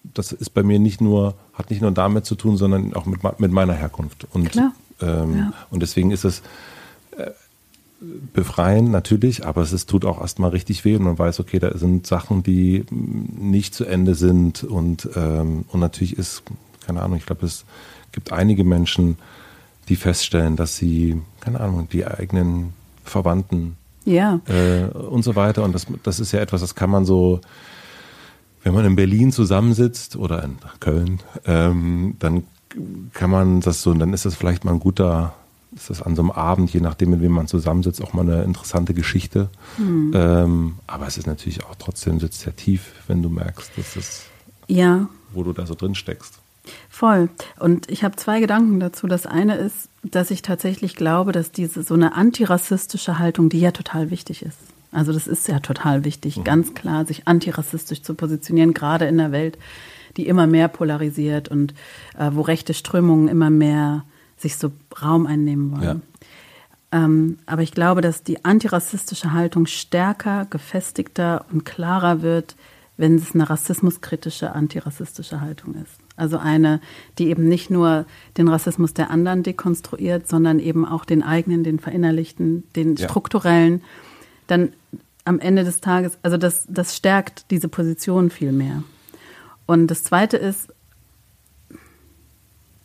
das 0.02 0.32
ist 0.32 0.51
bei 0.51 0.62
mir 0.62 0.78
nicht 0.78 1.01
nur, 1.01 1.35
hat 1.52 1.70
nicht 1.70 1.82
nur 1.82 1.90
damit 1.90 2.24
zu 2.24 2.35
tun, 2.35 2.56
sondern 2.56 2.94
auch 2.94 3.06
mit, 3.06 3.20
mit 3.40 3.52
meiner 3.52 3.74
Herkunft. 3.74 4.27
Und. 4.32 4.56
Ähm, 5.01 5.36
ja. 5.36 5.52
und 5.70 5.81
deswegen 5.81 6.10
ist 6.10 6.24
es 6.24 6.40
äh, 7.18 7.31
befreien 8.32 8.90
natürlich, 8.90 9.47
aber 9.47 9.62
es 9.62 9.73
ist, 9.73 9.89
tut 9.89 10.05
auch 10.05 10.20
erstmal 10.20 10.51
richtig 10.51 10.85
weh 10.85 10.97
und 10.97 11.02
man 11.02 11.18
weiß, 11.18 11.40
okay, 11.40 11.59
da 11.59 11.77
sind 11.77 12.06
Sachen, 12.06 12.43
die 12.43 12.85
nicht 12.90 13.74
zu 13.74 13.85
Ende 13.85 14.14
sind 14.14 14.64
und, 14.64 15.09
ähm, 15.16 15.64
und 15.68 15.81
natürlich 15.81 16.16
ist, 16.18 16.43
keine 16.86 17.02
Ahnung, 17.02 17.16
ich 17.18 17.27
glaube, 17.27 17.47
es 17.47 17.64
gibt 18.12 18.32
einige 18.32 18.64
Menschen, 18.64 19.18
die 19.89 19.97
feststellen, 19.97 20.56
dass 20.56 20.77
sie, 20.77 21.20
keine 21.40 21.60
Ahnung, 21.60 21.89
die 21.90 22.06
eigenen 22.06 22.73
Verwandten 23.05 23.77
ja. 24.06 24.40
Äh, 24.46 24.84
und 24.86 25.22
so 25.22 25.36
weiter. 25.36 25.62
Und 25.64 25.74
das, 25.74 25.86
das 26.02 26.20
ist 26.20 26.32
ja 26.32 26.40
etwas, 26.40 26.62
das 26.62 26.74
kann 26.74 26.88
man 26.88 27.04
so, 27.04 27.40
wenn 28.62 28.72
man 28.72 28.86
in 28.86 28.96
Berlin 28.96 29.32
zusammensitzt 29.32 30.16
oder 30.16 30.42
in 30.42 30.56
Köln, 30.80 31.20
ähm, 31.44 32.16
dann 32.18 32.44
kann 33.12 33.30
man 33.30 33.60
das 33.60 33.82
so, 33.82 33.92
dann 33.92 34.12
ist 34.12 34.24
das 34.24 34.34
vielleicht 34.34 34.64
mal 34.64 34.72
ein 34.72 34.80
guter, 34.80 35.34
ist 35.74 35.90
das 35.90 36.02
an 36.02 36.16
so 36.16 36.22
einem 36.22 36.30
Abend, 36.30 36.72
je 36.72 36.80
nachdem, 36.80 37.10
mit 37.10 37.20
wem 37.20 37.32
man 37.32 37.48
zusammensitzt, 37.48 38.02
auch 38.02 38.12
mal 38.12 38.22
eine 38.22 38.44
interessante 38.44 38.94
Geschichte. 38.94 39.50
Mhm. 39.76 40.12
Ähm, 40.14 40.74
aber 40.86 41.06
es 41.06 41.18
ist 41.18 41.26
natürlich 41.26 41.64
auch 41.64 41.74
trotzdem 41.78 42.20
sitzt 42.20 42.40
sehr 42.40 42.54
tief, 42.56 42.92
wenn 43.08 43.22
du 43.22 43.28
merkst, 43.28 43.72
dass 43.76 43.96
es, 43.96 44.24
ja. 44.68 45.08
wo 45.32 45.42
du 45.42 45.52
da 45.52 45.66
so 45.66 45.74
drin 45.74 45.94
steckst. 45.94 46.38
Voll. 46.88 47.28
Und 47.59 47.90
ich 47.90 48.05
habe 48.05 48.16
zwei 48.16 48.40
Gedanken 48.40 48.80
dazu. 48.80 49.06
Das 49.06 49.26
eine 49.26 49.56
ist, 49.56 49.88
dass 50.02 50.30
ich 50.30 50.43
tatsächlich 50.43 50.97
glaube, 50.97 51.32
dass 51.32 51.52
diese 51.52 51.82
so 51.82 51.94
eine 51.94 52.14
antirassistische 52.14 53.18
Haltung, 53.18 53.48
die 53.48 53.60
ja 53.60 53.72
total 53.72 54.10
wichtig 54.10 54.43
ist. 54.43 54.59
Also 54.93 55.12
das 55.12 55.26
ist 55.26 55.48
ja 55.48 55.60
total 55.60 56.05
wichtig, 56.05 56.38
mhm. 56.38 56.44
ganz 56.44 56.74
klar, 56.74 57.05
sich 57.05 57.28
antirassistisch 57.28 58.02
zu 58.02 58.14
positionieren, 58.14 58.72
gerade 58.72 59.06
in 59.06 59.18
der 59.18 59.32
Welt, 59.32 59.59
die 60.16 60.26
immer 60.26 60.47
mehr 60.47 60.68
polarisiert 60.68 61.48
und 61.48 61.74
äh, 62.18 62.30
wo 62.32 62.40
rechte 62.40 62.72
Strömungen 62.72 63.28
immer 63.28 63.51
mehr 63.51 64.05
sich 64.36 64.56
so 64.56 64.72
Raum 65.02 65.26
einnehmen 65.26 65.72
wollen. 65.72 66.02
Ja. 66.93 67.05
Ähm, 67.05 67.38
aber 67.47 67.62
ich 67.62 67.72
glaube, 67.72 68.01
dass 68.01 68.22
die 68.22 68.44
antirassistische 68.44 69.32
Haltung 69.32 69.66
stärker, 69.66 70.47
gefestigter 70.48 71.44
und 71.52 71.64
klarer 71.64 72.22
wird, 72.22 72.56
wenn 72.97 73.16
es 73.16 73.34
eine 73.34 73.51
rassismuskritische, 73.51 74.52
antirassistische 74.52 75.40
Haltung 75.40 75.74
ist. 75.74 75.98
Also 76.16 76.38
eine, 76.38 76.80
die 77.18 77.28
eben 77.28 77.47
nicht 77.47 77.70
nur 77.70 78.06
den 78.36 78.48
Rassismus 78.48 78.94
der 78.94 79.10
anderen 79.10 79.43
dekonstruiert, 79.43 80.28
sondern 80.28 80.59
eben 80.59 80.86
auch 80.86 81.05
den 81.05 81.22
eigenen, 81.22 81.62
den 81.62 81.78
verinnerlichten, 81.78 82.64
den 82.74 82.97
ja. 82.97 83.09
strukturellen. 83.09 83.82
Dann 84.47 84.72
am 85.24 85.40
Ende 85.40 85.64
des 85.64 85.80
Tages, 85.80 86.18
also 86.22 86.36
das, 86.36 86.66
das 86.68 86.97
stärkt 86.97 87.51
diese 87.51 87.68
Position 87.68 88.30
viel 88.30 88.52
mehr. 88.52 88.82
Und 89.66 89.88
das 89.88 90.05
Zweite 90.05 90.36
ist, 90.36 90.72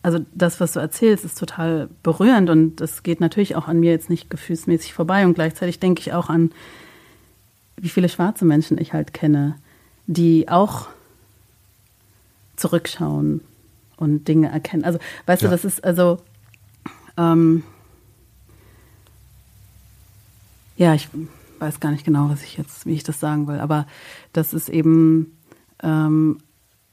also 0.03 0.19
das, 0.33 0.59
was 0.59 0.73
du 0.73 0.79
erzählst, 0.79 1.23
ist 1.23 1.37
total 1.37 1.89
berührend 2.01 2.49
und 2.49 2.77
das 2.77 3.03
geht 3.03 3.21
natürlich 3.21 3.55
auch 3.55 3.67
an 3.67 3.79
mir 3.79 3.91
jetzt 3.91 4.09
nicht 4.09 4.29
gefühlsmäßig 4.29 4.93
vorbei. 4.93 5.25
Und 5.25 5.35
gleichzeitig 5.35 5.79
denke 5.79 6.01
ich 6.01 6.13
auch 6.13 6.29
an, 6.29 6.51
wie 7.77 7.89
viele 7.89 8.09
schwarze 8.09 8.45
Menschen 8.45 8.79
ich 8.79 8.93
halt 8.93 9.13
kenne, 9.13 9.55
die 10.07 10.49
auch 10.49 10.87
zurückschauen 12.61 13.41
und 13.97 14.27
Dinge 14.27 14.51
erkennen. 14.51 14.83
Also, 14.83 14.99
weißt 15.25 15.41
ja. 15.41 15.47
du, 15.47 15.51
das 15.51 15.65
ist 15.65 15.83
also, 15.83 16.19
ähm, 17.17 17.63
ja, 20.77 20.93
ich 20.93 21.09
weiß 21.59 21.79
gar 21.79 21.91
nicht 21.91 22.05
genau, 22.05 22.29
was 22.29 22.43
ich 22.43 22.57
jetzt, 22.57 22.85
wie 22.85 22.93
ich 22.93 23.03
das 23.03 23.19
sagen 23.19 23.47
will, 23.47 23.59
aber 23.59 23.85
das 24.33 24.53
ist 24.53 24.69
eben, 24.69 25.37
ähm, 25.83 26.39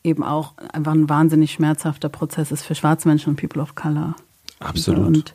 eben 0.05 0.23
auch 0.23 0.55
einfach 0.73 0.93
ein 0.93 1.09
wahnsinnig 1.09 1.53
schmerzhafter 1.53 2.09
Prozess 2.09 2.53
ist 2.53 2.65
für 2.65 2.75
schwarze 2.75 3.09
Menschen 3.09 3.31
und 3.31 3.37
People 3.37 3.63
of 3.63 3.75
Color. 3.75 4.15
Absolut. 4.61 5.07
Und 5.07 5.35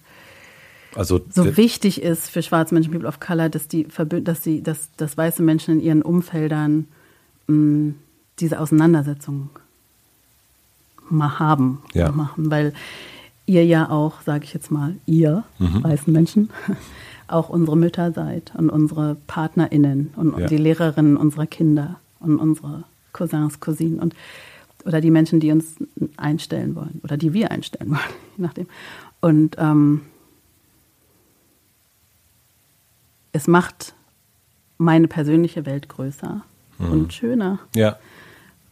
also, 0.95 1.22
so 1.30 1.57
wichtig 1.57 2.01
ist 2.01 2.30
für 2.30 2.43
schwarze 2.43 2.73
Menschen, 2.73 2.91
People 2.91 3.07
of 3.07 3.19
Color, 3.19 3.49
dass 3.49 3.68
die, 3.68 3.88
dass 3.88 4.41
die, 4.41 4.61
dass, 4.61 4.89
dass 4.95 5.18
weiße 5.18 5.41
Menschen 5.41 5.76
in 5.76 5.81
ihren 5.81 6.01
Umfeldern 6.03 6.88
mh, 7.47 7.93
diese 8.39 8.60
Auseinandersetzung 8.60 9.49
mal 11.09 11.39
haben, 11.39 11.81
ja. 11.93 12.11
machen, 12.11 12.49
weil 12.51 12.73
ihr 13.45 13.65
ja 13.65 13.89
auch, 13.89 14.21
sage 14.21 14.45
ich 14.45 14.53
jetzt 14.53 14.71
mal, 14.71 14.95
ihr 15.05 15.43
mhm. 15.59 15.84
weißen 15.84 16.11
Menschen, 16.11 16.49
auch 17.27 17.49
unsere 17.49 17.77
Mütter 17.77 18.11
seid 18.11 18.53
und 18.55 18.69
unsere 18.69 19.17
PartnerInnen 19.27 20.13
und 20.15 20.38
ja. 20.38 20.47
die 20.47 20.57
Lehrerinnen 20.57 21.17
unserer 21.17 21.47
Kinder 21.47 21.99
und 22.19 22.38
unsere 22.38 22.84
Cousins, 23.11 23.59
Cousinen 23.59 23.99
und 23.99 24.15
oder 24.85 24.99
die 24.99 25.11
Menschen, 25.11 25.39
die 25.39 25.51
uns 25.51 25.75
einstellen 26.17 26.75
wollen 26.75 26.99
oder 27.03 27.15
die 27.15 27.34
wir 27.34 27.51
einstellen 27.51 27.91
wollen, 27.91 28.01
je 28.38 28.43
nachdem. 28.43 28.67
Und 29.21 29.55
ähm, 29.57 30.01
es 33.31 33.47
macht 33.47 33.95
meine 34.77 35.07
persönliche 35.07 35.65
Welt 35.65 35.88
größer 35.88 36.41
mhm. 36.77 36.91
und 36.91 37.13
schöner. 37.13 37.59
Ja. 37.75 37.97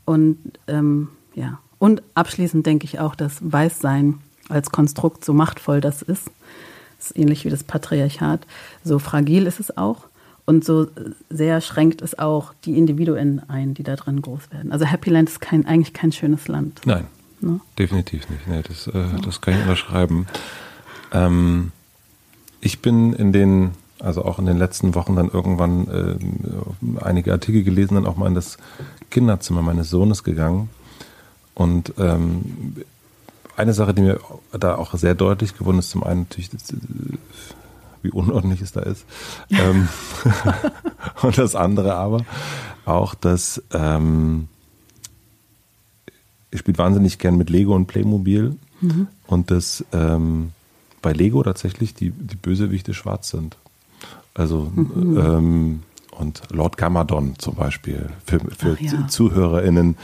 Und 0.05 0.37
ähm, 0.67 1.09
ja. 1.33 1.59
Und 1.81 2.03
abschließend 2.13 2.63
denke 2.67 2.85
ich 2.85 2.99
auch, 2.99 3.15
dass 3.15 3.39
Weißsein 3.41 4.19
als 4.49 4.69
Konstrukt 4.69 5.25
so 5.25 5.33
machtvoll 5.33 5.81
das 5.81 6.03
ist, 6.03 6.29
das 6.99 7.07
ist 7.07 7.17
ähnlich 7.17 7.43
wie 7.43 7.49
das 7.49 7.63
Patriarchat, 7.63 8.45
so 8.83 8.99
fragil 8.99 9.47
ist 9.47 9.59
es 9.59 9.75
auch. 9.77 10.05
Und 10.45 10.63
so 10.63 10.85
sehr 11.31 11.59
schränkt 11.59 12.03
es 12.03 12.19
auch 12.19 12.53
die 12.65 12.77
Individuen 12.77 13.41
ein, 13.49 13.73
die 13.73 13.81
da 13.81 13.95
drin 13.95 14.21
groß 14.21 14.51
werden. 14.51 14.71
Also 14.71 14.85
Happy 14.85 15.09
Land 15.09 15.29
ist 15.29 15.41
kein, 15.41 15.65
eigentlich 15.65 15.91
kein 15.91 16.11
schönes 16.11 16.47
Land. 16.47 16.81
Nein, 16.85 17.07
ne? 17.39 17.59
definitiv 17.79 18.29
nicht. 18.29 18.47
Nee, 18.47 18.61
das, 18.61 18.85
äh, 18.85 18.99
ja. 18.99 19.17
das 19.25 19.41
kann 19.41 19.55
ich 19.55 19.61
unterschreiben. 19.61 20.27
Ähm, 21.11 21.71
ich 22.59 22.83
bin 22.83 23.13
in 23.13 23.33
den, 23.33 23.71
also 23.97 24.23
auch 24.23 24.37
in 24.37 24.45
den 24.45 24.57
letzten 24.57 24.93
Wochen 24.93 25.15
dann 25.15 25.29
irgendwann 25.29 25.87
äh, 25.87 27.03
einige 27.03 27.31
Artikel 27.31 27.63
gelesen, 27.63 27.95
dann 27.95 28.05
auch 28.05 28.17
mal 28.17 28.27
in 28.27 28.35
das 28.35 28.59
Kinderzimmer 29.09 29.63
meines 29.63 29.89
Sohnes 29.89 30.23
gegangen. 30.23 30.69
Und 31.53 31.93
ähm, 31.97 32.75
eine 33.57 33.73
Sache, 33.73 33.93
die 33.93 34.01
mir 34.01 34.19
da 34.51 34.75
auch 34.75 34.95
sehr 34.95 35.15
deutlich 35.15 35.57
geworden 35.57 35.79
ist, 35.79 35.89
zum 35.89 36.03
einen 36.03 36.21
natürlich, 36.21 36.49
wie 38.01 38.11
unordentlich 38.11 38.61
es 38.61 38.71
da 38.71 38.81
ist. 38.81 39.05
ähm, 39.49 39.87
und 41.21 41.37
das 41.37 41.55
andere 41.55 41.95
aber 41.95 42.25
auch, 42.85 43.13
dass 43.13 43.61
ähm, 43.73 44.47
ich 46.51 46.59
spiele 46.59 46.77
wahnsinnig 46.77 47.17
gern 47.17 47.37
mit 47.37 47.49
Lego 47.49 47.75
und 47.75 47.87
Playmobil 47.87 48.57
mhm. 48.81 49.07
und 49.27 49.51
dass 49.51 49.85
ähm, 49.93 50.51
bei 51.01 51.13
Lego 51.13 51.41
tatsächlich 51.43 51.93
die, 51.93 52.11
die 52.11 52.35
Bösewichte 52.35 52.93
schwarz 52.93 53.29
sind. 53.29 53.57
Also 54.33 54.71
mhm. 54.73 55.17
ähm, 55.17 55.83
und 56.21 56.41
Lord 56.51 56.77
Gamadon 56.77 57.33
zum 57.37 57.55
Beispiel 57.55 58.09
für, 58.25 58.39
für 58.39 58.77
ja. 58.79 59.07
ZuhörerInnen, 59.07 59.97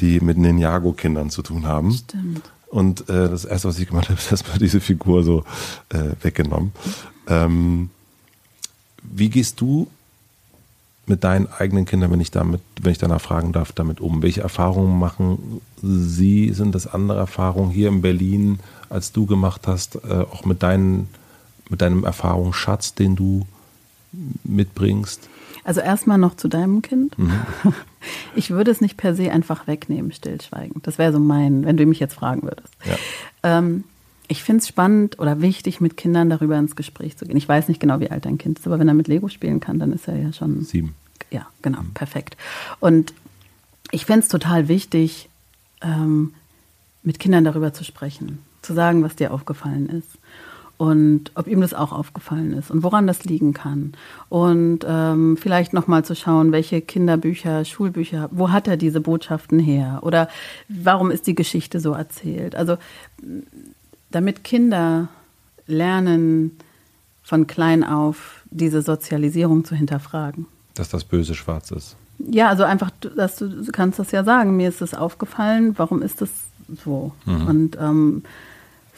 die 0.00 0.20
mit 0.20 0.36
Ninjago-Kindern 0.36 1.30
zu 1.30 1.42
tun 1.42 1.66
haben. 1.66 1.92
Stimmt. 1.92 2.42
Und 2.68 3.08
äh, 3.08 3.28
das 3.28 3.44
erste, 3.44 3.68
was 3.68 3.78
ich 3.78 3.88
gemacht 3.88 4.08
habe, 4.08 4.18
ist 4.18 4.30
erstmal 4.30 4.58
diese 4.58 4.80
Figur 4.80 5.22
so 5.22 5.44
äh, 5.88 6.10
weggenommen. 6.22 6.72
Ähm, 7.26 7.90
wie 9.02 9.30
gehst 9.30 9.60
du 9.60 9.88
mit 11.06 11.24
deinen 11.24 11.48
eigenen 11.48 11.86
Kindern, 11.86 12.12
wenn 12.12 12.20
ich 12.20 12.30
damit, 12.30 12.60
wenn 12.80 12.92
ich 12.92 12.98
danach 12.98 13.20
fragen 13.20 13.52
darf, 13.52 13.72
damit 13.72 14.00
um? 14.00 14.22
Welche 14.22 14.42
Erfahrungen 14.42 14.98
machen 14.98 15.60
sie? 15.82 16.52
Sind 16.52 16.74
das 16.74 16.86
andere 16.86 17.18
Erfahrungen 17.18 17.70
hier 17.70 17.88
in 17.88 18.02
Berlin, 18.02 18.60
als 18.88 19.12
du 19.12 19.26
gemacht 19.26 19.66
hast, 19.66 19.96
äh, 19.96 20.24
auch 20.30 20.44
mit 20.44 20.62
deinen, 20.62 21.08
mit 21.68 21.80
deinem 21.80 22.04
Erfahrungsschatz, 22.04 22.94
den 22.94 23.16
du 23.16 23.46
mitbringst? 24.44 25.28
Also 25.64 25.80
erstmal 25.80 26.18
noch 26.18 26.36
zu 26.36 26.48
deinem 26.48 26.82
Kind. 26.82 27.18
Mhm. 27.18 27.32
Ich 28.34 28.48
würde 28.48 28.70
es 28.70 28.80
nicht 28.80 28.96
per 28.96 29.14
se 29.14 29.30
einfach 29.30 29.66
wegnehmen, 29.66 30.10
stillschweigend. 30.10 30.86
Das 30.86 30.96
wäre 30.96 31.12
so 31.12 31.18
mein, 31.18 31.66
wenn 31.66 31.76
du 31.76 31.84
mich 31.84 32.00
jetzt 32.00 32.14
fragen 32.14 32.44
würdest. 32.44 32.72
Ja. 32.86 32.96
Ähm, 33.58 33.84
ich 34.26 34.42
finde 34.42 34.62
es 34.62 34.68
spannend 34.68 35.18
oder 35.18 35.42
wichtig, 35.42 35.82
mit 35.82 35.98
Kindern 35.98 36.30
darüber 36.30 36.58
ins 36.58 36.76
Gespräch 36.76 37.18
zu 37.18 37.26
gehen. 37.26 37.36
Ich 37.36 37.46
weiß 37.46 37.68
nicht 37.68 37.78
genau, 37.78 38.00
wie 38.00 38.10
alt 38.10 38.24
dein 38.24 38.38
Kind 38.38 38.58
ist, 38.58 38.66
aber 38.66 38.78
wenn 38.78 38.88
er 38.88 38.94
mit 38.94 39.06
Lego 39.06 39.28
spielen 39.28 39.60
kann, 39.60 39.78
dann 39.78 39.92
ist 39.92 40.08
er 40.08 40.16
ja 40.16 40.32
schon. 40.32 40.64
Sieben. 40.64 40.94
Ja, 41.30 41.46
genau, 41.60 41.82
mhm. 41.82 41.92
perfekt. 41.92 42.38
Und 42.78 43.12
ich 43.90 44.06
finde 44.06 44.20
es 44.20 44.28
total 44.28 44.68
wichtig, 44.68 45.28
ähm, 45.82 46.32
mit 47.02 47.18
Kindern 47.18 47.44
darüber 47.44 47.74
zu 47.74 47.84
sprechen, 47.84 48.38
zu 48.62 48.72
sagen, 48.72 49.02
was 49.02 49.14
dir 49.14 49.34
aufgefallen 49.34 49.90
ist 49.90 50.18
und 50.80 51.32
ob 51.34 51.46
ihm 51.46 51.60
das 51.60 51.74
auch 51.74 51.92
aufgefallen 51.92 52.54
ist 52.54 52.70
und 52.70 52.82
woran 52.82 53.06
das 53.06 53.24
liegen 53.24 53.52
kann. 53.52 53.92
Und 54.30 54.78
ähm, 54.88 55.36
vielleicht 55.36 55.74
nochmal 55.74 56.06
zu 56.06 56.16
schauen, 56.16 56.52
welche 56.52 56.80
Kinderbücher, 56.80 57.66
Schulbücher, 57.66 58.30
wo 58.32 58.50
hat 58.50 58.66
er 58.66 58.78
diese 58.78 59.02
Botschaften 59.02 59.58
her? 59.58 59.98
Oder 60.00 60.30
warum 60.70 61.10
ist 61.10 61.26
die 61.26 61.34
Geschichte 61.34 61.80
so 61.80 61.92
erzählt? 61.92 62.56
Also 62.56 62.78
damit 64.10 64.42
Kinder 64.42 65.08
lernen, 65.66 66.56
von 67.22 67.46
klein 67.46 67.84
auf 67.84 68.42
diese 68.50 68.80
Sozialisierung 68.80 69.66
zu 69.66 69.74
hinterfragen. 69.74 70.46
Dass 70.72 70.88
das 70.88 71.04
Böse 71.04 71.34
schwarz 71.34 71.72
ist. 71.72 71.96
Ja, 72.18 72.48
also 72.48 72.62
einfach, 72.62 72.90
dass 73.16 73.36
du, 73.36 73.50
du 73.50 73.70
kannst 73.70 73.98
das 73.98 74.12
ja 74.12 74.24
sagen, 74.24 74.56
mir 74.56 74.70
ist 74.70 74.80
das 74.80 74.94
aufgefallen, 74.94 75.74
warum 75.76 76.00
ist 76.00 76.22
das 76.22 76.30
so? 76.82 77.12
Mhm. 77.26 77.46
Und 77.46 77.78
ähm, 77.78 78.22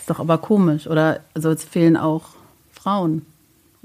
ist 0.02 0.10
doch 0.10 0.18
aber 0.18 0.38
komisch. 0.38 0.88
Oder 0.88 1.20
also 1.34 1.50
es 1.50 1.64
fehlen 1.64 1.96
auch 1.96 2.30
Frauen. 2.72 3.24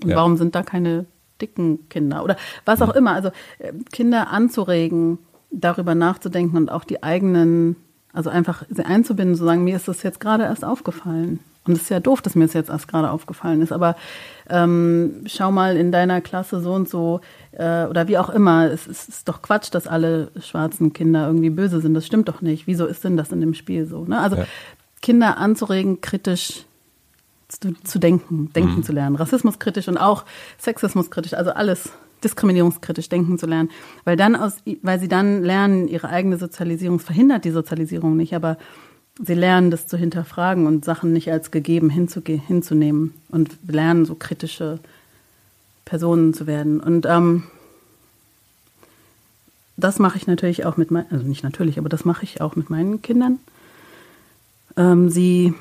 Und 0.01 0.09
ja. 0.09 0.15
warum 0.15 0.35
sind 0.35 0.55
da 0.55 0.63
keine 0.63 1.05
dicken 1.39 1.87
Kinder? 1.89 2.23
Oder 2.23 2.37
was 2.65 2.81
auch 2.81 2.93
mhm. 2.93 2.97
immer. 2.97 3.13
Also 3.13 3.29
äh, 3.59 3.71
Kinder 3.91 4.29
anzuregen, 4.29 5.19
darüber 5.51 5.93
nachzudenken 5.93 6.57
und 6.57 6.71
auch 6.71 6.83
die 6.83 7.03
eigenen, 7.03 7.75
also 8.13 8.31
einfach 8.31 8.63
sie 8.69 8.83
einzubinden, 8.83 9.35
zu 9.35 9.45
sagen, 9.45 9.63
mir 9.63 9.75
ist 9.75 9.87
das 9.87 10.01
jetzt 10.01 10.19
gerade 10.19 10.43
erst 10.43 10.65
aufgefallen. 10.65 11.39
Und 11.67 11.73
es 11.73 11.83
ist 11.83 11.89
ja 11.89 11.99
doof, 11.99 12.21
dass 12.21 12.33
mir 12.33 12.45
das 12.45 12.53
jetzt 12.53 12.69
erst 12.69 12.87
gerade 12.87 13.11
aufgefallen 13.11 13.61
ist. 13.61 13.73
Aber 13.73 13.95
ähm, 14.49 15.23
schau 15.25 15.51
mal 15.51 15.75
in 15.75 15.91
deiner 15.91 16.21
Klasse 16.21 16.61
so 16.61 16.73
und 16.73 16.89
so 16.89 17.19
äh, 17.51 17.85
oder 17.85 18.07
wie 18.07 18.17
auch 18.17 18.29
immer. 18.29 18.71
Es, 18.71 18.87
es, 18.87 19.07
ist 19.09 19.27
doch 19.27 19.41
Quatsch, 19.41 19.69
dass 19.71 19.85
alle 19.85 20.31
schwarzen 20.39 20.93
Kinder 20.93 21.27
irgendwie 21.27 21.49
böse 21.49 21.81
sind. 21.81 21.93
Das 21.93 22.05
stimmt 22.05 22.29
doch 22.29 22.41
nicht. 22.41 22.67
Wieso 22.67 22.85
ist 22.85 23.03
denn 23.03 23.17
das 23.17 23.31
in 23.31 23.41
dem 23.41 23.53
Spiel 23.53 23.85
so? 23.85 24.05
Ne? 24.05 24.19
Also 24.19 24.37
ja. 24.37 24.45
Kinder 25.01 25.37
anzuregen, 25.37 26.01
kritisch 26.01 26.65
zu, 27.47 27.73
zu 27.83 27.99
denken, 27.99 28.51
denken 28.53 28.77
mhm. 28.77 28.83
zu 28.83 28.91
lernen. 28.91 29.15
Rassismus 29.15 29.59
kritisch 29.59 29.87
und 29.87 29.97
auch 29.97 30.25
Sexismus 30.59 31.09
kritisch, 31.09 31.33
also 31.33 31.51
alles 31.51 31.89
diskriminierungskritisch 32.23 33.09
denken 33.09 33.37
zu 33.37 33.45
lernen. 33.45 33.69
Weil 34.03 34.17
dann 34.17 34.35
aus, 34.35 34.57
weil 34.81 34.99
sie 34.99 35.07
dann 35.07 35.43
lernen, 35.43 35.87
ihre 35.87 36.09
eigene 36.09 36.37
Sozialisierung, 36.37 36.99
verhindert 36.99 37.45
die 37.45 37.51
Sozialisierung 37.51 38.17
nicht, 38.17 38.35
aber 38.35 38.57
sie 39.23 39.33
lernen, 39.33 39.71
das 39.71 39.87
zu 39.87 39.97
hinterfragen 39.97 40.67
und 40.67 40.83
Sachen 40.83 41.13
nicht 41.13 41.31
als 41.31 41.51
gegeben 41.51 41.89
hinzunehmen 41.89 43.13
und 43.29 43.57
lernen, 43.67 44.05
so 44.05 44.15
kritische 44.15 44.79
Personen 45.85 46.33
zu 46.33 46.47
werden. 46.47 46.79
Und 46.79 47.05
ähm, 47.05 47.43
das 49.77 49.99
mache 49.99 50.17
ich 50.17 50.27
natürlich 50.27 50.65
auch 50.65 50.75
mit 50.77 50.91
meinen, 50.91 51.11
also 51.11 51.25
nicht 51.25 51.43
natürlich, 51.43 51.77
aber 51.77 51.89
das 51.89 52.03
mache 52.03 52.23
ich 52.23 52.41
auch 52.41 52.55
mit 52.55 52.69
meinen 52.69 53.01
Kindern 53.01 53.39
ähm, 54.77 55.09
sie 55.09 55.53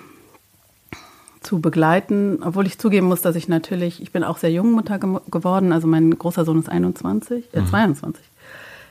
zu 1.41 1.61
begleiten, 1.61 2.39
obwohl 2.43 2.67
ich 2.67 2.79
zugeben 2.79 3.07
muss, 3.07 3.23
dass 3.23 3.37
ich 3.37 3.49
natürlich, 3.49 4.03
ich 4.03 4.11
bin 4.11 4.25
auch 4.25 4.39
sehr 4.39 4.51
jung 4.51 4.73
Mutter 4.73 4.99
ge 4.99 5.21
geworden, 5.31 5.73
also 5.73 5.87
mein 5.87 6.11
großer 6.11 6.45
Sohn 6.45 6.59
ist 6.59 6.69
21, 6.69 7.55
äh, 7.55 7.61
mhm. 7.61 7.67
22. 7.67 8.25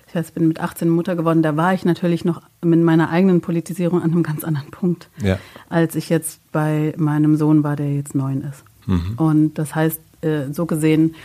Ich 0.08 0.16
heißt, 0.16 0.34
bin 0.34 0.48
mit 0.48 0.62
18 0.62 0.88
Mutter 0.88 1.18
geworden. 1.18 1.42
Da 1.42 1.58
war 1.58 1.74
ich 1.74 1.84
natürlich 1.84 2.24
noch 2.24 2.42
mit 2.62 2.82
meiner 2.82 3.10
eigenen 3.10 3.42
Politisierung 3.42 4.02
an 4.02 4.14
einem 4.14 4.24
ganz 4.24 4.46
anderen 4.46 4.72
Punkt, 4.72 5.10
ja. 5.22 5.38
als 5.68 5.96
ich 5.96 6.08
jetzt 6.08 6.40
bei 6.54 6.94
meinem 6.96 7.36
Sohn 7.36 7.64
war, 7.64 7.76
der 7.76 7.94
jetzt 7.94 8.16
neun 8.16 8.40
ist. 8.42 8.64
Mhm. 8.86 9.14
Und 9.18 9.56
das 9.56 9.76
heißt, 9.76 10.00
äh, 10.22 10.54
so 10.54 10.66
gesehen 10.66 11.16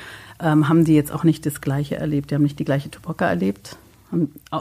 ähm, 0.40 0.68
haben 0.68 0.84
die 0.84 0.94
jetzt 0.94 1.12
auch 1.12 1.22
nicht 1.22 1.46
das 1.46 1.60
Gleiche 1.60 1.96
erlebt. 1.96 2.30
Die 2.30 2.34
haben 2.34 2.42
nicht 2.42 2.58
die 2.58 2.64
gleiche 2.64 2.90
Tupoka 2.90 3.28
erlebt. 3.28 3.76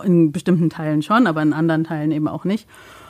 In 0.03 0.32
bestimmten 0.32 0.70
Teilen 0.70 1.02
schon, 1.02 1.26
aber 1.26 1.41
in 1.41 1.53
anderen 1.53 1.86
Teilen 1.86 2.11
eben 2.11 2.28
auch 2.28 2.45
nicht. 2.45 2.68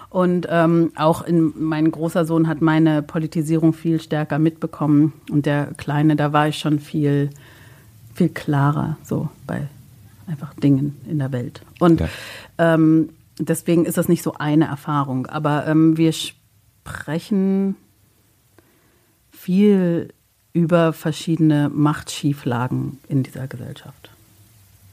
Und 0.09 0.47
ähm, 0.49 0.91
auch 0.95 1.21
in, 1.21 1.53
mein 1.55 1.91
großer 1.91 2.25
Sohn 2.25 2.47
hat 2.47 2.61
meine 2.61 3.03
Politisierung 3.03 3.73
viel 3.73 4.01
stärker 4.01 4.39
mitbekommen. 4.39 5.13
Und 5.29 5.45
der 5.45 5.67
Kleine, 5.77 6.15
da 6.15 6.33
war 6.33 6.47
ich 6.47 6.57
schon 6.57 6.79
viel, 6.79 7.29
viel 8.15 8.29
klarer 8.29 8.97
so 9.03 9.29
bei 9.45 9.67
einfach 10.27 10.53
Dingen 10.55 10.99
in 11.07 11.19
der 11.19 11.31
Welt. 11.31 11.61
Und 11.79 11.99
ja. 11.99 12.09
ähm, 12.57 13.09
deswegen 13.37 13.85
ist 13.85 13.97
das 13.97 14.07
nicht 14.07 14.23
so 14.23 14.33
eine 14.33 14.65
Erfahrung. 14.65 15.27
Aber 15.27 15.67
ähm, 15.67 15.97
wir 15.97 16.11
sprechen 16.11 17.75
viel 19.31 20.09
über 20.53 20.93
verschiedene 20.93 21.69
Machtschieflagen 21.69 22.99
in 23.07 23.23
dieser 23.23 23.47
Gesellschaft. 23.47 24.09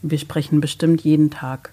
Wir 0.03 0.19
sprechen 0.19 0.61
bestimmt 0.61 1.03
jeden 1.03 1.31
Tag 1.31 1.73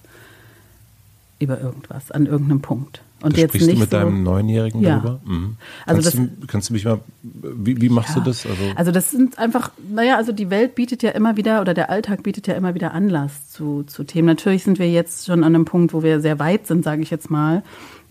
über 1.40 1.60
irgendwas, 1.60 2.10
an 2.10 2.26
irgendeinem 2.26 2.62
Punkt. 2.62 3.02
Und 3.24 3.38
jetzt 3.38 3.52
sprichst 3.52 3.68
nicht 3.68 3.78
du 3.78 3.82
mit 3.82 3.92
so, 3.92 3.98
deinem 3.98 4.22
Neunjährigen 4.22 4.82
ja. 4.82 4.98
darüber? 4.98 5.22
Mhm. 5.24 5.56
Also 5.86 6.02
kannst, 6.02 6.06
das, 6.06 6.14
du, 6.14 6.48
kannst 6.48 6.70
du 6.70 6.74
mich 6.74 6.84
mal, 6.84 7.00
wie, 7.22 7.82
wie 7.82 7.88
machst 7.88 8.16
ja. 8.16 8.22
du 8.22 8.30
das? 8.30 8.46
Also, 8.46 8.64
also 8.76 8.92
das 8.92 9.12
sind 9.12 9.40
einfach, 9.40 9.72
naja, 9.90 10.18
also 10.18 10.34
die 10.34 10.50
Welt 10.50 10.76
bietet 10.76 11.04
ja 11.04 11.12
immer 11.12 11.38
wieder, 11.38 11.62
oder 11.62 11.74
der 11.74 11.90
Alltag 11.90 12.24
bietet 12.24 12.48
ja 12.48 12.54
immer 12.56 12.76
wieder 12.76 12.94
Anlass 12.94 13.50
zu, 13.50 13.84
zu 13.84 14.04
Themen. 14.04 14.28
Natürlich 14.28 14.66
sind 14.66 14.78
wir 14.78 14.92
jetzt 14.92 15.26
schon 15.26 15.46
an 15.46 15.56
einem 15.56 15.64
Punkt, 15.64 15.94
wo 15.94 16.04
wir 16.04 16.20
sehr 16.20 16.38
weit 16.40 16.68
sind, 16.68 16.84
sage 16.84 17.02
ich 17.02 17.12
jetzt 17.12 17.32
mal. 17.32 17.64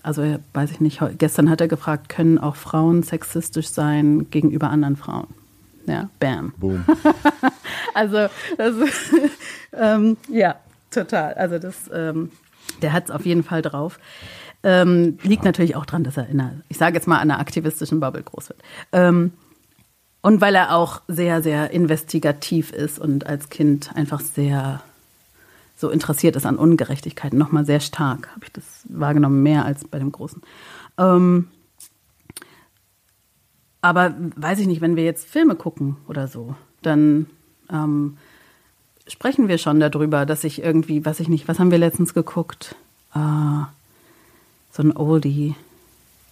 Also 0.03 0.39
weiß 0.55 0.71
ich 0.71 0.81
nicht, 0.81 1.01
gestern 1.19 1.51
hat 1.51 1.61
er 1.61 1.69
gefragt, 1.69 2.09
können 2.09 2.39
auch 2.39 2.57
Frauen 2.57 3.03
sexistisch 3.03 3.69
sein 3.69 4.31
gegenüber 4.31 4.71
anderen 4.71 4.97
Frauen? 4.97 5.29
Ja, 5.87 6.09
bam. 6.21 6.55
Boom. 6.57 6.85
also, 7.95 8.29
das, 8.57 8.75
ähm, 9.73 10.17
ja, 10.29 10.57
total. 10.91 11.35
Also 11.35 11.59
das, 11.59 11.91
ähm, 11.93 12.31
der 12.81 12.93
hat 12.93 13.05
es 13.05 13.11
auf 13.11 13.27
jeden 13.27 13.43
Fall 13.43 13.63
drauf. 13.63 13.99
Ähm, 14.65 15.19
liegt 15.23 15.45
natürlich 15.45 15.75
auch 15.77 15.87
dran, 15.87 16.05
dass 16.05 16.17
er 16.17 16.29
in 16.29 16.41
einer, 16.41 16.53
ich 16.69 16.79
sage 16.79 16.95
jetzt 16.95 17.09
mal, 17.09 17.19
einer 17.19 17.41
aktivistischen 17.41 18.01
Bubble 18.01 18.23
groß 18.23 18.51
wird. 18.51 18.63
Ähm, 18.93 19.33
und 20.21 20.41
weil 20.41 20.55
er 20.55 20.75
auch 20.77 21.03
sehr, 21.09 21.43
sehr 21.43 21.73
investigativ 21.73 22.73
ist 22.73 22.99
und 22.99 23.27
als 23.27 23.49
Kind 23.49 23.97
einfach 23.97 24.21
sehr 24.21 24.83
so 25.77 25.91
interessiert 25.91 26.37
ist 26.37 26.47
an 26.47 26.57
Ungerechtigkeiten, 26.57 27.37
nochmal 27.39 27.67
sehr 27.67 27.81
stark, 27.81 28.29
habe 28.29 28.45
ich 28.45 28.53
das 28.53 28.87
wahrgenommen, 28.89 29.43
mehr 29.43 29.65
als 29.65 29.85
bei 29.85 29.99
dem 29.99 30.13
Großen. 30.13 30.41
Ähm, 30.97 31.49
aber 33.81 34.15
weiß 34.37 34.61
ich 34.61 34.69
nicht, 34.69 34.81
wenn 34.81 34.95
wir 34.95 35.05
jetzt 35.05 35.27
Filme 35.27 35.57
gucken 35.57 35.97
oder 36.07 36.29
so, 36.29 36.55
dann 36.83 37.27
ähm, 37.69 38.17
sprechen 39.09 39.49
wir 39.49 39.59
schon 39.59 39.81
darüber, 39.81 40.25
dass 40.25 40.45
ich 40.45 40.63
irgendwie, 40.63 41.05
weiß 41.05 41.19
ich 41.19 41.29
nicht, 41.29 41.49
was 41.49 41.59
haben 41.59 41.73
wir 41.73 41.79
letztens 41.79 42.15
geguckt? 42.15 42.77
Äh, 43.15 43.65
so 44.73 44.83
ein 44.83 44.97
Oldie, 44.97 45.55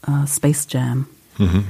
äh, 0.06 0.26
Space 0.26 0.66
Jam 0.70 1.06
mhm. 1.38 1.64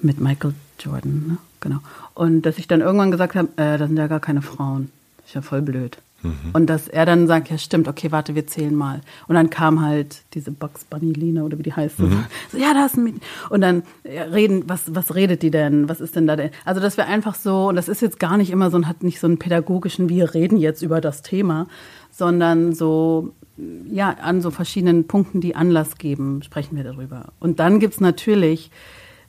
mit 0.00 0.20
Michael 0.20 0.54
Jordan, 0.80 1.24
ne? 1.28 1.36
genau. 1.60 1.78
Und 2.14 2.42
dass 2.42 2.58
ich 2.58 2.66
dann 2.66 2.80
irgendwann 2.80 3.10
gesagt 3.10 3.34
habe, 3.34 3.48
äh, 3.56 3.78
das 3.78 3.88
sind 3.88 3.96
ja 3.96 4.06
gar 4.06 4.20
keine 4.20 4.42
Frauen. 4.42 4.90
Das 5.18 5.26
ist 5.28 5.34
ja 5.34 5.42
voll 5.42 5.62
blöd. 5.62 5.98
Mhm. 6.22 6.50
Und 6.54 6.66
dass 6.66 6.88
er 6.88 7.04
dann 7.06 7.26
sagt, 7.26 7.50
ja 7.50 7.58
stimmt, 7.58 7.86
okay, 7.86 8.10
warte, 8.10 8.34
wir 8.34 8.46
zählen 8.46 8.74
mal. 8.74 9.00
Und 9.28 9.34
dann 9.34 9.50
kam 9.50 9.82
halt 9.82 10.22
diese 10.32 10.50
Box 10.50 10.84
Bunny 10.84 11.12
Lina 11.12 11.42
oder 11.42 11.58
wie 11.58 11.62
die 11.62 11.72
heißt. 11.72 11.98
Mhm. 11.98 12.24
So, 12.50 12.58
ja, 12.58 12.72
da 12.72 12.86
ist 12.86 12.96
ein 12.96 13.04
Mädchen. 13.04 13.20
Und 13.50 13.60
dann 13.60 13.82
ja, 14.04 14.24
reden, 14.24 14.64
was, 14.66 14.94
was 14.94 15.14
redet 15.14 15.42
die 15.42 15.50
denn? 15.50 15.88
Was 15.88 16.00
ist 16.00 16.16
denn 16.16 16.26
da 16.26 16.36
denn? 16.36 16.50
Also, 16.64 16.80
dass 16.80 16.96
wir 16.96 17.06
einfach 17.06 17.34
so, 17.34 17.68
und 17.68 17.76
das 17.76 17.88
ist 17.88 18.00
jetzt 18.00 18.18
gar 18.18 18.36
nicht 18.36 18.50
immer 18.50 18.70
so, 18.70 18.82
hat 18.86 19.02
nicht 19.02 19.20
so 19.20 19.26
einen 19.26 19.38
pädagogischen, 19.38 20.08
wir 20.08 20.34
reden 20.34 20.56
jetzt 20.56 20.82
über 20.82 21.00
das 21.00 21.22
Thema, 21.22 21.66
sondern 22.10 22.74
so, 22.74 23.34
ja, 23.56 24.10
an 24.10 24.40
so 24.40 24.50
verschiedenen 24.50 25.06
Punkten, 25.06 25.40
die 25.40 25.54
Anlass 25.54 25.96
geben, 25.98 26.42
sprechen 26.42 26.76
wir 26.76 26.84
darüber. 26.84 27.26
Und 27.40 27.60
dann 27.60 27.80
gibt's 27.80 28.00
natürlich 28.00 28.70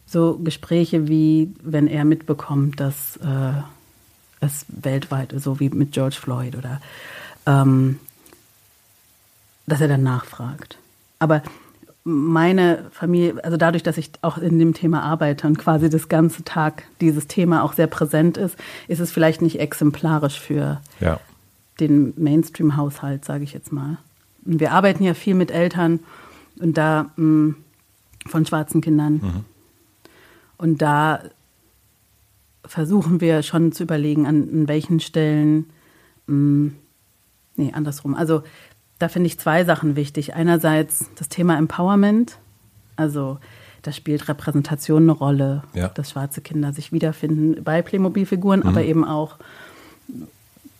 so 0.05 0.39
Gespräche 0.43 1.07
wie, 1.07 1.53
wenn 1.63 1.87
er 1.87 2.05
mitbekommt, 2.05 2.79
dass 2.79 3.17
äh, 3.17 3.53
es 4.39 4.65
weltweit, 4.67 5.33
so 5.37 5.59
wie 5.59 5.69
mit 5.69 5.91
George 5.91 6.17
Floyd 6.19 6.55
oder 6.55 6.81
ähm, 7.45 7.99
dass 9.67 9.81
er 9.81 9.87
dann 9.87 10.03
nachfragt. 10.03 10.77
Aber 11.19 11.41
meine 12.03 12.85
Familie, 12.91 13.43
also 13.43 13.57
dadurch, 13.57 13.81
dass 13.81 13.97
ich 13.97 14.11
auch 14.21 14.37
in 14.37 14.59
dem 14.59 14.75
Thema 14.75 15.01
arbeite 15.01 15.47
und 15.47 15.57
quasi 15.57 15.89
das 15.89 16.07
ganze 16.07 16.43
Tag 16.43 16.83
dieses 17.01 17.27
Thema 17.27 17.63
auch 17.63 17.73
sehr 17.73 17.87
präsent 17.87 18.37
ist, 18.37 18.55
ist 18.87 18.99
es 18.99 19.11
vielleicht 19.11 19.41
nicht 19.41 19.59
exemplarisch 19.59 20.39
für 20.39 20.81
ja. 20.99 21.19
den 21.79 22.13
Mainstream-Haushalt, 22.15 23.25
sage 23.25 23.43
ich 23.43 23.53
jetzt 23.53 23.71
mal. 23.71 23.97
Wir 24.45 24.71
arbeiten 24.71 25.03
ja 25.03 25.13
viel 25.13 25.33
mit 25.33 25.51
Eltern 25.51 25.99
und 26.59 26.77
da 26.77 27.11
mh, 27.15 27.23
mm, 27.23 27.55
von 28.27 28.45
schwarzen 28.45 28.81
Kindern. 28.81 29.13
Mhm. 29.13 29.45
Und 30.57 30.81
da 30.81 31.19
versuchen 32.65 33.21
wir 33.21 33.43
schon 33.43 33.71
zu 33.71 33.83
überlegen, 33.83 34.25
an, 34.25 34.49
an 34.51 34.67
welchen 34.67 34.99
Stellen, 34.99 35.65
mh, 36.27 36.35
mm, 36.35 36.75
nee, 37.57 37.71
andersrum. 37.73 38.15
Also 38.15 38.43
da 38.99 39.09
finde 39.09 39.27
ich 39.27 39.39
zwei 39.39 39.65
Sachen 39.65 39.95
wichtig. 39.95 40.35
Einerseits 40.35 41.09
das 41.15 41.29
Thema 41.29 41.57
Empowerment, 41.57 42.37
also 42.95 43.39
da 43.81 43.91
spielt 43.91 44.27
Repräsentation 44.27 45.03
eine 45.03 45.11
Rolle, 45.11 45.63
ja. 45.73 45.89
dass 45.89 46.11
schwarze 46.11 46.41
Kinder 46.41 46.73
sich 46.73 46.91
wiederfinden 46.91 47.63
bei 47.63 47.81
Playmobil-Figuren, 47.81 48.61
mhm. 48.61 48.67
aber 48.67 48.83
eben 48.83 49.05
auch 49.05 49.37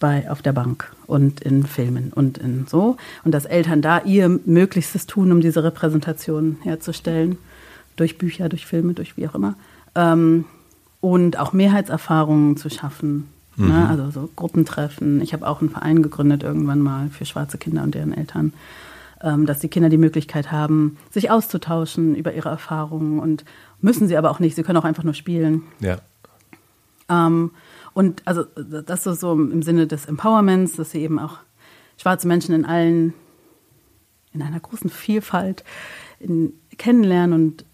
bei, 0.05 0.29
auf 0.29 0.43
der 0.43 0.53
Bank 0.53 0.93
und 1.07 1.41
in 1.41 1.65
Filmen 1.65 2.13
und 2.13 2.37
in 2.37 2.67
so. 2.67 2.95
Und 3.23 3.31
dass 3.31 3.45
Eltern 3.45 3.81
da 3.81 4.01
ihr 4.03 4.39
Möglichstes 4.45 5.07
tun, 5.07 5.31
um 5.31 5.41
diese 5.41 5.63
Repräsentation 5.63 6.57
herzustellen, 6.61 7.39
durch 7.95 8.19
Bücher, 8.19 8.47
durch 8.47 8.67
Filme, 8.67 8.93
durch 8.93 9.17
wie 9.17 9.27
auch 9.27 9.33
immer. 9.33 9.55
Ähm, 9.95 10.45
und 11.01 11.39
auch 11.39 11.53
Mehrheitserfahrungen 11.53 12.55
zu 12.55 12.69
schaffen. 12.69 13.29
Ne? 13.55 13.65
Mhm. 13.65 13.71
Ne? 13.71 13.89
Also 13.89 14.11
so 14.11 14.29
Gruppentreffen. 14.35 15.21
Ich 15.21 15.33
habe 15.33 15.47
auch 15.47 15.61
einen 15.61 15.71
Verein 15.71 16.03
gegründet 16.03 16.43
irgendwann 16.43 16.81
mal 16.81 17.09
für 17.09 17.25
schwarze 17.25 17.57
Kinder 17.57 17.81
und 17.81 17.95
deren 17.95 18.13
Eltern, 18.13 18.53
ähm, 19.23 19.47
dass 19.47 19.57
die 19.57 19.69
Kinder 19.69 19.89
die 19.89 19.97
Möglichkeit 19.97 20.51
haben, 20.51 20.97
sich 21.09 21.31
auszutauschen 21.31 22.13
über 22.13 22.31
ihre 22.31 22.49
Erfahrungen 22.49 23.17
und 23.17 23.43
müssen 23.81 24.07
sie 24.07 24.17
aber 24.17 24.29
auch 24.29 24.39
nicht. 24.39 24.55
Sie 24.55 24.61
können 24.61 24.77
auch 24.77 24.85
einfach 24.85 25.03
nur 25.03 25.15
spielen. 25.15 25.63
Ja. 25.79 25.97
Ähm, 27.09 27.49
und 27.95 28.21
also 28.25 28.43
das 28.43 29.07
ist 29.07 29.21
so 29.21 29.31
im 29.31 29.63
Sinne 29.63 29.87
des 29.87 30.05
Empowerments, 30.05 30.75
dass 30.75 30.91
sie 30.91 30.99
eben 30.99 31.17
auch 31.17 31.37
schwarze 31.97 32.27
Menschen 32.27 32.53
in 32.53 32.65
allen, 32.65 33.13
in 34.33 34.41
einer 34.41 34.59
großen 34.59 34.89
Vielfalt 34.89 35.63
in, 36.19 36.51
kennenlernen 36.77 37.33
und 37.33 37.65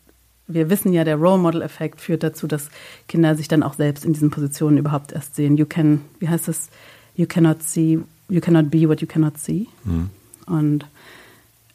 wir 0.45 0.69
wissen 0.69 0.93
ja, 0.93 1.03
der 1.03 1.15
Role 1.15 1.39
Model 1.39 1.63
Effekt 1.63 2.01
führt 2.01 2.21
dazu, 2.21 2.45
dass 2.45 2.69
Kinder 3.07 3.35
sich 3.35 3.47
dann 3.47 3.63
auch 3.63 3.73
selbst 3.73 4.05
in 4.05 4.13
diesen 4.13 4.29
Positionen 4.29 4.77
überhaupt 4.77 5.11
erst 5.11 5.35
sehen. 5.35 5.57
You 5.57 5.65
can, 5.65 6.01
wie 6.19 6.29
heißt 6.29 6.47
es? 6.47 6.69
You 7.15 7.25
cannot 7.25 7.63
see, 7.63 7.99
you 8.29 8.41
cannot 8.41 8.69
be 8.69 8.87
what 8.87 9.01
you 9.01 9.07
cannot 9.07 9.39
see. 9.39 9.67
Mhm. 9.85 10.09
Und 10.45 10.83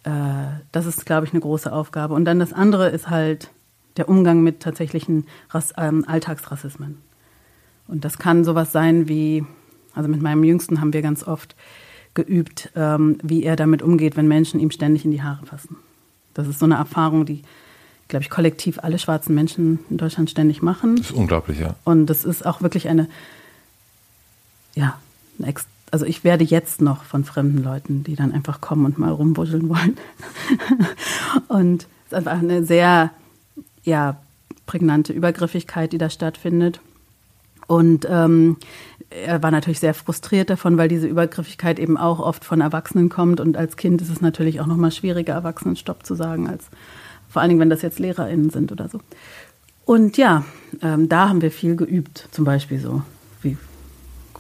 äh, 0.05 0.61
das 0.71 0.87
ist, 0.87 1.05
glaube 1.05 1.27
ich, 1.27 1.33
eine 1.33 1.41
große 1.41 1.73
Aufgabe. 1.73 2.15
Und 2.15 2.27
dann 2.27 2.39
das 2.39 2.53
andere 2.53 2.91
ist 2.91 3.11
halt 3.11 3.51
der 3.97 4.09
Umgang 4.09 4.43
mit 4.43 4.61
tatsächlichen 4.61 5.27
Rass, 5.51 5.73
ähm, 5.77 6.05
Alltagsrassismen. 6.07 7.06
Und 7.89 8.05
das 8.05 8.19
kann 8.19 8.45
sowas 8.45 8.73
sein 8.73 9.09
wie, 9.09 9.45
also 9.95 10.09
mit 10.09 10.23
meinem 10.23 10.45
Jüngsten 10.45 10.81
haben 10.81 10.93
wir 10.93 11.03
ganz 11.03 11.23
oft 11.23 11.55
geübt, 12.15 12.71
ähm, 12.75 13.19
wie 13.23 13.45
er 13.45 13.57
damit 13.57 13.83
umgeht, 13.83 14.17
wenn 14.17 14.27
Menschen 14.27 14.59
ihm 14.59 14.71
ständig 14.71 15.05
in 15.05 15.11
die 15.11 15.23
Haare 15.23 15.47
fassen. 15.47 15.77
Das 16.35 16.49
ist 16.49 16.59
so 16.59 16.65
eine 16.65 16.75
Erfahrung, 16.75 17.27
die, 17.27 17.43
glaube 18.09 18.23
ich, 18.23 18.31
kollektiv 18.31 18.79
alle 18.83 18.99
schwarzen 18.99 19.35
Menschen 19.35 19.79
in 19.91 19.99
Deutschland 19.99 20.31
ständig 20.31 20.63
machen. 20.63 20.97
Das 20.97 21.11
ist 21.11 21.17
unglaublich, 21.17 21.61
ja. 21.61 21.77
Und 21.85 22.07
das 22.07 22.25
ist 22.25 22.45
auch 22.45 22.63
wirklich 22.63 22.89
eine, 22.89 23.09
ja, 24.75 24.99
eine 25.39 25.55
also 25.91 26.05
ich 26.05 26.25
werde 26.25 26.45
jetzt 26.45 26.81
noch 26.81 27.05
von 27.05 27.25
fremden 27.25 27.63
Leuten, 27.63 28.03
die 28.03 28.17
dann 28.17 28.33
einfach 28.33 28.61
kommen 28.61 28.85
und 28.85 28.99
mal 28.99 29.13
rumwuscheln 29.13 29.69
wollen. 29.69 29.97
und 31.49 31.87
es 32.07 32.13
ist 32.13 32.15
einfach 32.15 32.39
eine 32.39 32.65
sehr, 32.65 33.11
ja, 33.85 34.17
prägnante 34.67 35.13
Übergriffigkeit, 35.13 35.93
die 35.93 35.99
da 35.99 36.11
stattfindet. 36.11 36.81
Und 37.67 38.07
ähm, 38.09 38.57
er 39.11 39.43
war 39.43 39.51
natürlich 39.51 39.81
sehr 39.81 39.95
frustriert 39.95 40.51
davon, 40.51 40.79
weil 40.79 40.89
diese 40.89 41.07
Übergriffigkeit 41.07 41.79
eben 41.79 41.97
auch 41.97 42.19
oft 42.19 42.45
von 42.45 42.61
Erwachsenen 42.61 43.09
kommt. 43.09 43.41
Und 43.41 43.57
als 43.57 43.77
Kind 43.77 44.03
ist 44.03 44.11
es 44.11 44.21
natürlich 44.21 44.61
auch 44.61 44.67
noch 44.67 44.77
mal 44.77 44.91
schwieriger, 44.91 45.35
Erwachsenen 45.35 45.77
Stopp 45.77 46.05
zu 46.05 46.15
sagen, 46.15 46.49
als 46.49 46.65
vor 47.29 47.43
allen 47.43 47.51
Dingen, 47.51 47.61
wenn 47.61 47.71
das 47.71 47.83
jetzt 47.83 47.99
LehrerInnen 47.99 48.51
sind 48.51 48.73
oder 48.73 48.89
so. 48.89 49.01
Und 49.85 50.17
ja, 50.17 50.45
ähm, 50.83 51.09
da 51.09 51.29
haben 51.29 51.43
wir 51.43 51.51
viel 51.51 51.77
geübt. 51.77 52.29
Zum 52.31 52.45
Beispiel 52.45 52.81
so, 52.81 53.03
wie 53.43 53.57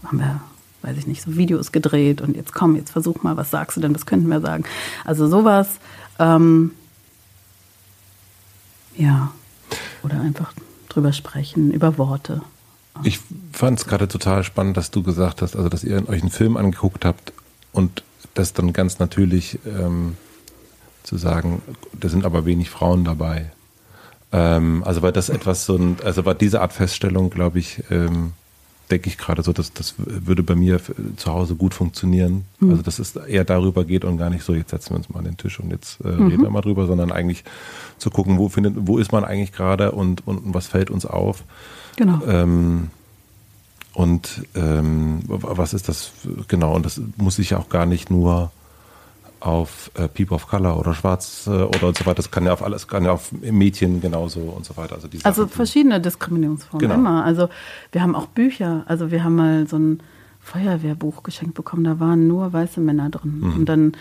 haben 0.05 0.19
wir, 0.19 0.40
weiß 0.82 0.97
ich 0.97 1.07
nicht, 1.07 1.23
so 1.23 1.36
Videos 1.36 1.73
gedreht 1.73 2.20
und 2.20 2.36
jetzt 2.36 2.53
komm, 2.53 2.77
jetzt 2.77 2.90
versuch 2.90 3.23
mal, 3.23 3.36
was 3.36 3.51
sagst 3.51 3.77
du 3.77 3.81
denn, 3.81 3.94
was 3.94 4.07
könnten 4.07 4.28
wir 4.28 4.40
sagen? 4.40 4.65
Also 5.05 5.28
sowas, 5.28 5.69
ähm, 6.19 6.73
ja, 8.97 9.31
oder 10.03 10.20
einfach 10.20 10.53
drüber 10.89 11.12
sprechen, 11.12 11.70
über 11.70 11.98
Worte. 11.98 12.43
Ich 13.02 13.20
fand 13.52 13.78
es 13.78 13.86
gerade 13.86 14.09
total 14.09 14.44
spannend, 14.44 14.77
dass 14.77 14.90
du 14.90 15.02
gesagt 15.02 15.43
hast, 15.43 15.56
also 15.56 15.68
dass 15.68 15.85
ihr 15.85 16.09
euch 16.09 16.23
einen 16.23 16.31
Film 16.31 16.56
angeguckt 16.56 17.05
habt 17.05 17.32
und 17.73 18.02
das 18.35 18.52
dann 18.52 18.73
ganz 18.73 18.98
natürlich 18.98 19.59
ähm, 19.66 20.16
zu 21.02 21.16
sagen, 21.16 21.62
da 21.93 22.09
sind 22.09 22.24
aber 22.24 22.44
wenig 22.44 22.70
Frauen 22.70 23.05
dabei. 23.05 23.51
Ähm, 24.32 24.82
also 24.85 25.02
war 25.02 25.12
das 25.12 25.28
etwas 25.28 25.64
so 25.64 25.77
ein, 25.77 25.97
also 26.05 26.24
war 26.24 26.35
diese 26.35 26.60
Art 26.60 26.73
Feststellung, 26.73 27.31
glaube 27.31 27.59
ich, 27.59 27.82
ähm, 27.90 28.32
denke 28.91 29.09
ich 29.09 29.19
gerade 29.19 29.43
so, 29.43 29.53
dass 29.53 29.73
das 29.73 29.95
würde 29.99 30.43
bei 30.43 30.55
mir 30.55 30.81
zu 31.17 31.33
Hause 31.33 31.57
gut 31.57 31.75
funktionieren. 31.75 32.45
Mhm. 32.61 32.71
Also 32.71 32.83
dass 32.83 32.99
es 32.99 33.17
eher 33.17 33.45
darüber 33.45 33.85
geht 33.85 34.05
und 34.05 34.19
gar 34.19 34.31
nicht 34.31 34.45
so, 34.45 34.55
jetzt 34.55 34.71
setzen 34.71 34.91
wir 34.91 34.97
uns 34.97 35.09
mal 35.09 35.19
an 35.19 35.25
den 35.25 35.37
Tisch 35.37 35.59
und 35.61 35.71
jetzt 35.71 36.01
äh, 36.05 36.09
mhm. 36.09 36.27
reden 36.29 36.43
wir 36.43 36.51
mal 36.51 36.61
drüber, 36.61 36.87
sondern 36.87 37.13
eigentlich 37.13 37.45
zu 37.99 38.11
gucken, 38.11 38.39
wo 38.39 38.49
findet, 38.49 38.75
wo 38.77 38.99
ist 38.99 39.13
man 39.13 39.25
eigentlich 39.25 39.53
gerade 39.53 39.93
und, 39.93 40.27
und, 40.27 40.39
und 40.39 40.55
was 40.55 40.67
fällt 40.67 40.91
uns 40.91 41.07
auf. 41.07 41.45
Genau. 41.97 42.21
Ähm, 42.27 42.91
und 43.93 44.43
ähm, 44.55 45.21
was 45.27 45.73
ist 45.73 45.89
das 45.89 46.13
genau? 46.49 46.75
Und 46.75 46.85
das 46.85 47.01
muss 47.17 47.37
sich 47.37 47.51
ja 47.51 47.59
auch 47.59 47.71
gar 47.71 47.87
nicht 47.87 48.11
nur 48.11 48.53
auf 49.41 49.91
äh, 49.95 50.09
People 50.09 50.35
of 50.35 50.47
Color 50.49 50.79
oder 50.79 50.95
Schwarz 50.95 51.47
äh, 51.47 51.51
oder 51.51 51.89
und 51.89 51.99
so 51.99 52.07
weiter. 52.07 52.17
Das 52.17 52.31
kann 52.31 52.45
ja 52.45 52.53
auf 52.53 52.63
alles, 52.63 52.89
kann 52.89 53.05
ja 53.05 53.13
auf 53.13 53.33
Mädchen 53.33 54.01
genauso 54.01 54.41
und 54.41 54.65
so 54.65 54.77
weiter. 54.77 54.95
Also, 54.95 55.09
also 55.23 55.43
Sachen, 55.43 55.55
verschiedene 55.55 56.01
Diskriminierungsformen 56.01 56.89
genau. 56.89 56.95
immer. 56.95 57.25
Also 57.25 57.49
wir 57.93 58.03
haben 58.03 58.15
auch 58.15 58.27
Bücher. 58.27 58.85
Also 58.87 59.11
wir 59.11 59.25
haben 59.25 59.37
mal 59.37 59.67
so 59.69 59.77
ein 59.77 60.01
Feuerwehrbuch 60.41 61.23
geschenkt 61.23 61.55
bekommen. 61.55 61.85
Da 61.85 62.01
waren 62.01 62.27
nur 62.29 62.53
weiße 62.53 62.81
Männer 62.81 63.11
drin. 63.11 63.41
Mhm. 63.41 63.53
Und 63.55 63.67
dann 63.67 63.93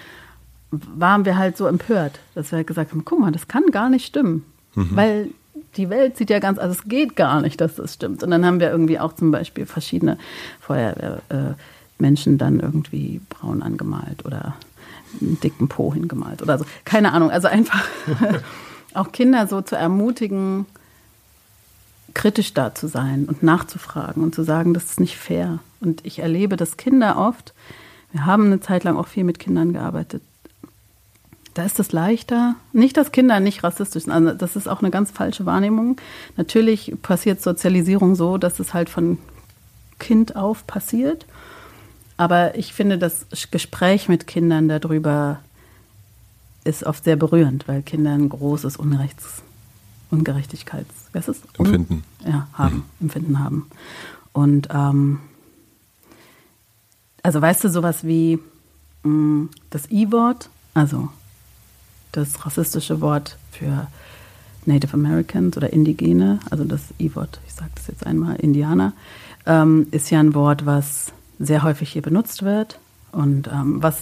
waren 0.72 1.26
wir 1.26 1.38
halt 1.38 1.58
so 1.58 1.68
empört, 1.68 2.20
dass 2.34 2.52
wir 2.52 2.58
halt 2.58 2.68
gesagt 2.68 2.92
haben: 2.92 3.06
Guck 3.06 3.20
mal, 3.20 3.32
das 3.32 3.48
kann 3.48 3.64
gar 3.72 3.90
nicht 3.90 4.06
stimmen, 4.06 4.44
mhm. 4.76 4.90
weil 4.96 5.30
die 5.78 5.90
Welt 5.90 6.18
sieht 6.18 6.30
ja 6.30 6.40
ganz, 6.40 6.58
also 6.58 6.72
es 6.72 6.88
geht 6.88 7.16
gar 7.16 7.42
nicht, 7.42 7.60
dass 7.60 7.76
das 7.76 7.94
stimmt. 7.94 8.24
Und 8.24 8.32
dann 8.32 8.46
haben 8.46 8.60
wir 8.60 8.70
irgendwie 8.70 9.00
auch 9.00 9.14
zum 9.14 9.32
Beispiel 9.32 9.66
verschiedene 9.66 10.18
Feuerwehr, 10.60 11.22
äh, 11.30 12.38
dann 12.38 12.60
irgendwie 12.60 13.22
braun 13.30 13.62
angemalt 13.62 14.26
oder 14.26 14.56
einen 15.22 15.40
dicken 15.40 15.68
Po 15.68 15.94
hingemalt 15.94 16.42
oder 16.42 16.58
so. 16.58 16.66
Keine 16.84 17.14
Ahnung. 17.14 17.32
Also 17.32 17.48
einfach 17.48 17.84
auch 18.94 19.12
Kinder 19.12 19.48
so 19.48 19.62
zu 19.62 19.76
ermutigen, 19.76 20.66
kritisch 22.14 22.54
da 22.54 22.74
zu 22.74 22.88
sein 22.88 23.26
und 23.26 23.44
nachzufragen 23.44 24.24
und 24.24 24.34
zu 24.34 24.44
sagen, 24.44 24.74
das 24.74 24.86
ist 24.86 25.00
nicht 25.00 25.18
fair. 25.18 25.60
Und 25.82 26.06
ich 26.06 26.20
erlebe, 26.20 26.56
dass 26.56 26.78
Kinder 26.78 27.18
oft, 27.18 27.54
wir 28.12 28.26
haben 28.26 28.46
eine 28.46 28.62
Zeit 28.62 28.84
lang 28.84 28.98
auch 28.98 29.08
viel 29.08 29.24
mit 29.24 29.40
Kindern 29.40 29.74
gearbeitet, 29.74 30.22
da 31.56 31.64
ist 31.64 31.80
es 31.80 31.94
leichter. 31.94 32.56
Nicht, 32.74 32.98
dass 32.98 33.12
Kinder 33.12 33.40
nicht 33.40 33.64
rassistisch 33.64 34.04
sind. 34.04 34.14
Also 34.14 34.34
das 34.34 34.56
ist 34.56 34.68
auch 34.68 34.82
eine 34.82 34.92
ganz 34.92 35.12
falsche 35.12 35.46
Wahrnehmung. 35.46 35.98
Natürlich 36.36 36.94
passiert 37.02 37.42
Sozialisierung 37.42 38.16
so, 38.16 38.38
dass 38.38 38.60
es 38.60 38.74
halt 38.74 38.90
von 38.90 39.18
Kind 39.98 40.36
auf 40.36 40.68
passiert. 40.68 41.26
Aber 42.18 42.58
ich 42.58 42.74
finde, 42.74 42.98
das 42.98 43.26
Gespräch 43.52 44.08
mit 44.08 44.28
Kindern 44.28 44.70
darüber 44.70 45.40
ist 46.64 46.84
oft 46.84 47.04
sehr 47.04 47.16
berührend, 47.16 47.68
weil 47.68 47.84
Kinder 47.84 48.14
ein 48.14 48.30
großes 48.30 48.78
Unrechts, 48.78 49.44
Ungerechtigkeits, 50.12 50.94
was 51.14 51.28
ist? 51.28 51.44
Empfinden. 51.58 52.04
Ja, 52.26 52.48
haben, 52.54 52.78
mhm. 52.78 52.84
Empfinden 53.02 53.40
haben. 53.40 53.70
Und 54.34 54.70
ähm, 54.72 55.20
also 57.24 57.42
weißt 57.42 57.64
du, 57.64 57.70
sowas 57.70 58.04
wie 58.04 58.40
mh, 59.04 59.10
mm, 59.10 59.50
das 59.70 59.90
I-Wort, 59.92 60.50
also 60.74 61.10
das 62.12 62.46
rassistische 62.46 63.02
Wort 63.02 63.38
für 63.52 63.88
Native 64.66 64.94
Americans 64.94 65.58
oder 65.58 65.72
Indigene, 65.72 66.40
also 66.50 66.64
das 66.64 66.82
I-Wort, 67.00 67.40
ich 67.48 67.54
sage 67.54 67.72
das 67.76 67.88
jetzt 67.88 68.06
einmal, 68.06 68.36
Indianer, 68.38 68.94
ähm, 69.46 69.88
ist 69.92 70.10
ja 70.10 70.20
ein 70.20 70.34
Wort, 70.34 70.66
was 70.66 71.12
sehr 71.40 71.64
häufig 71.64 71.92
hier 71.92 72.02
benutzt 72.02 72.44
wird 72.44 72.80
und 73.16 73.48
ähm, 73.48 73.82
was, 73.82 74.02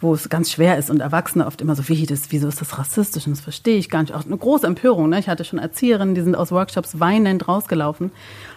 wo 0.00 0.12
es 0.14 0.28
ganz 0.28 0.50
schwer 0.50 0.78
ist 0.78 0.90
und 0.90 1.00
Erwachsene 1.00 1.46
oft 1.46 1.60
immer 1.60 1.76
so, 1.76 1.88
wie 1.88 2.06
das, 2.06 2.30
wieso 2.30 2.48
ist 2.48 2.60
das 2.60 2.76
rassistisch? 2.76 3.26
Und 3.26 3.36
das 3.36 3.40
verstehe 3.40 3.76
ich 3.76 3.88
gar 3.88 4.02
nicht. 4.02 4.12
Auch 4.12 4.24
eine 4.24 4.36
große 4.36 4.66
Empörung. 4.66 5.08
Ne? 5.08 5.20
Ich 5.20 5.28
hatte 5.28 5.44
schon 5.44 5.60
Erzieherinnen, 5.60 6.16
die 6.16 6.22
sind 6.22 6.34
aus 6.34 6.50
Workshops 6.50 6.98
weinend 6.98 7.46
rausgelaufen, 7.46 8.10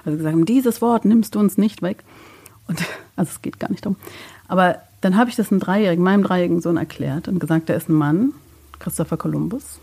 also 0.04 0.18
gesagt 0.18 0.50
dieses 0.50 0.82
Wort 0.82 1.06
nimmst 1.06 1.36
du 1.36 1.40
uns 1.40 1.58
nicht 1.58 1.84
weg. 1.84 2.04
Und 2.68 2.80
also 3.16 3.30
es 3.30 3.42
geht 3.42 3.60
gar 3.60 3.70
nicht 3.70 3.86
darum. 3.86 3.98
Aber 4.48 4.78
dann 5.02 5.18
habe 5.18 5.30
ich 5.30 5.36
das 5.36 5.52
einem 5.52 5.60
Dreijährigen, 5.60 6.04
meinem 6.04 6.24
dreijährigen 6.24 6.62
Sohn 6.62 6.78
erklärt 6.78 7.28
und 7.28 7.40
gesagt, 7.40 7.70
der 7.70 7.78
ist 7.78 7.88
ein 7.88 7.94
Mann, 7.94 8.34
Christopher 8.80 9.18
Columbus. 9.18 9.80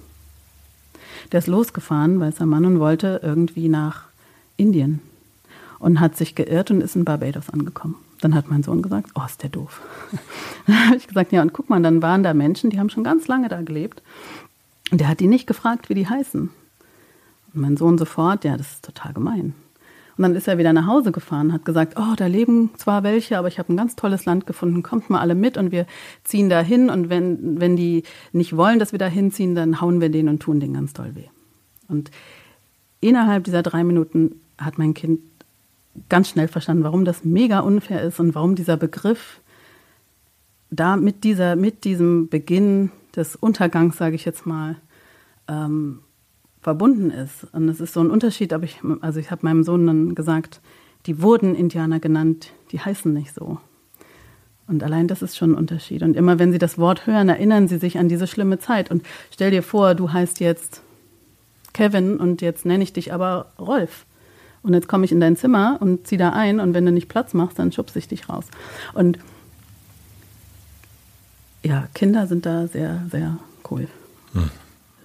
Der 1.30 1.38
ist 1.38 1.46
losgefahren, 1.46 2.18
weißer 2.18 2.46
Mann, 2.46 2.64
und 2.64 2.80
wollte 2.80 3.20
irgendwie 3.22 3.68
nach 3.68 4.04
Indien 4.56 5.00
und 5.78 6.00
hat 6.00 6.16
sich 6.16 6.34
geirrt 6.34 6.70
und 6.70 6.80
ist 6.80 6.96
in 6.96 7.04
Barbados 7.04 7.50
angekommen. 7.50 7.96
Dann 8.20 8.34
hat 8.34 8.50
mein 8.50 8.62
Sohn 8.62 8.82
gesagt, 8.82 9.10
oh, 9.14 9.22
ist 9.24 9.42
der 9.42 9.50
doof. 9.50 9.80
dann 10.66 10.86
habe 10.86 10.96
ich 10.96 11.06
gesagt, 11.06 11.32
ja, 11.32 11.42
und 11.42 11.52
guck 11.52 11.70
mal, 11.70 11.80
dann 11.82 12.02
waren 12.02 12.22
da 12.22 12.34
Menschen, 12.34 12.70
die 12.70 12.78
haben 12.78 12.90
schon 12.90 13.04
ganz 13.04 13.28
lange 13.28 13.48
da 13.48 13.62
gelebt. 13.62 14.02
Und 14.90 15.00
der 15.00 15.08
hat 15.08 15.20
die 15.20 15.26
nicht 15.26 15.46
gefragt, 15.46 15.88
wie 15.88 15.94
die 15.94 16.08
heißen. 16.08 16.50
Und 17.54 17.60
mein 17.60 17.76
Sohn 17.76 17.98
sofort, 17.98 18.44
ja, 18.44 18.56
das 18.56 18.72
ist 18.72 18.84
total 18.84 19.12
gemein. 19.12 19.54
Und 20.18 20.22
dann 20.22 20.34
ist 20.34 20.48
er 20.48 20.58
wieder 20.58 20.72
nach 20.72 20.86
Hause 20.86 21.12
gefahren, 21.12 21.52
hat 21.52 21.64
gesagt, 21.64 21.94
oh, 21.96 22.14
da 22.16 22.26
leben 22.26 22.70
zwar 22.76 23.04
welche, 23.04 23.38
aber 23.38 23.46
ich 23.46 23.60
habe 23.60 23.72
ein 23.72 23.76
ganz 23.76 23.94
tolles 23.94 24.24
Land 24.24 24.48
gefunden, 24.48 24.82
kommt 24.82 25.10
mal 25.10 25.20
alle 25.20 25.36
mit 25.36 25.56
und 25.56 25.70
wir 25.70 25.86
ziehen 26.24 26.48
da 26.48 26.60
hin. 26.60 26.90
Und 26.90 27.08
wenn, 27.08 27.60
wenn 27.60 27.76
die 27.76 28.02
nicht 28.32 28.56
wollen, 28.56 28.80
dass 28.80 28.90
wir 28.90 28.98
da 28.98 29.06
hinziehen, 29.06 29.54
dann 29.54 29.80
hauen 29.80 30.00
wir 30.00 30.08
denen 30.08 30.28
und 30.28 30.40
tun 30.40 30.58
denen 30.58 30.74
ganz 30.74 30.92
toll 30.92 31.14
weh. 31.14 31.28
Und 31.86 32.10
innerhalb 33.00 33.44
dieser 33.44 33.62
drei 33.62 33.84
Minuten 33.84 34.40
hat 34.58 34.76
mein 34.76 34.92
Kind 34.92 35.20
ganz 36.08 36.28
schnell 36.28 36.48
verstanden, 36.48 36.84
warum 36.84 37.04
das 37.04 37.24
mega 37.24 37.60
unfair 37.60 38.02
ist 38.02 38.20
und 38.20 38.34
warum 38.34 38.54
dieser 38.54 38.76
Begriff 38.76 39.40
da 40.70 40.96
mit, 40.96 41.24
dieser, 41.24 41.56
mit 41.56 41.84
diesem 41.84 42.28
Beginn 42.28 42.90
des 43.16 43.36
Untergangs, 43.36 43.96
sage 43.96 44.14
ich 44.14 44.24
jetzt 44.24 44.46
mal, 44.46 44.76
ähm, 45.48 46.00
verbunden 46.60 47.10
ist. 47.10 47.46
Und 47.52 47.68
es 47.68 47.80
ist 47.80 47.94
so 47.94 48.00
ein 48.00 48.10
Unterschied, 48.10 48.52
aber 48.52 48.64
ich, 48.64 48.80
also 49.00 49.20
ich 49.20 49.30
habe 49.30 49.46
meinem 49.46 49.64
Sohn 49.64 49.86
dann 49.86 50.14
gesagt, 50.14 50.60
die 51.06 51.22
wurden 51.22 51.54
Indianer 51.54 52.00
genannt, 52.00 52.52
die 52.70 52.80
heißen 52.80 53.12
nicht 53.12 53.34
so. 53.34 53.58
Und 54.66 54.82
allein 54.82 55.08
das 55.08 55.22
ist 55.22 55.36
schon 55.36 55.52
ein 55.52 55.56
Unterschied. 55.56 56.02
Und 56.02 56.14
immer 56.14 56.38
wenn 56.38 56.52
sie 56.52 56.58
das 56.58 56.76
Wort 56.76 57.06
hören, 57.06 57.30
erinnern 57.30 57.68
sie 57.68 57.78
sich 57.78 57.98
an 57.98 58.08
diese 58.08 58.26
schlimme 58.26 58.58
Zeit. 58.58 58.90
Und 58.90 59.02
stell 59.32 59.50
dir 59.50 59.62
vor, 59.62 59.94
du 59.94 60.12
heißt 60.12 60.40
jetzt 60.40 60.82
Kevin 61.72 62.18
und 62.18 62.42
jetzt 62.42 62.66
nenne 62.66 62.84
ich 62.84 62.92
dich 62.92 63.12
aber 63.14 63.52
Rolf. 63.58 64.04
Und 64.68 64.74
jetzt 64.74 64.86
komme 64.86 65.04
ich 65.04 65.12
in 65.12 65.18
dein 65.18 65.36
Zimmer 65.36 65.78
und 65.80 66.06
zieh 66.06 66.18
da 66.18 66.30
ein 66.30 66.60
und 66.60 66.74
wenn 66.74 66.86
du 66.86 66.92
nicht 66.92 67.08
Platz 67.08 67.34
machst, 67.34 67.58
dann 67.58 67.72
schubse 67.72 67.98
ich 67.98 68.06
dich 68.06 68.28
raus. 68.28 68.44
Und 68.94 69.18
ja, 71.64 71.88
Kinder 71.94 72.26
sind 72.26 72.46
da 72.46 72.68
sehr, 72.68 73.02
sehr 73.10 73.38
cool. 73.70 73.88
Hm 74.34 74.50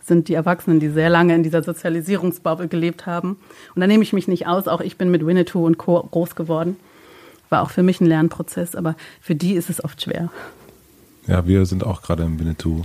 sind 0.05 0.27
die 0.27 0.33
Erwachsenen, 0.33 0.79
die 0.79 0.89
sehr 0.89 1.09
lange 1.09 1.33
in 1.35 1.43
dieser 1.43 1.63
Sozialisierungsbubble 1.63 2.67
gelebt 2.67 3.05
haben. 3.05 3.37
Und 3.73 3.79
da 3.79 3.87
nehme 3.87 4.03
ich 4.03 4.13
mich 4.13 4.27
nicht 4.27 4.47
aus. 4.47 4.67
Auch 4.67 4.81
ich 4.81 4.97
bin 4.97 5.11
mit 5.11 5.25
Winnetou 5.25 5.65
und 5.65 5.77
Co. 5.77 6.07
groß 6.11 6.35
geworden. 6.35 6.75
War 7.49 7.61
auch 7.61 7.69
für 7.69 7.83
mich 7.83 8.01
ein 8.01 8.05
Lernprozess, 8.05 8.75
aber 8.75 8.95
für 9.21 9.35
die 9.35 9.53
ist 9.53 9.69
es 9.69 9.83
oft 9.83 10.01
schwer. 10.01 10.29
Ja, 11.27 11.47
wir 11.47 11.65
sind 11.65 11.85
auch 11.85 12.01
gerade 12.01 12.23
im 12.23 12.39
Winnetou. 12.39 12.83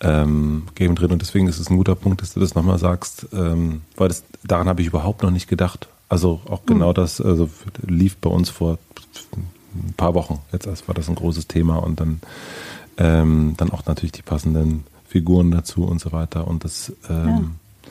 Ähm, 0.00 0.64
Game 0.74 0.94
drin 0.94 1.10
und 1.10 1.22
deswegen 1.22 1.48
ist 1.48 1.58
es 1.58 1.70
ein 1.70 1.78
guter 1.78 1.94
Punkt, 1.94 2.20
dass 2.20 2.34
du 2.34 2.40
das 2.40 2.54
nochmal 2.54 2.78
sagst, 2.78 3.28
ähm, 3.32 3.80
weil 3.96 4.08
das, 4.08 4.24
daran 4.44 4.68
habe 4.68 4.82
ich 4.82 4.88
überhaupt 4.88 5.22
noch 5.22 5.30
nicht 5.30 5.48
gedacht. 5.48 5.88
Also 6.08 6.40
auch 6.48 6.64
genau 6.66 6.90
mhm. 6.90 6.94
das 6.94 7.20
also 7.20 7.50
lief 7.86 8.16
bei 8.16 8.30
uns 8.30 8.50
vor 8.50 8.78
ein 9.74 9.94
paar 9.96 10.14
Wochen. 10.14 10.40
Jetzt 10.52 10.88
war 10.88 10.94
das 10.94 11.08
ein 11.08 11.14
großes 11.14 11.48
Thema 11.48 11.76
und 11.76 12.00
dann, 12.00 12.20
ähm, 12.98 13.54
dann 13.56 13.70
auch 13.70 13.84
natürlich 13.86 14.12
die 14.12 14.22
passenden 14.22 14.84
Figuren 15.06 15.50
dazu 15.50 15.84
und 15.84 16.00
so 16.00 16.12
weiter. 16.12 16.46
Und 16.46 16.64
das, 16.64 16.92
ähm, 17.08 17.26
ja. 17.28 17.90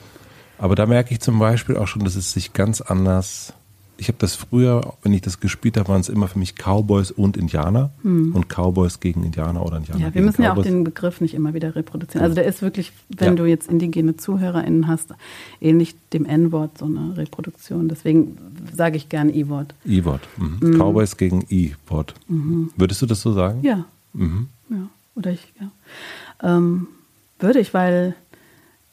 aber 0.58 0.76
da 0.76 0.86
merke 0.86 1.14
ich 1.14 1.20
zum 1.20 1.40
Beispiel 1.40 1.78
auch 1.78 1.88
schon, 1.88 2.04
dass 2.04 2.16
es 2.16 2.32
sich 2.32 2.54
ganz 2.54 2.82
anders. 2.82 3.54
Ich 3.98 4.08
habe 4.08 4.18
das 4.20 4.36
früher, 4.36 4.94
wenn 5.04 5.14
ich 5.14 5.22
das 5.22 5.40
gespielt 5.40 5.78
habe, 5.78 5.90
waren 5.90 6.02
es 6.02 6.10
immer 6.10 6.28
für 6.28 6.38
mich 6.38 6.56
Cowboys 6.56 7.12
und 7.12 7.38
Indianer 7.38 7.92
hm. 8.02 8.36
und 8.36 8.50
Cowboys 8.50 9.00
gegen 9.00 9.24
Indianer 9.24 9.66
oder 9.66 9.78
Indianer. 9.78 10.08
Ja, 10.08 10.14
wir 10.14 10.22
müssen 10.22 10.44
Cowboys. 10.44 10.46
ja 10.46 10.54
auch 10.54 10.64
den 10.64 10.84
Begriff 10.84 11.22
nicht 11.22 11.34
immer 11.34 11.54
wieder 11.54 11.76
reproduzieren. 11.76 12.24
Also 12.24 12.36
der 12.36 12.46
ist 12.46 12.62
wirklich, 12.62 12.92
wenn 13.10 13.30
ja. 13.30 13.36
du 13.36 13.46
jetzt 13.46 13.70
indigene 13.70 14.18
ZuhörerInnen 14.18 14.88
hast, 14.88 15.14
ähnlich 15.62 15.96
dem 16.12 16.26
N-Wort 16.26 16.78
so 16.78 16.86
eine 16.86 17.16
Reproduktion. 17.16 17.88
Deswegen 17.88 18.38
sage 18.74 18.98
ich 18.98 19.10
gern 19.10 19.34
E-Wort. 19.34 19.74
E-Wort. 19.86 20.22
Mhm. 20.38 20.58
Mhm. 20.62 20.78
Cowboys 20.78 21.18
gegen 21.18 21.46
E-Wort. 21.50 22.14
Mhm. 22.28 22.72
Würdest 22.76 23.02
du 23.02 23.06
das 23.06 23.22
so 23.22 23.32
sagen? 23.32 23.60
Ja. 23.64 23.86
Mhm. 24.14 24.48
Ja. 24.70 24.90
Oder 25.16 25.32
ich, 25.32 25.54
ja. 25.60 25.72
Ähm, 26.44 26.88
würde 27.40 27.60
ich, 27.60 27.74
weil 27.74 28.16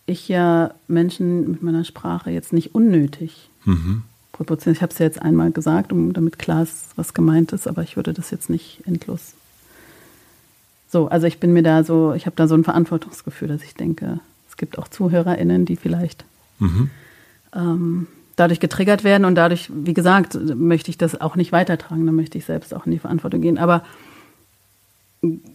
ich 0.07 0.29
ja 0.29 0.75
Menschen 0.89 1.51
mit 1.51 1.63
meiner 1.63 1.85
Sprache 1.85 2.31
jetzt 2.31 2.53
nicht 2.53 2.75
unnötig 2.75 3.51
mhm. 3.65 4.03
Proportioniere. 4.43 4.79
Ich 4.79 4.83
habe 4.83 4.93
es 4.93 4.99
ja 4.99 5.07
jetzt 5.07 5.23
einmal 5.23 5.51
gesagt, 5.51 5.93
um, 5.93 6.13
damit 6.13 6.39
klar 6.39 6.63
ist, 6.63 6.91
was 6.97 7.15
gemeint 7.15 7.53
ist, 7.53 7.67
aber 7.67 7.83
ich 7.83 7.97
würde 7.97 8.13
das 8.13 8.31
jetzt 8.31 8.51
nicht 8.51 8.83
endlos. 8.87 9.35
So, 10.91 11.09
also 11.09 11.27
ich 11.27 11.41
bin 11.41 11.53
mir 11.53 11.63
da 11.63 11.85
so, 11.85 12.13
ich 12.13 12.27
habe 12.27 12.37
da 12.37 12.47
so 12.47 12.55
ein 12.55 12.65
Verantwortungsgefühl, 12.65 13.49
dass 13.49 13.63
ich 13.63 13.75
denke, 13.75 14.21
es 14.49 14.57
gibt 14.57 14.79
auch 14.79 14.89
ZuhörerInnen, 14.89 15.65
die 15.65 15.77
vielleicht 15.77 16.25
mhm. 16.59 16.91
ähm, 17.55 18.07
dadurch 18.37 18.61
getriggert 18.61 19.05
werden 19.05 19.25
und 19.25 19.35
dadurch, 19.35 19.71
wie 19.73 19.95
gesagt, 19.95 20.37
möchte 20.55 20.91
ich 20.91 20.99
das 20.99 21.19
auch 21.21 21.37
nicht 21.37 21.53
weitertragen, 21.53 22.05
dann 22.05 22.15
möchte 22.15 22.37
ich 22.37 22.45
selbst 22.45 22.75
auch 22.75 22.85
in 22.85 22.93
die 22.93 22.99
Verantwortung 22.99 23.41
gehen. 23.41 23.59
Aber 23.59 23.85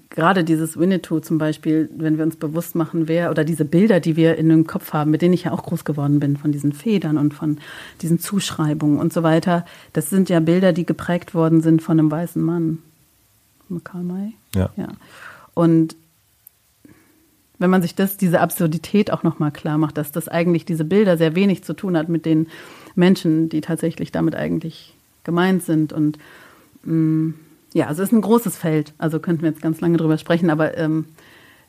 gerade 0.09 0.43
dieses 0.43 0.77
Winnetou 0.79 1.19
zum 1.19 1.37
Beispiel, 1.37 1.89
wenn 1.95 2.17
wir 2.17 2.23
uns 2.23 2.37
bewusst 2.37 2.75
machen, 2.75 3.07
wer 3.07 3.29
oder 3.29 3.43
diese 3.43 3.65
Bilder, 3.65 3.99
die 3.99 4.15
wir 4.15 4.37
in 4.37 4.49
dem 4.49 4.65
Kopf 4.65 4.93
haben, 4.93 5.11
mit 5.11 5.21
denen 5.21 5.33
ich 5.33 5.43
ja 5.43 5.51
auch 5.51 5.63
groß 5.63 5.83
geworden 5.83 6.19
bin, 6.19 6.37
von 6.37 6.51
diesen 6.51 6.71
Federn 6.71 7.17
und 7.17 7.33
von 7.33 7.57
diesen 8.01 8.19
Zuschreibungen 8.19 8.97
und 8.97 9.11
so 9.11 9.23
weiter, 9.23 9.65
das 9.93 10.09
sind 10.09 10.29
ja 10.29 10.39
Bilder, 10.39 10.71
die 10.71 10.85
geprägt 10.85 11.33
worden 11.33 11.61
sind 11.61 11.81
von 11.81 11.99
einem 11.99 12.09
weißen 12.09 12.41
Mann. 12.41 12.79
Karl 13.83 14.03
May? 14.03 14.33
Ja. 14.55 14.69
ja. 14.77 14.87
Und 15.53 15.97
wenn 17.59 17.69
man 17.69 17.81
sich 17.81 17.95
das, 17.95 18.15
diese 18.15 18.39
Absurdität 18.39 19.11
auch 19.11 19.23
nochmal 19.23 19.51
klar 19.51 19.77
macht, 19.77 19.97
dass 19.97 20.11
das 20.11 20.29
eigentlich 20.29 20.63
diese 20.63 20.85
Bilder 20.85 21.17
sehr 21.17 21.35
wenig 21.35 21.63
zu 21.63 21.73
tun 21.73 21.97
hat 21.97 22.07
mit 22.07 22.25
den 22.25 22.47
Menschen, 22.95 23.49
die 23.49 23.61
tatsächlich 23.61 24.11
damit 24.11 24.35
eigentlich 24.35 24.95
gemeint 25.25 25.63
sind 25.63 25.91
und 25.91 26.17
mh, 26.83 26.93
mm, 26.93 27.33
ja, 27.73 27.87
also 27.87 28.03
es 28.03 28.09
ist 28.09 28.13
ein 28.13 28.21
großes 28.21 28.57
Feld. 28.57 28.93
Also 28.97 29.19
könnten 29.19 29.43
wir 29.43 29.49
jetzt 29.49 29.61
ganz 29.61 29.81
lange 29.81 29.97
drüber 29.97 30.17
sprechen, 30.17 30.49
aber 30.49 30.77
ähm, 30.77 31.05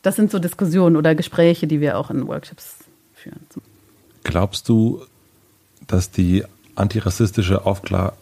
das 0.02 0.16
sind 0.16 0.30
so 0.30 0.38
Diskussionen 0.38 0.96
oder 0.96 1.14
Gespräche, 1.14 1.66
die 1.66 1.80
wir 1.80 1.98
auch 1.98 2.10
in 2.10 2.26
Workshops 2.26 2.76
führen. 3.14 3.40
Glaubst 4.24 4.68
du, 4.68 5.02
dass 5.86 6.10
die 6.10 6.44
antirassistische 6.76 7.66
Aufklar 7.66 8.12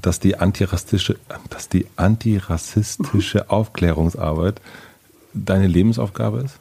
dass 0.00 0.20
die 0.20 0.36
antirassistische, 0.36 1.18
dass 1.50 1.68
die 1.68 1.86
antirassistische 1.96 3.50
Aufklärungsarbeit 3.50 4.60
deine 5.32 5.66
Lebensaufgabe 5.66 6.42
ist? 6.42 6.58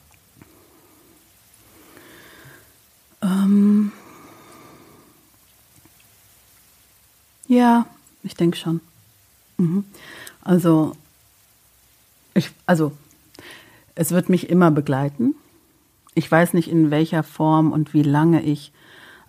Ähm 3.22 3.92
ja, 7.48 7.86
ich 8.24 8.36
denke 8.36 8.58
schon. 8.58 8.82
Also, 10.42 10.96
ich, 12.34 12.52
also, 12.66 12.92
es 13.96 14.12
wird 14.12 14.30
mich 14.30 14.50
immer 14.50 14.72
begleiten. 14.72 15.36
Ich 16.16 16.30
weiß 16.30 16.54
nicht, 16.54 16.70
in 16.70 16.92
welcher 16.92 17.24
Form 17.24 17.72
und 17.72 17.94
wie 17.94 18.04
lange 18.04 18.42
ich 18.44 18.72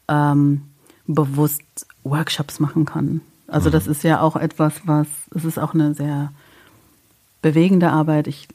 ähm, 0.09 0.63
bewusst 1.07 1.63
Workshops 2.03 2.61
machen 2.61 2.85
kann. 2.85 3.21
Also, 3.47 3.71
das 3.71 3.87
ist 3.87 4.03
ja 4.03 4.21
auch 4.21 4.37
etwas, 4.37 4.83
was, 4.85 5.07
es 5.35 5.45
ist 5.45 5.59
auch 5.59 5.75
eine 5.75 5.95
sehr 5.95 6.33
bewegende 7.43 7.91
Arbeit. 7.91 8.27
Ich 8.27 8.49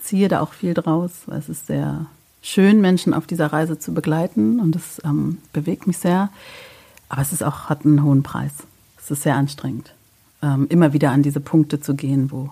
ziehe 0.00 0.28
da 0.28 0.40
auch 0.40 0.52
viel 0.52 0.74
draus, 0.74 1.10
weil 1.26 1.38
es 1.38 1.48
ist 1.48 1.66
sehr 1.68 2.06
schön, 2.42 2.80
Menschen 2.80 3.14
auf 3.14 3.26
dieser 3.26 3.52
Reise 3.52 3.78
zu 3.78 3.94
begleiten 3.94 4.60
und 4.60 4.76
es 4.76 5.00
ähm, 5.04 5.38
bewegt 5.52 5.86
mich 5.86 5.98
sehr. 5.98 6.30
Aber 7.08 7.22
es 7.22 7.32
ist 7.32 7.44
auch, 7.44 7.68
hat 7.68 7.84
einen 7.84 8.02
hohen 8.02 8.22
Preis. 8.22 8.52
Es 8.98 9.10
ist 9.10 9.22
sehr 9.22 9.36
anstrengend, 9.36 9.94
ähm, 10.42 10.66
immer 10.68 10.92
wieder 10.92 11.10
an 11.12 11.22
diese 11.22 11.40
Punkte 11.40 11.80
zu 11.80 11.94
gehen, 11.94 12.30
wo 12.30 12.50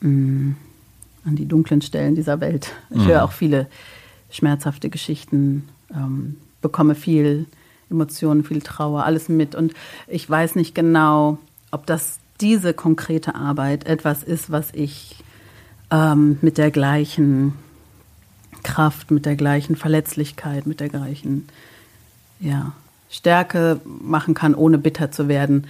mh, 0.00 0.54
an 1.24 1.36
die 1.36 1.46
dunklen 1.46 1.80
Stellen 1.80 2.14
dieser 2.14 2.40
Welt. 2.40 2.72
Ich 2.90 2.98
Mhm. 2.98 3.06
höre 3.06 3.24
auch 3.24 3.32
viele 3.32 3.66
schmerzhafte 4.30 4.90
Geschichten, 4.90 5.68
ähm, 5.94 6.36
bekomme 6.60 6.94
viel 6.94 7.46
Emotionen, 7.90 8.44
viel 8.44 8.60
Trauer, 8.62 9.04
alles 9.04 9.28
mit. 9.28 9.54
Und 9.54 9.74
ich 10.08 10.28
weiß 10.28 10.54
nicht 10.56 10.74
genau, 10.74 11.38
ob 11.70 11.86
das 11.86 12.18
diese 12.40 12.74
konkrete 12.74 13.34
Arbeit 13.34 13.86
etwas 13.86 14.22
ist, 14.22 14.50
was 14.50 14.70
ich 14.72 15.16
ähm, 15.90 16.38
mit 16.42 16.58
der 16.58 16.70
gleichen 16.70 17.54
Kraft, 18.62 19.10
mit 19.10 19.24
der 19.26 19.36
gleichen 19.36 19.76
Verletzlichkeit, 19.76 20.66
mit 20.66 20.80
der 20.80 20.88
gleichen 20.88 21.46
ja, 22.40 22.72
Stärke 23.10 23.80
machen 23.84 24.34
kann, 24.34 24.54
ohne 24.54 24.78
bitter 24.78 25.12
zu 25.12 25.28
werden. 25.28 25.66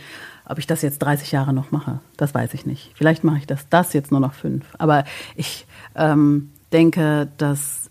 Ob 0.47 0.59
ich 0.59 0.66
das 0.66 0.83
jetzt 0.83 0.99
30 0.99 1.33
Jahre 1.33 1.53
noch 1.53 1.71
mache, 1.71 2.01
das 2.16 2.35
weiß 2.35 2.55
ich 2.55 2.66
nicht. 2.66 2.93
Vielleicht 2.95 3.25
mache 3.25 3.39
ich 3.39 3.47
das, 3.47 3.69
das 3.71 3.93
jetzt 3.93 4.11
nur 4.11 4.21
noch 4.21 4.35
fünf. 4.35 4.65
Aber 4.79 5.05
ich 5.37 5.66
ähm, 5.95 6.51
denke, 6.73 7.29
dass 7.39 7.91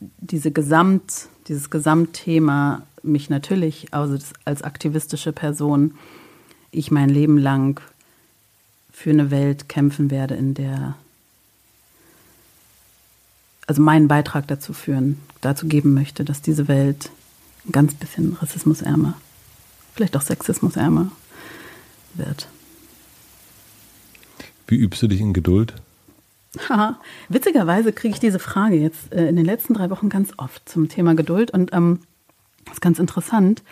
diese 0.00 0.50
Gesamt, 0.50 1.28
dieses 1.48 1.70
Gesamtthema 1.70 2.82
mich 3.02 3.30
natürlich 3.30 3.92
also 3.92 4.18
als 4.44 4.62
aktivistische 4.62 5.32
Person 5.32 5.94
ich 6.70 6.90
mein 6.90 7.08
Leben 7.08 7.38
lang 7.38 7.80
für 8.90 9.10
eine 9.10 9.30
Welt 9.30 9.68
kämpfen 9.68 10.10
werde, 10.10 10.34
in 10.34 10.54
der 10.54 10.96
also 13.66 13.82
meinen 13.82 14.08
Beitrag 14.08 14.46
dazu 14.48 14.72
führen, 14.72 15.20
dazu 15.40 15.68
geben 15.68 15.92
möchte, 15.94 16.24
dass 16.24 16.40
diese 16.40 16.68
Welt 16.68 17.10
ein 17.66 17.72
ganz 17.72 17.94
bisschen 17.94 18.32
rassismusärmer, 18.32 19.14
vielleicht 19.98 20.16
auch 20.16 20.22
sexismusärmer 20.22 21.10
wird. 22.14 22.46
Wie 24.68 24.76
übst 24.76 25.02
du 25.02 25.08
dich 25.08 25.20
in 25.20 25.32
Geduld? 25.32 25.74
Haha. 26.68 26.98
Witzigerweise 27.28 27.92
kriege 27.92 28.14
ich 28.14 28.20
diese 28.20 28.38
Frage 28.38 28.76
jetzt 28.76 29.12
äh, 29.12 29.28
in 29.28 29.34
den 29.36 29.44
letzten 29.44 29.74
drei 29.74 29.90
Wochen 29.90 30.08
ganz 30.08 30.30
oft 30.36 30.66
zum 30.68 30.88
Thema 30.88 31.14
Geduld 31.16 31.50
und 31.50 31.72
ähm, 31.72 31.98
das 32.64 32.74
ist 32.74 32.80
ganz 32.80 32.98
interessant. 33.00 33.62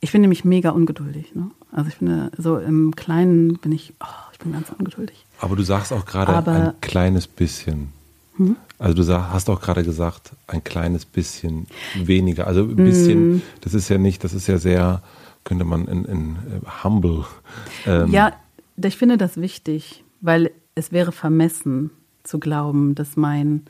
Ich 0.00 0.10
bin 0.12 0.20
nämlich 0.20 0.44
mega 0.44 0.70
ungeduldig. 0.70 1.34
Ne? 1.34 1.50
Also 1.72 1.88
ich 1.90 1.96
finde, 1.96 2.30
so 2.36 2.58
im 2.58 2.96
Kleinen 2.96 3.58
bin 3.58 3.70
ich, 3.72 3.94
oh, 4.00 4.06
ich 4.32 4.38
bin 4.40 4.52
ganz 4.52 4.68
ungeduldig. 4.76 5.24
Aber 5.40 5.54
du 5.54 5.62
sagst 5.62 5.92
auch 5.92 6.04
gerade 6.06 6.32
Hm? 6.38 6.48
ein 6.48 6.72
kleines 6.80 7.26
bisschen. 7.28 7.92
Also 8.78 8.94
du 8.94 9.02
sag, 9.02 9.32
hast 9.32 9.50
auch 9.50 9.60
gerade 9.60 9.82
gesagt, 9.84 10.30
ein 10.46 10.62
kleines 10.64 11.04
bisschen 11.04 11.66
weniger. 11.96 12.46
Also 12.46 12.62
ein 12.62 12.76
Hm. 12.76 12.84
bisschen, 12.84 13.42
das 13.60 13.74
ist 13.74 13.88
ja 13.88 13.98
nicht, 13.98 14.22
das 14.24 14.32
ist 14.32 14.46
ja 14.46 14.58
sehr, 14.58 15.02
könnte 15.48 15.64
man 15.64 15.88
in, 15.88 16.04
in 16.04 16.36
äh, 16.36 16.84
humble. 16.84 17.24
Ähm, 17.86 18.12
Ja, 18.12 18.34
ich 18.76 18.98
finde 18.98 19.16
das 19.16 19.38
wichtig, 19.38 20.04
weil 20.20 20.50
es 20.74 20.92
wäre 20.92 21.10
vermessen 21.10 21.90
zu 22.22 22.38
glauben, 22.38 22.94
dass 22.94 23.16
mein 23.16 23.62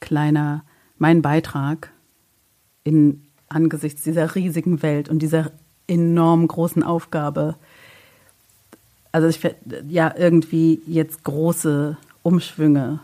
kleiner, 0.00 0.64
mein 0.98 1.22
Beitrag 1.22 1.90
in 2.84 3.22
angesichts 3.48 4.02
dieser 4.02 4.34
riesigen 4.34 4.82
Welt 4.82 5.08
und 5.08 5.20
dieser 5.20 5.50
enorm 5.86 6.46
großen 6.46 6.82
Aufgabe, 6.82 7.56
also 9.10 9.26
ich 9.26 9.40
ja 9.88 10.14
irgendwie 10.14 10.82
jetzt 10.86 11.24
große 11.24 11.96
Umschwünge 12.22 13.00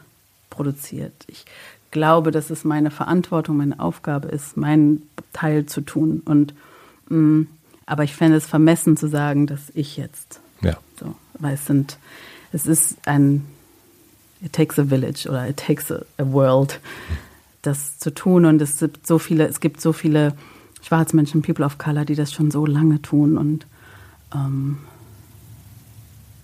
produziert. 0.51 1.14
Ich 1.26 1.47
glaube, 1.90 2.32
dass 2.32 2.51
es 2.51 2.64
meine 2.64 2.90
Verantwortung, 2.90 3.56
meine 3.56 3.80
Aufgabe 3.80 4.28
ist, 4.28 4.59
meinen 4.59 5.09
Teil 5.32 5.64
zu 5.64 5.80
tun. 5.80 6.20
Und 6.24 6.55
mh, 7.09 7.47
aber 7.91 8.05
ich 8.05 8.15
fände 8.15 8.37
es 8.37 8.47
vermessen 8.47 8.97
zu 8.97 9.09
sagen, 9.09 9.49
dass 9.49 9.61
ich 9.75 9.97
jetzt 9.97 10.41
Ja. 10.62 10.77
so, 10.99 11.17
weil 11.41 11.55
es 11.55 11.67
sind, 11.67 11.99
es 12.53 12.67
ist 12.67 12.97
ein, 13.07 13.45
it 14.43 14.53
takes 14.53 14.79
a 14.79 14.85
village 14.85 15.29
oder 15.29 15.49
it 15.49 15.57
takes 15.57 15.91
a, 15.91 16.03
a 16.17 16.25
world, 16.33 16.79
das 17.62 17.99
zu 17.99 18.15
tun. 18.15 18.45
Und 18.45 18.62
es 18.62 18.79
gibt 18.79 19.07
so 19.09 19.19
viele, 19.19 19.49
es 19.49 19.59
gibt 19.59 19.81
so 19.81 19.93
viele 19.93 20.35
Schwarzmenschen, 20.83 21.43
People 21.43 21.65
of 21.65 21.79
Color, 21.79 22.05
die 22.05 22.15
das 22.15 22.33
schon 22.33 22.53
so 22.53 22.65
lange 22.65 23.03
tun 23.03 23.37
und 23.37 23.67
ähm, 24.33 24.79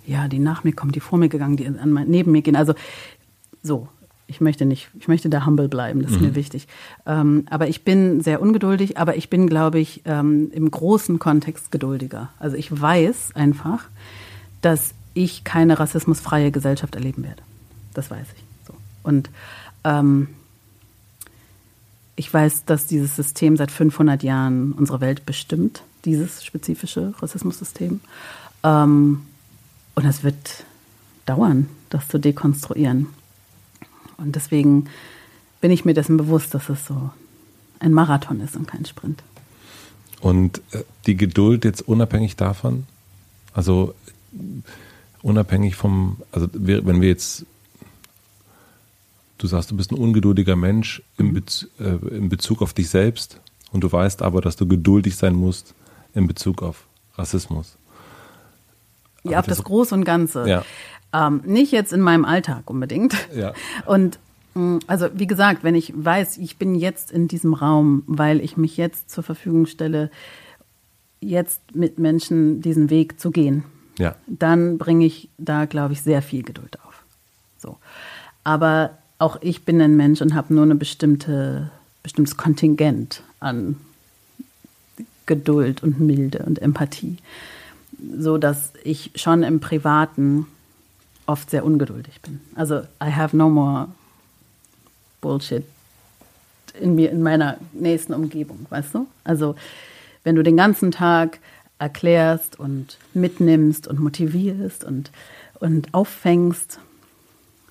ja, 0.05 0.27
die 0.27 0.41
nach 0.41 0.65
mir 0.65 0.73
kommen, 0.73 0.93
die 0.93 1.01
vor 1.01 1.19
mir 1.19 1.29
gegangen, 1.29 1.57
die 1.57 1.67
an 1.67 1.93
mein, 1.93 2.09
neben 2.09 2.33
mir 2.33 2.43
gehen. 2.43 2.57
Also 2.57 2.75
so, 3.63 3.89
ich 4.29 4.41
möchte 4.41 4.67
nicht, 4.67 4.89
ich 4.99 5.09
möchte 5.09 5.29
da 5.29 5.47
humble 5.47 5.69
bleiben, 5.69 6.03
das 6.03 6.13
ist 6.13 6.21
mir 6.21 6.35
wichtig. 6.35 6.67
Ähm, 7.07 7.47
aber 7.49 7.69
ich 7.69 7.85
bin 7.85 8.21
sehr 8.21 8.43
ungeduldig, 8.43 8.99
aber 8.99 9.17
ich 9.17 9.31
bin, 9.31 9.47
glaube 9.47 9.79
ich, 9.79 10.03
ähm, 10.05 10.51
im 10.53 10.71
großen 10.71 11.19
Kontext 11.19 11.71
geduldiger. 11.71 12.31
Also 12.39 12.57
ich 12.57 12.81
weiß 12.81 13.35
einfach, 13.35 13.85
dass 14.63 14.95
ich 15.15 15.45
keine 15.45 15.79
rassismusfreie 15.79 16.51
Gesellschaft 16.51 16.95
erleben 16.95 17.23
werde. 17.23 17.43
Das 17.95 18.11
weiß 18.11 18.27
ich. 18.37 18.45
So. 18.67 18.75
Und 19.05 19.31
ähm, 19.85 20.29
ich 22.17 22.33
weiß, 22.33 22.65
dass 22.65 22.87
dieses 22.87 23.15
System 23.15 23.57
seit 23.57 23.71
500 23.71 24.23
Jahren 24.23 24.73
unsere 24.73 25.01
Welt 25.01 25.25
bestimmt, 25.25 25.83
dieses 26.05 26.45
spezifische 26.45 27.15
Rassismussystem. 27.21 28.01
Ähm, 28.65 29.23
und 29.95 30.05
es 30.05 30.25
wird 30.25 30.65
dauern, 31.27 31.69
das 31.91 32.09
zu 32.09 32.19
dekonstruieren. 32.19 33.07
Und 34.19 34.35
deswegen 34.37 34.89
bin 35.61 35.71
ich 35.71 35.85
mir 35.85 35.95
dessen 35.95 36.17
bewusst, 36.17 36.55
dass 36.55 36.69
es 36.69 36.87
so 36.87 37.11
ein 37.81 37.93
Marathon 37.93 38.41
ist 38.41 38.57
und 38.57 38.67
kein 38.67 38.85
Sprint. 38.85 39.23
Und 40.21 40.61
äh, 40.73 40.83
die 41.07 41.17
Geduld 41.17 41.65
jetzt 41.65 41.83
unabhängig 41.87 42.37
davon, 42.37 42.87
also 43.53 43.95
unabhängig 45.23 45.77
vom, 45.77 46.17
also 46.33 46.49
wenn 46.53 47.01
wir 47.01 47.09
jetzt, 47.09 47.45
du 49.39 49.47
sagst, 49.47 49.71
du 49.71 49.77
bist 49.77 49.91
ein 49.93 49.99
ungeduldiger 49.99 50.57
Mensch 50.57 51.03
im, 51.19 51.35
Bez, 51.35 51.69
äh, 51.79 51.97
in 52.15 52.29
Bezug 52.29 52.63
auf 52.63 52.73
dich 52.73 52.89
selbst 52.89 53.41
und 53.73 53.83
du 53.83 53.91
weißt 53.93 54.23
aber, 54.23 54.41
dass 54.41 54.57
du 54.57 54.67
geduldig 54.67 55.17
sein 55.17 55.35
musst 55.35 55.75
in 56.15 56.27
Bezug 56.27 56.63
auf 56.63 56.85
Rassismus. 57.17 57.77
Ja, 59.25 59.41
auf 59.41 59.47
das 59.47 59.59
das- 59.59 59.65
Große 59.67 59.95
und 59.95 60.05
Ganze. 60.05 60.49
Ja. 60.49 60.65
Ähm, 61.17 61.41
nicht 61.45 61.73
jetzt 61.73 61.93
in 61.93 62.01
meinem 62.01 62.25
Alltag 62.25 62.69
unbedingt. 62.69 63.15
Ja. 63.35 63.53
Und 63.87 64.19
mh, 64.55 64.81
also 64.87 65.09
wie 65.15 65.27
gesagt, 65.27 65.65
wenn 65.65 65.75
ich 65.75 65.93
weiß, 65.97 66.39
ich 66.39 66.57
bin 66.59 66.75
jetzt 66.75 67.11
in 67.11 67.29
diesem 67.29 67.55
Raum, 67.55 68.03
weil 68.07 68.41
ich 68.41 68.57
mich 68.57 68.77
jetzt 68.77 69.11
zur 69.11 69.25
Verfügung 69.25 69.67
stelle, 69.67 70.11
jetzt 71.21 71.61
mit 71.75 71.99
Menschen 71.99 72.61
diesen 72.61 72.91
Weg 72.91 73.19
zu 73.19 73.31
gehen, 73.31 73.65
Ja. 73.99 74.15
dann 74.27 74.77
bringe 74.79 75.07
ich 75.07 75.29
da, 75.39 75.65
glaube 75.65 75.95
ich, 75.95 76.03
sehr 76.03 76.21
viel 76.23 76.43
Geduld 76.43 76.79
auf. 76.85 77.03
So. 77.59 77.79
Aber 78.45 78.91
auch 79.19 79.39
ich 79.41 79.65
bin 79.65 79.81
ein 79.81 79.97
Mensch 79.97 80.21
und 80.21 80.35
habe 80.35 80.53
nur 80.53 80.65
eine 80.65 80.75
bestimmte, 80.75 81.71
bestimmtes 82.03 82.37
Kontingent 82.37 83.23
an 83.41 83.77
Geduld 85.25 85.83
und 85.83 85.99
Milde 85.99 86.41
und 86.47 86.61
Empathie, 86.61 87.17
so 88.19 88.37
dass 88.39 88.73
ich 88.85 89.11
schon 89.17 89.43
im 89.43 89.59
Privaten 89.61 90.47
oft 91.27 91.51
sehr 91.51 91.65
ungeduldig 91.65 92.21
bin. 92.23 92.41
Also 92.55 92.81
I 93.03 93.11
have 93.11 93.37
no 93.37 93.49
more 93.49 93.89
Bullshit 95.21 95.65
in 96.81 96.95
mir, 96.95 97.11
in 97.11 97.23
meiner 97.23 97.59
nächsten 97.73 98.15
Umgebung, 98.15 98.67
weißt 98.71 98.95
du? 98.95 99.07
Also 99.25 99.57
wenn 100.25 100.37
du 100.37 100.43
den 100.43 100.57
ganzen 100.57 100.91
Tag 100.91 101.39
erklärst 101.79 102.59
und 102.59 102.99
mitnimmst 103.15 103.87
und 103.87 104.01
motivierst 104.01 104.85
und, 104.85 105.11
und 105.61 105.93
auffängst, 105.93 106.81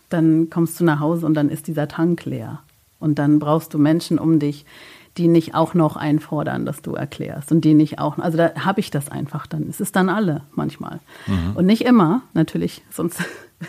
dann 0.10 0.50
kommst 0.50 0.80
du 0.80 0.84
nach 0.84 1.00
Hause 1.00 1.26
und 1.26 1.34
dann 1.34 1.50
ist 1.50 1.68
dieser 1.68 1.88
Tank 1.88 2.26
leer. 2.26 2.62
Und 3.00 3.20
dann 3.20 3.40
brauchst 3.40 3.74
du 3.74 3.78
Menschen 3.78 4.20
um 4.20 4.40
dich, 4.40 4.66
die 5.18 5.28
nicht 5.28 5.56
auch 5.56 5.74
noch 5.74 5.96
einfordern, 5.96 6.66
dass 6.66 6.82
du 6.82 6.94
erklärst 6.94 7.52
und 7.52 7.62
die 7.62 7.74
nicht 7.74 8.00
auch, 8.00 8.18
also 8.18 8.38
da 8.38 8.54
habe 8.56 8.80
ich 8.80 8.92
das 8.92 9.10
einfach 9.10 9.48
dann. 9.48 9.68
Es 9.70 9.80
ist 9.80 9.96
dann 9.96 10.10
alle 10.10 10.42
manchmal. 10.54 11.00
Und 11.56 11.66
nicht 11.66 11.84
immer, 11.84 12.22
natürlich, 12.34 12.84
sonst, 12.92 13.24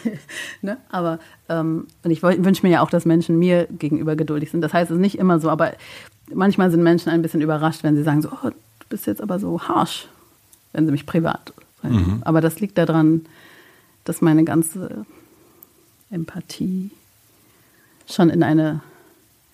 ne? 0.62 0.76
aber 0.90 1.20
ähm, 1.48 1.86
und 2.02 2.10
ich 2.10 2.22
wünsche 2.22 2.66
mir 2.66 2.72
ja 2.72 2.80
auch, 2.80 2.90
dass 2.90 3.04
Menschen 3.04 3.38
mir 3.38 3.68
gegenüber 3.70 4.16
geduldig 4.16 4.50
sind. 4.50 4.60
Das 4.60 4.72
heißt, 4.72 4.90
es 4.90 4.96
ist 4.96 5.00
nicht 5.00 5.18
immer 5.18 5.38
so, 5.38 5.48
aber 5.48 5.74
manchmal 6.34 6.70
sind 6.70 6.82
Menschen 6.82 7.10
ein 7.10 7.22
bisschen 7.22 7.40
überrascht, 7.40 7.84
wenn 7.84 7.96
sie 7.96 8.02
sagen 8.02 8.22
so, 8.22 8.30
oh, 8.30 8.48
du 8.48 8.86
bist 8.88 9.06
jetzt 9.06 9.22
aber 9.22 9.38
so 9.38 9.60
harsh, 9.60 10.08
wenn 10.72 10.86
sie 10.86 10.92
mich 10.92 11.06
privat 11.06 11.52
Mhm. 11.88 12.22
Aber 12.24 12.40
das 12.40 12.60
liegt 12.60 12.78
daran, 12.78 13.26
dass 14.04 14.20
meine 14.20 14.44
ganze 14.44 15.06
Empathie 16.10 16.90
schon 18.08 18.30
in, 18.30 18.42
eine, 18.42 18.80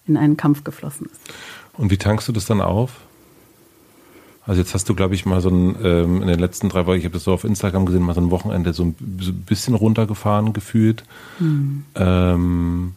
in 0.06 0.16
einen 0.16 0.36
Kampf 0.36 0.64
geflossen 0.64 1.06
ist. 1.06 1.20
Und 1.78 1.90
wie 1.90 1.98
tankst 1.98 2.28
du 2.28 2.32
das 2.32 2.44
dann 2.44 2.60
auf? 2.60 3.00
Also 4.44 4.60
jetzt 4.60 4.74
hast 4.74 4.88
du, 4.88 4.94
glaube 4.94 5.14
ich, 5.14 5.24
mal 5.24 5.40
so 5.40 5.50
ein, 5.50 5.76
ähm, 5.84 6.20
in 6.20 6.28
den 6.28 6.38
letzten 6.38 6.68
drei 6.68 6.86
Wochen, 6.86 6.98
ich 6.98 7.04
habe 7.04 7.14
das 7.14 7.24
so 7.24 7.32
auf 7.32 7.44
Instagram 7.44 7.86
gesehen, 7.86 8.02
mal 8.02 8.14
so 8.14 8.20
ein 8.20 8.30
Wochenende 8.30 8.72
so 8.72 8.84
ein, 8.84 8.94
bisschen 9.46 9.74
runtergefahren 9.74 10.52
gefühlt. 10.52 11.04
Mhm. 11.38 11.84
Ähm, 11.94 12.94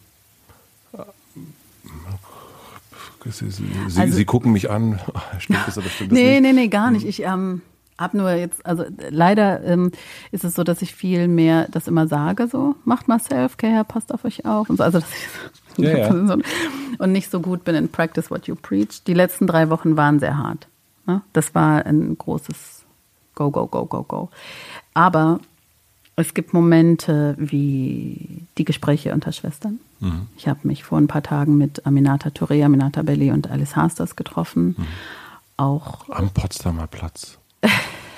Sie, 3.28 3.50
Sie, 3.50 3.64
also, 4.00 4.14
Sie, 4.14 4.24
gucken 4.24 4.52
mich 4.52 4.70
an. 4.70 5.00
Stimmt 5.40 5.66
das 5.66 5.78
oder 5.78 5.88
stimmt 5.88 6.12
das 6.12 6.16
nee, 6.16 6.40
nicht? 6.40 6.42
Nee, 6.42 6.52
nee, 6.52 6.68
gar 6.68 6.92
nicht. 6.92 7.04
Ich 7.04 7.22
ähm, 7.24 7.60
habe 7.98 8.16
nur 8.16 8.30
jetzt, 8.32 8.64
also 8.66 8.84
leider 9.10 9.62
ähm, 9.64 9.92
ist 10.30 10.44
es 10.44 10.54
so, 10.54 10.64
dass 10.64 10.82
ich 10.82 10.94
viel 10.94 11.28
mehr 11.28 11.66
das 11.70 11.88
immer 11.88 12.06
sage, 12.08 12.48
so, 12.48 12.76
macht 12.84 13.08
mal 13.08 13.18
Self-Care, 13.18 13.84
passt 13.84 14.12
auf 14.12 14.24
euch 14.24 14.44
auf 14.44 14.68
und 14.68 14.76
so. 14.76 14.82
Also, 14.82 15.00
dass 15.00 15.08
ich 15.12 15.84
ja, 15.84 15.98
ja. 15.98 16.10
und 16.98 17.12
nicht 17.12 17.30
so 17.30 17.40
gut 17.40 17.64
bin 17.64 17.74
in 17.74 17.88
Practice 17.88 18.30
What 18.30 18.46
You 18.46 18.54
Preach. 18.54 19.02
Die 19.06 19.14
letzten 19.14 19.46
drei 19.46 19.70
Wochen 19.70 19.96
waren 19.96 20.20
sehr 20.20 20.38
hart. 20.38 20.68
Ne? 21.06 21.22
Das 21.32 21.54
war 21.54 21.84
ein 21.86 22.16
großes 22.16 22.84
Go, 23.34 23.50
Go, 23.50 23.66
Go, 23.66 23.86
Go, 23.86 24.02
Go. 24.02 24.30
Aber 24.94 25.40
es 26.16 26.32
gibt 26.32 26.54
Momente 26.54 27.34
wie 27.38 28.46
die 28.56 28.64
Gespräche 28.64 29.12
unter 29.12 29.32
Schwestern. 29.32 29.78
Mhm. 30.00 30.26
Ich 30.36 30.48
habe 30.48 30.60
mich 30.62 30.84
vor 30.84 30.98
ein 30.98 31.08
paar 31.08 31.22
Tagen 31.22 31.58
mit 31.58 31.86
Aminata 31.86 32.30
Touré, 32.30 32.64
Aminata 32.64 33.02
Belli 33.02 33.30
und 33.30 33.50
Alice 33.50 33.76
Hasters 33.76 34.16
getroffen. 34.16 34.74
Mhm. 34.78 34.86
Auch 35.58 36.08
am 36.10 36.30
Potsdamer 36.30 36.86
Platz. 36.86 37.38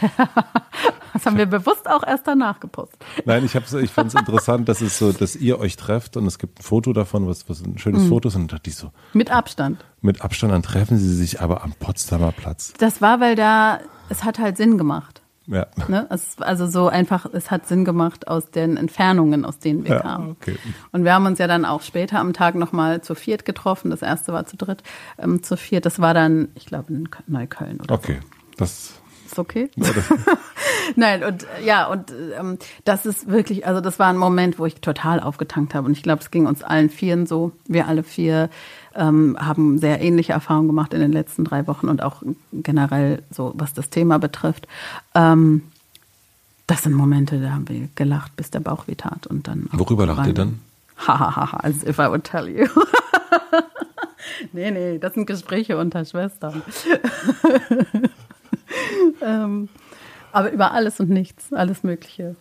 das 1.12 1.26
haben 1.26 1.36
wir 1.36 1.46
bewusst 1.46 1.88
auch 1.88 2.06
erst 2.06 2.26
danach 2.26 2.60
gepostet. 2.60 3.04
Nein, 3.24 3.44
ich, 3.44 3.54
ich 3.54 3.90
fand 3.90 4.14
es 4.14 4.14
interessant, 4.14 4.68
dass 4.68 4.80
es 4.80 4.98
so, 4.98 5.12
dass 5.12 5.36
ihr 5.36 5.58
euch 5.58 5.76
trefft 5.76 6.16
und 6.16 6.26
es 6.26 6.38
gibt 6.38 6.60
ein 6.60 6.62
Foto 6.62 6.92
davon, 6.92 7.26
was, 7.26 7.48
was 7.48 7.62
ein 7.62 7.78
schönes 7.78 8.04
mhm. 8.04 8.08
Foto 8.08 8.28
ist 8.28 8.36
und 8.36 8.52
dachte 8.52 8.70
ich 8.70 8.76
so. 8.76 8.92
Mit 9.12 9.30
Abstand. 9.30 9.84
Mit 10.00 10.22
Abstand, 10.22 10.52
dann 10.52 10.62
treffen 10.62 10.98
sie 10.98 11.14
sich 11.14 11.40
aber 11.40 11.62
am 11.62 11.72
Potsdamer 11.72 12.32
Platz. 12.32 12.72
Das 12.78 13.02
war, 13.02 13.20
weil 13.20 13.34
da, 13.34 13.80
es 14.08 14.24
hat 14.24 14.38
halt 14.38 14.56
Sinn 14.56 14.78
gemacht. 14.78 15.22
Ja. 15.48 15.66
Ne? 15.88 16.06
also 16.10 16.66
so 16.66 16.88
einfach, 16.88 17.26
es 17.32 17.50
hat 17.50 17.66
Sinn 17.66 17.86
gemacht 17.86 18.28
aus 18.28 18.50
den 18.50 18.76
Entfernungen, 18.76 19.46
aus 19.46 19.58
denen 19.58 19.84
wir 19.84 19.92
ja, 19.92 20.00
kamen. 20.00 20.32
Okay. 20.32 20.56
Und 20.92 21.04
wir 21.04 21.14
haben 21.14 21.24
uns 21.24 21.38
ja 21.38 21.46
dann 21.46 21.64
auch 21.64 21.80
später 21.80 22.18
am 22.18 22.34
Tag 22.34 22.54
nochmal 22.54 23.00
zu 23.00 23.14
viert 23.14 23.46
getroffen. 23.46 23.90
Das 23.90 24.02
erste 24.02 24.34
war 24.34 24.44
zu 24.44 24.58
dritt, 24.58 24.82
ähm, 25.18 25.42
zu 25.42 25.56
viert. 25.56 25.86
Das 25.86 26.00
war 26.00 26.12
dann, 26.12 26.48
ich 26.54 26.66
glaube, 26.66 26.92
in 26.92 27.08
Neukölln 27.26 27.80
oder 27.80 27.94
Okay, 27.94 28.18
so. 28.20 28.28
das 28.58 28.97
ist 29.32 29.38
okay. 29.38 29.70
Nein, 30.96 31.22
und 31.24 31.46
ja, 31.64 31.86
und 31.86 32.12
ähm, 32.38 32.58
das 32.84 33.06
ist 33.06 33.28
wirklich, 33.28 33.66
also 33.66 33.80
das 33.80 33.98
war 33.98 34.08
ein 34.08 34.16
Moment, 34.16 34.58
wo 34.58 34.66
ich 34.66 34.76
total 34.76 35.20
aufgetankt 35.20 35.74
habe. 35.74 35.86
Und 35.86 35.92
ich 35.92 36.02
glaube, 36.02 36.22
es 36.22 36.30
ging 36.30 36.46
uns 36.46 36.62
allen 36.62 36.90
Vieren 36.90 37.26
so. 37.26 37.52
Wir 37.66 37.86
alle 37.86 38.02
vier 38.02 38.50
ähm, 38.94 39.36
haben 39.38 39.78
sehr 39.78 40.00
ähnliche 40.00 40.32
Erfahrungen 40.32 40.68
gemacht 40.68 40.94
in 40.94 41.00
den 41.00 41.12
letzten 41.12 41.44
drei 41.44 41.66
Wochen 41.66 41.88
und 41.88 42.02
auch 42.02 42.22
generell 42.52 43.22
so, 43.30 43.52
was 43.56 43.74
das 43.74 43.90
Thema 43.90 44.18
betrifft. 44.18 44.66
Ähm, 45.14 45.62
das 46.66 46.82
sind 46.82 46.94
Momente, 46.94 47.40
da 47.40 47.52
haben 47.52 47.68
wir 47.68 47.88
gelacht, 47.94 48.36
bis 48.36 48.50
der 48.50 48.60
Bauch 48.60 48.88
weh 48.88 48.94
tat. 48.94 49.26
Und 49.26 49.48
dann 49.48 49.68
Worüber 49.72 50.06
lacht 50.06 50.26
ihr 50.26 50.34
dann? 50.34 50.60
Hahaha, 50.96 51.60
as 51.62 51.84
if 51.84 51.98
I 51.98 52.08
would 52.08 52.24
tell 52.24 52.48
you. 52.48 52.66
nee, 54.52 54.70
nee, 54.70 54.98
das 54.98 55.14
sind 55.14 55.26
Gespräche 55.26 55.78
unter 55.78 56.04
Schwestern. 56.04 56.62
ähm, 59.22 59.68
aber 60.32 60.52
über 60.52 60.72
alles 60.72 61.00
und 61.00 61.10
nichts, 61.10 61.52
alles 61.52 61.82
Mögliche. 61.82 62.36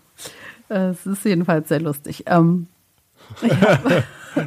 Äh, 0.70 0.90
es 0.90 1.06
ist 1.06 1.26
jedenfalls 1.26 1.70
sehr 1.70 1.80
lustig. 1.80 2.24
Ähm, 2.28 2.68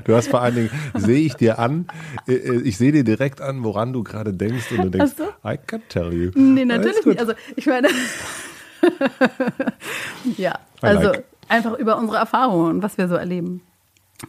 du 0.05 0.15
hast 0.15 0.29
vor 0.29 0.43
allen 0.43 0.55
Dingen, 0.55 0.71
sehe 0.95 1.21
ich 1.21 1.35
dir 1.35 1.59
an, 1.59 1.87
äh, 2.27 2.35
äh, 2.35 2.63
ich 2.63 2.77
sehe 2.77 2.93
dir 2.93 3.05
direkt 3.05 3.41
an, 3.41 3.65
woran 3.65 3.93
du 3.93 4.03
gerade 4.03 4.33
denkst 4.33 4.73
und 4.73 4.85
du 4.85 4.91
denkst, 4.91 5.13
so? 5.17 5.25
I 5.49 5.57
can 5.57 5.83
tell 5.89 6.13
you. 6.13 6.31
Nee, 6.35 6.65
natürlich 6.65 7.05
nicht. 7.05 7.19
Also 7.19 7.33
ich 7.57 7.67
meine, 7.67 7.89
ja, 10.37 10.59
also 10.81 11.09
like. 11.09 11.25
einfach 11.49 11.79
über 11.79 11.97
unsere 11.99 12.19
Erfahrungen 12.19 12.77
und 12.77 12.83
was 12.83 12.99
wir 12.99 13.09
so 13.09 13.15
erleben. 13.15 13.63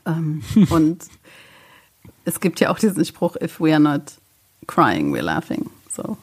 Ähm, 0.05 0.41
und 0.69 1.03
es 2.23 2.39
gibt 2.39 2.59
ja 2.59 2.69
auch 2.69 2.79
diesen 2.79 3.03
Spruch, 3.03 3.35
if 3.41 3.59
we 3.59 3.71
are 3.71 3.79
not 3.79 4.13
crying, 4.67 5.13
we're 5.13 5.21
laughing. 5.21 5.69
So 5.89 6.17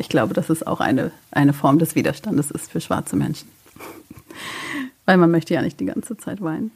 ich 0.00 0.08
glaube, 0.08 0.32
dass 0.32 0.48
es 0.48 0.66
auch 0.66 0.80
eine, 0.80 1.12
eine 1.30 1.52
Form 1.52 1.78
des 1.78 1.94
Widerstandes 1.94 2.50
ist 2.50 2.70
für 2.70 2.80
schwarze 2.80 3.16
Menschen. 3.16 3.48
Weil 5.04 5.18
man 5.18 5.30
möchte 5.30 5.52
ja 5.52 5.60
nicht 5.60 5.78
die 5.78 5.84
ganze 5.84 6.16
Zeit 6.16 6.40
weinen. 6.40 6.70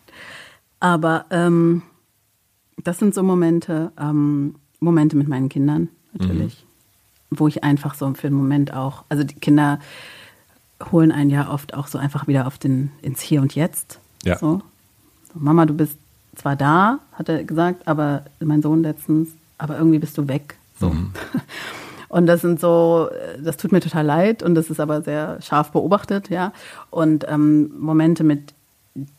Aber 0.78 1.24
ähm, 1.30 1.82
das 2.76 2.98
sind 2.98 3.14
so 3.14 3.22
Momente, 3.22 3.92
ähm, 3.98 4.56
Momente 4.78 5.16
mit 5.16 5.26
meinen 5.26 5.48
Kindern 5.48 5.88
natürlich, 6.12 6.66
mhm. 7.30 7.38
wo 7.38 7.48
ich 7.48 7.64
einfach 7.64 7.94
so 7.94 8.12
für 8.12 8.26
einen 8.26 8.36
Moment 8.36 8.74
auch, 8.74 9.04
also 9.08 9.24
die 9.24 9.36
Kinder 9.36 9.80
holen 10.92 11.10
einen 11.10 11.30
ja 11.30 11.50
oft 11.50 11.72
auch 11.72 11.86
so 11.86 11.96
einfach 11.96 12.26
wieder 12.26 12.46
auf 12.46 12.58
den, 12.58 12.90
ins 13.00 13.22
Hier 13.22 13.40
und 13.40 13.54
Jetzt. 13.54 14.00
Ja. 14.22 14.36
So. 14.36 14.60
so 15.32 15.40
Mama, 15.40 15.64
du 15.64 15.72
bist 15.72 15.96
zwar 16.36 16.56
da, 16.56 16.98
hat 17.12 17.30
er 17.30 17.42
gesagt, 17.42 17.88
aber 17.88 18.26
mein 18.38 18.60
Sohn 18.60 18.82
letztens, 18.82 19.30
aber 19.56 19.78
irgendwie 19.78 19.98
bist 19.98 20.18
du 20.18 20.28
weg. 20.28 20.58
So. 20.78 20.90
Mhm. 20.90 21.12
Und 22.14 22.26
das 22.26 22.42
sind 22.42 22.60
so, 22.60 23.10
das 23.42 23.56
tut 23.56 23.72
mir 23.72 23.80
total 23.80 24.06
leid 24.06 24.44
und 24.44 24.54
das 24.54 24.70
ist 24.70 24.78
aber 24.78 25.02
sehr 25.02 25.42
scharf 25.42 25.72
beobachtet, 25.72 26.30
ja. 26.30 26.52
Und 26.90 27.26
ähm, 27.28 27.72
Momente 27.76 28.22
mit 28.22 28.54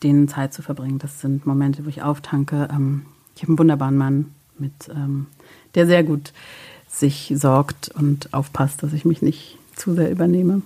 denen 0.02 0.30
Zeit 0.30 0.54
zu 0.54 0.62
verbringen, 0.62 0.98
das 0.98 1.20
sind 1.20 1.46
Momente, 1.46 1.84
wo 1.84 1.90
ich 1.90 2.04
auftanke. 2.04 2.70
Ähm, 2.72 3.06
ich 3.36 3.42
habe 3.42 3.50
einen 3.50 3.60
wunderbaren 3.60 3.98
Mann, 3.98 4.34
mit, 4.58 4.72
ähm, 4.88 5.26
der 5.76 5.88
sehr 5.88 6.06
gut 6.06 6.32
sich 6.88 7.34
sorgt 7.36 7.90
und 7.90 8.34
aufpasst, 8.34 8.82
dass 8.82 8.94
ich 8.94 9.04
mich 9.04 9.22
nicht 9.22 9.58
zu 9.76 9.94
sehr 9.94 10.10
übernehme. 10.10 10.62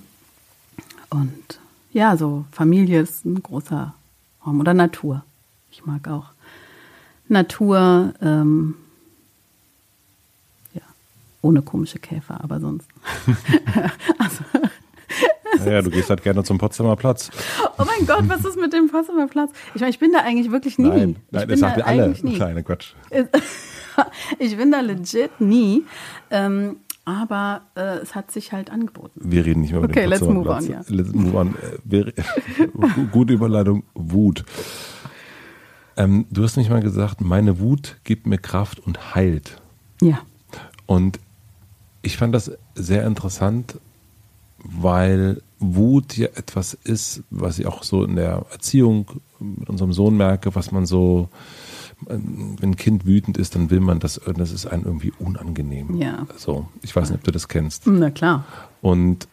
Und 1.10 1.60
ja, 1.92 2.16
so 2.16 2.46
Familie 2.52 3.02
ist 3.02 3.26
ein 3.26 3.42
großer 3.42 3.96
Raum 4.46 4.60
oder 4.60 4.76
Natur. 4.76 5.24
Ich 5.72 5.84
mag 5.84 6.08
auch 6.08 6.28
Natur, 7.28 8.14
ähm, 8.22 8.76
ohne 11.42 11.62
komische 11.62 12.00
Käfer, 12.00 12.44
aber 12.44 12.60
sonst. 12.60 12.88
also, 14.18 14.44
ja, 15.66 15.82
du 15.82 15.90
gehst 15.90 16.10
halt 16.10 16.24
gerne 16.24 16.44
zum 16.44 16.58
Potsdamer 16.58 16.96
Platz. 16.96 17.30
Oh 17.78 17.84
mein 17.86 18.06
Gott, 18.06 18.28
was 18.28 18.46
ist 18.46 18.60
mit 18.60 18.74
dem 18.74 18.90
Potsdamer 18.90 19.28
Platz? 19.28 19.52
Ich 19.74 19.82
meine, 19.82 19.92
ich 19.92 20.00
bin 20.00 20.12
da 20.12 20.20
eigentlich 20.20 20.52
wirklich 20.52 20.78
nie. 20.78 20.88
Nein, 20.88 21.16
nein 21.32 21.48
das 21.48 21.60
sagt 21.60 21.78
ihr 21.78 21.88
alle. 21.88 22.14
Kleine 22.14 22.64
Quatsch. 22.64 22.94
Ich 24.38 24.56
bin 24.56 24.72
da 24.72 24.80
legit 24.80 25.42
nie. 25.42 25.84
Ähm, 26.32 26.78
aber 27.04 27.64
äh, 27.76 27.98
es 27.98 28.16
hat 28.16 28.32
sich 28.32 28.54
halt 28.54 28.72
angeboten. 28.72 29.20
Wir 29.22 29.46
reden 29.46 29.60
nicht 29.60 29.72
mehr 29.72 29.80
über 29.80 29.90
okay, 29.90 30.08
den 30.08 30.12
Potsdamer 30.12 30.44
Platz. 30.44 30.64
Okay, 30.64 30.86
let's 30.90 31.12
move 31.14 31.38
on, 31.38 31.54
ja. 31.54 31.56
Let's 31.84 32.74
move 32.74 32.98
on. 32.98 33.08
Gute 33.12 33.34
Überleitung, 33.34 33.84
Wut. 33.94 34.46
Ähm, 35.98 36.28
du 36.32 36.44
hast 36.44 36.56
nicht 36.56 36.70
mal 36.70 36.82
gesagt, 36.82 37.20
meine 37.20 37.60
Wut 37.60 37.98
gibt 38.06 38.26
mir 38.26 38.38
Kraft 38.38 38.80
und 38.80 39.16
heilt. 39.16 39.62
Ja. 40.02 40.20
Und 40.86 41.20
ich 42.02 42.18
fand 42.18 42.34
das 42.34 42.52
sehr 42.76 43.06
interessant, 43.06 43.78
weil 44.64 45.42
Wut 45.60 46.18
ja 46.18 46.28
etwas 46.36 46.74
ist, 46.74 47.24
was 47.30 47.60
ich 47.60 47.68
auch 47.68 47.84
so 47.84 48.04
in 48.04 48.16
der 48.16 48.46
Erziehung 48.52 49.08
mit 49.40 49.70
unserem 49.70 49.94
Sohn 49.94 50.18
merke, 50.18 50.56
was 50.56 50.72
man 50.72 50.86
so, 50.86 51.30
wenn 52.08 52.58
ein 52.62 52.76
Kind 52.76 53.06
wütend 53.06 53.38
ist, 53.38 53.56
dann 53.56 53.70
will 53.70 53.82
man 53.82 54.00
das, 54.00 54.22
das 54.36 54.52
ist 54.52 54.66
einem 54.66 54.86
irgendwie 54.86 55.12
unangenehm. 55.20 55.96
Ja. 55.96 56.28
So, 56.38 56.68
ich 56.82 56.96
weiß 56.96 57.10
nicht, 57.10 57.20
ob 57.20 57.24
du 57.26 57.32
das 57.32 57.48
kennst. 57.48 57.88
Na 57.88 58.10
klar. 58.10 58.46
Und 58.82 59.28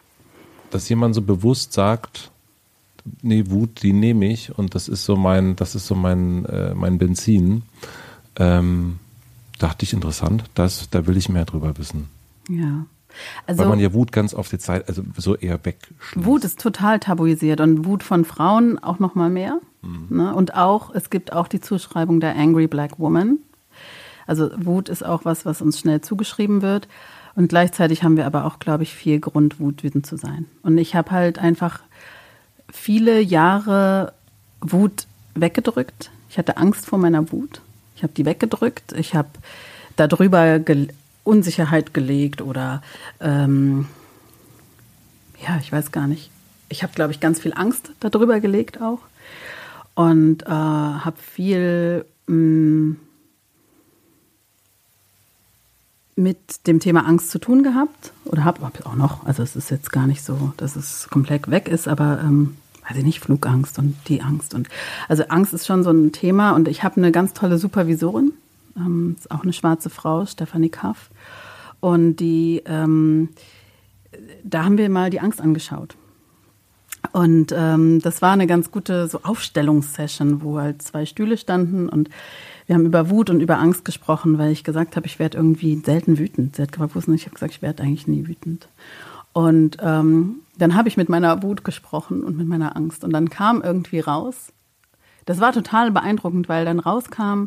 dass 0.69 0.89
jemand 0.89 1.15
so 1.15 1.21
bewusst 1.21 1.73
sagt, 1.73 2.31
nee, 3.21 3.45
Wut, 3.47 3.83
die 3.83 3.93
nehme 3.93 4.27
ich 4.27 4.57
und 4.57 4.75
das 4.75 4.89
ist 4.89 5.05
so 5.05 5.15
mein, 5.15 5.55
das 5.55 5.75
ist 5.75 5.87
so 5.87 5.95
mein, 5.95 6.45
äh, 6.45 6.73
mein 6.73 6.97
Benzin. 6.97 7.63
Ähm, 8.35 8.99
dachte 9.59 9.83
ich 9.83 9.93
interessant, 9.93 10.43
das, 10.53 10.89
da 10.89 11.07
will 11.07 11.17
ich 11.17 11.29
mehr 11.29 11.45
drüber 11.45 11.77
wissen. 11.77 12.09
Ja. 12.49 12.85
Also, 13.45 13.61
Weil 13.61 13.69
man 13.69 13.79
ja 13.79 13.93
Wut 13.93 14.11
ganz 14.11 14.33
oft 14.33 14.51
die 14.51 14.59
Zeit, 14.59 14.87
also 14.87 15.03
so 15.15 15.35
eher 15.35 15.63
weg. 15.65 15.77
Wut 16.15 16.43
ist 16.43 16.59
total 16.59 16.99
tabuisiert 16.99 17.61
und 17.61 17.85
Wut 17.85 18.03
von 18.03 18.25
Frauen 18.25 18.77
auch 18.79 18.99
noch 18.99 19.15
mal 19.15 19.29
mehr. 19.29 19.59
Mhm. 19.81 20.17
Ne? 20.17 20.35
Und 20.35 20.55
auch, 20.55 20.93
es 20.93 21.09
gibt 21.09 21.33
auch 21.33 21.47
die 21.47 21.61
Zuschreibung 21.61 22.19
der 22.19 22.35
Angry 22.35 22.67
Black 22.67 22.99
Woman. 22.99 23.39
Also 24.27 24.49
Wut 24.57 24.89
ist 24.89 25.05
auch 25.05 25.25
was, 25.25 25.45
was 25.45 25.61
uns 25.61 25.79
schnell 25.79 26.01
zugeschrieben 26.01 26.61
wird. 26.61 26.87
Und 27.35 27.49
gleichzeitig 27.49 28.03
haben 28.03 28.17
wir 28.17 28.25
aber 28.25 28.45
auch, 28.45 28.59
glaube 28.59 28.83
ich, 28.83 28.93
viel 28.93 29.19
Grund, 29.19 29.59
Wut 29.59 29.83
wütend 29.83 30.05
zu 30.05 30.17
sein. 30.17 30.45
Und 30.63 30.77
ich 30.77 30.95
habe 30.95 31.11
halt 31.11 31.39
einfach 31.39 31.81
viele 32.69 33.21
Jahre 33.21 34.13
Wut 34.59 35.07
weggedrückt. 35.35 36.11
Ich 36.29 36.37
hatte 36.37 36.57
Angst 36.57 36.87
vor 36.87 36.99
meiner 36.99 37.31
Wut. 37.31 37.61
Ich 37.95 38.03
habe 38.03 38.13
die 38.13 38.25
weggedrückt. 38.25 38.93
Ich 38.93 39.15
habe 39.15 39.29
darüber 39.95 40.59
Unsicherheit 41.27 41.93
gelegt 41.93 42.41
oder 42.41 42.81
ähm, 43.19 43.87
ja, 45.45 45.57
ich 45.61 45.71
weiß 45.71 45.91
gar 45.91 46.07
nicht. 46.07 46.31
ich 46.69 46.83
habe, 46.83 46.93
glaube 46.93 47.11
ich, 47.11 47.19
ganz 47.19 47.39
viel 47.39 47.53
Angst 47.53 47.91
darüber 47.99 48.39
gelegt 48.39 48.81
auch 48.81 48.99
und 49.95 50.43
äh, 50.43 50.49
habe 50.49 51.17
viel 51.17 52.05
mh, 52.27 52.35
mm, 52.35 52.97
mit 56.15 56.67
dem 56.67 56.79
Thema 56.79 57.05
Angst 57.05 57.29
zu 57.29 57.39
tun 57.39 57.61
gehabt 57.61 58.11
oder 58.25 58.43
habe 58.43 58.61
hab 58.61 58.85
auch 58.85 58.95
noch. 58.95 59.25
Also 59.25 59.43
es 59.43 59.55
ist 59.55 59.69
jetzt 59.69 59.91
gar 59.91 60.07
nicht 60.07 60.23
so, 60.23 60.51
dass 60.57 60.75
es 60.75 61.07
komplett 61.09 61.49
weg 61.49 61.67
ist, 61.67 61.87
aber 61.87 62.19
ähm, 62.23 62.57
weiß 62.87 62.97
ich 62.97 63.03
nicht, 63.03 63.19
Flugangst 63.19 63.77
und 63.79 63.95
die 64.07 64.21
Angst 64.21 64.53
und 64.53 64.67
also 65.07 65.23
Angst 65.29 65.53
ist 65.53 65.67
schon 65.67 65.83
so 65.83 65.91
ein 65.91 66.11
Thema 66.11 66.51
und 66.51 66.67
ich 66.67 66.83
habe 66.83 66.97
eine 66.97 67.11
ganz 67.11 67.33
tolle 67.33 67.57
Supervisorin, 67.57 68.33
ähm, 68.77 69.15
ist 69.17 69.31
auch 69.31 69.43
eine 69.43 69.53
schwarze 69.53 69.89
Frau, 69.89 70.25
Stefanie 70.25 70.69
Kaff 70.69 71.09
und 71.79 72.17
die 72.17 72.61
ähm, 72.65 73.29
da 74.43 74.63
haben 74.63 74.77
wir 74.77 74.89
mal 74.89 75.09
die 75.09 75.19
Angst 75.19 75.41
angeschaut. 75.41 75.95
Und 77.13 77.53
ähm, 77.55 78.01
das 78.01 78.21
war 78.21 78.31
eine 78.31 78.47
ganz 78.47 78.71
gute 78.71 79.07
so 79.07 79.21
Aufstellungssession, 79.23 80.41
wo 80.41 80.59
halt 80.59 80.81
zwei 80.81 81.05
Stühle 81.05 81.37
standen 81.37 81.89
und 81.89 82.09
wir 82.65 82.75
haben 82.75 82.85
über 82.85 83.09
Wut 83.09 83.29
und 83.29 83.39
über 83.39 83.59
Angst 83.59 83.85
gesprochen, 83.85 84.37
weil 84.37 84.51
ich 84.51 84.65
gesagt 84.65 84.97
habe, 84.97 85.07
ich 85.07 85.19
werde 85.19 85.37
irgendwie 85.37 85.77
selten 85.77 86.17
wütend. 86.19 86.57
Sie 86.57 86.61
hat 86.61 86.73
gefragt? 86.73 86.95
Ich 86.97 87.25
habe 87.25 87.33
gesagt, 87.33 87.53
ich 87.53 87.61
werde 87.61 87.83
eigentlich 87.83 88.07
nie 88.07 88.27
wütend. 88.27 88.67
Und 89.31 89.77
ähm, 89.81 90.41
dann 90.57 90.75
habe 90.75 90.89
ich 90.89 90.97
mit 90.97 91.07
meiner 91.07 91.43
Wut 91.43 91.63
gesprochen 91.63 92.23
und 92.23 92.37
mit 92.37 92.47
meiner 92.47 92.75
Angst. 92.75 93.05
Und 93.05 93.13
dann 93.13 93.29
kam 93.29 93.61
irgendwie 93.61 94.01
raus, 94.01 94.51
das 95.25 95.39
war 95.39 95.53
total 95.53 95.91
beeindruckend, 95.91 96.49
weil 96.49 96.65
dann 96.65 96.79
rauskam, 96.79 97.45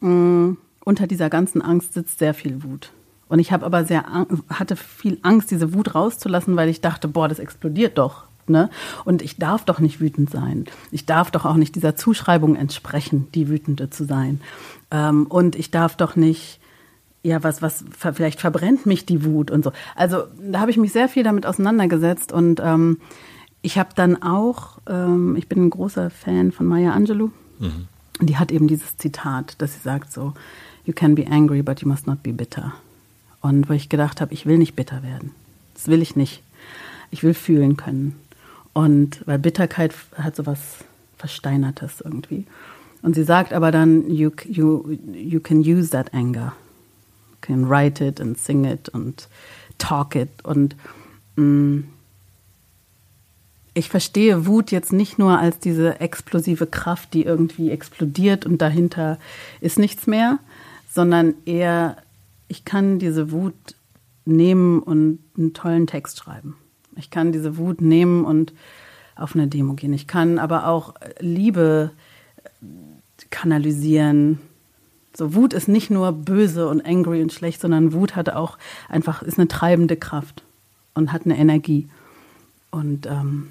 mm, 0.00 0.52
unter 0.84 1.06
dieser 1.06 1.30
ganzen 1.30 1.62
Angst 1.62 1.94
sitzt 1.94 2.18
sehr 2.18 2.34
viel 2.34 2.62
Wut. 2.62 2.92
Und 3.28 3.40
ich 3.40 3.50
habe 3.52 3.66
aber 3.66 3.84
sehr 3.84 4.04
hatte 4.48 4.76
viel 4.76 5.18
Angst, 5.22 5.50
diese 5.50 5.74
Wut 5.74 5.94
rauszulassen, 5.94 6.56
weil 6.56 6.68
ich 6.68 6.80
dachte, 6.80 7.08
boah, 7.08 7.28
das 7.28 7.40
explodiert 7.40 7.98
doch. 7.98 8.24
Ne? 8.48 8.70
Und 9.04 9.22
ich 9.22 9.38
darf 9.38 9.64
doch 9.64 9.80
nicht 9.80 10.00
wütend 10.00 10.30
sein. 10.30 10.66
Ich 10.92 11.04
darf 11.04 11.32
doch 11.32 11.44
auch 11.44 11.56
nicht 11.56 11.74
dieser 11.74 11.96
Zuschreibung 11.96 12.54
entsprechen, 12.54 13.26
die 13.34 13.48
Wütende 13.48 13.90
zu 13.90 14.04
sein. 14.04 14.40
Ähm, 14.92 15.26
und 15.26 15.56
ich 15.56 15.72
darf 15.72 15.96
doch 15.96 16.14
nicht, 16.14 16.60
ja, 17.24 17.42
was, 17.42 17.60
was, 17.60 17.84
vielleicht 17.98 18.40
verbrennt 18.40 18.86
mich 18.86 19.04
die 19.04 19.24
Wut 19.24 19.50
und 19.50 19.64
so. 19.64 19.72
Also 19.96 20.24
da 20.40 20.60
habe 20.60 20.70
ich 20.70 20.76
mich 20.76 20.92
sehr 20.92 21.08
viel 21.08 21.24
damit 21.24 21.44
auseinandergesetzt 21.44 22.30
und 22.30 22.60
ähm, 22.62 23.00
ich 23.62 23.78
habe 23.78 23.88
dann 23.96 24.22
auch, 24.22 24.78
ähm, 24.88 25.34
ich 25.34 25.48
bin 25.48 25.64
ein 25.64 25.70
großer 25.70 26.10
Fan 26.10 26.52
von 26.52 26.66
Maya 26.66 26.92
Angelou. 26.92 27.30
Mhm. 27.58 27.88
Die 28.20 28.36
hat 28.36 28.50
eben 28.50 28.68
dieses 28.68 28.96
Zitat, 28.96 29.60
dass 29.60 29.74
sie 29.74 29.80
sagt 29.80 30.12
so, 30.12 30.34
you 30.84 30.94
can 30.94 31.14
be 31.14 31.26
angry, 31.26 31.62
but 31.62 31.80
you 31.80 31.88
must 31.88 32.06
not 32.06 32.22
be 32.22 32.32
bitter. 32.32 32.74
Und 33.40 33.68
wo 33.68 33.74
ich 33.74 33.88
gedacht 33.88 34.20
habe, 34.20 34.32
ich 34.32 34.46
will 34.46 34.58
nicht 34.58 34.74
bitter 34.74 35.02
werden. 35.02 35.32
Das 35.74 35.88
will 35.88 36.02
ich 36.02 36.16
nicht. 36.16 36.42
Ich 37.10 37.22
will 37.22 37.34
fühlen 37.34 37.76
können. 37.76 38.16
Und 38.72 39.22
weil 39.26 39.38
Bitterkeit 39.38 39.94
hat 40.16 40.36
so 40.36 40.46
was 40.46 40.58
Versteinertes 41.18 42.00
irgendwie. 42.00 42.46
Und 43.02 43.14
sie 43.14 43.24
sagt 43.24 43.52
aber 43.52 43.70
dann, 43.70 44.10
you, 44.10 44.30
you, 44.46 44.96
you 45.12 45.40
can 45.40 45.60
use 45.60 45.90
that 45.90 46.12
anger. 46.12 46.54
You 47.30 47.36
can 47.40 47.68
write 47.68 48.04
it 48.04 48.20
and 48.20 48.38
sing 48.38 48.64
it 48.64 48.92
and 48.94 49.28
talk 49.78 50.14
it. 50.14 50.28
Und 50.42 50.74
mh, 51.36 51.42
mm, 51.42 51.84
ich 53.76 53.90
verstehe 53.90 54.46
Wut 54.46 54.70
jetzt 54.70 54.94
nicht 54.94 55.18
nur 55.18 55.38
als 55.38 55.58
diese 55.58 56.00
explosive 56.00 56.66
Kraft, 56.66 57.12
die 57.12 57.24
irgendwie 57.24 57.70
explodiert 57.70 58.46
und 58.46 58.62
dahinter 58.62 59.18
ist 59.60 59.78
nichts 59.78 60.06
mehr, 60.06 60.38
sondern 60.90 61.34
eher, 61.44 61.98
ich 62.48 62.64
kann 62.64 62.98
diese 62.98 63.30
Wut 63.32 63.54
nehmen 64.24 64.80
und 64.80 65.18
einen 65.36 65.52
tollen 65.52 65.86
Text 65.86 66.18
schreiben. 66.18 66.56
Ich 66.96 67.10
kann 67.10 67.32
diese 67.32 67.58
Wut 67.58 67.82
nehmen 67.82 68.24
und 68.24 68.54
auf 69.14 69.34
eine 69.34 69.46
Demo 69.46 69.74
gehen. 69.74 69.92
Ich 69.92 70.06
kann 70.06 70.38
aber 70.38 70.68
auch 70.68 70.94
Liebe 71.20 71.90
kanalisieren. 73.28 74.38
So 75.14 75.34
Wut 75.34 75.52
ist 75.52 75.68
nicht 75.68 75.90
nur 75.90 76.12
böse 76.12 76.66
und 76.68 76.80
angry 76.86 77.20
und 77.20 77.32
schlecht, 77.34 77.60
sondern 77.60 77.92
Wut 77.92 78.16
hat 78.16 78.30
auch 78.30 78.56
einfach 78.88 79.20
ist 79.22 79.38
eine 79.38 79.48
treibende 79.48 79.98
Kraft 79.98 80.42
und 80.94 81.12
hat 81.12 81.26
eine 81.26 81.36
Energie. 81.36 81.90
Und 82.70 83.04
ähm, 83.04 83.48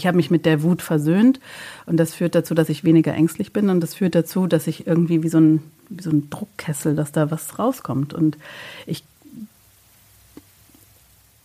ich 0.00 0.06
habe 0.06 0.16
mich 0.16 0.30
mit 0.30 0.46
der 0.46 0.62
Wut 0.62 0.80
versöhnt 0.80 1.40
und 1.84 1.98
das 1.98 2.14
führt 2.14 2.34
dazu, 2.34 2.54
dass 2.54 2.70
ich 2.70 2.84
weniger 2.84 3.12
ängstlich 3.12 3.52
bin 3.52 3.68
und 3.68 3.80
das 3.80 3.94
führt 3.94 4.14
dazu, 4.14 4.46
dass 4.46 4.66
ich 4.66 4.86
irgendwie 4.86 5.22
wie 5.22 5.28
so 5.28 5.38
ein, 5.38 5.62
wie 5.90 6.02
so 6.02 6.08
ein 6.10 6.30
Druckkessel, 6.30 6.96
dass 6.96 7.12
da 7.12 7.30
was 7.30 7.58
rauskommt. 7.58 8.14
Und 8.14 8.38
ich 8.86 9.04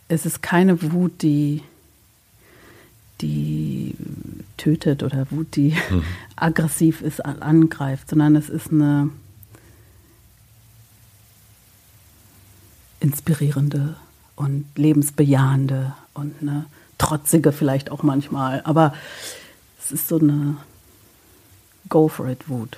es 0.07 0.25
ist 0.25 0.41
keine 0.41 0.81
Wut, 0.93 1.21
die, 1.21 1.63
die 3.19 3.95
tötet 4.55 5.03
oder 5.03 5.27
Wut, 5.31 5.55
die 5.57 5.75
mhm. 5.89 6.03
aggressiv 6.37 7.01
ist, 7.01 7.25
angreift, 7.25 8.09
sondern 8.09 8.37
es 8.37 8.49
ist 8.49 8.71
eine 8.71 9.09
inspirierende 13.01 13.97
und 14.37 14.65
lebensbejahende 14.75 15.93
und 16.13 16.35
eine 16.41 16.65
trotzige 16.97 17.51
vielleicht 17.51 17.91
auch 17.91 18.03
manchmal, 18.03 18.61
aber 18.63 18.93
es 19.79 19.91
ist 19.91 20.07
so 20.07 20.19
eine 20.19 20.57
Go 21.89 22.07
for 22.07 22.27
it 22.27 22.49
Wut. 22.49 22.77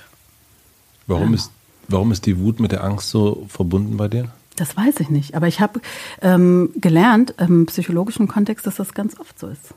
Warum, 1.06 1.30
ja. 1.30 1.36
ist, 1.36 1.50
warum 1.88 2.12
ist 2.12 2.26
die 2.26 2.38
Wut 2.38 2.60
mit 2.60 2.72
der 2.72 2.84
Angst 2.84 3.10
so 3.10 3.46
verbunden 3.48 3.96
bei 3.96 4.08
dir? 4.08 4.30
Das 4.56 4.76
weiß 4.76 5.00
ich 5.00 5.08
nicht. 5.08 5.34
Aber 5.34 5.46
ich 5.46 5.60
habe 5.60 5.80
ähm, 6.20 6.70
gelernt 6.76 7.34
im 7.38 7.66
psychologischen 7.66 8.28
Kontext, 8.28 8.66
dass 8.66 8.76
das 8.76 8.92
ganz 8.92 9.18
oft 9.18 9.38
so 9.38 9.46
ist. 9.46 9.74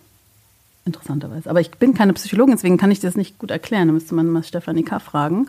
Interessanterweise. 0.83 1.47
Aber 1.49 1.61
ich 1.61 1.69
bin 1.71 1.93
keine 1.93 2.13
Psychologin, 2.13 2.55
deswegen 2.55 2.77
kann 2.77 2.89
ich 2.89 2.99
das 2.99 3.15
nicht 3.15 3.37
gut 3.37 3.51
erklären. 3.51 3.87
Da 3.87 3.93
müsste 3.93 4.15
man 4.15 4.27
mal 4.27 4.43
Stefanie 4.43 4.83
K. 4.83 4.99
fragen. 4.99 5.47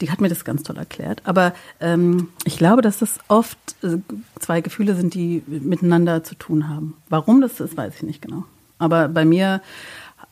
Die 0.00 0.10
hat 0.10 0.22
mir 0.22 0.30
das 0.30 0.46
ganz 0.46 0.62
toll 0.62 0.78
erklärt. 0.78 1.20
Aber 1.24 1.52
ähm, 1.80 2.28
ich 2.44 2.56
glaube, 2.56 2.80
dass 2.80 2.98
das 2.98 3.18
oft 3.28 3.58
äh, 3.82 3.98
zwei 4.40 4.62
Gefühle 4.62 4.94
sind, 4.94 5.12
die 5.12 5.42
miteinander 5.46 6.24
zu 6.24 6.34
tun 6.36 6.70
haben. 6.70 6.96
Warum 7.10 7.42
das 7.42 7.60
ist, 7.60 7.76
weiß 7.76 7.96
ich 7.96 8.02
nicht 8.02 8.22
genau. 8.22 8.44
Aber 8.78 9.08
bei 9.08 9.26
mir 9.26 9.60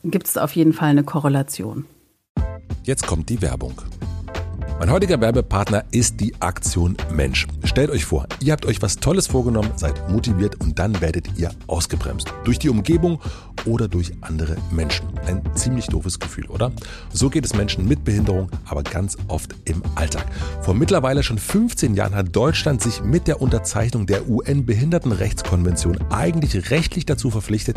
gibt 0.05 0.27
es 0.27 0.39
auf 0.39 0.57
jeden 0.57 0.73
Fall 0.73 0.89
eine 0.89 1.05
Korrelation. 1.05 1.85
Jetzt 2.85 3.07
kommt 3.07 3.29
die 3.29 3.43
Werbung. 3.43 3.75
Mein 4.81 4.90
heutiger 4.90 5.20
Werbepartner 5.20 5.85
ist 5.90 6.20
die 6.20 6.32
Aktion 6.40 6.97
Mensch. 7.12 7.47
Stellt 7.65 7.90
euch 7.90 8.07
vor, 8.07 8.27
ihr 8.40 8.55
habt 8.55 8.65
euch 8.65 8.81
was 8.81 8.97
Tolles 8.97 9.27
vorgenommen, 9.27 9.73
seid 9.77 10.09
motiviert 10.09 10.59
und 10.59 10.78
dann 10.78 11.02
werdet 11.02 11.39
ihr 11.39 11.51
ausgebremst. 11.66 12.32
Durch 12.44 12.59
die 12.59 12.70
Umgebung 12.70 13.20
oder 13.66 13.89
durch 13.89 14.15
andere 14.23 14.57
Menschen. 14.70 15.07
Ein 15.27 15.43
ziemlich 15.55 15.89
doofes 15.89 16.19
Gefühl, 16.19 16.47
oder? 16.47 16.73
So 17.12 17.28
geht 17.28 17.44
es 17.44 17.55
Menschen 17.55 17.86
mit 17.86 18.05
Behinderung, 18.05 18.51
aber 18.65 18.82
ganz 18.82 19.19
oft 19.28 19.55
im 19.66 19.82
Alltag. 19.97 20.24
Vor 20.62 20.73
mittlerweile 20.73 21.23
schon 21.23 21.36
15 21.36 21.93
Jahren 21.93 22.15
hat 22.15 22.35
Deutschland 22.35 22.81
sich 22.81 23.02
mit 23.02 23.27
der 23.27 23.43
Unterzeichnung 23.43 24.07
der 24.07 24.31
UN-Behindertenrechtskonvention 24.31 25.98
eigentlich 26.09 26.70
rechtlich 26.70 27.05
dazu 27.05 27.31
verpflichtet, 27.31 27.77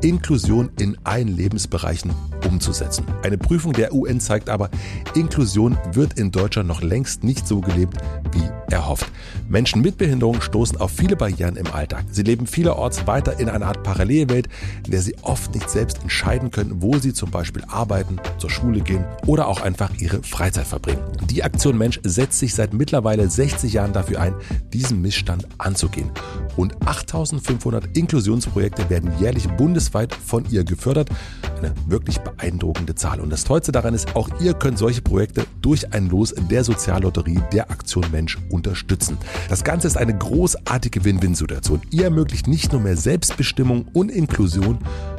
Inklusion 0.00 0.70
in 0.80 0.98
allen 1.04 1.28
Lebensbereichen 1.28 2.12
umzusetzen. 2.44 3.04
Eine 3.22 3.38
Prüfung 3.38 3.72
der 3.72 3.94
UN 3.94 4.18
zeigt 4.18 4.48
aber, 4.48 4.68
Inklusion 5.14 5.78
wird 5.92 6.18
in 6.18 6.32
Deutschland 6.32 6.39
Deutschland 6.40 6.68
noch 6.68 6.80
längst 6.80 7.22
nicht 7.22 7.46
so 7.46 7.60
gelebt, 7.60 7.98
wie 8.32 8.72
erhofft. 8.72 9.12
Menschen 9.50 9.82
mit 9.82 9.98
Behinderung 9.98 10.40
stoßen 10.40 10.78
auf 10.78 10.92
viele 10.92 11.16
Barrieren 11.16 11.56
im 11.56 11.66
Alltag. 11.72 12.04
Sie 12.12 12.22
leben 12.22 12.46
vielerorts 12.46 13.08
weiter 13.08 13.40
in 13.40 13.48
einer 13.48 13.66
Art 13.66 13.82
Parallelwelt, 13.82 14.48
in 14.86 14.92
der 14.92 15.02
sie 15.02 15.16
oft 15.22 15.52
nicht 15.52 15.68
selbst 15.68 16.00
entscheiden 16.02 16.52
können, 16.52 16.80
wo 16.80 16.98
sie 16.98 17.12
zum 17.12 17.32
Beispiel 17.32 17.64
arbeiten, 17.66 18.20
zur 18.38 18.48
Schule 18.48 18.80
gehen 18.80 19.04
oder 19.26 19.48
auch 19.48 19.60
einfach 19.60 19.90
ihre 19.98 20.22
Freizeit 20.22 20.68
verbringen. 20.68 21.02
Die 21.28 21.42
Aktion 21.42 21.76
Mensch 21.76 21.98
setzt 22.04 22.38
sich 22.38 22.54
seit 22.54 22.72
mittlerweile 22.72 23.28
60 23.28 23.72
Jahren 23.72 23.92
dafür 23.92 24.20
ein, 24.20 24.34
diesen 24.72 25.02
Missstand 25.02 25.48
anzugehen. 25.58 26.12
Rund 26.56 26.80
8500 26.86 27.96
Inklusionsprojekte 27.96 28.88
werden 28.88 29.10
jährlich 29.18 29.48
bundesweit 29.48 30.14
von 30.14 30.44
ihr 30.50 30.62
gefördert. 30.62 31.10
Eine 31.58 31.74
wirklich 31.88 32.20
beeindruckende 32.20 32.94
Zahl. 32.94 33.18
Und 33.20 33.30
das 33.30 33.42
Tollste 33.42 33.72
daran 33.72 33.94
ist, 33.94 34.14
auch 34.14 34.28
ihr 34.40 34.54
könnt 34.54 34.78
solche 34.78 35.02
Projekte 35.02 35.44
durch 35.60 35.92
ein 35.92 36.08
Los 36.08 36.34
der 36.50 36.62
Soziallotterie 36.62 37.40
der 37.52 37.68
Aktion 37.70 38.04
Mensch 38.12 38.38
unterstützen. 38.48 39.18
Das 39.48 39.64
Ganze 39.64 39.86
ist 39.86 39.96
eine 39.96 40.16
großartige 40.16 41.04
Win-Win-Situation. 41.04 41.82
Ihr 41.90 42.04
ermöglicht 42.04 42.46
nicht 42.46 42.72
nur 42.72 42.80
mehr 42.80 42.96
Selbstbestimmung 42.96 43.86
und 43.92 44.10
Inklusion, 44.10 44.78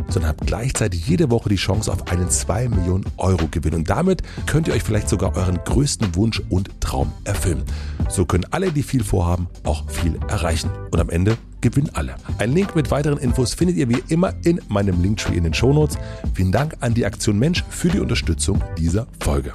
sondern 0.09 0.29
habt 0.29 0.47
gleichzeitig 0.47 1.07
jede 1.07 1.29
Woche 1.29 1.49
die 1.49 1.55
Chance 1.55 1.91
auf 1.91 2.07
einen 2.07 2.29
2 2.29 2.69
Millionen 2.69 3.05
Euro 3.17 3.47
Gewinn. 3.49 3.73
Und 3.73 3.89
damit 3.89 4.23
könnt 4.45 4.67
ihr 4.67 4.73
euch 4.73 4.83
vielleicht 4.83 5.09
sogar 5.09 5.35
euren 5.35 5.59
größten 5.63 6.15
Wunsch 6.15 6.41
und 6.49 6.69
Traum 6.79 7.11
erfüllen. 7.23 7.63
So 8.09 8.25
können 8.25 8.45
alle, 8.51 8.71
die 8.71 8.83
viel 8.83 9.03
vorhaben, 9.03 9.47
auch 9.63 9.89
viel 9.89 10.19
erreichen. 10.27 10.69
Und 10.91 10.99
am 10.99 11.09
Ende 11.09 11.37
gewinnen 11.61 11.89
alle. 11.93 12.15
Ein 12.39 12.53
Link 12.53 12.75
mit 12.75 12.91
weiteren 12.91 13.17
Infos 13.17 13.53
findet 13.53 13.77
ihr 13.77 13.87
wie 13.89 14.03
immer 14.09 14.33
in 14.43 14.59
meinem 14.67 15.01
Linktree 15.01 15.37
in 15.37 15.43
den 15.43 15.53
Shownotes. 15.53 15.97
Vielen 16.33 16.51
Dank 16.51 16.75
an 16.81 16.93
die 16.93 17.05
Aktion 17.05 17.39
Mensch 17.39 17.63
für 17.69 17.89
die 17.89 17.99
Unterstützung 17.99 18.61
dieser 18.77 19.07
Folge. 19.19 19.53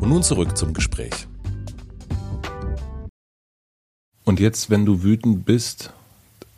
Und 0.00 0.08
nun 0.10 0.22
zurück 0.22 0.56
zum 0.56 0.72
Gespräch. 0.72 1.28
Und 4.28 4.40
jetzt, 4.40 4.68
wenn 4.68 4.84
du 4.84 5.02
wütend 5.02 5.46
bist, 5.46 5.90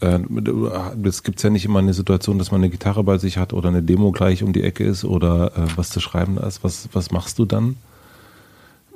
es 0.00 1.22
gibt 1.22 1.40
ja 1.40 1.50
nicht 1.50 1.64
immer 1.64 1.78
eine 1.78 1.94
Situation, 1.94 2.36
dass 2.36 2.50
man 2.50 2.62
eine 2.62 2.68
Gitarre 2.68 3.04
bei 3.04 3.16
sich 3.16 3.38
hat 3.38 3.52
oder 3.52 3.68
eine 3.68 3.80
Demo 3.80 4.10
gleich 4.10 4.42
um 4.42 4.52
die 4.52 4.64
Ecke 4.64 4.82
ist 4.82 5.04
oder 5.04 5.52
äh, 5.56 5.76
was 5.76 5.90
zu 5.90 6.00
schreiben 6.00 6.36
ist. 6.36 6.64
Was, 6.64 6.88
was 6.94 7.12
machst 7.12 7.38
du 7.38 7.44
dann? 7.44 7.76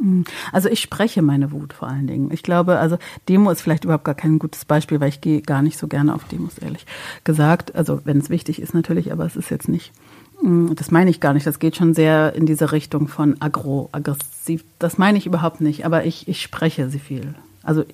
Hm. 0.01 0.25
Also 0.51 0.69
ich 0.69 0.81
spreche 0.81 1.23
meine 1.23 1.53
Wut 1.53 1.73
vor 1.73 1.87
allen 1.87 2.09
Dingen. 2.09 2.33
Ich 2.33 2.43
glaube, 2.43 2.81
also 2.81 2.99
Demo 3.29 3.49
ist 3.53 3.61
vielleicht 3.61 3.85
überhaupt 3.85 4.07
gar 4.07 4.17
kein 4.17 4.41
gutes 4.41 4.65
Beispiel, 4.65 4.99
weil 4.99 5.11
ich 5.11 5.21
gehe 5.21 5.41
gar 5.41 5.63
nicht 5.63 5.79
so 5.79 5.87
gerne 5.87 6.13
auf 6.13 6.25
Demos, 6.25 6.59
ehrlich 6.59 6.85
gesagt. 7.23 7.77
Also 7.77 8.01
wenn 8.05 8.19
es 8.19 8.29
wichtig 8.29 8.61
ist 8.61 8.75
natürlich, 8.75 9.13
aber 9.13 9.25
es 9.25 9.37
ist 9.37 9.51
jetzt 9.51 9.69
nicht. 9.69 9.93
Hm, 10.41 10.75
das 10.75 10.91
meine 10.91 11.11
ich 11.11 11.21
gar 11.21 11.33
nicht. 11.33 11.47
Das 11.47 11.61
geht 11.61 11.77
schon 11.77 11.95
sehr 11.95 12.35
in 12.35 12.45
diese 12.45 12.73
Richtung 12.73 13.07
von 13.07 13.37
agro, 13.39 13.89
aggressiv. 13.93 14.65
Das 14.81 14.99
meine 14.99 15.17
ich 15.17 15.27
überhaupt 15.27 15.61
nicht. 15.61 15.87
Aber 15.87 16.05
ich, 16.05 16.27
ich 16.27 16.43
spreche 16.43 16.91
sie 16.91 16.99
viel. 16.99 17.37
Also 17.63 17.85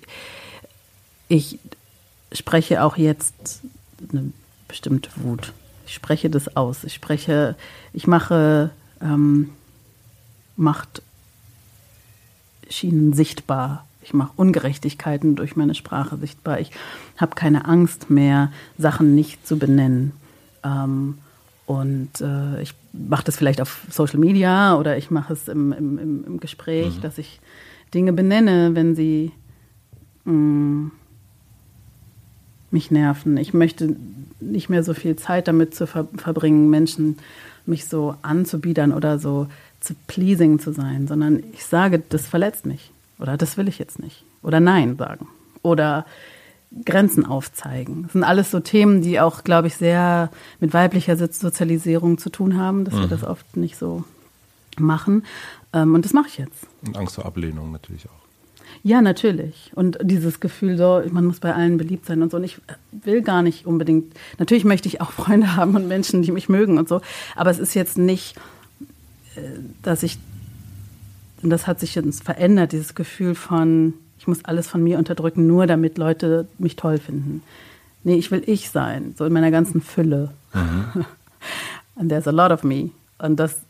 ich 1.30 1.60
spreche 2.32 2.82
auch 2.82 2.96
jetzt 2.96 3.60
eine 4.12 4.32
bestimmte 4.68 5.10
Wut. 5.16 5.52
Ich 5.86 5.94
spreche 5.94 6.28
das 6.28 6.56
aus. 6.56 6.84
Ich 6.84 6.92
spreche, 6.92 7.56
ich 7.92 8.06
mache 8.06 8.70
ähm, 9.00 9.50
Macht 10.56 11.02
Schienen 12.68 13.14
sichtbar. 13.14 13.86
Ich 14.02 14.12
mache 14.12 14.32
Ungerechtigkeiten 14.36 15.36
durch 15.36 15.56
meine 15.56 15.74
Sprache 15.74 16.16
sichtbar. 16.18 16.60
Ich 16.60 16.72
habe 17.16 17.34
keine 17.34 17.64
Angst 17.64 18.10
mehr, 18.10 18.52
Sachen 18.76 19.14
nicht 19.14 19.46
zu 19.46 19.58
benennen. 19.58 20.12
Ähm, 20.64 21.18
und 21.64 22.20
äh, 22.20 22.60
ich 22.60 22.74
mache 22.92 23.24
das 23.24 23.36
vielleicht 23.36 23.60
auf 23.60 23.86
Social 23.88 24.18
Media 24.18 24.76
oder 24.76 24.98
ich 24.98 25.10
mache 25.10 25.32
es 25.32 25.46
im, 25.46 25.72
im, 25.72 26.24
im 26.26 26.40
Gespräch, 26.40 26.96
mhm. 26.96 27.00
dass 27.00 27.18
ich 27.18 27.40
Dinge 27.94 28.12
benenne, 28.12 28.74
wenn 28.74 28.96
sie 28.96 29.32
mh, 30.24 30.32
mm, 30.32 30.92
mich 32.70 32.90
nerven. 32.90 33.36
Ich 33.36 33.54
möchte 33.54 33.96
nicht 34.40 34.68
mehr 34.68 34.82
so 34.82 34.94
viel 34.94 35.16
Zeit 35.16 35.48
damit 35.48 35.74
zu 35.74 35.86
ver 35.86 36.08
verbringen, 36.16 36.70
Menschen 36.70 37.18
mich 37.66 37.86
so 37.86 38.14
anzubiedern 38.22 38.92
oder 38.92 39.18
so 39.18 39.48
zu 39.80 39.94
pleasing 40.06 40.58
zu 40.58 40.72
sein, 40.72 41.06
sondern 41.06 41.42
ich 41.52 41.64
sage, 41.64 42.02
das 42.08 42.26
verletzt 42.26 42.66
mich 42.66 42.90
oder 43.18 43.36
das 43.36 43.56
will 43.56 43.68
ich 43.68 43.78
jetzt 43.78 43.98
nicht 43.98 44.24
oder 44.42 44.60
nein 44.60 44.96
sagen 44.96 45.28
oder 45.62 46.06
Grenzen 46.84 47.26
aufzeigen. 47.26 48.04
Das 48.04 48.12
sind 48.12 48.24
alles 48.24 48.50
so 48.50 48.60
Themen, 48.60 49.02
die 49.02 49.20
auch, 49.20 49.42
glaube 49.42 49.66
ich, 49.66 49.76
sehr 49.76 50.30
mit 50.60 50.72
weiblicher 50.72 51.16
Sozialisierung 51.16 52.18
zu 52.18 52.30
tun 52.30 52.56
haben, 52.56 52.84
dass 52.84 52.94
mhm. 52.94 53.00
wir 53.00 53.08
das 53.08 53.24
oft 53.24 53.56
nicht 53.56 53.76
so 53.76 54.04
machen. 54.78 55.24
Ähm, 55.72 55.94
und 55.94 56.04
das 56.04 56.12
mache 56.12 56.28
ich 56.28 56.38
jetzt. 56.38 56.66
Und 56.86 56.96
Angst 56.96 57.16
vor 57.16 57.26
Ablehnung 57.26 57.72
natürlich 57.72 58.06
auch. 58.08 58.19
Ja, 58.82 59.02
natürlich. 59.02 59.72
Und 59.74 59.98
dieses 60.02 60.40
Gefühl, 60.40 60.76
so, 60.76 61.02
man 61.10 61.26
muss 61.26 61.40
bei 61.40 61.54
allen 61.54 61.76
beliebt 61.76 62.06
sein 62.06 62.22
und 62.22 62.30
so. 62.30 62.38
Und 62.38 62.44
ich 62.44 62.58
will 62.92 63.22
gar 63.22 63.42
nicht 63.42 63.66
unbedingt, 63.66 64.14
natürlich 64.38 64.64
möchte 64.64 64.88
ich 64.88 65.00
auch 65.00 65.10
Freunde 65.12 65.56
haben 65.56 65.76
und 65.76 65.88
Menschen, 65.88 66.22
die 66.22 66.32
mich 66.32 66.48
mögen 66.48 66.78
und 66.78 66.88
so. 66.88 67.00
Aber 67.36 67.50
es 67.50 67.58
ist 67.58 67.74
jetzt 67.74 67.98
nicht 67.98 68.36
dass 69.82 70.02
ich, 70.02 70.18
und 71.42 71.50
das 71.50 71.66
hat 71.66 71.80
sich 71.80 71.94
jetzt 71.94 72.22
verändert, 72.22 72.72
dieses 72.72 72.94
Gefühl 72.94 73.34
von, 73.34 73.94
ich 74.18 74.26
muss 74.26 74.44
alles 74.44 74.68
von 74.68 74.82
mir 74.82 74.98
unterdrücken, 74.98 75.46
nur 75.46 75.66
damit 75.66 75.98
Leute 75.98 76.46
mich 76.58 76.76
toll 76.76 76.98
finden. 76.98 77.42
Nee, 78.04 78.16
ich 78.16 78.30
will 78.30 78.42
ich 78.46 78.70
sein, 78.70 79.14
so 79.16 79.24
in 79.24 79.32
meiner 79.32 79.50
ganzen 79.50 79.80
Fülle. 79.80 80.30
Mhm. 80.54 81.04
And 81.96 82.08
there's 82.08 82.28
a 82.28 82.32
lot 82.32 82.50
of 82.50 82.62
me. 82.62 82.90
Und 83.18 83.36
das, 83.36 83.60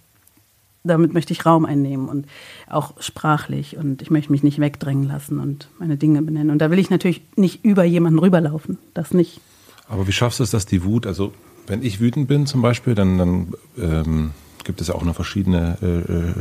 damit 0.82 1.12
möchte 1.12 1.32
ich 1.32 1.44
Raum 1.44 1.64
einnehmen 1.64 2.08
und 2.08 2.26
auch 2.68 2.94
sprachlich. 3.00 3.76
Und 3.76 4.02
ich 4.02 4.10
möchte 4.10 4.32
mich 4.32 4.42
nicht 4.42 4.58
wegdrängen 4.58 5.06
lassen 5.06 5.38
und 5.38 5.68
meine 5.78 5.96
Dinge 5.96 6.22
benennen. 6.22 6.50
Und 6.50 6.58
da 6.58 6.70
will 6.70 6.78
ich 6.78 6.90
natürlich 6.90 7.22
nicht 7.36 7.64
über 7.64 7.84
jemanden 7.84 8.18
rüberlaufen. 8.18 8.78
Das 8.94 9.12
nicht. 9.12 9.40
Aber 9.88 10.06
wie 10.06 10.12
schaffst 10.12 10.38
du 10.38 10.44
es, 10.44 10.50
dass 10.50 10.66
die 10.66 10.84
Wut, 10.84 11.06
also 11.06 11.32
wenn 11.66 11.82
ich 11.82 12.00
wütend 12.00 12.28
bin 12.28 12.46
zum 12.46 12.62
Beispiel, 12.62 12.94
dann, 12.94 13.18
dann 13.18 13.52
ähm, 13.78 14.30
gibt 14.64 14.80
es 14.80 14.88
ja 14.88 14.94
auch 14.94 15.04
noch 15.04 15.14
verschiedene 15.14 15.76
äh, 15.82 16.12
äh 16.12 16.32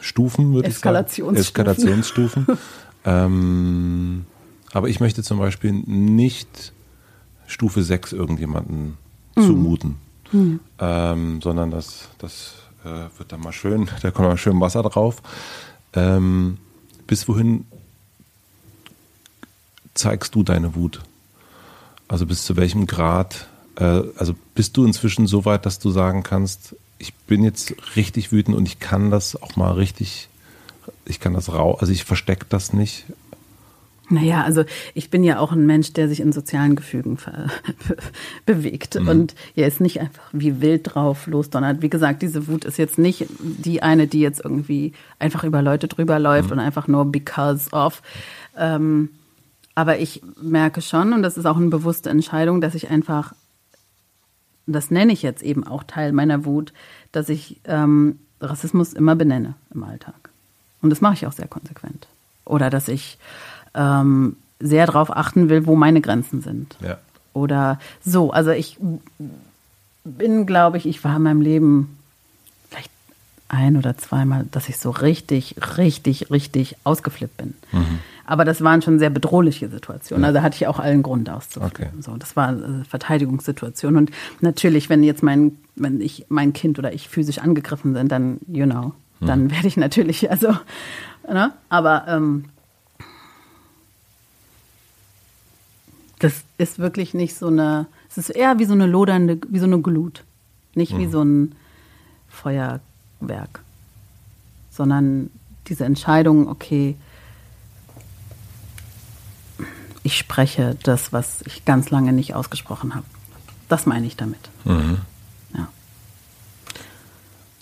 Stufen, 0.00 0.52
würde 0.52 0.68
ich 0.68 0.78
sagen. 0.78 0.96
Eskalationsstufen. 1.34 2.46
ähm, 3.04 4.26
aber 4.72 4.88
ich 4.88 5.00
möchte 5.00 5.22
zum 5.22 5.38
Beispiel 5.38 5.72
nicht 5.72 6.72
Stufe 7.46 7.82
6 7.82 8.12
irgendjemanden 8.12 8.98
mhm. 9.34 9.42
zumuten, 9.42 9.96
mhm. 10.30 10.60
Ähm, 10.78 11.40
sondern 11.42 11.70
das, 11.70 12.08
das 12.18 12.54
äh, 12.84 13.18
wird 13.18 13.32
dann 13.32 13.40
mal 13.40 13.52
schön, 13.52 13.88
da 14.02 14.10
kommt 14.10 14.28
mal 14.28 14.36
schön 14.36 14.60
Wasser 14.60 14.82
drauf. 14.82 15.22
Ähm, 15.92 16.58
bis 17.06 17.28
wohin 17.28 17.66
zeigst 19.94 20.34
du 20.34 20.42
deine 20.42 20.74
Wut? 20.74 21.00
Also 22.08 22.26
bis 22.26 22.44
zu 22.44 22.56
welchem 22.56 22.86
Grad 22.86 23.46
äh, 23.76 24.02
also 24.16 24.34
bist 24.54 24.76
du 24.76 24.84
inzwischen 24.84 25.26
so 25.26 25.44
weit, 25.44 25.66
dass 25.66 25.78
du 25.78 25.90
sagen 25.90 26.22
kannst, 26.22 26.76
ich 26.98 27.14
bin 27.14 27.42
jetzt 27.42 27.74
richtig 27.96 28.32
wütend 28.32 28.56
und 28.56 28.66
ich 28.66 28.78
kann 28.78 29.10
das 29.10 29.40
auch 29.40 29.56
mal 29.56 29.72
richtig, 29.72 30.28
ich 31.04 31.20
kann 31.20 31.34
das 31.34 31.52
rau, 31.52 31.74
also 31.74 31.92
ich 31.92 32.04
verstecke 32.04 32.46
das 32.48 32.72
nicht. 32.72 33.04
Naja, 34.10 34.42
also 34.42 34.64
ich 34.92 35.08
bin 35.10 35.24
ja 35.24 35.38
auch 35.38 35.52
ein 35.52 35.64
Mensch, 35.64 35.92
der 35.94 36.08
sich 36.08 36.20
in 36.20 36.32
sozialen 36.32 36.76
Gefügen 36.76 37.18
bewegt. 38.46 39.00
Mhm. 39.00 39.08
Und 39.08 39.34
er 39.56 39.66
ist 39.66 39.80
nicht 39.80 40.00
einfach 40.00 40.24
wie 40.32 40.60
wild 40.60 40.94
drauf 40.94 41.26
losdonnert. 41.26 41.80
Wie 41.80 41.88
gesagt, 41.88 42.22
diese 42.22 42.46
Wut 42.46 42.64
ist 42.64 42.76
jetzt 42.76 42.98
nicht 42.98 43.26
die 43.40 43.82
eine, 43.82 44.06
die 44.06 44.20
jetzt 44.20 44.44
irgendwie 44.44 44.92
einfach 45.18 45.44
über 45.44 45.62
Leute 45.62 45.88
drüber 45.88 46.18
läuft 46.18 46.50
mhm. 46.50 46.52
und 46.52 46.58
einfach 46.60 46.86
nur 46.86 47.06
because 47.06 47.70
of. 47.72 48.02
Ähm, 48.58 49.08
aber 49.74 49.98
ich 49.98 50.22
merke 50.40 50.82
schon, 50.82 51.12
und 51.12 51.22
das 51.22 51.36
ist 51.36 51.46
auch 51.46 51.56
eine 51.56 51.68
bewusste 51.68 52.10
Entscheidung, 52.10 52.60
dass 52.60 52.74
ich 52.74 52.90
einfach 52.90 53.34
das 54.66 54.90
nenne 54.90 55.12
ich 55.12 55.22
jetzt 55.22 55.42
eben 55.42 55.66
auch 55.66 55.84
Teil 55.84 56.12
meiner 56.12 56.44
Wut, 56.44 56.72
dass 57.12 57.28
ich 57.28 57.60
ähm, 57.64 58.18
Rassismus 58.40 58.92
immer 58.92 59.14
benenne 59.14 59.54
im 59.74 59.82
Alltag. 59.82 60.30
Und 60.82 60.90
das 60.90 61.00
mache 61.00 61.14
ich 61.14 61.26
auch 61.26 61.32
sehr 61.32 61.48
konsequent. 61.48 62.08
Oder 62.44 62.70
dass 62.70 62.88
ich 62.88 63.18
ähm, 63.74 64.36
sehr 64.60 64.86
darauf 64.86 65.14
achten 65.14 65.48
will, 65.48 65.66
wo 65.66 65.76
meine 65.76 66.00
Grenzen 66.00 66.40
sind. 66.40 66.76
Ja. 66.80 66.98
Oder 67.32 67.78
so. 68.04 68.30
Also 68.30 68.50
ich 68.50 68.78
bin, 70.04 70.46
glaube 70.46 70.78
ich, 70.78 70.86
ich 70.86 71.02
war 71.04 71.16
in 71.16 71.22
meinem 71.22 71.40
Leben 71.40 71.98
vielleicht 72.70 72.90
ein 73.48 73.76
oder 73.76 73.98
zweimal, 73.98 74.46
dass 74.50 74.68
ich 74.68 74.78
so 74.78 74.90
richtig, 74.90 75.56
richtig, 75.76 76.30
richtig 76.30 76.76
ausgeflippt 76.84 77.36
bin. 77.36 77.54
Mhm. 77.72 77.98
Aber 78.26 78.44
das 78.44 78.62
waren 78.62 78.80
schon 78.80 78.98
sehr 78.98 79.10
bedrohliche 79.10 79.68
Situationen. 79.68 80.24
Also 80.24 80.40
hatte 80.40 80.56
ich 80.56 80.66
auch 80.66 80.78
allen 80.78 81.02
Grund 81.02 81.28
auszuflippen. 81.28 81.88
Okay. 81.88 82.02
So, 82.02 82.16
das 82.16 82.36
war 82.36 82.48
eine 82.48 82.84
Verteidigungssituation. 82.88 83.96
Und 83.96 84.10
natürlich, 84.40 84.88
wenn 84.88 85.02
jetzt 85.02 85.22
mein, 85.22 85.58
wenn 85.74 86.00
ich, 86.00 86.26
mein 86.28 86.52
Kind 86.52 86.78
oder 86.78 86.92
ich 86.92 87.08
physisch 87.08 87.38
angegriffen 87.38 87.94
sind, 87.94 88.10
dann, 88.10 88.38
you 88.46 88.64
know, 88.64 88.94
hm. 89.18 89.26
dann 89.26 89.50
werde 89.50 89.68
ich 89.68 89.76
natürlich, 89.76 90.30
also, 90.30 90.56
ne? 91.28 91.52
aber 91.68 92.04
ähm, 92.08 92.46
das 96.18 96.43
ist 96.58 96.78
wirklich 96.78 97.14
nicht 97.14 97.34
so 97.34 97.48
eine, 97.48 97.86
es 98.08 98.18
ist 98.18 98.30
eher 98.30 98.58
wie 98.58 98.64
so 98.64 98.72
eine 98.72 98.86
lodernde, 98.86 99.38
wie 99.48 99.58
so 99.58 99.66
eine 99.66 99.80
Glut. 99.80 100.24
Nicht 100.74 100.92
hm. 100.92 100.98
wie 100.98 101.06
so 101.06 101.22
ein 101.22 101.54
Feuerwerk, 102.28 103.60
sondern 104.70 105.30
diese 105.68 105.84
Entscheidung, 105.84 106.48
okay, 106.48 106.96
ich 110.02 110.18
spreche 110.18 110.76
das, 110.82 111.12
was 111.12 111.42
ich 111.46 111.64
ganz 111.64 111.90
lange 111.90 112.12
nicht 112.12 112.34
ausgesprochen 112.34 112.94
habe. 112.94 113.06
Das 113.68 113.86
meine 113.86 114.06
ich 114.06 114.16
damit. 114.16 114.38
Mhm. 114.64 114.98
Ja. 115.54 115.68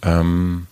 Ähm, 0.03 0.67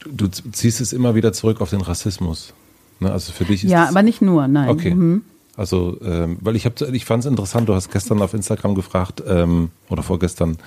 du, 0.00 0.28
du, 0.28 0.50
ziehst 0.52 0.80
es 0.80 0.92
immer 0.92 1.14
wieder 1.14 1.32
zurück 1.32 1.62
auf 1.62 1.70
den 1.70 1.80
Rassismus. 1.80 2.52
Ne? 3.00 3.10
Also 3.10 3.32
für 3.32 3.46
dich 3.46 3.64
ist 3.64 3.70
Ja, 3.70 3.88
aber 3.88 4.02
nicht 4.02 4.20
nur, 4.20 4.46
nein. 4.46 4.68
Okay. 4.68 4.94
Mhm. 4.94 5.22
Also, 5.56 5.98
ähm, 6.02 6.38
weil 6.40 6.54
ich 6.54 6.66
habe, 6.66 6.74
ich 6.92 7.04
fand 7.04 7.24
es 7.24 7.30
interessant, 7.30 7.68
du 7.68 7.74
hast 7.74 7.90
gestern 7.90 8.20
auf 8.20 8.34
Instagram 8.34 8.74
gefragt, 8.74 9.22
ähm, 9.26 9.70
oder 9.88 10.02
vorgestern, 10.02 10.58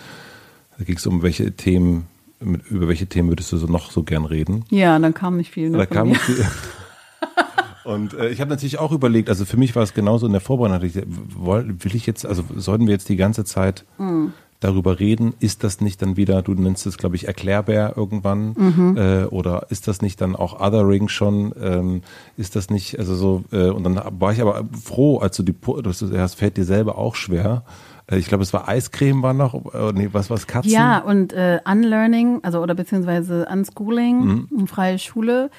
da 0.78 0.84
ging 0.84 0.98
es 0.98 1.06
um 1.06 1.22
welche 1.22 1.52
Themen, 1.52 2.08
über 2.40 2.88
welche 2.88 3.06
Themen 3.06 3.30
würdest 3.30 3.52
du 3.52 3.58
so 3.58 3.68
noch 3.68 3.92
so 3.92 4.04
gern 4.04 4.26
reden? 4.26 4.66
Ja, 4.70 4.98
dann 4.98 5.14
kam 5.14 5.38
nicht 5.38 5.52
viel. 5.52 5.70
Ne, 5.70 5.78
da 5.78 5.86
kam 5.86 6.10
nicht 6.10 6.22
viel. 6.22 6.46
Und 7.84 8.14
äh, 8.14 8.30
ich 8.30 8.40
habe 8.40 8.50
natürlich 8.50 8.78
auch 8.78 8.92
überlegt, 8.92 9.30
also 9.30 9.46
für 9.46 9.58
mich 9.58 9.76
war 9.76 9.84
es 9.84 9.94
genauso 9.94 10.26
in 10.28 10.32
der 10.32 10.42
Vorbereitung, 10.42 10.82
will, 10.82 11.96
ich 11.96 12.06
jetzt, 12.06 12.26
also 12.26 12.44
sollten 12.56 12.86
wir 12.86 12.94
jetzt 12.94 13.10
die 13.10 13.16
ganze 13.16 13.46
Zeit 13.46 13.86
mhm. 13.98 14.34
Darüber 14.60 15.00
reden, 15.00 15.34
ist 15.40 15.64
das 15.64 15.80
nicht 15.80 16.02
dann 16.02 16.18
wieder, 16.18 16.42
du 16.42 16.54
nennst 16.54 16.86
es, 16.86 16.98
glaube 16.98 17.16
ich, 17.16 17.28
Erklärbär 17.28 17.94
irgendwann, 17.96 18.54
mhm. 18.58 18.98
äh, 18.98 19.24
oder 19.26 19.68
ist 19.70 19.88
das 19.88 20.02
nicht 20.02 20.20
dann 20.20 20.36
auch 20.36 20.60
Othering 20.60 21.08
schon, 21.08 21.54
ähm, 21.62 22.02
ist 22.36 22.56
das 22.56 22.70
nicht, 22.70 23.00
also 23.00 23.16
so, 23.16 23.44
äh, 23.52 23.70
und 23.70 23.84
dann 23.84 24.02
war 24.20 24.34
ich 24.34 24.42
aber 24.42 24.66
froh, 24.84 25.20
als 25.20 25.38
du 25.38 25.44
die, 25.44 25.56
das 25.84 26.34
fällt 26.34 26.58
dir 26.58 26.66
selber 26.66 26.98
auch 26.98 27.16
schwer, 27.16 27.64
äh, 28.12 28.18
ich 28.18 28.28
glaube, 28.28 28.44
es 28.44 28.54
war 28.54 28.68
Eiscreme 28.68 29.22
war 29.22 29.34
noch, 29.34 29.74
äh, 29.74 29.94
nee, 29.94 30.10
was 30.12 30.30
war 30.30 30.36
es, 30.38 30.48
Katzen? 30.48 30.72
Ja, 30.72 31.00
und 31.00 31.34
äh, 31.34 31.60
Unlearning, 31.66 32.40
also 32.44 32.60
oder 32.60 32.76
beziehungsweise 32.76 33.48
Unschooling, 33.52 34.48
mhm. 34.50 34.68
freie 34.68 35.00
Schule 35.00 35.50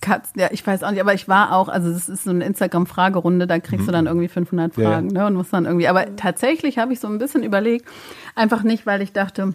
Katzen, 0.00 0.40
ja, 0.40 0.48
ich 0.50 0.66
weiß 0.66 0.82
auch 0.82 0.90
nicht, 0.90 1.00
aber 1.00 1.14
ich 1.14 1.28
war 1.28 1.54
auch, 1.54 1.68
also 1.68 1.92
das 1.92 2.08
ist 2.08 2.24
so 2.24 2.30
eine 2.30 2.44
Instagram-Fragerunde, 2.44 3.46
da 3.46 3.58
kriegst 3.58 3.86
du 3.86 3.92
dann 3.92 4.06
irgendwie 4.06 4.28
500 4.28 4.76
Ja, 4.76 4.82
ja. 4.82 4.90
Fragen, 4.90 5.08
ne, 5.08 5.26
und 5.26 5.34
musst 5.34 5.52
dann 5.52 5.64
irgendwie, 5.64 5.88
aber 5.88 6.16
tatsächlich 6.16 6.78
habe 6.78 6.92
ich 6.92 7.00
so 7.00 7.08
ein 7.08 7.18
bisschen 7.18 7.42
überlegt, 7.42 7.86
einfach 8.34 8.62
nicht, 8.62 8.86
weil 8.86 9.02
ich 9.02 9.12
dachte, 9.12 9.54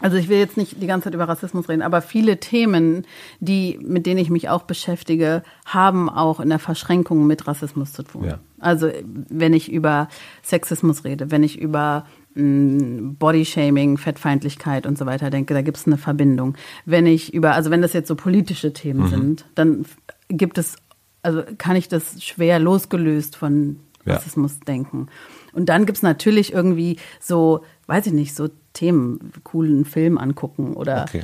also 0.00 0.16
ich 0.16 0.28
will 0.28 0.38
jetzt 0.38 0.56
nicht 0.56 0.82
die 0.82 0.86
ganze 0.86 1.04
Zeit 1.04 1.14
über 1.14 1.28
Rassismus 1.28 1.68
reden, 1.68 1.82
aber 1.82 2.00
viele 2.00 2.38
Themen, 2.38 3.04
die, 3.38 3.78
mit 3.82 4.06
denen 4.06 4.18
ich 4.18 4.30
mich 4.30 4.48
auch 4.48 4.62
beschäftige, 4.62 5.42
haben 5.66 6.08
auch 6.08 6.40
in 6.40 6.48
der 6.48 6.58
Verschränkung 6.58 7.26
mit 7.26 7.46
Rassismus 7.46 7.92
zu 7.92 8.02
tun. 8.02 8.24
Ja. 8.24 8.38
Also 8.58 8.90
wenn 9.04 9.52
ich 9.52 9.70
über 9.70 10.08
Sexismus 10.42 11.04
rede, 11.04 11.30
wenn 11.30 11.42
ich 11.42 11.58
über 11.58 12.06
Bodyshaming, 12.34 13.96
Fettfeindlichkeit 13.98 14.86
und 14.86 14.96
so 14.98 15.06
weiter 15.06 15.30
denke, 15.30 15.54
da 15.54 15.62
gibt 15.62 15.76
es 15.78 15.86
eine 15.86 15.98
Verbindung. 15.98 16.56
Wenn 16.84 17.06
ich 17.06 17.34
über, 17.34 17.54
also 17.54 17.70
wenn 17.70 17.82
das 17.82 17.92
jetzt 17.92 18.08
so 18.08 18.14
politische 18.14 18.72
Themen 18.72 19.08
sind, 19.08 19.46
dann 19.54 19.84
gibt 20.28 20.58
es, 20.58 20.76
also 21.22 21.42
kann 21.58 21.76
ich 21.76 21.88
das 21.88 22.22
schwer 22.22 22.58
losgelöst 22.58 23.36
von 23.36 23.80
Ja. 24.04 24.14
Rassismus 24.14 24.60
denken. 24.60 25.08
Und 25.52 25.68
dann 25.68 25.84
gibt 25.86 25.98
es 25.98 26.02
natürlich 26.02 26.52
irgendwie 26.52 26.96
so, 27.18 27.64
weiß 27.86 28.06
ich 28.06 28.12
nicht, 28.12 28.34
so 28.34 28.48
Themen, 28.72 29.32
coolen 29.42 29.84
Film 29.84 30.16
angucken 30.16 30.74
oder 30.74 31.02
Okay. 31.02 31.22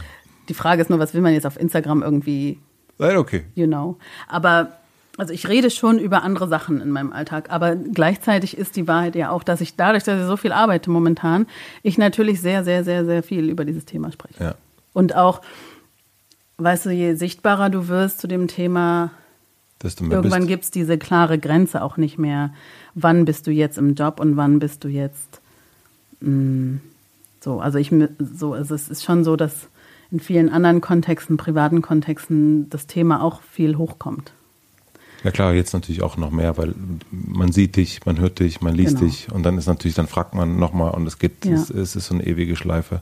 die 0.49 0.55
Frage 0.55 0.83
ist 0.83 0.91
nur, 0.91 0.99
was 0.99 1.15
will 1.15 1.21
man 1.21 1.33
jetzt 1.33 1.47
auf 1.47 1.59
Instagram 1.59 2.03
irgendwie 2.03 2.59
Nein, 2.99 3.17
okay. 3.17 3.45
you 3.55 3.67
know. 3.67 3.97
Aber 4.29 4.73
also 5.17 5.33
ich 5.33 5.49
rede 5.49 5.71
schon 5.71 5.99
über 5.99 6.23
andere 6.23 6.49
Sachen 6.49 6.81
in 6.81 6.91
meinem 6.91 7.13
Alltag, 7.13 7.51
aber 7.51 7.75
gleichzeitig 7.75 8.57
ist 8.57 8.77
die 8.77 8.87
Wahrheit 8.87 9.17
ja 9.17 9.31
auch, 9.31 9.43
dass 9.43 9.61
ich 9.61 9.77
dadurch, 9.77 10.05
dass 10.05 10.21
ich 10.21 10.27
so 10.27 10.37
viel 10.37 10.53
arbeite 10.53 10.91
momentan, 10.91 11.47
ich 11.83 11.99
natürlich 11.99 12.41
sehr, 12.41 12.65
sehr, 12.65 12.85
sehr, 12.85 13.05
sehr 13.05 13.23
viel 13.23 13.49
über 13.49 13.65
dieses 13.65 13.85
Thema 13.85 14.13
spreche. 14.13 14.43
Ja. 14.43 14.55
Und 14.93 15.15
auch, 15.15 15.43
weißt 16.59 16.87
du, 16.87 16.91
je 16.91 17.15
sichtbarer 17.15 17.71
du 17.71 17.89
wirst 17.89 18.21
zu 18.21 18.29
dem 18.29 18.49
Thema, 18.49 19.11
irgendwann 19.83 20.47
gibt 20.47 20.65
es 20.65 20.71
diese 20.71 20.99
klare 20.99 21.39
Grenze 21.39 21.83
auch 21.83 21.97
nicht 21.97 22.19
mehr. 22.19 22.53
Wann 22.95 23.25
bist 23.25 23.47
du 23.47 23.51
jetzt 23.51 23.79
im 23.79 23.95
Job 23.95 24.21
und 24.21 24.37
wann 24.37 24.59
bist 24.59 24.85
du 24.85 24.89
jetzt 24.89 25.41
mh, 26.21 26.79
so? 27.41 27.61
Also 27.61 27.79
ich 27.79 27.93
so, 28.19 28.55
also 28.55 28.75
es 28.75 28.89
ist 28.89 29.05
schon 29.05 29.23
so, 29.23 29.37
dass 29.37 29.69
in 30.11 30.21
vielen 30.21 30.49
anderen 30.49 30.81
Kontexten, 30.81 31.37
privaten 31.37 31.83
Kontexten, 31.83 32.71
das 32.71 32.87
Thema 32.87 33.23
auch 33.23 33.43
viel 33.43 33.77
hochkommt. 33.77 34.33
Ja 35.25 35.31
klar, 35.31 35.55
jetzt 35.55 35.73
natürlich 35.73 36.03
auch 36.03 36.17
noch 36.17 36.31
mehr, 36.31 36.57
weil 36.57 36.75
man 37.11 37.51
sieht 37.51 37.77
dich, 37.77 38.05
man 38.07 38.19
hört 38.21 38.39
dich, 38.39 38.61
man 38.61 38.75
liest 38.75 38.97
Genau. 38.99 39.07
dich 39.11 39.33
und 39.33 39.43
dann 39.43 39.59
ist 39.59 39.67
natürlich, 39.67 39.95
dann 39.97 40.07
fragt 40.07 40.35
man 40.35 40.59
nochmal 40.59 40.93
und 40.93 41.07
es 41.07 41.19
geht, 41.19 41.45
Ja. 41.45 41.53
es, 41.55 41.71
es 41.71 41.97
ist 41.97 42.07
so 42.07 42.15
eine 42.15 42.27
ewige 42.27 42.55
Schleife. 42.55 43.01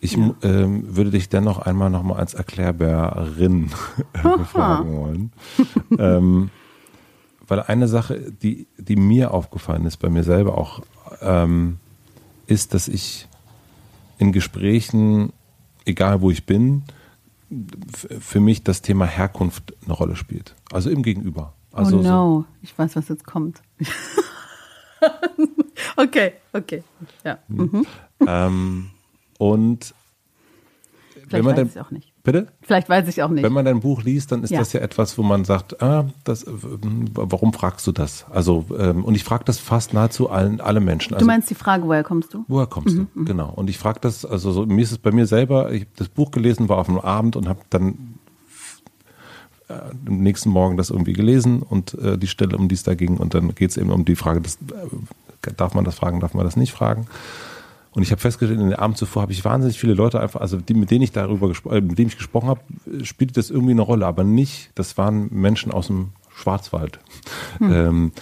Ich 0.00 0.16
mu- 0.16 0.34
ähm, 0.42 0.84
würde 0.96 1.10
dich 1.10 1.28
dennoch 1.28 1.58
einmal 1.58 1.90
nochmal 1.90 2.18
als 2.20 2.34
Erklärbärin 2.34 3.70
befragen 4.22 4.96
wollen. 4.96 5.32
ähm, 5.98 6.50
weil 7.48 7.60
eine 7.62 7.86
Sache, 7.88 8.32
die, 8.42 8.66
die 8.78 8.96
mir 8.96 9.32
aufgefallen 9.32 9.84
ist, 9.86 9.98
bei 9.98 10.08
mir 10.08 10.24
selber 10.24 10.56
auch, 10.58 10.80
ähm, 11.22 11.78
ist, 12.46 12.74
dass 12.74 12.88
ich 12.88 13.28
in 14.18 14.32
Gesprächen, 14.32 15.32
egal 15.84 16.20
wo 16.22 16.30
ich 16.30 16.44
bin, 16.46 16.82
für 18.20 18.40
mich 18.40 18.64
das 18.64 18.82
Thema 18.82 19.06
Herkunft 19.06 19.74
eine 19.84 19.92
Rolle 19.92 20.16
spielt. 20.16 20.54
Also 20.72 20.90
im 20.90 21.02
Gegenüber. 21.02 21.54
Also 21.72 21.98
oh 21.98 22.02
so, 22.02 22.08
no, 22.08 22.44
ich 22.62 22.76
weiß, 22.76 22.96
was 22.96 23.08
jetzt 23.08 23.24
kommt. 23.24 23.62
okay, 25.96 26.32
okay. 26.52 26.82
Ja. 27.24 27.38
Mhm. 27.48 27.86
ähm, 28.26 28.90
und 29.38 29.94
Vielleicht 31.12 31.32
wenn 31.32 31.44
man 31.44 31.56
weiß 31.56 31.74
dann, 31.74 31.84
auch 31.84 31.90
nicht. 31.90 32.12
Bitte? 32.26 32.48
Vielleicht 32.60 32.90
weiß 32.90 33.08
ich 33.08 33.22
auch 33.22 33.30
nicht. 33.30 33.42
Wenn 33.42 33.52
man 33.54 33.64
dein 33.64 33.80
Buch 33.80 34.02
liest, 34.02 34.30
dann 34.32 34.42
ist 34.44 34.50
Ja. 34.50 34.58
das 34.58 34.74
ja 34.74 34.80
etwas, 34.80 35.16
wo 35.16 35.22
man 35.22 35.44
sagt, 35.46 35.82
ah, 35.82 36.04
das, 36.24 36.44
warum 36.46 37.54
fragst 37.54 37.86
du 37.86 37.92
das? 37.92 38.26
Also, 38.30 38.66
ähm, 38.78 39.04
und 39.04 39.14
ich 39.14 39.24
frage 39.24 39.44
das 39.44 39.58
fast 39.58 39.94
nahezu 39.94 40.28
allen, 40.28 40.60
alle 40.60 40.80
Menschen. 40.80 41.10
du 41.10 41.14
Also, 41.16 41.26
meinst 41.26 41.48
die 41.48 41.54
Frage, 41.54 41.84
woher 41.86 42.04
kommst 42.04 42.34
du? 42.34 42.44
Woher 42.48 42.66
kommst 42.66 42.98
du? 42.98 43.06
Genau. 43.24 43.50
Und 43.56 43.70
ich 43.70 43.78
frage 43.78 44.00
das, 44.02 44.26
also 44.26 44.52
so, 44.52 44.66
mir 44.66 44.82
ist 44.82 44.92
es 44.92 44.98
bei 44.98 45.12
mir 45.12 45.26
selber, 45.26 45.72
ich 45.72 45.80
habe 45.82 45.90
das 45.96 46.08
Buch 46.08 46.30
gelesen, 46.30 46.68
war 46.68 46.76
auf 46.78 46.88
einem 46.90 46.98
Abend 46.98 47.36
und 47.36 47.48
habe 47.48 47.60
dann 47.70 48.18
äh, 49.68 49.74
am 50.06 50.18
nächsten 50.18 50.50
Morgen 50.50 50.76
das 50.76 50.90
irgendwie 50.90 51.12
gelesen 51.14 51.62
und 51.62 51.94
äh, 51.94 52.18
die 52.18 52.26
Stelle, 52.26 52.56
um 52.56 52.68
die 52.68 52.74
es 52.74 52.82
da 52.82 52.94
ging. 52.94 53.16
Und 53.16 53.34
dann 53.34 53.54
geht 53.54 53.70
es 53.70 53.76
eben 53.76 53.90
um 53.90 54.04
die 54.04 54.16
Frage, 54.16 54.40
das, 54.40 54.56
äh, 54.56 55.52
darf 55.56 55.74
man 55.74 55.84
das 55.84 55.94
fragen, 55.94 56.20
darf 56.20 56.34
man 56.34 56.44
das 56.44 56.56
nicht 56.56 56.72
fragen? 56.72 57.06
Und 57.96 58.02
ich 58.02 58.10
habe 58.10 58.20
festgestellt, 58.20 58.60
in 58.60 58.68
den 58.68 58.78
Abend 58.78 58.98
zuvor 58.98 59.22
habe 59.22 59.32
ich 59.32 59.42
wahnsinnig 59.42 59.80
viele 59.80 59.94
Leute 59.94 60.20
einfach, 60.20 60.42
also 60.42 60.58
die, 60.58 60.74
mit 60.74 60.90
denen 60.90 61.00
ich 61.02 61.12
darüber 61.12 61.46
gespro- 61.46 61.72
äh, 61.74 61.80
mit 61.80 61.96
denen 61.98 62.08
ich 62.08 62.18
gesprochen 62.18 62.48
habe, 62.50 62.60
spielte 63.04 63.32
das 63.32 63.48
irgendwie 63.48 63.70
eine 63.72 63.80
Rolle, 63.80 64.06
aber 64.06 64.22
nicht, 64.22 64.70
das 64.74 64.98
waren 64.98 65.28
Menschen 65.32 65.72
aus 65.72 65.86
dem 65.86 66.10
Schwarzwald 66.34 66.98
ähm, 67.60 68.12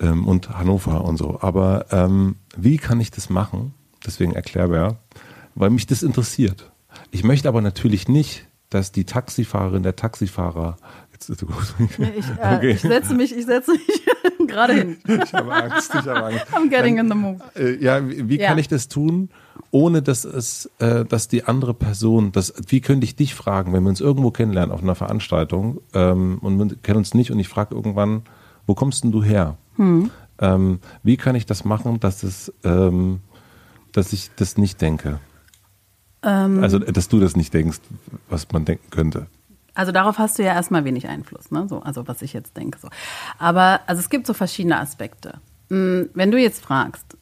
ähm, 0.00 0.26
und 0.26 0.48
Hannover 0.58 1.04
und 1.04 1.18
so. 1.18 1.38
Aber 1.42 1.84
ähm, 1.90 2.36
wie 2.56 2.78
kann 2.78 3.00
ich 3.00 3.10
das 3.10 3.28
machen? 3.28 3.74
Deswegen 4.06 4.32
erklärbar, 4.32 4.96
weil 5.54 5.68
mich 5.68 5.86
das 5.86 6.02
interessiert. 6.02 6.70
Ich 7.10 7.22
möchte 7.22 7.48
aber 7.48 7.60
natürlich 7.60 8.08
nicht, 8.08 8.46
dass 8.70 8.92
die 8.92 9.04
Taxifahrerin, 9.04 9.82
der 9.82 9.94
Taxifahrer, 9.96 10.78
jetzt, 11.12 11.28
du 11.28 11.44
guckst 11.46 11.78
mich, 11.78 11.98
Nee, 11.98 12.12
Ich, 12.16 12.26
äh, 12.28 12.54
Okay. 12.56 12.70
ich 12.70 12.80
setze 12.80 13.12
mich, 13.14 13.36
ich 13.36 13.44
setze 13.44 13.72
mich 13.72 14.06
gerade 14.48 14.72
hin. 14.74 14.96
ich 15.24 15.32
habe 15.32 15.52
Angst, 15.52 15.90
ich 15.94 16.06
habe 16.06 16.24
Angst. 16.24 16.46
I'm 16.52 16.68
getting 16.68 16.98
in 16.98 17.08
the 17.08 17.14
mood. 17.14 17.36
Äh, 17.56 17.76
ja, 17.82 18.06
wie, 18.08 18.28
wie 18.28 18.38
Ja. 18.40 18.48
kann 18.48 18.58
ich 18.58 18.68
das 18.68 18.88
tun, 18.88 19.28
ohne 19.70 20.02
dass 20.02 20.24
es, 20.24 20.70
äh, 20.78 21.04
dass 21.04 21.28
die 21.28 21.44
andere 21.44 21.74
Person, 21.74 22.32
das, 22.32 22.54
wie 22.68 22.80
könnte 22.80 23.04
ich 23.04 23.16
dich 23.16 23.34
fragen, 23.34 23.72
wenn 23.72 23.82
wir 23.82 23.90
uns 23.90 24.00
irgendwo 24.00 24.30
kennenlernen 24.30 24.72
auf 24.72 24.82
einer 24.82 24.94
Veranstaltung 24.94 25.80
ähm, 25.94 26.38
und 26.40 26.58
wir 26.58 26.76
kennen 26.76 26.98
uns 26.98 27.14
nicht 27.14 27.30
und 27.30 27.38
ich 27.38 27.48
frage 27.48 27.74
irgendwann, 27.74 28.22
wo 28.66 28.74
kommst 28.74 29.04
denn 29.04 29.12
du 29.12 29.22
her? 29.22 29.56
Hm. 29.76 30.10
Ähm, 30.40 30.78
wie 31.02 31.16
kann 31.16 31.34
ich 31.34 31.46
das 31.46 31.64
machen, 31.64 32.00
dass 32.00 32.22
es, 32.22 32.52
ähm, 32.64 33.20
dass 33.92 34.12
ich 34.12 34.30
das 34.36 34.56
nicht 34.56 34.80
denke? 34.80 35.20
Ähm. 36.22 36.62
also, 36.64 36.80
dass 36.80 37.08
du 37.08 37.20
das 37.20 37.36
nicht 37.36 37.54
denkst, 37.54 37.78
was 38.28 38.50
man 38.50 38.64
denken 38.64 38.90
könnte. 38.90 39.26
Also 39.78 39.92
darauf 39.92 40.18
hast 40.18 40.38
du 40.40 40.42
ja 40.42 40.54
erstmal 40.54 40.84
wenig 40.84 41.06
Einfluss, 41.06 41.52
ne? 41.52 41.66
So, 41.68 41.78
also 41.80 42.08
was 42.08 42.20
ich 42.22 42.32
jetzt 42.32 42.56
denke. 42.56 42.80
So. 42.80 42.88
Aber 43.38 43.78
also 43.86 44.00
es 44.00 44.10
gibt 44.10 44.26
so 44.26 44.34
verschiedene 44.34 44.80
Aspekte. 44.80 45.34
Mm, 45.68 46.02
Wenn 46.14 46.32
du 46.32 46.38
jetzt 46.38 46.60
fragst, 46.64 47.16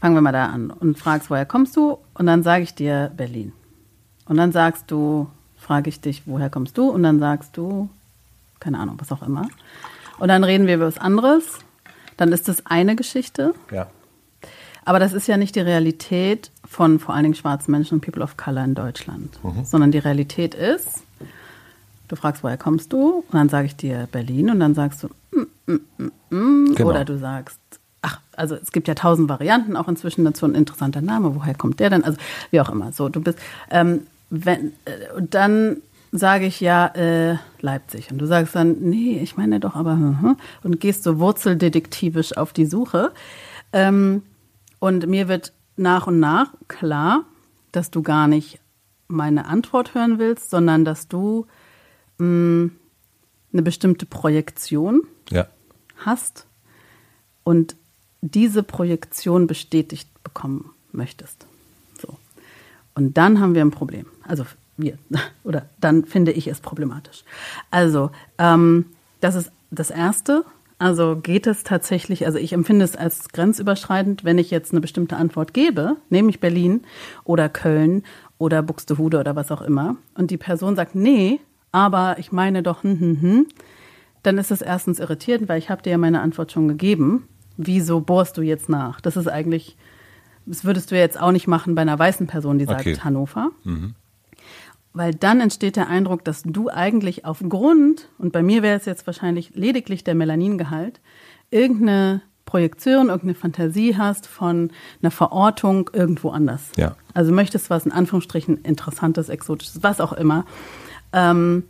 fangen 0.00 0.14
wir 0.14 0.20
mal 0.20 0.30
da 0.30 0.46
an 0.46 0.70
und 0.70 0.96
fragst, 0.96 1.28
woher 1.28 1.44
kommst 1.46 1.74
du? 1.76 1.98
Und 2.14 2.26
dann 2.26 2.44
sage 2.44 2.62
ich 2.62 2.74
dir 2.76 3.10
Berlin. 3.16 3.52
Und 4.26 4.36
dann 4.36 4.52
sagst 4.52 4.92
du, 4.92 5.28
frage 5.58 5.88
ich 5.88 6.00
dich, 6.00 6.22
woher 6.26 6.50
kommst 6.50 6.78
du? 6.78 6.88
Und 6.88 7.02
dann 7.02 7.18
sagst 7.18 7.56
du, 7.56 7.90
keine 8.60 8.78
Ahnung, 8.78 8.96
was 9.00 9.10
auch 9.10 9.22
immer. 9.22 9.48
Und 10.20 10.28
dann 10.28 10.44
reden 10.44 10.68
wir 10.68 10.76
über 10.76 10.86
was 10.86 10.98
anderes. 10.98 11.58
Dann 12.16 12.30
ist 12.30 12.46
das 12.46 12.64
eine 12.66 12.94
Geschichte. 12.94 13.54
Ja. 13.72 13.88
Aber 14.84 15.00
das 15.00 15.12
ist 15.14 15.26
ja 15.26 15.36
nicht 15.36 15.56
die 15.56 15.60
Realität 15.60 16.52
von 16.64 17.00
vor 17.00 17.14
allen 17.14 17.24
Dingen 17.24 17.34
schwarzen 17.34 17.72
Menschen 17.72 17.94
und 17.94 18.00
People 18.02 18.22
of 18.22 18.36
Color 18.36 18.64
in 18.64 18.74
Deutschland, 18.76 19.42
Mhm. 19.42 19.64
sondern 19.64 19.90
die 19.90 19.98
Realität 19.98 20.54
ist, 20.54 21.02
du 22.10 22.16
fragst, 22.16 22.42
woher 22.42 22.56
kommst 22.56 22.92
du? 22.92 23.24
Und 23.30 23.34
dann 23.34 23.48
sage 23.48 23.66
ich 23.66 23.76
dir 23.76 24.08
Berlin 24.10 24.50
und 24.50 24.60
dann 24.60 24.74
sagst 24.74 25.02
du, 25.02 25.08
mm, 25.32 25.72
mm, 25.72 25.80
mm, 25.98 26.36
mm. 26.36 26.74
Genau. 26.74 26.90
oder 26.90 27.04
du 27.04 27.18
sagst, 27.18 27.60
ach, 28.02 28.20
also 28.36 28.56
es 28.56 28.72
gibt 28.72 28.88
ja 28.88 28.94
tausend 28.94 29.28
Varianten 29.28 29.76
auch 29.76 29.88
inzwischen 29.88 30.24
dazu, 30.24 30.46
ein 30.46 30.54
interessanter 30.54 31.00
Name, 31.00 31.34
woher 31.34 31.54
kommt 31.54 31.80
der 31.80 31.90
denn? 31.90 32.04
Also 32.04 32.18
wie 32.50 32.60
auch 32.60 32.68
immer, 32.68 32.92
so, 32.92 33.08
du 33.08 33.20
bist, 33.20 33.38
ähm, 33.70 34.06
wenn, 34.30 34.72
äh, 34.84 35.16
und 35.16 35.34
dann 35.34 35.78
sage 36.12 36.46
ich 36.46 36.60
ja 36.60 36.86
äh, 36.86 37.36
Leipzig 37.60 38.10
und 38.10 38.18
du 38.18 38.26
sagst 38.26 38.56
dann, 38.56 38.80
nee, 38.80 39.20
ich 39.22 39.36
meine 39.36 39.60
doch 39.60 39.76
aber, 39.76 39.92
hm, 39.92 40.20
hm, 40.20 40.36
und 40.64 40.80
gehst 40.80 41.04
so 41.04 41.20
wurzeldetektivisch 41.20 42.36
auf 42.36 42.52
die 42.52 42.66
Suche. 42.66 43.12
Ähm, 43.72 44.22
und 44.80 45.06
mir 45.06 45.28
wird 45.28 45.52
nach 45.76 46.08
und 46.08 46.18
nach 46.18 46.52
klar, 46.66 47.24
dass 47.70 47.92
du 47.92 48.02
gar 48.02 48.26
nicht 48.26 48.58
meine 49.06 49.46
Antwort 49.46 49.94
hören 49.94 50.18
willst, 50.18 50.50
sondern 50.50 50.84
dass 50.84 51.06
du 51.06 51.46
mh, 52.20 52.70
eine 53.52 53.62
bestimmte 53.62 54.06
Projektion 54.06 55.02
Ja. 55.30 55.46
hast 55.96 56.46
und 57.42 57.76
diese 58.20 58.62
Projektion 58.62 59.46
bestätigt 59.46 60.08
bekommen 60.22 60.70
möchtest. 60.92 61.46
So. 62.00 62.16
Und 62.94 63.16
dann 63.16 63.40
haben 63.40 63.54
wir 63.54 63.62
ein 63.62 63.70
Problem. 63.70 64.06
Also 64.22 64.44
wir. 64.76 64.98
Oder 65.44 65.66
dann 65.80 66.04
finde 66.04 66.32
ich 66.32 66.46
es 66.46 66.60
problematisch. 66.60 67.24
Also, 67.70 68.10
ähm, 68.38 68.86
das 69.20 69.34
ist 69.34 69.50
das 69.70 69.90
Erste. 69.90 70.44
Also 70.78 71.16
geht 71.16 71.46
es 71.46 71.62
tatsächlich, 71.62 72.24
also 72.24 72.38
ich 72.38 72.54
empfinde 72.54 72.84
es 72.86 72.96
als 72.96 73.28
grenzüberschreitend, 73.28 74.24
wenn 74.24 74.38
ich 74.38 74.50
jetzt 74.50 74.72
eine 74.72 74.80
bestimmte 74.80 75.16
Antwort 75.16 75.52
gebe, 75.52 75.96
nämlich 76.08 76.40
Berlin 76.40 76.84
oder 77.24 77.50
Köln 77.50 78.02
oder 78.38 78.62
Buxtehude 78.62 79.20
oder 79.20 79.36
was 79.36 79.50
auch 79.50 79.60
immer, 79.60 79.96
und 80.14 80.30
die 80.30 80.38
Person 80.38 80.76
sagt, 80.76 80.94
nee, 80.94 81.38
aber 81.72 82.16
ich 82.18 82.32
meine 82.32 82.62
doch, 82.62 82.82
hm, 82.82 83.00
hm, 83.00 83.20
hm, 83.20 83.46
dann 84.22 84.38
ist 84.38 84.50
es 84.50 84.60
erstens 84.62 84.98
irritierend, 84.98 85.48
weil 85.48 85.58
ich 85.58 85.70
habe 85.70 85.82
dir 85.82 85.90
ja 85.90 85.98
meine 85.98 86.20
Antwort 86.20 86.52
schon 86.52 86.68
gegeben. 86.68 87.28
Wieso 87.56 88.00
bohrst 88.00 88.36
du 88.36 88.42
jetzt 88.42 88.68
nach? 88.68 89.00
Das 89.00 89.16
ist 89.16 89.28
eigentlich, 89.28 89.76
das 90.46 90.64
würdest 90.64 90.90
du 90.90 90.98
jetzt 90.98 91.20
auch 91.20 91.32
nicht 91.32 91.46
machen 91.46 91.74
bei 91.74 91.82
einer 91.82 91.98
weißen 91.98 92.26
Person, 92.26 92.58
die 92.58 92.64
sagt 92.66 92.80
Okay. 92.80 92.96
Hannover. 93.02 93.50
weil 94.92 95.14
dann 95.14 95.40
entsteht 95.40 95.76
der 95.76 95.88
Eindruck, 95.88 96.24
dass 96.24 96.42
du 96.42 96.68
eigentlich 96.68 97.24
aufgrund, 97.24 98.08
und 98.18 98.32
bei 98.32 98.42
mir 98.42 98.62
wäre 98.62 98.76
es 98.76 98.86
jetzt 98.86 99.06
wahrscheinlich 99.06 99.52
lediglich 99.54 100.04
der 100.04 100.14
Melaningehalt, 100.14 101.00
irgendeine 101.50 102.22
Projektion, 102.44 103.06
irgendeine 103.06 103.34
Fantasie 103.34 103.96
hast 103.96 104.26
von 104.26 104.72
einer 105.00 105.12
Verortung 105.12 105.88
irgendwo 105.92 106.30
anders. 106.30 106.72
Ja. 106.76 106.96
Also 107.14 107.32
möchtest 107.32 107.70
was 107.70 107.86
in 107.86 107.92
Anführungsstrichen 107.92 108.58
interessantes, 108.58 109.28
exotisches, 109.28 109.82
was 109.82 110.00
auch 110.00 110.12
immer. 110.12 110.44
Ähm, 111.12 111.64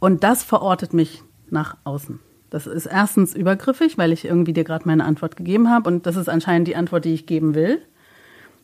und 0.00 0.24
das 0.24 0.42
verortet 0.42 0.92
mich 0.92 1.22
nach 1.50 1.76
außen. 1.84 2.20
Das 2.50 2.66
ist 2.66 2.86
erstens 2.86 3.34
übergriffig, 3.34 3.98
weil 3.98 4.12
ich 4.12 4.24
irgendwie 4.24 4.52
dir 4.52 4.64
gerade 4.64 4.86
meine 4.86 5.04
Antwort 5.04 5.36
gegeben 5.36 5.70
habe 5.70 5.88
und 5.88 6.06
das 6.06 6.16
ist 6.16 6.28
anscheinend 6.28 6.68
die 6.68 6.76
Antwort, 6.76 7.04
die 7.04 7.14
ich 7.14 7.26
geben 7.26 7.54
will. 7.54 7.82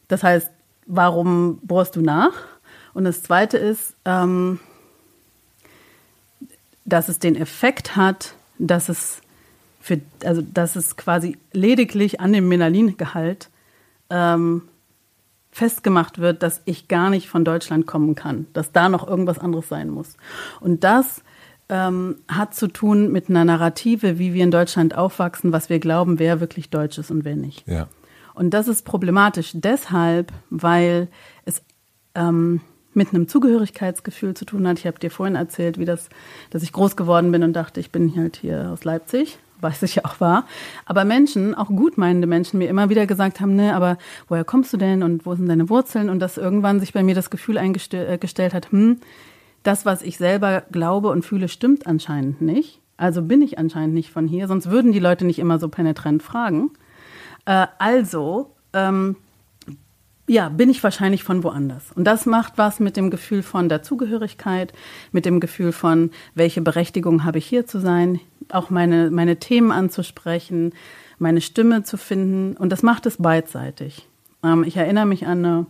Das 0.08 0.22
heißt, 0.22 0.50
warum 0.86 1.58
bohrst 1.62 1.96
du 1.96 2.00
nach? 2.00 2.32
Und 2.94 3.04
das 3.04 3.22
Zweite 3.22 3.58
ist, 3.58 3.94
ähm, 4.04 4.60
dass 6.84 7.08
es 7.08 7.18
den 7.18 7.36
Effekt 7.36 7.96
hat, 7.96 8.34
dass 8.58 8.88
es 8.88 9.20
für, 9.80 10.00
also 10.24 10.42
dass 10.42 10.76
es 10.76 10.96
quasi 10.96 11.38
lediglich 11.52 12.20
an 12.20 12.32
dem 12.32 12.48
Melaningehalt 12.48 13.50
ähm, 14.10 14.62
festgemacht 15.52 16.18
wird, 16.18 16.42
dass 16.42 16.62
ich 16.64 16.88
gar 16.88 17.10
nicht 17.10 17.28
von 17.28 17.44
Deutschland 17.44 17.86
kommen 17.86 18.14
kann, 18.14 18.46
dass 18.54 18.72
da 18.72 18.88
noch 18.88 19.06
irgendwas 19.06 19.38
anderes 19.38 19.68
sein 19.68 19.90
muss. 19.90 20.16
Und 20.60 20.82
das 20.82 21.22
ähm, 21.68 22.16
hat 22.26 22.54
zu 22.54 22.68
tun 22.68 23.12
mit 23.12 23.28
einer 23.28 23.44
Narrative, 23.44 24.18
wie 24.18 24.32
wir 24.32 24.42
in 24.42 24.50
Deutschland 24.50 24.96
aufwachsen, 24.96 25.52
was 25.52 25.68
wir 25.68 25.78
glauben, 25.78 26.18
wer 26.18 26.40
wirklich 26.40 26.70
Deutsch 26.70 26.98
ist 26.98 27.10
und 27.10 27.24
wer 27.24 27.36
nicht. 27.36 27.68
Ja. 27.68 27.86
Und 28.34 28.50
das 28.50 28.66
ist 28.66 28.86
problematisch 28.86 29.52
deshalb, 29.54 30.32
weil 30.48 31.08
es 31.44 31.62
ähm, 32.14 32.62
mit 32.94 33.10
einem 33.10 33.28
Zugehörigkeitsgefühl 33.28 34.34
zu 34.34 34.46
tun 34.46 34.66
hat. 34.66 34.78
Ich 34.78 34.86
habe 34.86 34.98
dir 34.98 35.10
vorhin 35.10 35.36
erzählt, 35.36 35.78
wie 35.78 35.84
das, 35.84 36.08
dass 36.50 36.62
ich 36.62 36.72
groß 36.72 36.96
geworden 36.96 37.30
bin 37.30 37.42
und 37.42 37.52
dachte, 37.52 37.78
ich 37.78 37.90
bin 37.90 38.16
halt 38.16 38.36
hier 38.36 38.70
aus 38.72 38.84
Leipzig, 38.84 39.38
was 39.62 39.82
ich 39.82 39.94
ja 39.96 40.04
auch 40.04 40.20
war. 40.20 40.46
Aber 40.84 41.04
Menschen, 41.04 41.54
auch 41.54 41.68
gutmeinende 41.68 42.26
Menschen, 42.26 42.58
mir 42.58 42.68
immer 42.68 42.90
wieder 42.90 43.06
gesagt 43.06 43.40
haben, 43.40 43.54
ne, 43.54 43.74
aber 43.74 43.96
woher 44.28 44.44
kommst 44.44 44.72
du 44.72 44.76
denn 44.76 45.02
und 45.02 45.24
wo 45.24 45.34
sind 45.34 45.48
deine 45.48 45.70
Wurzeln? 45.70 46.10
Und 46.10 46.20
dass 46.20 46.36
irgendwann 46.36 46.80
sich 46.80 46.92
bei 46.92 47.02
mir 47.02 47.14
das 47.14 47.30
Gefühl 47.30 47.58
eingestellt 47.58 48.22
äh, 48.38 48.50
hat, 48.50 48.72
hm, 48.72 48.98
das, 49.62 49.86
was 49.86 50.02
ich 50.02 50.18
selber 50.18 50.64
glaube 50.72 51.08
und 51.08 51.24
fühle, 51.24 51.48
stimmt 51.48 51.86
anscheinend 51.86 52.42
nicht. 52.42 52.80
Also 52.96 53.22
bin 53.22 53.42
ich 53.42 53.58
anscheinend 53.58 53.94
nicht 53.94 54.10
von 54.10 54.28
hier, 54.28 54.48
sonst 54.48 54.70
würden 54.70 54.92
die 54.92 54.98
Leute 54.98 55.24
nicht 55.24 55.38
immer 55.38 55.58
so 55.58 55.68
penetrant 55.68 56.22
fragen. 56.22 56.70
Äh, 57.46 57.66
also 57.78 58.54
ähm, 58.72 59.16
ja, 60.28 60.48
bin 60.48 60.70
ich 60.70 60.82
wahrscheinlich 60.82 61.24
von 61.24 61.42
woanders. 61.42 61.92
Und 61.92 62.04
das 62.04 62.26
macht 62.26 62.54
was 62.56 62.80
mit 62.80 62.96
dem 62.96 63.10
Gefühl 63.10 63.42
von 63.42 63.68
Dazugehörigkeit, 63.68 64.72
mit 65.10 65.24
dem 65.26 65.40
Gefühl 65.40 65.72
von, 65.72 66.10
welche 66.34 66.62
Berechtigung 66.62 67.24
habe 67.24 67.38
ich 67.38 67.46
hier 67.46 67.66
zu 67.66 67.80
sein, 67.80 68.20
auch 68.50 68.70
meine, 68.70 69.10
meine 69.10 69.36
Themen 69.36 69.70
anzusprechen, 69.70 70.72
meine 71.18 71.40
Stimme 71.40 71.82
zu 71.82 71.96
finden. 71.96 72.56
Und 72.56 72.70
das 72.70 72.82
macht 72.82 73.06
es 73.06 73.16
beidseitig. 73.18 74.08
Ähm, 74.42 74.64
ich 74.64 74.76
erinnere 74.76 75.06
mich 75.06 75.26
an 75.26 75.44
eine 75.44 75.66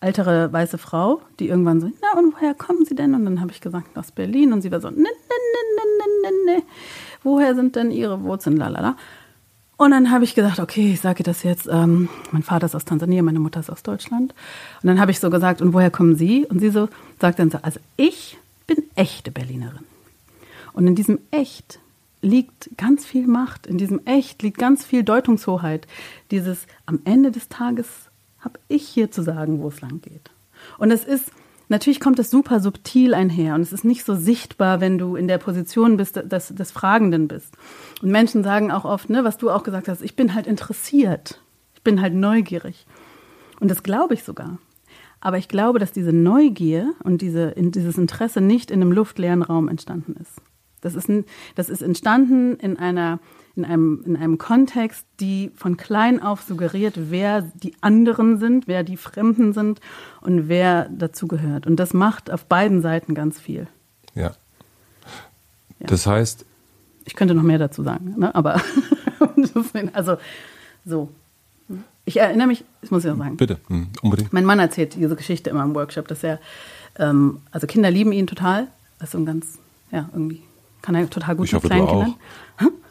ältere 0.00 0.52
weiße 0.52 0.78
Frau, 0.78 1.22
die 1.40 1.48
irgendwann 1.48 1.80
so, 1.80 1.90
na 2.02 2.18
und 2.18 2.34
woher 2.34 2.54
kommen 2.54 2.84
Sie 2.84 2.94
denn? 2.94 3.14
Und 3.14 3.24
dann 3.24 3.40
habe 3.40 3.50
ich 3.50 3.60
gesagt, 3.60 3.96
aus 3.96 4.12
Berlin. 4.12 4.52
Und 4.52 4.62
sie 4.62 4.70
war 4.70 4.80
so, 4.80 4.90
ne, 4.90 4.96
ne, 4.96 5.02
ne, 5.02 5.82
ne, 5.86 6.30
ne, 6.30 6.54
ne, 6.54 6.62
woher 7.22 7.54
sind 7.54 7.76
denn 7.76 7.90
Ihre 7.90 8.22
Wurzeln? 8.22 8.56
Lalala. 8.56 8.96
Und 9.78 9.90
dann 9.90 10.10
habe 10.10 10.24
ich 10.24 10.34
gesagt, 10.34 10.58
okay, 10.58 10.92
ich 10.92 11.00
sage 11.00 11.22
das 11.22 11.42
jetzt, 11.42 11.68
ähm, 11.70 12.08
mein 12.30 12.42
Vater 12.42 12.64
ist 12.66 12.74
aus 12.74 12.86
Tansania, 12.86 13.22
meine 13.22 13.40
Mutter 13.40 13.60
ist 13.60 13.70
aus 13.70 13.82
Deutschland. 13.82 14.34
Und 14.82 14.86
dann 14.86 14.98
habe 14.98 15.10
ich 15.10 15.20
so 15.20 15.28
gesagt, 15.28 15.60
und 15.60 15.74
woher 15.74 15.90
kommen 15.90 16.16
Sie? 16.16 16.46
Und 16.46 16.60
sie 16.60 16.70
so 16.70 16.88
sagt 17.20 17.38
dann 17.38 17.50
so, 17.50 17.58
also 17.60 17.78
ich 17.96 18.38
bin 18.66 18.78
echte 18.94 19.30
Berlinerin. 19.30 19.84
Und 20.76 20.86
in 20.86 20.94
diesem 20.94 21.18
Echt 21.30 21.80
liegt 22.20 22.70
ganz 22.76 23.06
viel 23.06 23.26
Macht, 23.26 23.66
in 23.66 23.78
diesem 23.78 24.04
Echt 24.04 24.42
liegt 24.42 24.58
ganz 24.58 24.84
viel 24.84 25.02
Deutungshoheit. 25.02 25.86
Dieses 26.30 26.66
am 26.84 27.00
Ende 27.04 27.30
des 27.30 27.48
Tages 27.48 27.86
habe 28.38 28.60
ich 28.68 28.86
hier 28.86 29.10
zu 29.10 29.22
sagen, 29.22 29.60
wo 29.60 29.68
es 29.68 29.80
lang 29.80 30.00
geht. 30.02 30.30
Und 30.78 30.92
es 30.92 31.04
ist 31.04 31.32
Natürlich 31.68 31.98
kommt 31.98 32.20
es 32.20 32.30
super 32.30 32.60
subtil 32.60 33.12
einher 33.12 33.56
und 33.56 33.60
es 33.60 33.72
ist 33.72 33.84
nicht 33.84 34.04
so 34.04 34.14
sichtbar, 34.14 34.80
wenn 34.80 34.98
du 34.98 35.16
in 35.16 35.26
der 35.26 35.38
Position 35.38 35.96
bist, 35.96 36.14
des, 36.14 36.54
des 36.54 36.70
Fragenden 36.70 37.26
bist. 37.26 37.56
Und 38.02 38.12
Menschen 38.12 38.44
sagen 38.44 38.70
auch 38.70 38.84
oft, 38.84 39.10
ne, 39.10 39.24
was 39.24 39.36
du 39.36 39.50
auch 39.50 39.64
gesagt 39.64 39.88
hast, 39.88 40.00
ich 40.00 40.14
bin 40.14 40.32
halt 40.32 40.46
interessiert, 40.46 41.40
ich 41.74 41.82
bin 41.82 42.00
halt 42.00 42.14
neugierig. 42.14 42.86
Und 43.58 43.68
das 43.68 43.82
glaube 43.82 44.14
ich 44.14 44.22
sogar. 44.22 44.58
Aber 45.18 45.38
ich 45.38 45.48
glaube, 45.48 45.80
dass 45.80 45.90
diese 45.90 46.12
Neugier 46.12 46.92
und 47.02 47.20
diese, 47.20 47.52
dieses 47.56 47.98
Interesse 47.98 48.40
nicht 48.40 48.70
in 48.70 48.80
einem 48.80 48.92
luftleeren 48.92 49.42
Raum 49.42 49.66
entstanden 49.66 50.14
ist. 50.20 50.40
Das 50.86 50.94
ist, 50.94 51.08
ein, 51.08 51.24
das 51.54 51.68
ist 51.68 51.82
entstanden 51.82 52.56
in 52.56 52.78
einer 52.78 53.18
in 53.56 53.64
einem, 53.64 54.02
in 54.04 54.16
einem 54.16 54.38
Kontext, 54.38 55.06
die 55.18 55.50
von 55.56 55.78
klein 55.78 56.22
auf 56.22 56.42
suggeriert, 56.42 57.10
wer 57.10 57.40
die 57.40 57.74
anderen 57.80 58.38
sind, 58.38 58.68
wer 58.68 58.84
die 58.84 58.98
Fremden 58.98 59.54
sind 59.54 59.80
und 60.20 60.48
wer 60.48 60.88
dazugehört. 60.90 61.66
Und 61.66 61.76
das 61.76 61.94
macht 61.94 62.30
auf 62.30 62.44
beiden 62.44 62.82
Seiten 62.82 63.14
ganz 63.14 63.40
viel. 63.40 63.66
Ja. 64.14 64.32
ja. 65.78 65.86
Das 65.86 66.06
heißt. 66.06 66.44
Ich 67.06 67.14
könnte 67.14 67.34
noch 67.34 67.42
mehr 67.42 67.58
dazu 67.58 67.82
sagen, 67.82 68.14
ne? 68.18 68.34
aber 68.34 68.60
also 69.92 70.18
so. 70.84 71.08
Ich 72.04 72.18
erinnere 72.18 72.46
mich, 72.46 72.64
das 72.82 72.90
muss 72.90 73.04
ich 73.04 73.10
auch 73.10 73.16
sagen. 73.16 73.36
Bitte, 73.36 73.58
hm, 73.68 73.88
unbedingt. 74.02 74.32
Mein 74.32 74.44
Mann 74.44 74.58
erzählt 74.58 74.94
diese 74.94 75.16
Geschichte 75.16 75.50
immer 75.50 75.64
im 75.64 75.74
Workshop, 75.74 76.06
dass 76.06 76.22
er, 76.22 76.38
ähm, 76.98 77.40
also 77.50 77.66
Kinder 77.66 77.90
lieben 77.90 78.12
ihn 78.12 78.26
total. 78.26 78.68
Das 78.98 79.08
ist 79.08 79.12
so 79.12 79.18
ein 79.18 79.26
ganz, 79.26 79.58
ja, 79.90 80.08
irgendwie 80.12 80.42
kann 80.86 80.94
er 80.94 81.10
total 81.10 81.34
gut 81.34 81.46
ich 81.46 81.52
mit 81.52 81.64
kleinen 81.64 81.88
Kindern. 81.88 82.14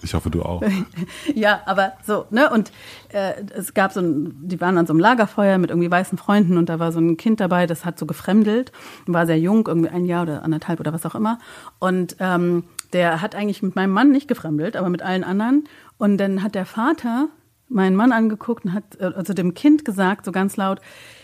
Ich 0.03 0.13
hoffe, 0.13 0.30
du 0.30 0.43
auch. 0.43 0.61
ja, 1.34 1.61
aber 1.65 1.93
so, 2.05 2.26
ne? 2.30 2.49
Und 2.51 2.73
äh, 3.13 3.35
es 3.55 3.73
gab 3.73 3.93
so 3.93 4.01
ein, 4.01 4.35
die 4.41 4.59
waren 4.59 4.77
an 4.77 4.85
so 4.85 4.91
einem 4.91 4.99
Lagerfeuer 4.99 5.57
mit 5.57 5.69
irgendwie 5.69 5.89
weißen 5.89 6.17
Freunden 6.17 6.57
und 6.57 6.67
da 6.67 6.77
war 6.77 6.91
so 6.91 6.99
ein 6.99 7.15
Kind 7.15 7.39
dabei, 7.39 7.67
das 7.67 7.85
hat 7.85 7.97
so 7.97 8.05
gefremdelt, 8.05 8.73
war 9.05 9.26
sehr 9.26 9.39
jung, 9.39 9.65
irgendwie 9.65 9.88
ein 9.88 10.03
Jahr 10.03 10.23
oder 10.23 10.43
anderthalb 10.43 10.81
oder 10.81 10.91
was 10.91 11.05
auch 11.05 11.15
immer. 11.15 11.39
Und 11.80 12.17
ähm, 12.19 12.65
der 12.91 13.22
hat 13.22 13.34
eigentlich 13.34 13.63
mit 13.63 13.77
meinem 13.77 13.91
Mann 13.91 14.11
nicht 14.11 14.27
gefremdelt, 14.27 14.76
aber 14.76 14.89
mit 14.89 15.01
allen 15.01 15.23
anderen. 15.23 15.63
Und 15.97 16.17
dann 16.17 16.43
hat 16.43 16.53
der 16.53 16.65
Vater 16.65 17.30
meinen 17.69 17.95
Mann 17.95 18.11
angeguckt 18.11 18.65
und 18.65 18.73
hat 18.73 18.99
äh, 18.99 19.05
also 19.15 19.34
dem 19.34 19.53
Kind 19.53 19.85
gesagt, 19.85 20.26
so 20.26 20.34
ganz 20.34 20.57
laut, 20.57 20.81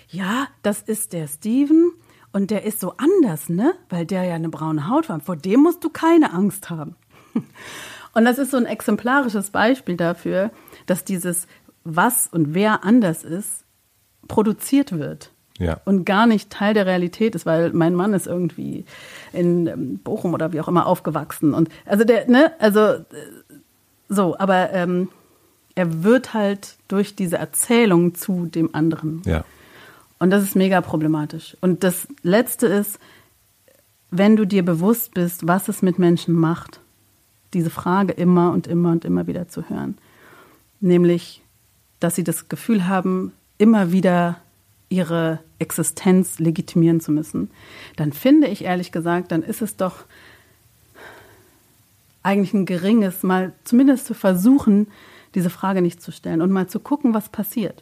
ja, 0.08 0.48
das 0.64 0.82
ist 0.82 1.12
der 1.12 1.28
Steven 1.28 1.92
und 2.34 2.52
der 2.52 2.64
ist 2.64 2.80
so 2.80 2.94
anders, 2.98 3.50
ne? 3.50 3.74
Weil 3.90 4.06
der 4.06 4.24
ja 4.24 4.36
eine 4.36 4.50
braune 4.50 4.90
Haut 4.90 5.10
hat. 5.10 5.24
Vor 5.24 5.36
dem 5.36 5.62
musst 5.62 5.84
du 5.84 5.90
keine 5.90 6.34
Angst 6.34 6.70
haben. 6.70 6.96
Und 8.14 8.26
das 8.26 8.40
ist 8.40 8.52
so 8.52 8.58
ein 8.58 8.66
exemplarisches 8.66 9.52
Beispiel 9.52 9.96
dafür, 9.96 10.52
dass 10.86 11.06
dieses 11.06 11.48
was 11.86 12.28
und 12.28 12.54
wer 12.54 12.84
anders 12.84 13.24
ist, 13.24 13.64
produziert 14.28 14.92
wird. 14.92 15.32
Ja. 15.58 15.80
Und 15.86 16.06
gar 16.06 16.26
nicht 16.26 16.50
Teil 16.50 16.74
der 16.74 16.86
Realität 16.86 17.36
ist, 17.36 17.46
weil 17.46 17.72
mein 17.72 17.94
Mann 17.94 18.14
ist 18.14 18.28
irgendwie 18.28 18.86
in 19.32 19.68
ähm, 19.68 20.00
Bochum 20.00 20.34
oder 20.34 20.54
wie 20.54 20.60
auch 20.60 20.68
immer 20.68 20.88
aufgewachsen. 20.88 21.54
Und 21.54 21.70
also 21.86 22.04
der, 22.04 22.28
ne, 22.28 22.52
also 22.60 22.80
äh, 22.80 23.04
so, 24.10 24.38
aber 24.38 24.72
ähm, 24.72 25.10
er 25.76 26.04
wird 26.04 26.34
halt 26.34 26.78
durch 26.88 27.16
diese 27.16 27.38
Erzählung 27.38 28.16
zu 28.16 28.48
dem 28.48 28.74
anderen. 28.74 29.22
Ja. 29.26 29.44
Und 30.22 30.30
das 30.30 30.44
ist 30.44 30.56
mega 30.56 30.82
problematisch. 30.82 31.58
Und 31.62 31.84
das 31.84 32.08
Letzte 32.22 32.68
ist, 32.68 33.00
wenn 34.12 34.36
du 34.36 34.46
dir 34.46 34.64
bewusst 34.64 35.16
bist, 35.16 35.48
was 35.48 35.68
es 35.68 35.82
mit 35.82 35.98
Menschen 35.98 36.36
macht, 36.36 36.80
diese 37.56 37.72
Frage 37.72 38.14
immer 38.14 38.52
und 38.52 38.68
immer 38.68 38.92
und 38.92 39.04
immer 39.04 39.26
wieder 39.26 39.48
zu 39.48 39.68
hören. 39.68 39.98
Nämlich, 40.80 41.42
dass 42.00 42.14
sie 42.14 42.24
das 42.24 42.50
Gefühl 42.50 42.88
haben, 42.88 43.32
immer 43.58 43.92
wieder 43.92 44.38
ihre 44.90 45.40
Existenz 45.58 46.38
legitimieren 46.38 47.02
zu 47.02 47.12
müssen, 47.12 47.50
dann 47.96 48.14
finde 48.14 48.46
ich 48.46 48.64
ehrlich 48.64 48.92
gesagt, 48.92 49.32
dann 49.32 49.42
ist 49.42 49.64
es 49.64 49.76
doch 49.76 50.04
eigentlich 52.22 52.54
ein 52.54 52.68
geringes, 52.68 53.24
mal 53.24 53.54
zumindest 53.64 54.06
zu 54.06 54.14
versuchen, 54.14 54.86
diese 55.34 55.50
Frage 55.50 55.82
nicht 55.82 56.00
zu 56.00 56.12
stellen 56.12 56.42
und 56.42 56.52
mal 56.52 56.68
zu 56.68 56.80
gucken, 56.80 57.16
was 57.16 57.30
passiert 57.30 57.82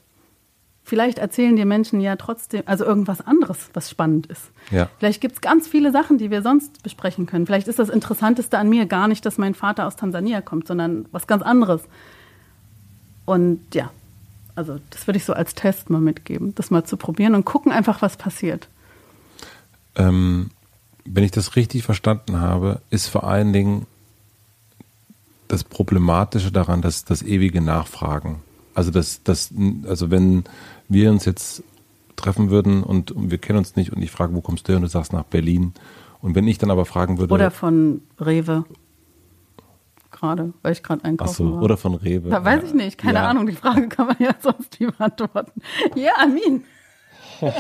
vielleicht 0.89 1.19
erzählen 1.19 1.55
dir 1.55 1.65
Menschen 1.65 2.01
ja 2.01 2.15
trotzdem, 2.15 2.63
also 2.65 2.83
irgendwas 2.83 3.21
anderes, 3.21 3.69
was 3.73 3.89
spannend 3.89 4.25
ist. 4.27 4.51
Ja. 4.71 4.89
Vielleicht 4.97 5.21
gibt 5.21 5.35
es 5.35 5.41
ganz 5.41 5.67
viele 5.67 5.91
Sachen, 5.91 6.17
die 6.17 6.31
wir 6.31 6.41
sonst 6.41 6.83
besprechen 6.83 7.25
können. 7.27 7.45
Vielleicht 7.45 7.67
ist 7.67 7.79
das 7.79 7.89
Interessanteste 7.89 8.57
an 8.57 8.69
mir 8.69 8.85
gar 8.87 9.07
nicht, 9.07 9.25
dass 9.25 9.37
mein 9.37 9.53
Vater 9.53 9.87
aus 9.87 9.95
Tansania 9.95 10.41
kommt, 10.41 10.67
sondern 10.67 11.05
was 11.11 11.27
ganz 11.27 11.43
anderes. 11.43 11.83
Und 13.25 13.61
ja, 13.73 13.91
also 14.55 14.79
das 14.89 15.07
würde 15.07 15.17
ich 15.17 15.25
so 15.25 15.33
als 15.33 15.53
Test 15.53 15.89
mal 15.89 16.01
mitgeben, 16.01 16.53
das 16.55 16.71
mal 16.71 16.83
zu 16.83 16.97
probieren 16.97 17.35
und 17.35 17.45
gucken 17.45 17.71
einfach, 17.71 18.01
was 18.01 18.17
passiert. 18.17 18.67
Ähm, 19.95 20.49
wenn 21.05 21.23
ich 21.23 21.31
das 21.31 21.55
richtig 21.55 21.83
verstanden 21.83 22.41
habe, 22.41 22.81
ist 22.89 23.07
vor 23.07 23.23
allen 23.23 23.53
Dingen 23.53 23.85
das 25.47 25.63
Problematische 25.63 26.51
daran, 26.51 26.81
dass 26.81 27.05
das 27.05 27.21
ewige 27.21 27.61
Nachfragen. 27.61 28.41
Also 28.73 28.91
das, 28.91 29.21
das, 29.23 29.51
also 29.87 30.11
wenn 30.11 30.43
wir 30.89 31.09
uns 31.11 31.25
jetzt 31.25 31.63
treffen 32.15 32.49
würden 32.49 32.83
und, 32.83 33.13
wir 33.15 33.37
kennen 33.37 33.59
uns 33.59 33.75
nicht 33.75 33.93
und 33.93 34.01
ich 34.01 34.11
frage, 34.11 34.33
wo 34.35 34.41
kommst 34.41 34.67
du 34.67 34.71
her? 34.73 34.77
Und 34.77 34.83
du 34.83 34.89
sagst 34.89 35.13
nach 35.13 35.23
Berlin. 35.23 35.73
Und 36.21 36.35
wenn 36.35 36.47
ich 36.47 36.57
dann 36.57 36.69
aber 36.69 36.85
fragen 36.85 37.17
würde. 37.17 37.33
Oder 37.33 37.49
von 37.51 38.01
Rewe. 38.19 38.65
Gerade, 40.11 40.53
weil 40.63 40.73
ich 40.73 40.83
gerade 40.83 41.05
einkaufen 41.05 41.31
Ach 41.31 41.37
so, 41.37 41.51
war. 41.53 41.61
oder 41.61 41.77
von 41.77 41.93
Rewe. 41.93 42.29
Da 42.29 42.43
weiß 42.43 42.63
ich 42.65 42.73
nicht, 42.73 42.97
keine 42.97 43.19
Ja. 43.19 43.29
Ahnung. 43.29 43.45
Die 43.47 43.53
Frage 43.55 43.87
kann 43.87 44.07
man 44.07 44.17
ja 44.19 44.31
sonst 44.41 44.77
wie 44.79 44.87
beantworten. 44.87 45.61
Ja, 45.95 46.11
Amin. 46.17 46.63
Kann 47.39 47.53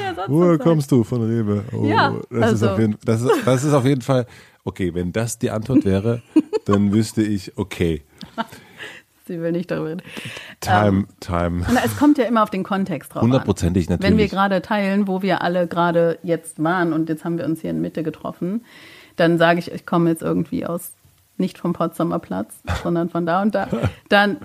ja 0.00 0.24
Woher 0.28 0.58
kommst 0.58 0.92
du 0.92 1.02
von 1.02 1.22
Rewe? 1.22 1.64
Oh, 1.72 1.84
Ja, 1.84 2.14
das, 2.30 2.38
ist 2.38 2.42
also. 2.62 2.70
auf 2.70 2.78
jeden, 2.78 2.96
das, 3.04 3.22
ist, 3.22 3.32
das 3.44 3.64
ist 3.64 3.72
auf 3.72 3.84
jeden 3.84 4.02
Fall, 4.02 4.26
okay, 4.64 4.94
wenn 4.94 5.12
das 5.12 5.38
die 5.38 5.50
Antwort 5.50 5.84
wäre, 5.84 6.22
dann 6.64 6.92
wüsste 6.92 7.22
ich, 7.22 7.56
okay, 7.58 8.02
Sie 9.26 9.40
will 9.40 9.52
nicht 9.52 9.70
darüber 9.70 9.90
reden. 9.90 10.02
time, 10.60 11.06
time, 11.20 11.64
Na, 11.72 11.80
es 11.84 11.96
kommt 11.96 12.18
ja 12.18 12.24
immer 12.24 12.42
auf 12.42 12.50
den 12.50 12.64
Kontext 12.64 13.14
drauf 13.14 13.22
hundertprozentig 13.22 13.88
natürlich. 13.88 14.10
Wenn 14.10 14.18
wir 14.18 14.28
gerade 14.28 14.62
teilen, 14.62 15.06
wo 15.06 15.22
wir 15.22 15.42
alle 15.42 15.66
gerade 15.66 16.18
jetzt 16.22 16.62
waren 16.62 16.92
und 16.92 17.08
jetzt 17.08 17.24
haben 17.24 17.38
wir 17.38 17.44
uns 17.44 17.60
hier 17.60 17.70
in 17.70 17.80
Mitte 17.80 18.02
getroffen, 18.02 18.64
dann 19.16 19.38
sage 19.38 19.58
ich, 19.60 19.70
ich 19.70 19.86
komme 19.86 20.10
jetzt 20.10 20.22
irgendwie 20.22 20.66
aus, 20.66 20.92
nicht 21.36 21.58
vom 21.58 21.72
Potsdamer 21.72 22.18
Platz, 22.18 22.62
sondern 22.82 23.10
von 23.10 23.26
da 23.26 23.42
und 23.42 23.54
da. 23.54 23.68
Dann, 24.08 24.38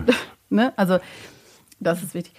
ne, 0.50 0.72
also 0.76 0.98
das 1.80 2.02
ist 2.02 2.14
wichtig. 2.14 2.34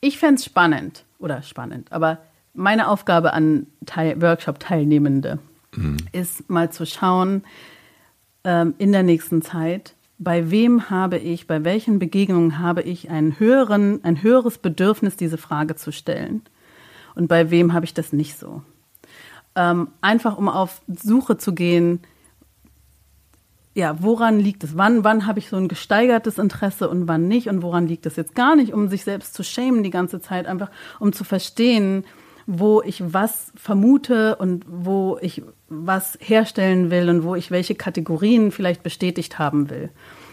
Ich 0.00 0.18
fände 0.18 0.36
es 0.36 0.44
spannend, 0.44 1.04
oder 1.18 1.42
spannend, 1.42 1.90
aber 1.92 2.18
meine 2.52 2.88
Aufgabe 2.88 3.32
an 3.32 3.66
Teil, 3.86 4.20
Workshop-Teilnehmende 4.20 5.38
ist 6.12 6.48
mal 6.48 6.70
zu 6.70 6.86
schauen, 6.86 7.42
ähm, 8.44 8.74
in 8.78 8.92
der 8.92 9.02
nächsten 9.02 9.42
Zeit, 9.42 9.94
bei 10.18 10.50
wem 10.50 10.90
habe 10.90 11.18
ich, 11.18 11.46
bei 11.46 11.64
welchen 11.64 11.98
Begegnungen 11.98 12.58
habe 12.58 12.82
ich 12.82 13.10
einen 13.10 13.38
höheren, 13.38 14.02
ein 14.04 14.22
höheres 14.22 14.58
Bedürfnis, 14.58 15.16
diese 15.16 15.38
Frage 15.38 15.76
zu 15.76 15.92
stellen? 15.92 16.42
Und 17.14 17.28
bei 17.28 17.50
wem 17.50 17.72
habe 17.72 17.84
ich 17.84 17.94
das 17.94 18.12
nicht 18.12 18.38
so? 18.38 18.62
Ähm, 19.56 19.88
einfach 20.00 20.36
um 20.36 20.48
auf 20.48 20.82
Suche 20.88 21.36
zu 21.36 21.54
gehen, 21.54 22.00
ja, 23.74 24.00
woran 24.00 24.38
liegt 24.38 24.62
es? 24.62 24.76
Wann, 24.76 25.02
wann 25.02 25.26
habe 25.26 25.40
ich 25.40 25.48
so 25.48 25.56
ein 25.56 25.66
gesteigertes 25.66 26.38
Interesse 26.38 26.88
und 26.88 27.08
wann 27.08 27.26
nicht? 27.26 27.48
Und 27.48 27.62
woran 27.62 27.88
liegt 27.88 28.06
es 28.06 28.14
jetzt 28.14 28.36
gar 28.36 28.54
nicht, 28.54 28.72
um 28.72 28.88
sich 28.88 29.02
selbst 29.02 29.34
zu 29.34 29.42
schämen 29.42 29.82
die 29.82 29.90
ganze 29.90 30.20
Zeit, 30.20 30.46
einfach 30.46 30.70
um 31.00 31.12
zu 31.12 31.24
verstehen, 31.24 32.04
wo 32.46 32.82
ich 32.82 33.02
was 33.12 33.52
vermute 33.56 34.36
und 34.36 34.64
wo 34.68 35.18
ich 35.20 35.42
was 35.68 36.18
herstellen 36.20 36.90
will 36.90 37.08
und 37.08 37.24
wo 37.24 37.34
ich 37.34 37.50
welche 37.50 37.74
Kategorien 37.74 38.52
vielleicht 38.52 38.82
bestätigt 38.82 39.38
haben 39.38 39.70
will. 39.70 39.90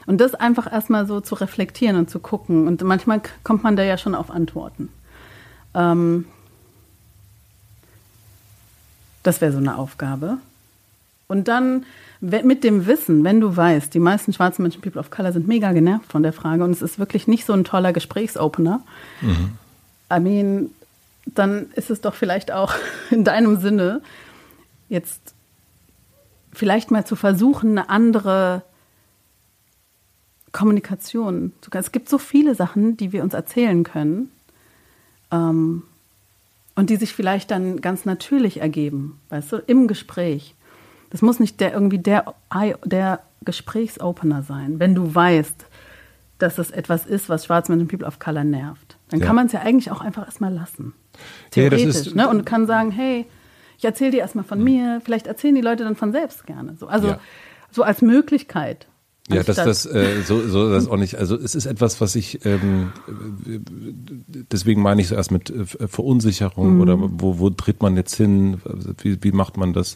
Und 0.07 0.19
das 0.19 0.33
einfach 0.35 0.71
erstmal 0.71 1.05
so 1.05 1.21
zu 1.21 1.35
reflektieren 1.35 1.95
und 1.95 2.09
zu 2.09 2.19
gucken. 2.19 2.67
Und 2.67 2.81
manchmal 2.83 3.21
kommt 3.43 3.63
man 3.63 3.75
da 3.75 3.83
ja 3.83 3.97
schon 3.97 4.15
auf 4.15 4.31
Antworten. 4.31 4.89
Ähm, 5.73 6.25
das 9.23 9.41
wäre 9.41 9.51
so 9.51 9.59
eine 9.59 9.77
Aufgabe. 9.77 10.38
Und 11.27 11.47
dann 11.47 11.85
mit 12.19 12.63
dem 12.63 12.88
Wissen, 12.88 13.23
wenn 13.23 13.39
du 13.39 13.55
weißt, 13.55 13.93
die 13.93 13.99
meisten 13.99 14.33
schwarzen 14.33 14.63
Menschen, 14.63 14.81
People 14.81 14.99
of 14.99 15.11
Color, 15.11 15.31
sind 15.31 15.47
mega 15.47 15.71
genervt 15.71 16.11
von 16.11 16.23
der 16.23 16.33
Frage 16.33 16.63
und 16.63 16.71
es 16.71 16.81
ist 16.81 16.99
wirklich 16.99 17.27
nicht 17.27 17.45
so 17.45 17.53
ein 17.53 17.63
toller 17.63 17.93
Gesprächsopener. 17.93 18.81
I 20.13 20.19
mean, 20.19 20.71
dann 21.26 21.69
ist 21.76 21.89
es 21.89 22.02
doch 22.02 22.14
vielleicht 22.15 22.52
auch 22.52 22.73
in 23.11 23.23
deinem 23.23 23.60
Sinne, 23.60 24.02
jetzt 24.89 25.34
vielleicht 26.53 26.91
mal 26.91 27.06
zu 27.06 27.15
versuchen, 27.15 27.77
eine 27.77 27.89
andere 27.89 28.64
Kommunikation. 30.52 31.53
zu- 31.61 31.72
Es 31.73 31.91
gibt 31.91 32.10
so 32.10 32.18
viele 32.18 32.56
Sachen, 32.56 32.98
die 32.98 33.11
wir 33.14 33.23
uns 33.23 33.34
erzählen 33.34 33.84
können 33.84 34.31
ähm, 35.31 35.84
und 36.76 36.89
die 36.89 36.98
sich 36.98 37.14
vielleicht 37.14 37.52
dann 37.52 37.80
ganz 37.81 38.03
natürlich 38.06 38.60
ergeben, 38.60 39.19
weißt 39.30 39.52
du, 39.53 39.57
im 39.57 39.88
Gespräch. 39.88 40.56
Das 41.10 41.22
muss 41.22 41.39
nicht 41.39 41.60
der 41.61 41.73
irgendwie 41.73 41.99
der, 41.99 42.34
der 42.84 43.22
Gesprächsopener 43.43 44.43
sein, 44.43 44.80
wenn 44.80 44.93
du 44.95 45.14
weißt, 45.15 45.65
dass 46.38 46.57
es 46.57 46.72
etwas 46.72 47.06
ist, 47.06 47.30
was 47.30 47.48
Menschen 47.69 47.88
People 47.88 48.07
of 48.07 48.19
Color 48.19 48.43
nervt. 48.43 48.98
Dann 49.10 49.19
Ja. 49.22 49.26
kann 49.27 49.35
man 49.35 49.45
es 49.48 49.52
ja 49.53 49.61
eigentlich 49.61 49.91
auch 49.91 50.02
einfach 50.02 50.26
erstmal 50.26 50.53
lassen. 50.53 50.93
Theoretisch, 51.51 51.83
ist- 51.83 52.15
ne? 52.15 52.27
Und 52.29 52.45
kann 52.45 52.65
sagen, 52.67 52.91
hey, 52.91 53.25
ich 53.77 53.85
erzähle 53.85 54.11
dir 54.11 54.19
erstmal 54.19 54.45
von 54.45 54.63
mir, 54.63 55.01
vielleicht 55.03 55.27
erzählen 55.27 55.55
die 55.55 55.61
Leute 55.61 55.83
dann 55.83 55.95
von 55.95 56.11
selbst 56.11 56.45
gerne. 56.45 56.75
So, 56.79 56.88
also 56.88 57.07
Ja. 57.09 57.19
so 57.71 57.83
als 57.83 58.01
Möglichkeit. 58.01 58.88
Ja, 59.29 59.43
das, 59.43 59.55
das, 59.57 59.85
äh, 59.85 60.21
so, 60.25 60.45
so 60.47 60.69
das 60.71 60.88
auch 60.88 60.97
nicht. 60.97 61.15
Also 61.15 61.35
es 61.35 61.55
ist 61.55 61.65
etwas, 61.65 62.01
was 62.01 62.15
ich, 62.15 62.43
ähm, 62.45 62.91
äh, 63.47 63.59
deswegen 64.51 64.81
meine 64.81 65.01
ich 65.01 65.07
so 65.07 65.15
erst 65.15 65.31
mit 65.31 65.49
äh, 65.49 65.65
Verunsicherung 65.65 66.75
Mhm. 66.75 66.81
oder 66.81 66.97
wo, 66.99 67.39
wo 67.39 67.49
tritt 67.49 67.81
man 67.81 67.95
jetzt 67.95 68.15
hin, 68.15 68.61
wie, 69.01 69.17
wie 69.23 69.31
macht 69.31 69.57
man 69.57 69.73
das? 69.73 69.95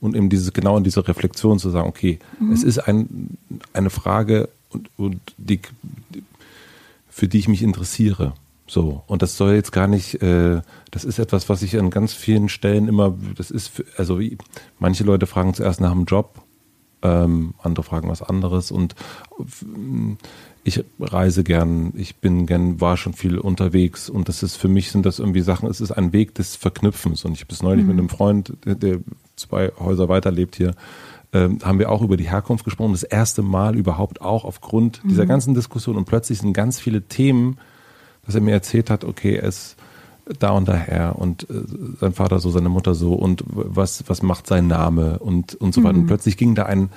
Und 0.00 0.14
eben 0.14 0.28
dieses, 0.28 0.52
genau 0.52 0.76
in 0.76 0.84
dieser 0.84 1.06
Reflexion 1.08 1.58
zu 1.58 1.70
sagen, 1.70 1.88
okay, 1.88 2.18
Mhm. 2.38 2.52
es 2.52 2.62
ist 2.62 2.78
ein, 2.78 3.38
eine 3.72 3.90
Frage 3.90 4.48
und, 4.70 4.88
und 4.96 5.20
die, 5.38 5.60
für 7.08 7.28
die 7.28 7.38
ich 7.38 7.48
mich 7.48 7.62
interessiere. 7.62 8.34
So, 8.66 9.02
und 9.06 9.22
das 9.22 9.36
soll 9.36 9.54
jetzt 9.54 9.70
gar 9.70 9.86
nicht, 9.86 10.20
äh, 10.22 10.60
das 10.90 11.04
ist 11.04 11.18
etwas, 11.18 11.48
was 11.48 11.62
ich 11.62 11.78
an 11.78 11.90
ganz 11.90 12.12
vielen 12.12 12.48
Stellen 12.48 12.88
immer, 12.88 13.16
das 13.36 13.50
ist, 13.50 13.68
für, 13.68 13.84
also 13.96 14.20
manche 14.78 15.04
Leute 15.04 15.26
fragen 15.26 15.54
zuerst 15.54 15.80
nach 15.80 15.92
dem 15.92 16.04
Job, 16.04 16.42
ähm, 17.02 17.54
andere 17.62 17.84
fragen 17.84 18.08
was 18.08 18.22
anderes 18.22 18.72
und 18.72 18.96
ich 20.64 20.84
reise 20.98 21.44
gern, 21.44 21.92
ich 21.94 22.16
bin 22.16 22.46
gern, 22.46 22.80
war 22.80 22.96
schon 22.96 23.12
viel 23.12 23.38
unterwegs 23.38 24.08
und 24.08 24.28
das 24.28 24.42
ist 24.42 24.56
für 24.56 24.68
mich 24.68 24.90
sind 24.90 25.06
das 25.06 25.20
irgendwie 25.20 25.42
Sachen, 25.42 25.68
es 25.68 25.80
ist 25.80 25.92
ein 25.92 26.12
Weg 26.12 26.34
des 26.34 26.56
Verknüpfens 26.56 27.24
und 27.24 27.34
ich 27.34 27.42
habe 27.42 27.52
es 27.52 27.62
neulich 27.62 27.84
mit 27.84 27.96
einem 27.96 28.08
Freund, 28.08 28.52
der, 28.64 28.74
der 28.74 28.98
zwei 29.36 29.70
Häuser 29.78 30.08
weiter 30.08 30.32
lebt 30.32 30.56
hier, 30.56 30.74
ähm, 31.32 31.58
haben 31.62 31.78
wir 31.78 31.92
auch 31.92 32.02
über 32.02 32.16
die 32.16 32.28
Herkunft 32.28 32.64
gesprochen, 32.64 32.92
das 32.92 33.04
erste 33.04 33.42
Mal 33.42 33.76
überhaupt 33.76 34.20
auch 34.20 34.44
aufgrund 34.44 35.02
dieser 35.04 35.26
ganzen 35.26 35.54
Diskussion 35.54 35.96
und 35.96 36.06
plötzlich 36.06 36.40
sind 36.40 36.52
ganz 36.52 36.80
viele 36.80 37.02
Themen, 37.02 37.58
dass 38.26 38.34
er 38.34 38.40
mir 38.40 38.52
erzählt 38.52 38.90
hat, 38.90 39.04
okay, 39.04 39.36
er 39.36 39.44
ist 39.44 39.76
da 40.38 40.50
und 40.50 40.66
daher 40.66 41.16
und 41.18 41.48
äh, 41.48 41.62
sein 42.00 42.12
Vater 42.12 42.40
so, 42.40 42.50
seine 42.50 42.68
Mutter 42.68 42.94
so 42.94 43.14
und 43.14 43.44
was, 43.46 44.04
was 44.08 44.22
macht 44.22 44.46
sein 44.46 44.66
Name 44.66 45.20
und, 45.20 45.54
und 45.54 45.72
so 45.72 45.84
weiter. 45.84 45.98
Und 45.98 46.06
plötzlich 46.06 46.36
ging 46.36 46.56
da 46.56 46.64
ein, 46.64 46.90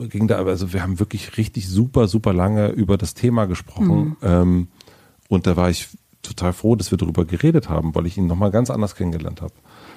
äh, 0.00 0.08
ging 0.08 0.28
da, 0.28 0.36
also 0.36 0.72
wir 0.72 0.82
haben 0.82 0.98
wirklich 0.98 1.36
richtig 1.36 1.68
super, 1.68 2.08
super 2.08 2.32
lange 2.32 2.68
über 2.68 2.96
das 2.96 3.12
Thema 3.12 3.44
gesprochen. 3.44 4.16
Ähm, 4.22 4.68
und 5.28 5.46
da 5.46 5.56
war 5.56 5.68
ich 5.68 5.88
total 6.22 6.52
froh, 6.54 6.74
dass 6.74 6.90
wir 6.90 6.98
darüber 6.98 7.24
geredet 7.24 7.68
haben, 7.68 7.94
weil 7.94 8.06
ich 8.06 8.16
ihn 8.16 8.26
nochmal 8.26 8.50
ganz 8.50 8.70
anders 8.70 8.94
kennengelernt 8.94 9.42
habe. 9.42 9.52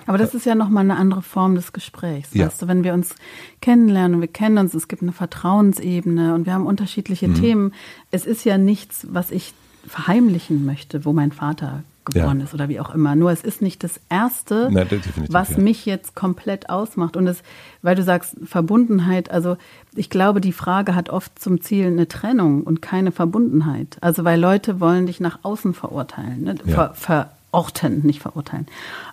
Aber 0.09 0.17
das 0.17 0.33
ist 0.33 0.45
ja 0.45 0.55
nochmal 0.55 0.83
eine 0.83 0.97
andere 0.97 1.21
Form 1.21 1.53
des 1.53 1.71
Gesprächs. 1.71 2.33
Ja. 2.33 2.47
Weißt 2.47 2.61
du, 2.63 2.67
wenn 2.67 2.83
wir 2.83 2.93
uns 2.95 3.15
kennenlernen 3.61 4.15
und 4.15 4.21
wir 4.21 4.27
kennen 4.27 4.57
uns, 4.57 4.73
es 4.73 4.87
gibt 4.87 5.03
eine 5.03 5.11
Vertrauensebene 5.11 6.33
und 6.33 6.45
wir 6.47 6.53
haben 6.53 6.65
unterschiedliche 6.65 7.27
Mhm. 7.27 7.35
Themen. 7.35 7.73
Es 8.09 8.25
ist 8.25 8.43
ja 8.43 8.57
nichts, 8.57 9.05
was 9.11 9.29
ich 9.29 9.53
verheimlichen 9.85 10.65
möchte, 10.65 11.05
wo 11.05 11.13
mein 11.13 11.31
Vater 11.31 11.83
geboren 12.05 12.39
Ja. 12.39 12.45
ist 12.45 12.53
oder 12.55 12.69
wie 12.69 12.79
auch 12.79 12.93
immer. 12.93 13.15
Nur 13.15 13.31
es 13.31 13.43
ist 13.43 13.61
nicht 13.61 13.83
das 13.83 13.99
Erste, 14.09 14.69
Na, 14.71 14.83
was 15.29 15.51
ja. 15.51 15.57
mich 15.59 15.85
jetzt 15.85 16.15
komplett 16.15 16.69
ausmacht. 16.71 17.15
Und 17.15 17.27
es, 17.27 17.43
weil 17.83 17.95
du 17.95 18.01
sagst, 18.03 18.35
Verbundenheit, 18.45 19.29
also 19.29 19.57
ich 19.95 20.09
glaube, 20.09 20.41
die 20.41 20.53
Frage 20.53 20.95
hat 20.95 21.09
oft 21.11 21.37
zum 21.39 21.61
Ziel 21.61 21.85
eine 21.85 22.07
Trennung 22.07 22.63
und 22.63 22.81
keine 22.81 23.11
Verbundenheit. 23.11 23.97
Also 24.01 24.23
weil 24.23 24.39
Leute 24.39 24.79
wollen 24.79 25.05
dich 25.05 25.19
nach 25.19 25.39
außen 25.43 25.73
verurteilen, 25.75 26.43
ne? 26.43 26.55
Ja. 26.65 26.93
Ver, 26.93 27.27
verorten, 27.51 28.01
nicht 28.05 28.21
verurteilen. 28.21 28.65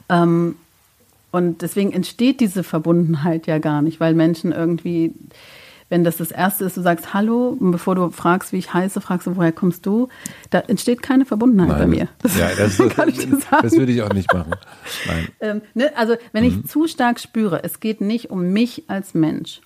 Ähm, 0.09 0.56
und 1.36 1.62
deswegen 1.62 1.92
entsteht 1.92 2.40
diese 2.40 2.62
Verbundenheit 2.64 3.46
ja 3.46 3.58
gar 3.58 3.82
nicht, 3.82 4.00
weil 4.00 4.14
Menschen 4.14 4.52
irgendwie, 4.52 5.12
wenn 5.88 6.02
das 6.02 6.16
das 6.16 6.30
Erste 6.32 6.64
ist, 6.64 6.76
du 6.76 6.80
sagst 6.82 7.14
Hallo, 7.14 7.56
und 7.60 7.70
bevor 7.70 7.94
du 7.94 8.10
fragst, 8.10 8.52
wie 8.52 8.58
ich 8.58 8.72
heiße, 8.74 9.00
fragst 9.00 9.26
du, 9.26 9.36
woher 9.36 9.52
kommst 9.52 9.86
du, 9.86 10.08
da 10.50 10.58
entsteht 10.60 11.02
keine 11.02 11.24
Verbundenheit 11.24 11.78
bei 11.78 11.86
mir. 11.86 12.08
Ja, 12.38 12.48
das, 12.56 12.76
kann 12.96 13.08
ich 13.08 13.18
dir 13.18 13.36
sagen. 13.36 13.62
das 13.62 13.72
würde 13.76 13.92
ich 13.92 14.02
auch 14.02 14.12
nicht 14.12 14.32
machen. 14.34 14.54
Nein. 15.06 15.28
Ähm, 15.40 15.60
ne, 15.74 15.92
also 15.96 16.14
wenn 16.32 16.42
Mhm. 16.44 16.62
ich 16.64 16.70
zu 16.70 16.86
stark 16.88 17.20
spüre, 17.20 17.62
es 17.62 17.78
geht 17.80 18.00
nicht 18.00 18.30
um 18.30 18.52
mich 18.52 18.84
als 18.88 19.14
Mensch 19.14 19.60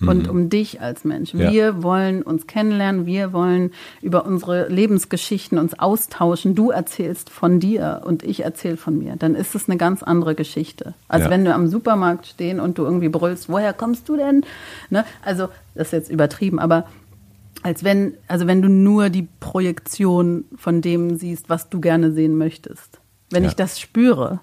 und 0.00 0.28
um 0.28 0.50
dich 0.50 0.80
als 0.82 1.04
Mensch. 1.04 1.32
Mhm. 1.32 1.40
Ja. 1.40 1.52
Wir 1.52 1.82
wollen 1.82 2.22
uns 2.22 2.46
kennenlernen, 2.46 3.06
wir 3.06 3.32
wollen 3.32 3.70
über 4.02 4.26
unsere 4.26 4.68
Lebensgeschichten 4.68 5.58
uns 5.58 5.78
austauschen. 5.78 6.54
Du 6.54 6.70
erzählst 6.70 7.30
von 7.30 7.60
dir 7.60 8.02
und 8.04 8.22
ich 8.22 8.44
erzähle 8.44 8.76
von 8.76 8.98
mir. 8.98 9.16
Dann 9.16 9.34
ist 9.34 9.54
es 9.54 9.68
eine 9.68 9.78
ganz 9.78 10.02
andere 10.02 10.34
Geschichte. 10.34 10.92
Als 11.08 11.24
Ja. 11.24 11.30
wenn 11.30 11.44
wir 11.44 11.54
am 11.54 11.66
Supermarkt 11.68 12.26
stehen 12.26 12.60
und 12.60 12.76
du 12.78 12.84
irgendwie 12.84 13.08
brüllst, 13.08 13.48
woher 13.48 13.72
kommst 13.72 14.08
du 14.08 14.16
denn? 14.16 14.42
Ne? 14.90 15.04
Also 15.24 15.48
das 15.74 15.88
ist 15.88 15.92
jetzt 15.92 16.10
übertrieben, 16.10 16.58
aber 16.58 16.86
als 17.62 17.82
wenn, 17.82 18.14
also 18.28 18.46
wenn 18.46 18.60
du 18.62 18.68
nur 18.68 19.08
die 19.08 19.26
Projektion 19.40 20.44
von 20.56 20.82
dem 20.82 21.16
siehst, 21.16 21.48
was 21.48 21.68
du 21.70 21.80
gerne 21.80 22.12
sehen 22.12 22.36
möchtest. 22.36 23.00
Wenn 23.30 23.42
Ja. 23.44 23.48
ich 23.48 23.56
das 23.56 23.80
spüre, 23.80 24.40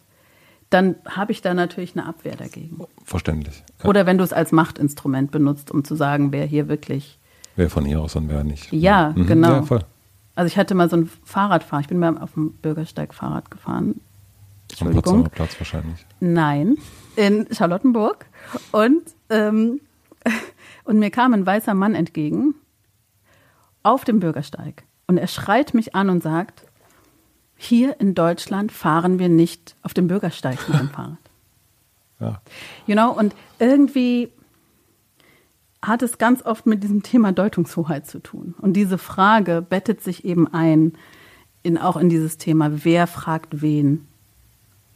dann 0.74 0.96
habe 1.08 1.32
ich 1.32 1.42
da 1.42 1.54
natürlich 1.54 1.96
eine 1.96 2.06
Abwehr 2.08 2.36
dagegen. 2.36 2.80
Verständlich. 3.04 3.64
Ja. 3.84 3.90
Oder 3.90 4.06
wenn 4.06 4.18
du 4.18 4.24
es 4.24 4.34
als 4.34 4.52
Machtinstrument 4.52 5.32
benutzt, 5.32 5.70
um 5.72 5.84
zu 5.84 5.96
sagen, 5.96 6.32
wer 6.32 6.46
hier 6.46 6.68
wirklich. 6.68 7.20
Wer 7.56 7.70
von 7.70 7.86
hier 7.86 8.02
aus 8.02 8.16
und 8.16 8.30
wer 8.30 8.44
nicht. 8.44 8.72
Ja, 8.74 9.14
Mhm. 9.16 9.28
genau. 9.28 9.50
Ja, 9.52 9.62
voll. 9.64 9.82
Also 10.36 10.48
ich 10.48 10.58
hatte 10.58 10.74
mal 10.74 10.90
so 10.90 10.98
ein 10.98 11.10
Fahrradfahren. 11.24 11.82
Ich 11.82 11.88
bin 11.90 12.00
mal 12.00 12.18
auf 12.18 12.34
dem 12.34 12.54
Bürgersteig 12.54 13.14
Fahrrad 13.14 13.52
gefahren. 13.52 14.02
Am 14.82 14.92
Potsdamer 14.92 15.30
Platz 15.30 15.56
wahrscheinlich. 15.60 16.04
Nein, 16.20 16.78
in 17.16 17.46
Charlottenburg. 17.52 18.26
Und, 18.72 19.04
ähm, 19.30 19.80
und 20.86 20.98
mir 20.98 21.12
kam 21.12 21.34
ein 21.36 21.46
weißer 21.46 21.76
Mann 21.76 21.94
entgegen 21.94 22.56
auf 23.84 24.04
dem 24.06 24.20
Bürgersteig. 24.20 24.84
Und 25.06 25.18
er 25.18 25.28
schreit 25.28 25.74
mich 25.76 25.94
an 25.94 26.10
und 26.10 26.24
sagt, 26.24 26.63
hier 27.64 28.00
in 28.00 28.16
Deutschland 28.16 28.72
fahren 28.72 29.20
wir 29.20 29.30
nicht 29.30 29.76
auf 29.82 29.94
dem 29.94 30.08
Bürgersteig 30.08 30.68
mit 30.70 30.80
dem 30.80 30.90
Fahrrad. 30.92 31.18
Ja. 32.20 32.42
You 32.88 32.96
know, 32.96 33.12
und 33.12 33.36
irgendwie 33.60 34.30
hat 35.82 36.02
es 36.02 36.18
ganz 36.18 36.44
oft 36.44 36.66
mit 36.66 36.82
diesem 36.84 37.04
Thema 37.04 37.34
Deutungshoheit 37.34 38.08
zu 38.08 38.20
tun. 38.20 38.56
Und 38.60 38.74
diese 38.74 38.98
Frage 38.98 39.62
bettet 39.62 40.02
sich 40.02 40.24
eben 40.24 40.52
ein 40.54 40.94
in, 41.62 41.78
auch 41.78 41.98
in 41.98 42.10
dieses 42.10 42.38
Thema, 42.38 42.84
wer 42.84 43.08
fragt 43.08 43.62
wen 43.62 44.08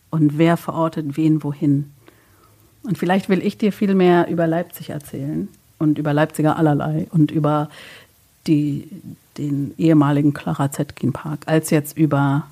und 0.10 0.38
wer 0.38 0.58
verortet 0.58 1.18
wen 1.18 1.44
wohin. 1.44 1.92
Und 2.84 2.98
vielleicht 2.98 3.30
will 3.30 3.46
ich 3.46 3.58
dir 3.58 3.74
viel 3.74 3.96
mehr 3.96 4.30
über 4.30 4.48
Leipzig 4.48 4.92
erzählen 4.92 5.50
und 5.78 5.98
über 5.98 6.14
Leipziger 6.14 6.58
allerlei 6.58 7.08
und 7.12 7.32
über 7.32 7.70
die, 8.48 8.88
den 9.38 9.74
ehemaligen 9.78 10.34
Clara 10.34 10.72
Zetkin 10.72 11.12
Park, 11.12 11.42
als 11.48 11.70
jetzt 11.70 11.98
über 11.98 12.48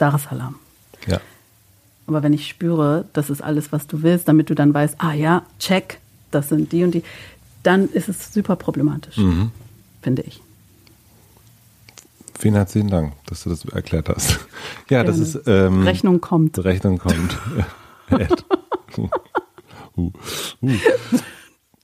Dar 0.00 0.14
es 0.14 0.24
Salaam. 0.24 0.56
Ja. 1.06 1.20
Aber 2.06 2.22
wenn 2.22 2.32
ich 2.32 2.48
spüre, 2.48 3.04
das 3.12 3.30
ist 3.30 3.42
alles, 3.42 3.70
was 3.72 3.86
du 3.86 4.02
willst, 4.02 4.26
damit 4.28 4.50
du 4.50 4.54
dann 4.54 4.72
weißt, 4.74 4.96
ah 4.98 5.12
ja, 5.12 5.42
check, 5.58 6.00
das 6.30 6.48
sind 6.48 6.72
die 6.72 6.82
und 6.84 6.92
die, 6.92 7.04
dann 7.62 7.88
ist 7.88 8.08
es 8.08 8.32
super 8.32 8.56
problematisch, 8.56 9.16
Mhm. 9.18 9.50
finde 10.02 10.22
ich. 10.22 10.40
Vielen 12.38 12.54
herzlichen 12.54 12.88
Dank, 12.88 13.12
dass 13.26 13.42
du 13.44 13.50
das 13.50 13.64
erklärt 13.66 14.08
hast. 14.08 14.40
Ja, 14.88 15.04
das 15.04 15.16
Gerne. 15.16 15.28
ist 15.28 15.40
ähm, 15.46 15.82
Rechnung 15.82 16.20
kommt. 16.20 16.58
Rechnung 16.64 16.98
kommt. 16.98 17.38
Uh, 19.96 20.12
uh. 20.62 20.70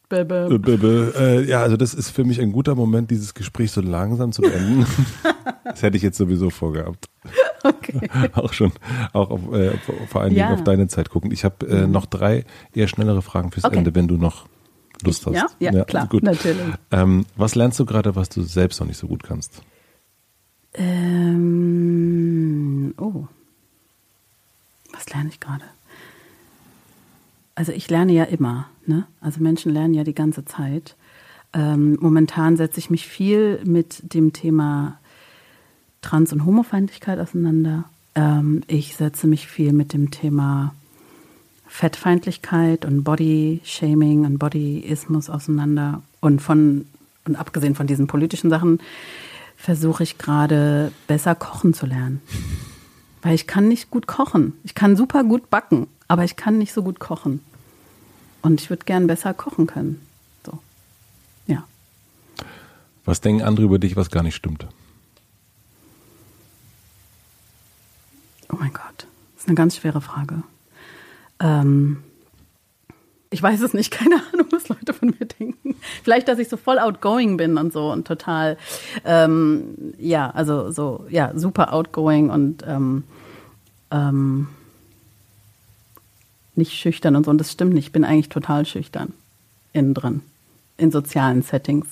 Bäh, 0.09 0.21
Äh, 0.21 0.59
bäh, 0.59 0.77
bäh. 0.77 1.11
Äh, 1.19 1.45
ja, 1.49 1.63
also 1.63 1.77
das 1.77 1.93
ist 1.95 2.11
für 2.11 2.25
mich 2.25 2.41
ein 2.41 2.53
guter 2.53 2.75
Moment, 2.77 3.11
dieses 3.11 3.35
Gespräch 3.35 3.73
so 3.73 3.81
langsam 3.81 4.31
zu 4.33 4.43
beenden. 4.43 4.87
das 5.65 5.83
hätte 5.83 5.97
ich 5.97 6.03
jetzt 6.05 6.17
sowieso 6.19 6.51
vorgehabt. 6.51 7.07
Okay. 7.65 8.09
Auch 8.35 8.53
schon, 8.53 8.71
auch 9.13 9.31
auf, 9.31 9.53
äh, 9.53 9.73
vor- 10.09 10.21
allen 10.21 10.31
Dingen 10.31 10.39
Ja. 10.49 10.55
auf 10.55 10.63
deine 10.63 10.87
Zeit 10.87 11.11
gucken. 11.11 11.33
Ich 11.33 11.45
habe 11.45 11.67
äh, 11.67 11.89
noch 11.89 12.07
drei 12.07 12.45
eher 12.73 12.87
schnellere 12.87 13.23
Fragen 13.23 13.51
fürs 13.51 13.65
Okay. 13.65 13.79
Ende, 13.79 13.93
wenn 13.97 14.07
du 14.07 14.17
noch 14.17 14.47
Lust 15.03 15.27
hast. 15.27 15.35
Ja, 15.35 15.47
ja, 15.59 15.85
klar, 15.85 16.07
gut. 16.07 16.23
natürlich. 16.23 16.63
Ähm, 16.93 17.27
was 17.35 17.57
lernst 17.57 17.81
du 17.81 17.85
gerade, 17.87 18.15
was 18.15 18.29
du 18.29 18.43
selbst 18.43 18.79
noch 18.79 18.87
nicht 18.87 18.99
so 18.99 19.09
gut 19.09 19.25
kannst? 19.25 19.61
Ähm, 21.17 22.95
oh. 22.99 23.25
Was 24.93 25.09
lerne 25.11 25.29
ich 25.31 25.41
gerade? 25.41 25.65
Also 27.57 27.73
ich 27.73 27.91
lerne 27.91 28.13
ja 28.13 28.25
immer, 28.25 28.69
ne? 28.87 29.07
Also 29.21 29.43
Menschen 29.43 29.73
lernen 29.73 29.95
ja 29.95 30.05
die 30.05 30.15
ganze 30.15 30.45
Zeit. 30.45 30.95
Ähm, 31.53 31.97
momentan 32.01 32.57
setze 32.57 32.79
ich 32.79 32.91
mich 32.91 33.09
viel 33.09 33.61
mit 33.65 34.15
dem 34.15 34.33
Thema 34.33 34.99
Trans- 36.03 36.33
und 36.33 36.45
Homofeindlichkeit 36.45 37.19
auseinander. 37.19 37.85
Ähm, 38.15 38.63
ich 38.69 38.95
setze 38.95 39.27
mich 39.27 39.49
viel 39.49 39.73
mit 39.73 39.95
dem 39.95 40.11
Thema 40.11 40.75
Fettfeindlichkeit 41.67 42.85
und 42.85 43.05
Body-Shaming 43.05 44.27
und 44.27 44.39
Bodyismus 44.39 45.31
auseinander. 45.31 46.03
Und 46.21 46.43
von 46.43 46.87
und 47.27 47.37
abgesehen 47.37 47.75
von 47.75 47.87
diesen 47.87 48.07
politischen 48.07 48.51
Sachen 48.51 48.79
versuche 49.57 50.03
ich 50.03 50.19
gerade 50.19 50.93
besser 51.07 51.35
kochen 51.35 51.75
zu 51.75 51.87
lernen. 51.87 52.21
Weil 53.23 53.35
ich 53.35 53.47
kann 53.47 53.67
nicht 53.67 53.91
gut 53.91 54.07
kochen. 54.07 54.53
Ich 54.63 54.75
kann 54.75 54.95
super 54.95 55.25
gut 55.25 55.51
backen, 55.51 55.89
aber 56.09 56.25
ich 56.25 56.37
kann 56.37 56.59
nicht 56.59 56.73
so 56.73 56.83
gut 56.83 56.99
kochen. 56.99 57.41
Und 58.43 58.61
ich 58.61 58.71
würde 58.71 58.85
gern 58.85 59.07
besser 59.07 59.35
kochen 59.35 59.67
können. 59.67 60.01
So. 60.45 60.59
Ja. 61.47 61.65
Was 63.05 63.21
denken 63.21 63.43
andere 63.43 63.67
über 63.67 63.79
dich, 63.79 63.97
was 63.97 64.11
gar 64.11 64.23
nicht 64.23 64.37
stimmt? 64.37 64.67
Oh 68.49 68.57
mein 68.59 68.73
Gott. 68.73 69.07
Das 69.35 69.45
ist 69.45 69.49
eine 69.49 69.57
ganz 69.57 69.77
schwere 69.77 70.01
Frage. 70.01 70.43
Ähm, 71.41 72.03
ich 73.31 73.43
weiß 73.43 73.61
es 73.61 73.75
nicht, 73.75 73.91
keine 73.91 74.17
Ahnung, 74.33 74.47
was 74.51 74.69
Leute 74.69 74.93
von 74.93 75.09
mir 75.19 75.27
denken. 75.27 75.77
Vielleicht, 76.03 76.29
dass 76.29 76.39
ich 76.39 76.49
so 76.49 76.57
voll 76.57 76.79
outgoing 76.79 77.37
bin 77.37 77.59
und 77.59 77.73
so 77.73 77.91
und 77.91 78.07
total, 78.07 78.57
ähm, 79.05 79.95
ja, 79.99 80.31
also 80.31 80.71
so, 80.71 81.07
ja, 81.11 81.33
super 81.35 81.73
outgoing 81.73 82.31
und 82.31 82.65
ähm, 82.67 83.05
ähm, 83.91 84.49
nicht 86.57 86.73
schüchtern 86.73 87.17
und 87.17 87.25
so. 87.25 87.31
Und 87.31 87.39
das 87.39 87.53
stimmt 87.53 87.75
nicht. 87.75 87.87
Ich 87.87 87.93
bin 87.93 88.05
eigentlich 88.05 88.29
total 88.29 88.67
schüchtern. 88.67 89.13
Innen 89.73 89.95
drin. 89.95 90.23
In 90.79 90.91
sozialen 90.91 91.43
Settings 91.43 91.87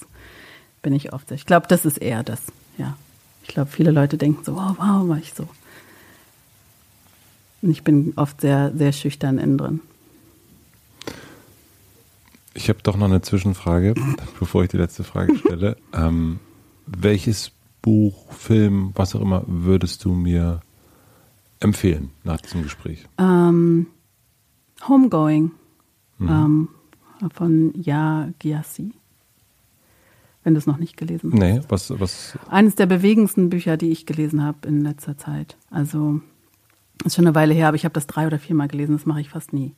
bin 0.82 0.93
ich 0.93 1.12
oft. 1.12 1.31
Ich 1.32 1.47
glaube, 1.47 1.66
das 1.69 1.85
ist 1.85 1.99
eher 1.99 2.23
das, 2.23 2.41
ja. 2.78 2.97
Ich 3.43 3.49
glaube, 3.49 3.70
viele 3.70 3.91
Leute 3.91 4.16
denken 4.16 4.45
so, 4.45 4.55
wow, 4.57 4.77
wow, 4.78 5.09
war 5.09 5.19
ich 5.19 5.35
so. 5.35 5.47
Und 7.62 7.70
ich 7.70 7.82
bin 7.82 8.12
oft 8.16 8.41
sehr, 8.41 8.73
sehr 8.77 8.93
schüchtern 8.93 9.39
innen 9.39 9.59
drin. 9.59 9.81
Ich 12.55 12.69
habe 12.69 12.78
doch 12.82 12.97
noch 12.97 13.07
eine 13.07 13.23
Zwischenfrage, 13.23 13.95
bevor 14.39 14.62
ich 14.62 14.70
die 14.70 14.77
letzte 14.77 15.03
Frage 15.05 15.36
stelle. 15.36 15.77
ähm, 15.93 16.39
welches 16.86 17.51
Buch, 17.82 18.31
Film, 18.32 18.93
was 18.95 19.15
auch 19.15 19.20
immer, 19.20 19.45
würdest 19.47 20.05
du 20.05 20.12
mir 20.12 20.61
empfehlen 21.61 22.11
nach 22.23 22.41
diesem 22.41 22.62
Gespräch? 22.62 23.07
Ähm, 23.19 23.86
Homegoing 24.89 25.52
ähm, 26.20 26.69
von 27.32 27.73
Ja 27.81 28.28
Gyasi. 28.39 28.93
Wenn 30.43 30.55
du 30.55 30.59
es 30.59 30.66
noch 30.66 30.77
nicht 30.77 30.97
gelesen 30.97 31.32
hast. 31.32 31.39
Nee, 31.39 31.61
was, 31.69 31.98
was, 31.98 32.39
Eines 32.51 32.74
der 32.74 32.86
bewegendsten 32.86 33.48
Bücher, 33.48 33.78
die 33.78 33.90
ich 33.90 34.05
gelesen 34.05 34.43
habe 34.43 34.69
in 34.69 34.82
letzter 34.82 35.16
Zeit. 35.16 35.56
Also 35.70 36.20
ist 37.05 37.16
schon 37.16 37.27
eine 37.27 37.35
Weile 37.35 37.55
her, 37.55 37.69
aber 37.69 37.77
ich 37.77 37.85
habe 37.85 37.94
das 37.94 38.06
drei 38.06 38.27
oder 38.27 38.39
viermal 38.39 38.69
gelesen. 38.69 38.93
Das 38.93 39.06
mache 39.06 39.23
ich 39.23 39.31
fast 39.31 39.52
nie. 39.52 39.73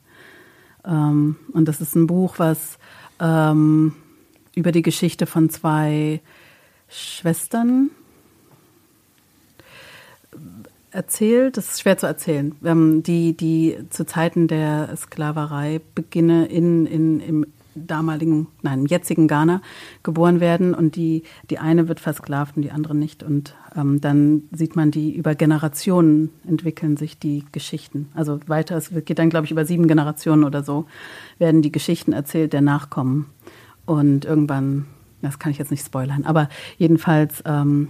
Ähm, 0.85 1.37
und 1.53 1.67
das 1.67 1.81
ist 1.81 1.95
ein 1.95 2.09
Buch, 2.09 2.39
was 2.39 2.79
ähm, 3.21 3.93
über 4.55 4.73
die 4.73 4.83
Geschichte 4.83 5.27
von 5.27 5.51
zwei 5.51 6.21
Schwestern 6.89 7.91
erzählt. 10.97 11.57
Das 11.57 11.71
ist 11.71 11.81
schwer 11.81 11.99
zu 11.99 12.07
erzählen. 12.07 12.55
Ähm, 12.65 13.03
die, 13.03 13.37
die 13.37 13.77
zu 13.91 14.05
Zeiten 14.07 14.49
der 14.49 14.97
Sklaverei 14.97 15.81
beginne 15.95 16.47
in, 16.47 16.87
in, 16.87 17.21
im 17.21 17.47
damaligen, 17.77 18.49
nein, 18.63 18.87
jetzigen 18.87 19.29
Ghana 19.29 19.61
geboren 20.03 20.41
werden 20.41 20.75
und 20.75 20.97
die, 20.97 21.25
die 21.51 21.59
eine 21.59 21.89
wird 21.89 22.01
versklavt 22.01 22.57
und 22.57 22.63
die 22.63 22.71
andere 22.71 22.95
nicht. 22.95 23.23
Und 23.23 23.55
ähm, 23.77 24.01
dann 24.01 24.45
sieht 24.51 24.77
man 24.77 24.91
die 24.91 25.15
über 25.15 25.35
Generationen 25.35 26.31
entwickeln 26.49 26.97
sich 26.97 27.19
die 27.19 27.45
Geschichten. 27.53 28.09
Also 28.15 28.41
weiter, 28.47 28.77
es 28.77 28.91
geht 29.05 29.19
dann, 29.19 29.31
glaube 29.31 29.45
ich, 29.45 29.53
über 29.53 29.67
sieben 29.67 29.87
Generationen 29.87 30.45
oder 30.45 30.63
so, 30.63 30.87
werden 31.39 31.63
die 31.63 31.73
Geschichten 31.73 32.13
erzählt 32.13 32.53
der 32.53 32.63
Nachkommen. 32.63 33.27
Und 33.85 34.25
irgendwann, 34.25 34.87
das 35.23 35.39
kann 35.39 35.53
ich 35.53 35.59
jetzt 35.59 35.71
nicht 35.71 35.85
spoilern, 35.85 36.25
aber 36.25 36.49
jedenfalls 36.79 37.43
ähm, 37.45 37.89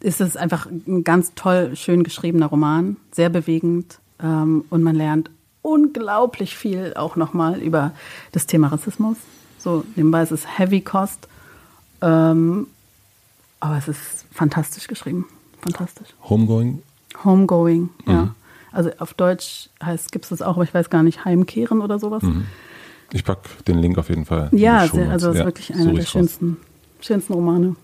ist 0.00 0.20
es 0.20 0.36
einfach 0.36 0.66
ein 0.66 1.04
ganz 1.04 1.32
toll, 1.34 1.74
schön 1.74 2.02
geschriebener 2.04 2.46
Roman, 2.46 2.96
sehr 3.12 3.28
bewegend 3.30 3.98
ähm, 4.22 4.64
und 4.70 4.82
man 4.82 4.94
lernt 4.94 5.30
unglaublich 5.62 6.56
viel 6.56 6.94
auch 6.94 7.16
nochmal 7.16 7.60
über 7.60 7.92
das 8.32 8.46
Thema 8.46 8.68
Rassismus. 8.68 9.16
So 9.58 9.84
nebenbei 9.96 10.22
ist 10.22 10.30
es 10.30 10.58
Heavy 10.58 10.80
Cost, 10.80 11.28
ähm, 12.00 12.68
aber 13.60 13.76
es 13.76 13.88
ist 13.88 14.26
fantastisch 14.30 14.86
geschrieben, 14.86 15.26
fantastisch. 15.60 16.08
Homegoing? 16.22 16.82
Homegoing, 17.24 17.90
ja. 18.06 18.34
Also 18.70 18.90
auf 18.98 19.14
Deutsch 19.14 19.70
heißt 19.82 20.12
gibt 20.12 20.26
es 20.26 20.28
das 20.28 20.42
auch, 20.42 20.54
aber 20.54 20.62
ich 20.62 20.74
weiß 20.74 20.90
gar 20.90 21.02
nicht, 21.02 21.24
Heimkehren 21.24 21.80
oder 21.80 21.98
sowas. 21.98 22.22
Ich 23.12 23.24
pack 23.24 23.38
den 23.64 23.78
Link 23.78 23.98
auf 23.98 24.10
jeden 24.10 24.26
Fall. 24.26 24.48
Ja, 24.52 24.78
also 24.78 25.00
es 25.00 25.22
ist 25.22 25.38
Ja, 25.38 25.44
wirklich 25.46 25.74
einer 25.74 25.92
der 25.92 26.04
schönsten, 26.04 26.58
schönsten 27.00 27.32
Romane. 27.32 27.74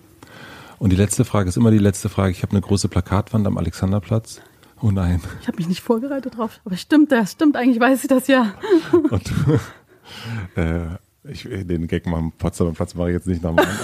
Und 0.78 0.90
die 0.90 0.96
letzte 0.96 1.24
Frage 1.24 1.48
ist 1.48 1.56
immer 1.56 1.70
die 1.70 1.78
letzte 1.78 2.08
Frage. 2.08 2.32
Ich 2.32 2.42
habe 2.42 2.52
eine 2.52 2.60
große 2.60 2.88
Plakatwand 2.88 3.46
am 3.46 3.56
Alexanderplatz. 3.58 4.40
Oh 4.82 4.90
nein. 4.90 5.20
Ich 5.40 5.46
habe 5.48 5.56
mich 5.56 5.68
nicht 5.68 5.80
vorbereitet 5.80 6.36
drauf, 6.36 6.60
aber 6.64 6.76
stimmt, 6.76 7.10
das 7.12 7.32
stimmt, 7.32 7.56
eigentlich 7.56 7.80
weiß 7.80 8.02
ich 8.02 8.08
das 8.08 8.26
ja. 8.26 8.54
Und 8.92 9.32
äh, 10.56 10.86
ich, 11.24 11.44
den 11.44 11.86
Gag 11.86 12.06
am 12.06 12.32
Potsdamer 12.32 12.72
Platz 12.72 12.94
mache 12.94 13.08
ich 13.10 13.14
jetzt 13.14 13.26
nicht 13.26 13.42
nochmal. 13.42 13.66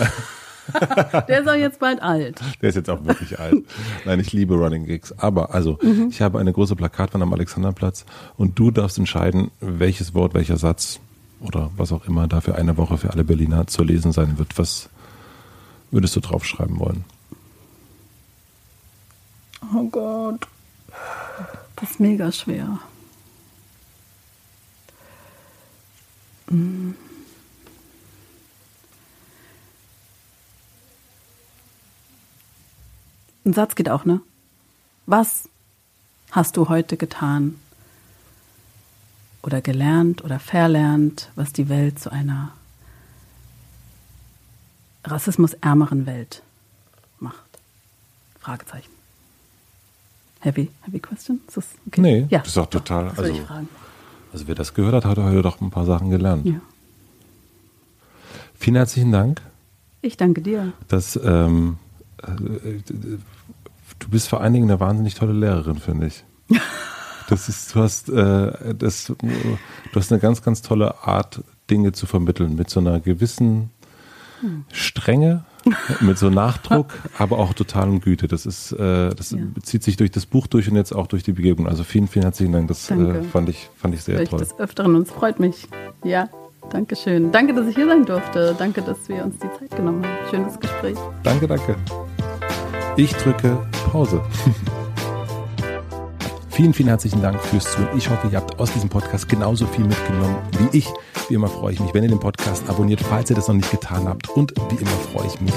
Der 1.26 1.40
ist 1.40 1.48
auch 1.48 1.54
jetzt 1.54 1.80
bald 1.80 2.00
alt. 2.02 2.40
Der 2.62 2.68
ist 2.68 2.74
jetzt 2.76 2.90
auch 2.90 3.04
wirklich 3.04 3.40
alt. 3.40 3.56
Nein, 4.04 4.20
ich 4.20 4.32
liebe 4.32 4.54
Running 4.54 4.84
Gigs. 4.86 5.10
Aber 5.18 5.52
also, 5.54 5.78
Mhm. 5.82 6.08
ich 6.10 6.20
habe 6.22 6.38
eine 6.38 6.52
große 6.52 6.76
Plakatwand 6.76 7.22
am 7.22 7.32
Alexanderplatz 7.32 8.04
und 8.36 8.56
du 8.58 8.70
darfst 8.70 8.98
entscheiden, 8.98 9.50
welches 9.60 10.14
Wort, 10.14 10.34
welcher 10.34 10.58
Satz 10.58 11.00
oder 11.40 11.70
was 11.76 11.90
auch 11.92 12.06
immer 12.06 12.28
da 12.28 12.40
für 12.40 12.54
eine 12.54 12.76
Woche 12.76 12.98
für 12.98 13.10
alle 13.10 13.24
Berliner 13.24 13.66
zu 13.66 13.82
lesen 13.82 14.12
sein 14.12 14.38
wird. 14.38 14.58
Was, 14.58 14.90
würdest 15.90 16.16
du 16.16 16.20
draufschreiben 16.20 16.78
wollen? 16.78 17.04
Oh 19.74 19.84
Gott. 19.84 20.46
Das 21.76 21.92
ist 21.92 22.00
mega 22.00 22.30
schwer. 22.32 22.78
Mm. 26.50 26.90
Ein 33.44 33.52
Satz 33.52 33.74
geht 33.74 33.88
auch, 33.88 34.04
ne? 34.04 34.20
Was 35.06 35.48
hast 36.30 36.56
du 36.56 36.68
heute 36.68 36.96
getan 36.96 37.58
oder 39.42 39.60
gelernt 39.60 40.22
oder 40.22 40.38
verlernt, 40.38 41.30
was 41.34 41.52
die 41.52 41.68
Welt 41.68 41.98
zu 41.98 42.12
einer 42.12 42.52
rassismusärmeren 45.04 46.06
Welt 46.06 46.42
macht? 47.18 47.36
Fragezeichen. 48.40 48.90
Heavy, 50.40 50.70
heavy 50.82 50.98
question? 50.98 51.40
Ist 51.46 51.56
das 51.56 51.66
okay? 51.86 52.00
Nee, 52.00 52.26
ja, 52.30 52.38
das 52.38 52.48
ist 52.48 52.58
auch 52.58 52.70
total. 52.70 53.08
Doch, 53.10 53.18
also, 53.18 53.34
also 54.32 54.48
wer 54.48 54.54
das 54.54 54.72
gehört 54.72 54.94
hat, 54.94 55.04
hat 55.04 55.18
heute 55.18 55.42
doch 55.42 55.60
ein 55.60 55.70
paar 55.70 55.84
Sachen 55.84 56.10
gelernt. 56.10 56.46
Ja. 56.46 56.60
Vielen 58.54 58.76
herzlichen 58.76 59.12
Dank. 59.12 59.42
Ich 60.02 60.16
danke 60.16 60.40
dir. 60.40 60.72
Das, 60.88 61.18
ähm, 61.22 61.76
äh, 62.22 62.80
du 63.98 64.08
bist 64.08 64.28
vor 64.28 64.40
allen 64.40 64.54
Dingen 64.54 64.70
eine 64.70 64.80
wahnsinnig 64.80 65.14
tolle 65.14 65.32
Lehrerin, 65.32 65.78
finde 65.78 66.06
ich. 66.06 66.24
Das 67.28 67.48
ist, 67.48 67.74
du 67.74 67.80
hast, 67.80 68.08
äh, 68.08 68.74
das, 68.74 69.04
du 69.06 69.28
hast 69.94 70.10
eine 70.10 70.20
ganz, 70.20 70.42
ganz 70.42 70.62
tolle 70.62 71.04
Art, 71.04 71.44
Dinge 71.70 71.92
zu 71.92 72.06
vermitteln, 72.06 72.56
mit 72.56 72.70
so 72.70 72.80
einer 72.80 72.98
gewissen. 72.98 73.70
Strenge, 74.72 75.44
mit 76.00 76.18
so 76.18 76.30
Nachdruck, 76.30 76.92
aber 77.18 77.38
auch 77.38 77.54
totalen 77.54 78.00
Güte. 78.00 78.28
Das 78.28 78.46
ist, 78.46 78.72
äh, 78.72 79.14
das 79.14 79.32
ja. 79.32 79.38
zieht 79.62 79.82
sich 79.82 79.96
durch 79.96 80.10
das 80.10 80.26
Buch 80.26 80.46
durch 80.46 80.68
und 80.70 80.76
jetzt 80.76 80.92
auch 80.92 81.06
durch 81.06 81.22
die 81.22 81.32
Begegnung. 81.32 81.68
Also 81.68 81.84
vielen, 81.84 82.08
vielen 82.08 82.24
herzlichen 82.24 82.52
Dank. 82.52 82.68
Das 82.68 82.90
äh, 82.90 83.22
fand 83.22 83.48
ich, 83.48 83.68
fand 83.76 83.94
ich 83.94 84.02
sehr 84.02 84.16
Vielleicht 84.16 84.30
toll. 84.30 84.40
Das 84.40 84.58
Öfteren 84.58 84.96
und 84.96 85.02
es 85.02 85.10
freut 85.10 85.40
mich. 85.40 85.68
Ja, 86.04 86.28
danke 86.70 86.96
schön. 86.96 87.32
Danke, 87.32 87.54
dass 87.54 87.66
ich 87.66 87.76
hier 87.76 87.86
sein 87.86 88.04
durfte. 88.04 88.54
Danke, 88.58 88.82
dass 88.82 89.08
wir 89.08 89.24
uns 89.24 89.36
die 89.36 89.48
Zeit 89.58 89.76
genommen 89.76 90.04
haben. 90.04 90.30
Schönes 90.30 90.58
Gespräch. 90.58 90.96
Danke, 91.22 91.46
danke. 91.46 91.76
Ich 92.96 93.12
drücke 93.12 93.58
Pause. 93.90 94.20
Vielen, 96.50 96.74
vielen 96.74 96.88
herzlichen 96.88 97.22
Dank 97.22 97.40
fürs 97.40 97.72
Zuhören. 97.72 97.96
Ich 97.96 98.10
hoffe, 98.10 98.28
ihr 98.28 98.36
habt 98.36 98.58
aus 98.58 98.72
diesem 98.72 98.88
Podcast 98.88 99.28
genauso 99.28 99.66
viel 99.66 99.84
mitgenommen 99.84 100.36
wie 100.58 100.78
ich. 100.78 100.88
Wie 101.28 101.34
immer 101.34 101.48
freue 101.48 101.72
ich 101.72 101.80
mich, 101.80 101.94
wenn 101.94 102.02
ihr 102.02 102.08
den 102.08 102.18
Podcast 102.18 102.68
abonniert, 102.68 103.00
falls 103.00 103.30
ihr 103.30 103.36
das 103.36 103.46
noch 103.48 103.54
nicht 103.54 103.70
getan 103.70 104.08
habt. 104.08 104.28
Und 104.30 104.52
wie 104.68 104.76
immer 104.76 104.90
freue 104.90 105.26
ich 105.26 105.40
mich 105.40 105.54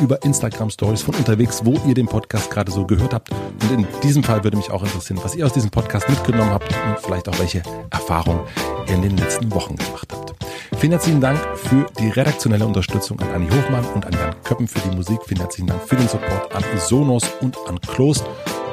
über 0.00 0.22
Instagram 0.24 0.70
Stories 0.70 1.02
von 1.02 1.14
unterwegs, 1.16 1.62
wo 1.64 1.74
ihr 1.86 1.94
den 1.94 2.06
Podcast 2.06 2.50
gerade 2.50 2.70
so 2.70 2.86
gehört 2.86 3.12
habt. 3.12 3.30
Und 3.30 3.70
in 3.72 3.86
diesem 4.02 4.22
Fall 4.22 4.42
würde 4.44 4.56
mich 4.56 4.70
auch 4.70 4.82
interessieren, 4.82 5.20
was 5.22 5.34
ihr 5.34 5.44
aus 5.44 5.52
diesem 5.52 5.70
Podcast 5.70 6.08
mitgenommen 6.08 6.50
habt 6.50 6.72
und 6.72 6.98
vielleicht 7.04 7.28
auch 7.28 7.38
welche 7.38 7.62
Erfahrungen 7.90 8.40
ihr 8.86 8.94
in 8.94 9.02
den 9.02 9.16
letzten 9.16 9.52
Wochen 9.52 9.76
gemacht 9.76 10.08
habt. 10.12 10.34
Vielen 10.78 10.92
herzlichen 10.92 11.20
Dank 11.20 11.38
für 11.56 11.86
die 11.98 12.08
redaktionelle 12.08 12.66
Unterstützung 12.66 13.20
an 13.20 13.30
Anni 13.32 13.48
Hofmann 13.50 13.84
und 13.94 14.06
an 14.06 14.12
Jan 14.12 14.34
Köppen 14.44 14.66
für 14.66 14.78
die 14.88 14.96
Musik. 14.96 15.18
Vielen 15.26 15.40
herzlichen 15.40 15.66
Dank 15.66 15.82
für 15.82 15.96
den 15.96 16.08
Support 16.08 16.54
an 16.54 16.64
Sonos 16.78 17.24
und 17.40 17.58
an 17.68 17.80
Klos. 17.80 18.24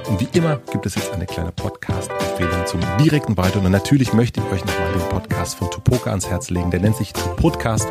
Und 0.08 0.22
wie 0.22 0.38
immer 0.38 0.58
gibt 0.72 0.86
es 0.86 0.96
jetzt 0.96 1.12
eine 1.12 1.26
kleine 1.26 1.52
Podcast-Empfehlung 1.52 2.66
zum 2.66 2.80
direkten 3.04 3.36
Weiteren. 3.36 3.66
Und 3.66 3.74
natürlich 3.74 4.14
möchte 4.14 4.40
ich 4.40 4.46
euch 4.52 4.64
nochmal 4.64 4.94
den 4.94 5.10
Podcast 5.10 5.56
von 5.56 5.70
Tupoka 5.70 6.10
ans 6.10 6.30
Herz 6.30 6.50
legen. 6.50 6.72
Der 6.72 6.80
nennt 6.80 6.96
sich 6.96 7.12
Tupodcast. 7.12 7.88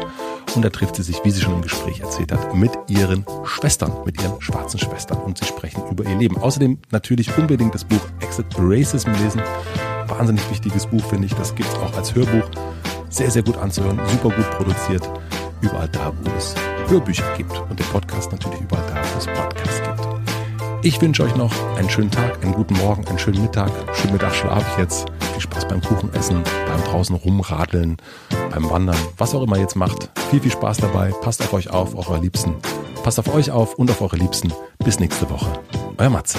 Und 0.54 0.64
da 0.64 0.70
trifft 0.70 0.96
sie 0.96 1.02
sich, 1.02 1.22
wie 1.24 1.30
sie 1.30 1.42
schon 1.42 1.54
im 1.54 1.62
Gespräch 1.62 2.00
erzählt 2.00 2.32
hat, 2.32 2.54
mit 2.54 2.70
ihren 2.88 3.26
Schwestern, 3.44 3.92
mit 4.06 4.20
ihren 4.22 4.40
schwarzen 4.40 4.80
Schwestern. 4.80 5.18
Und 5.18 5.36
sie 5.36 5.44
sprechen 5.44 5.82
über 5.90 6.04
ihr 6.04 6.16
Leben. 6.16 6.38
Außerdem 6.38 6.78
natürlich 6.90 7.36
unbedingt 7.36 7.74
das 7.74 7.84
Buch 7.84 8.00
Exit 8.20 8.46
Racism 8.58 9.10
lesen. 9.22 9.42
Wahnsinnig 10.06 10.48
wichtiges 10.50 10.86
Buch, 10.86 11.04
finde 11.04 11.26
ich. 11.26 11.34
Das 11.34 11.54
gibt 11.54 11.68
es 11.68 11.74
auch 11.76 11.94
als 11.96 12.14
Hörbuch. 12.14 12.48
Sehr, 13.10 13.30
sehr 13.30 13.42
gut 13.42 13.58
anzuhören, 13.58 14.00
super 14.08 14.34
gut 14.34 14.50
produziert. 14.52 15.08
Überall 15.60 15.88
da, 15.88 16.12
wo 16.22 16.30
es 16.36 16.54
Hörbücher 16.88 17.24
gibt. 17.36 17.52
Und 17.68 17.78
den 17.78 17.86
Podcast 17.86 18.32
natürlich 18.32 18.60
überall 18.60 18.84
da, 18.88 18.96
wo 18.96 19.18
es 19.18 19.26
Podcasts 19.26 19.82
gibt. 19.82 20.15
Ich 20.86 21.02
wünsche 21.02 21.24
euch 21.24 21.34
noch 21.34 21.52
einen 21.76 21.90
schönen 21.90 22.12
Tag, 22.12 22.44
einen 22.44 22.52
guten 22.52 22.74
Morgen, 22.74 23.04
einen 23.08 23.18
schönen 23.18 23.42
Mittag. 23.42 23.72
Schönen 23.96 24.12
Mittag 24.12 24.32
schlafe 24.32 24.64
ich 24.70 24.78
jetzt. 24.78 25.06
Viel 25.32 25.40
Spaß 25.40 25.66
beim 25.66 25.80
Kuchenessen, 25.80 26.44
beim 26.44 26.84
draußen 26.84 27.16
rumradeln, 27.16 27.96
beim 28.52 28.70
Wandern, 28.70 28.96
was 29.18 29.34
auch 29.34 29.42
immer 29.42 29.56
ihr 29.56 29.62
jetzt 29.62 29.74
macht. 29.74 30.10
Viel, 30.30 30.40
viel 30.40 30.52
Spaß 30.52 30.76
dabei. 30.76 31.10
Passt 31.22 31.42
auf 31.42 31.52
euch 31.52 31.70
auf, 31.70 31.96
auf 31.96 32.08
eure 32.08 32.20
Liebsten. 32.20 32.54
Passt 33.02 33.18
auf 33.18 33.34
euch 33.34 33.50
auf 33.50 33.74
und 33.74 33.90
auf 33.90 34.00
eure 34.00 34.14
Liebsten. 34.14 34.52
Bis 34.84 35.00
nächste 35.00 35.28
Woche. 35.28 35.58
Euer 35.98 36.10
Matze. 36.10 36.38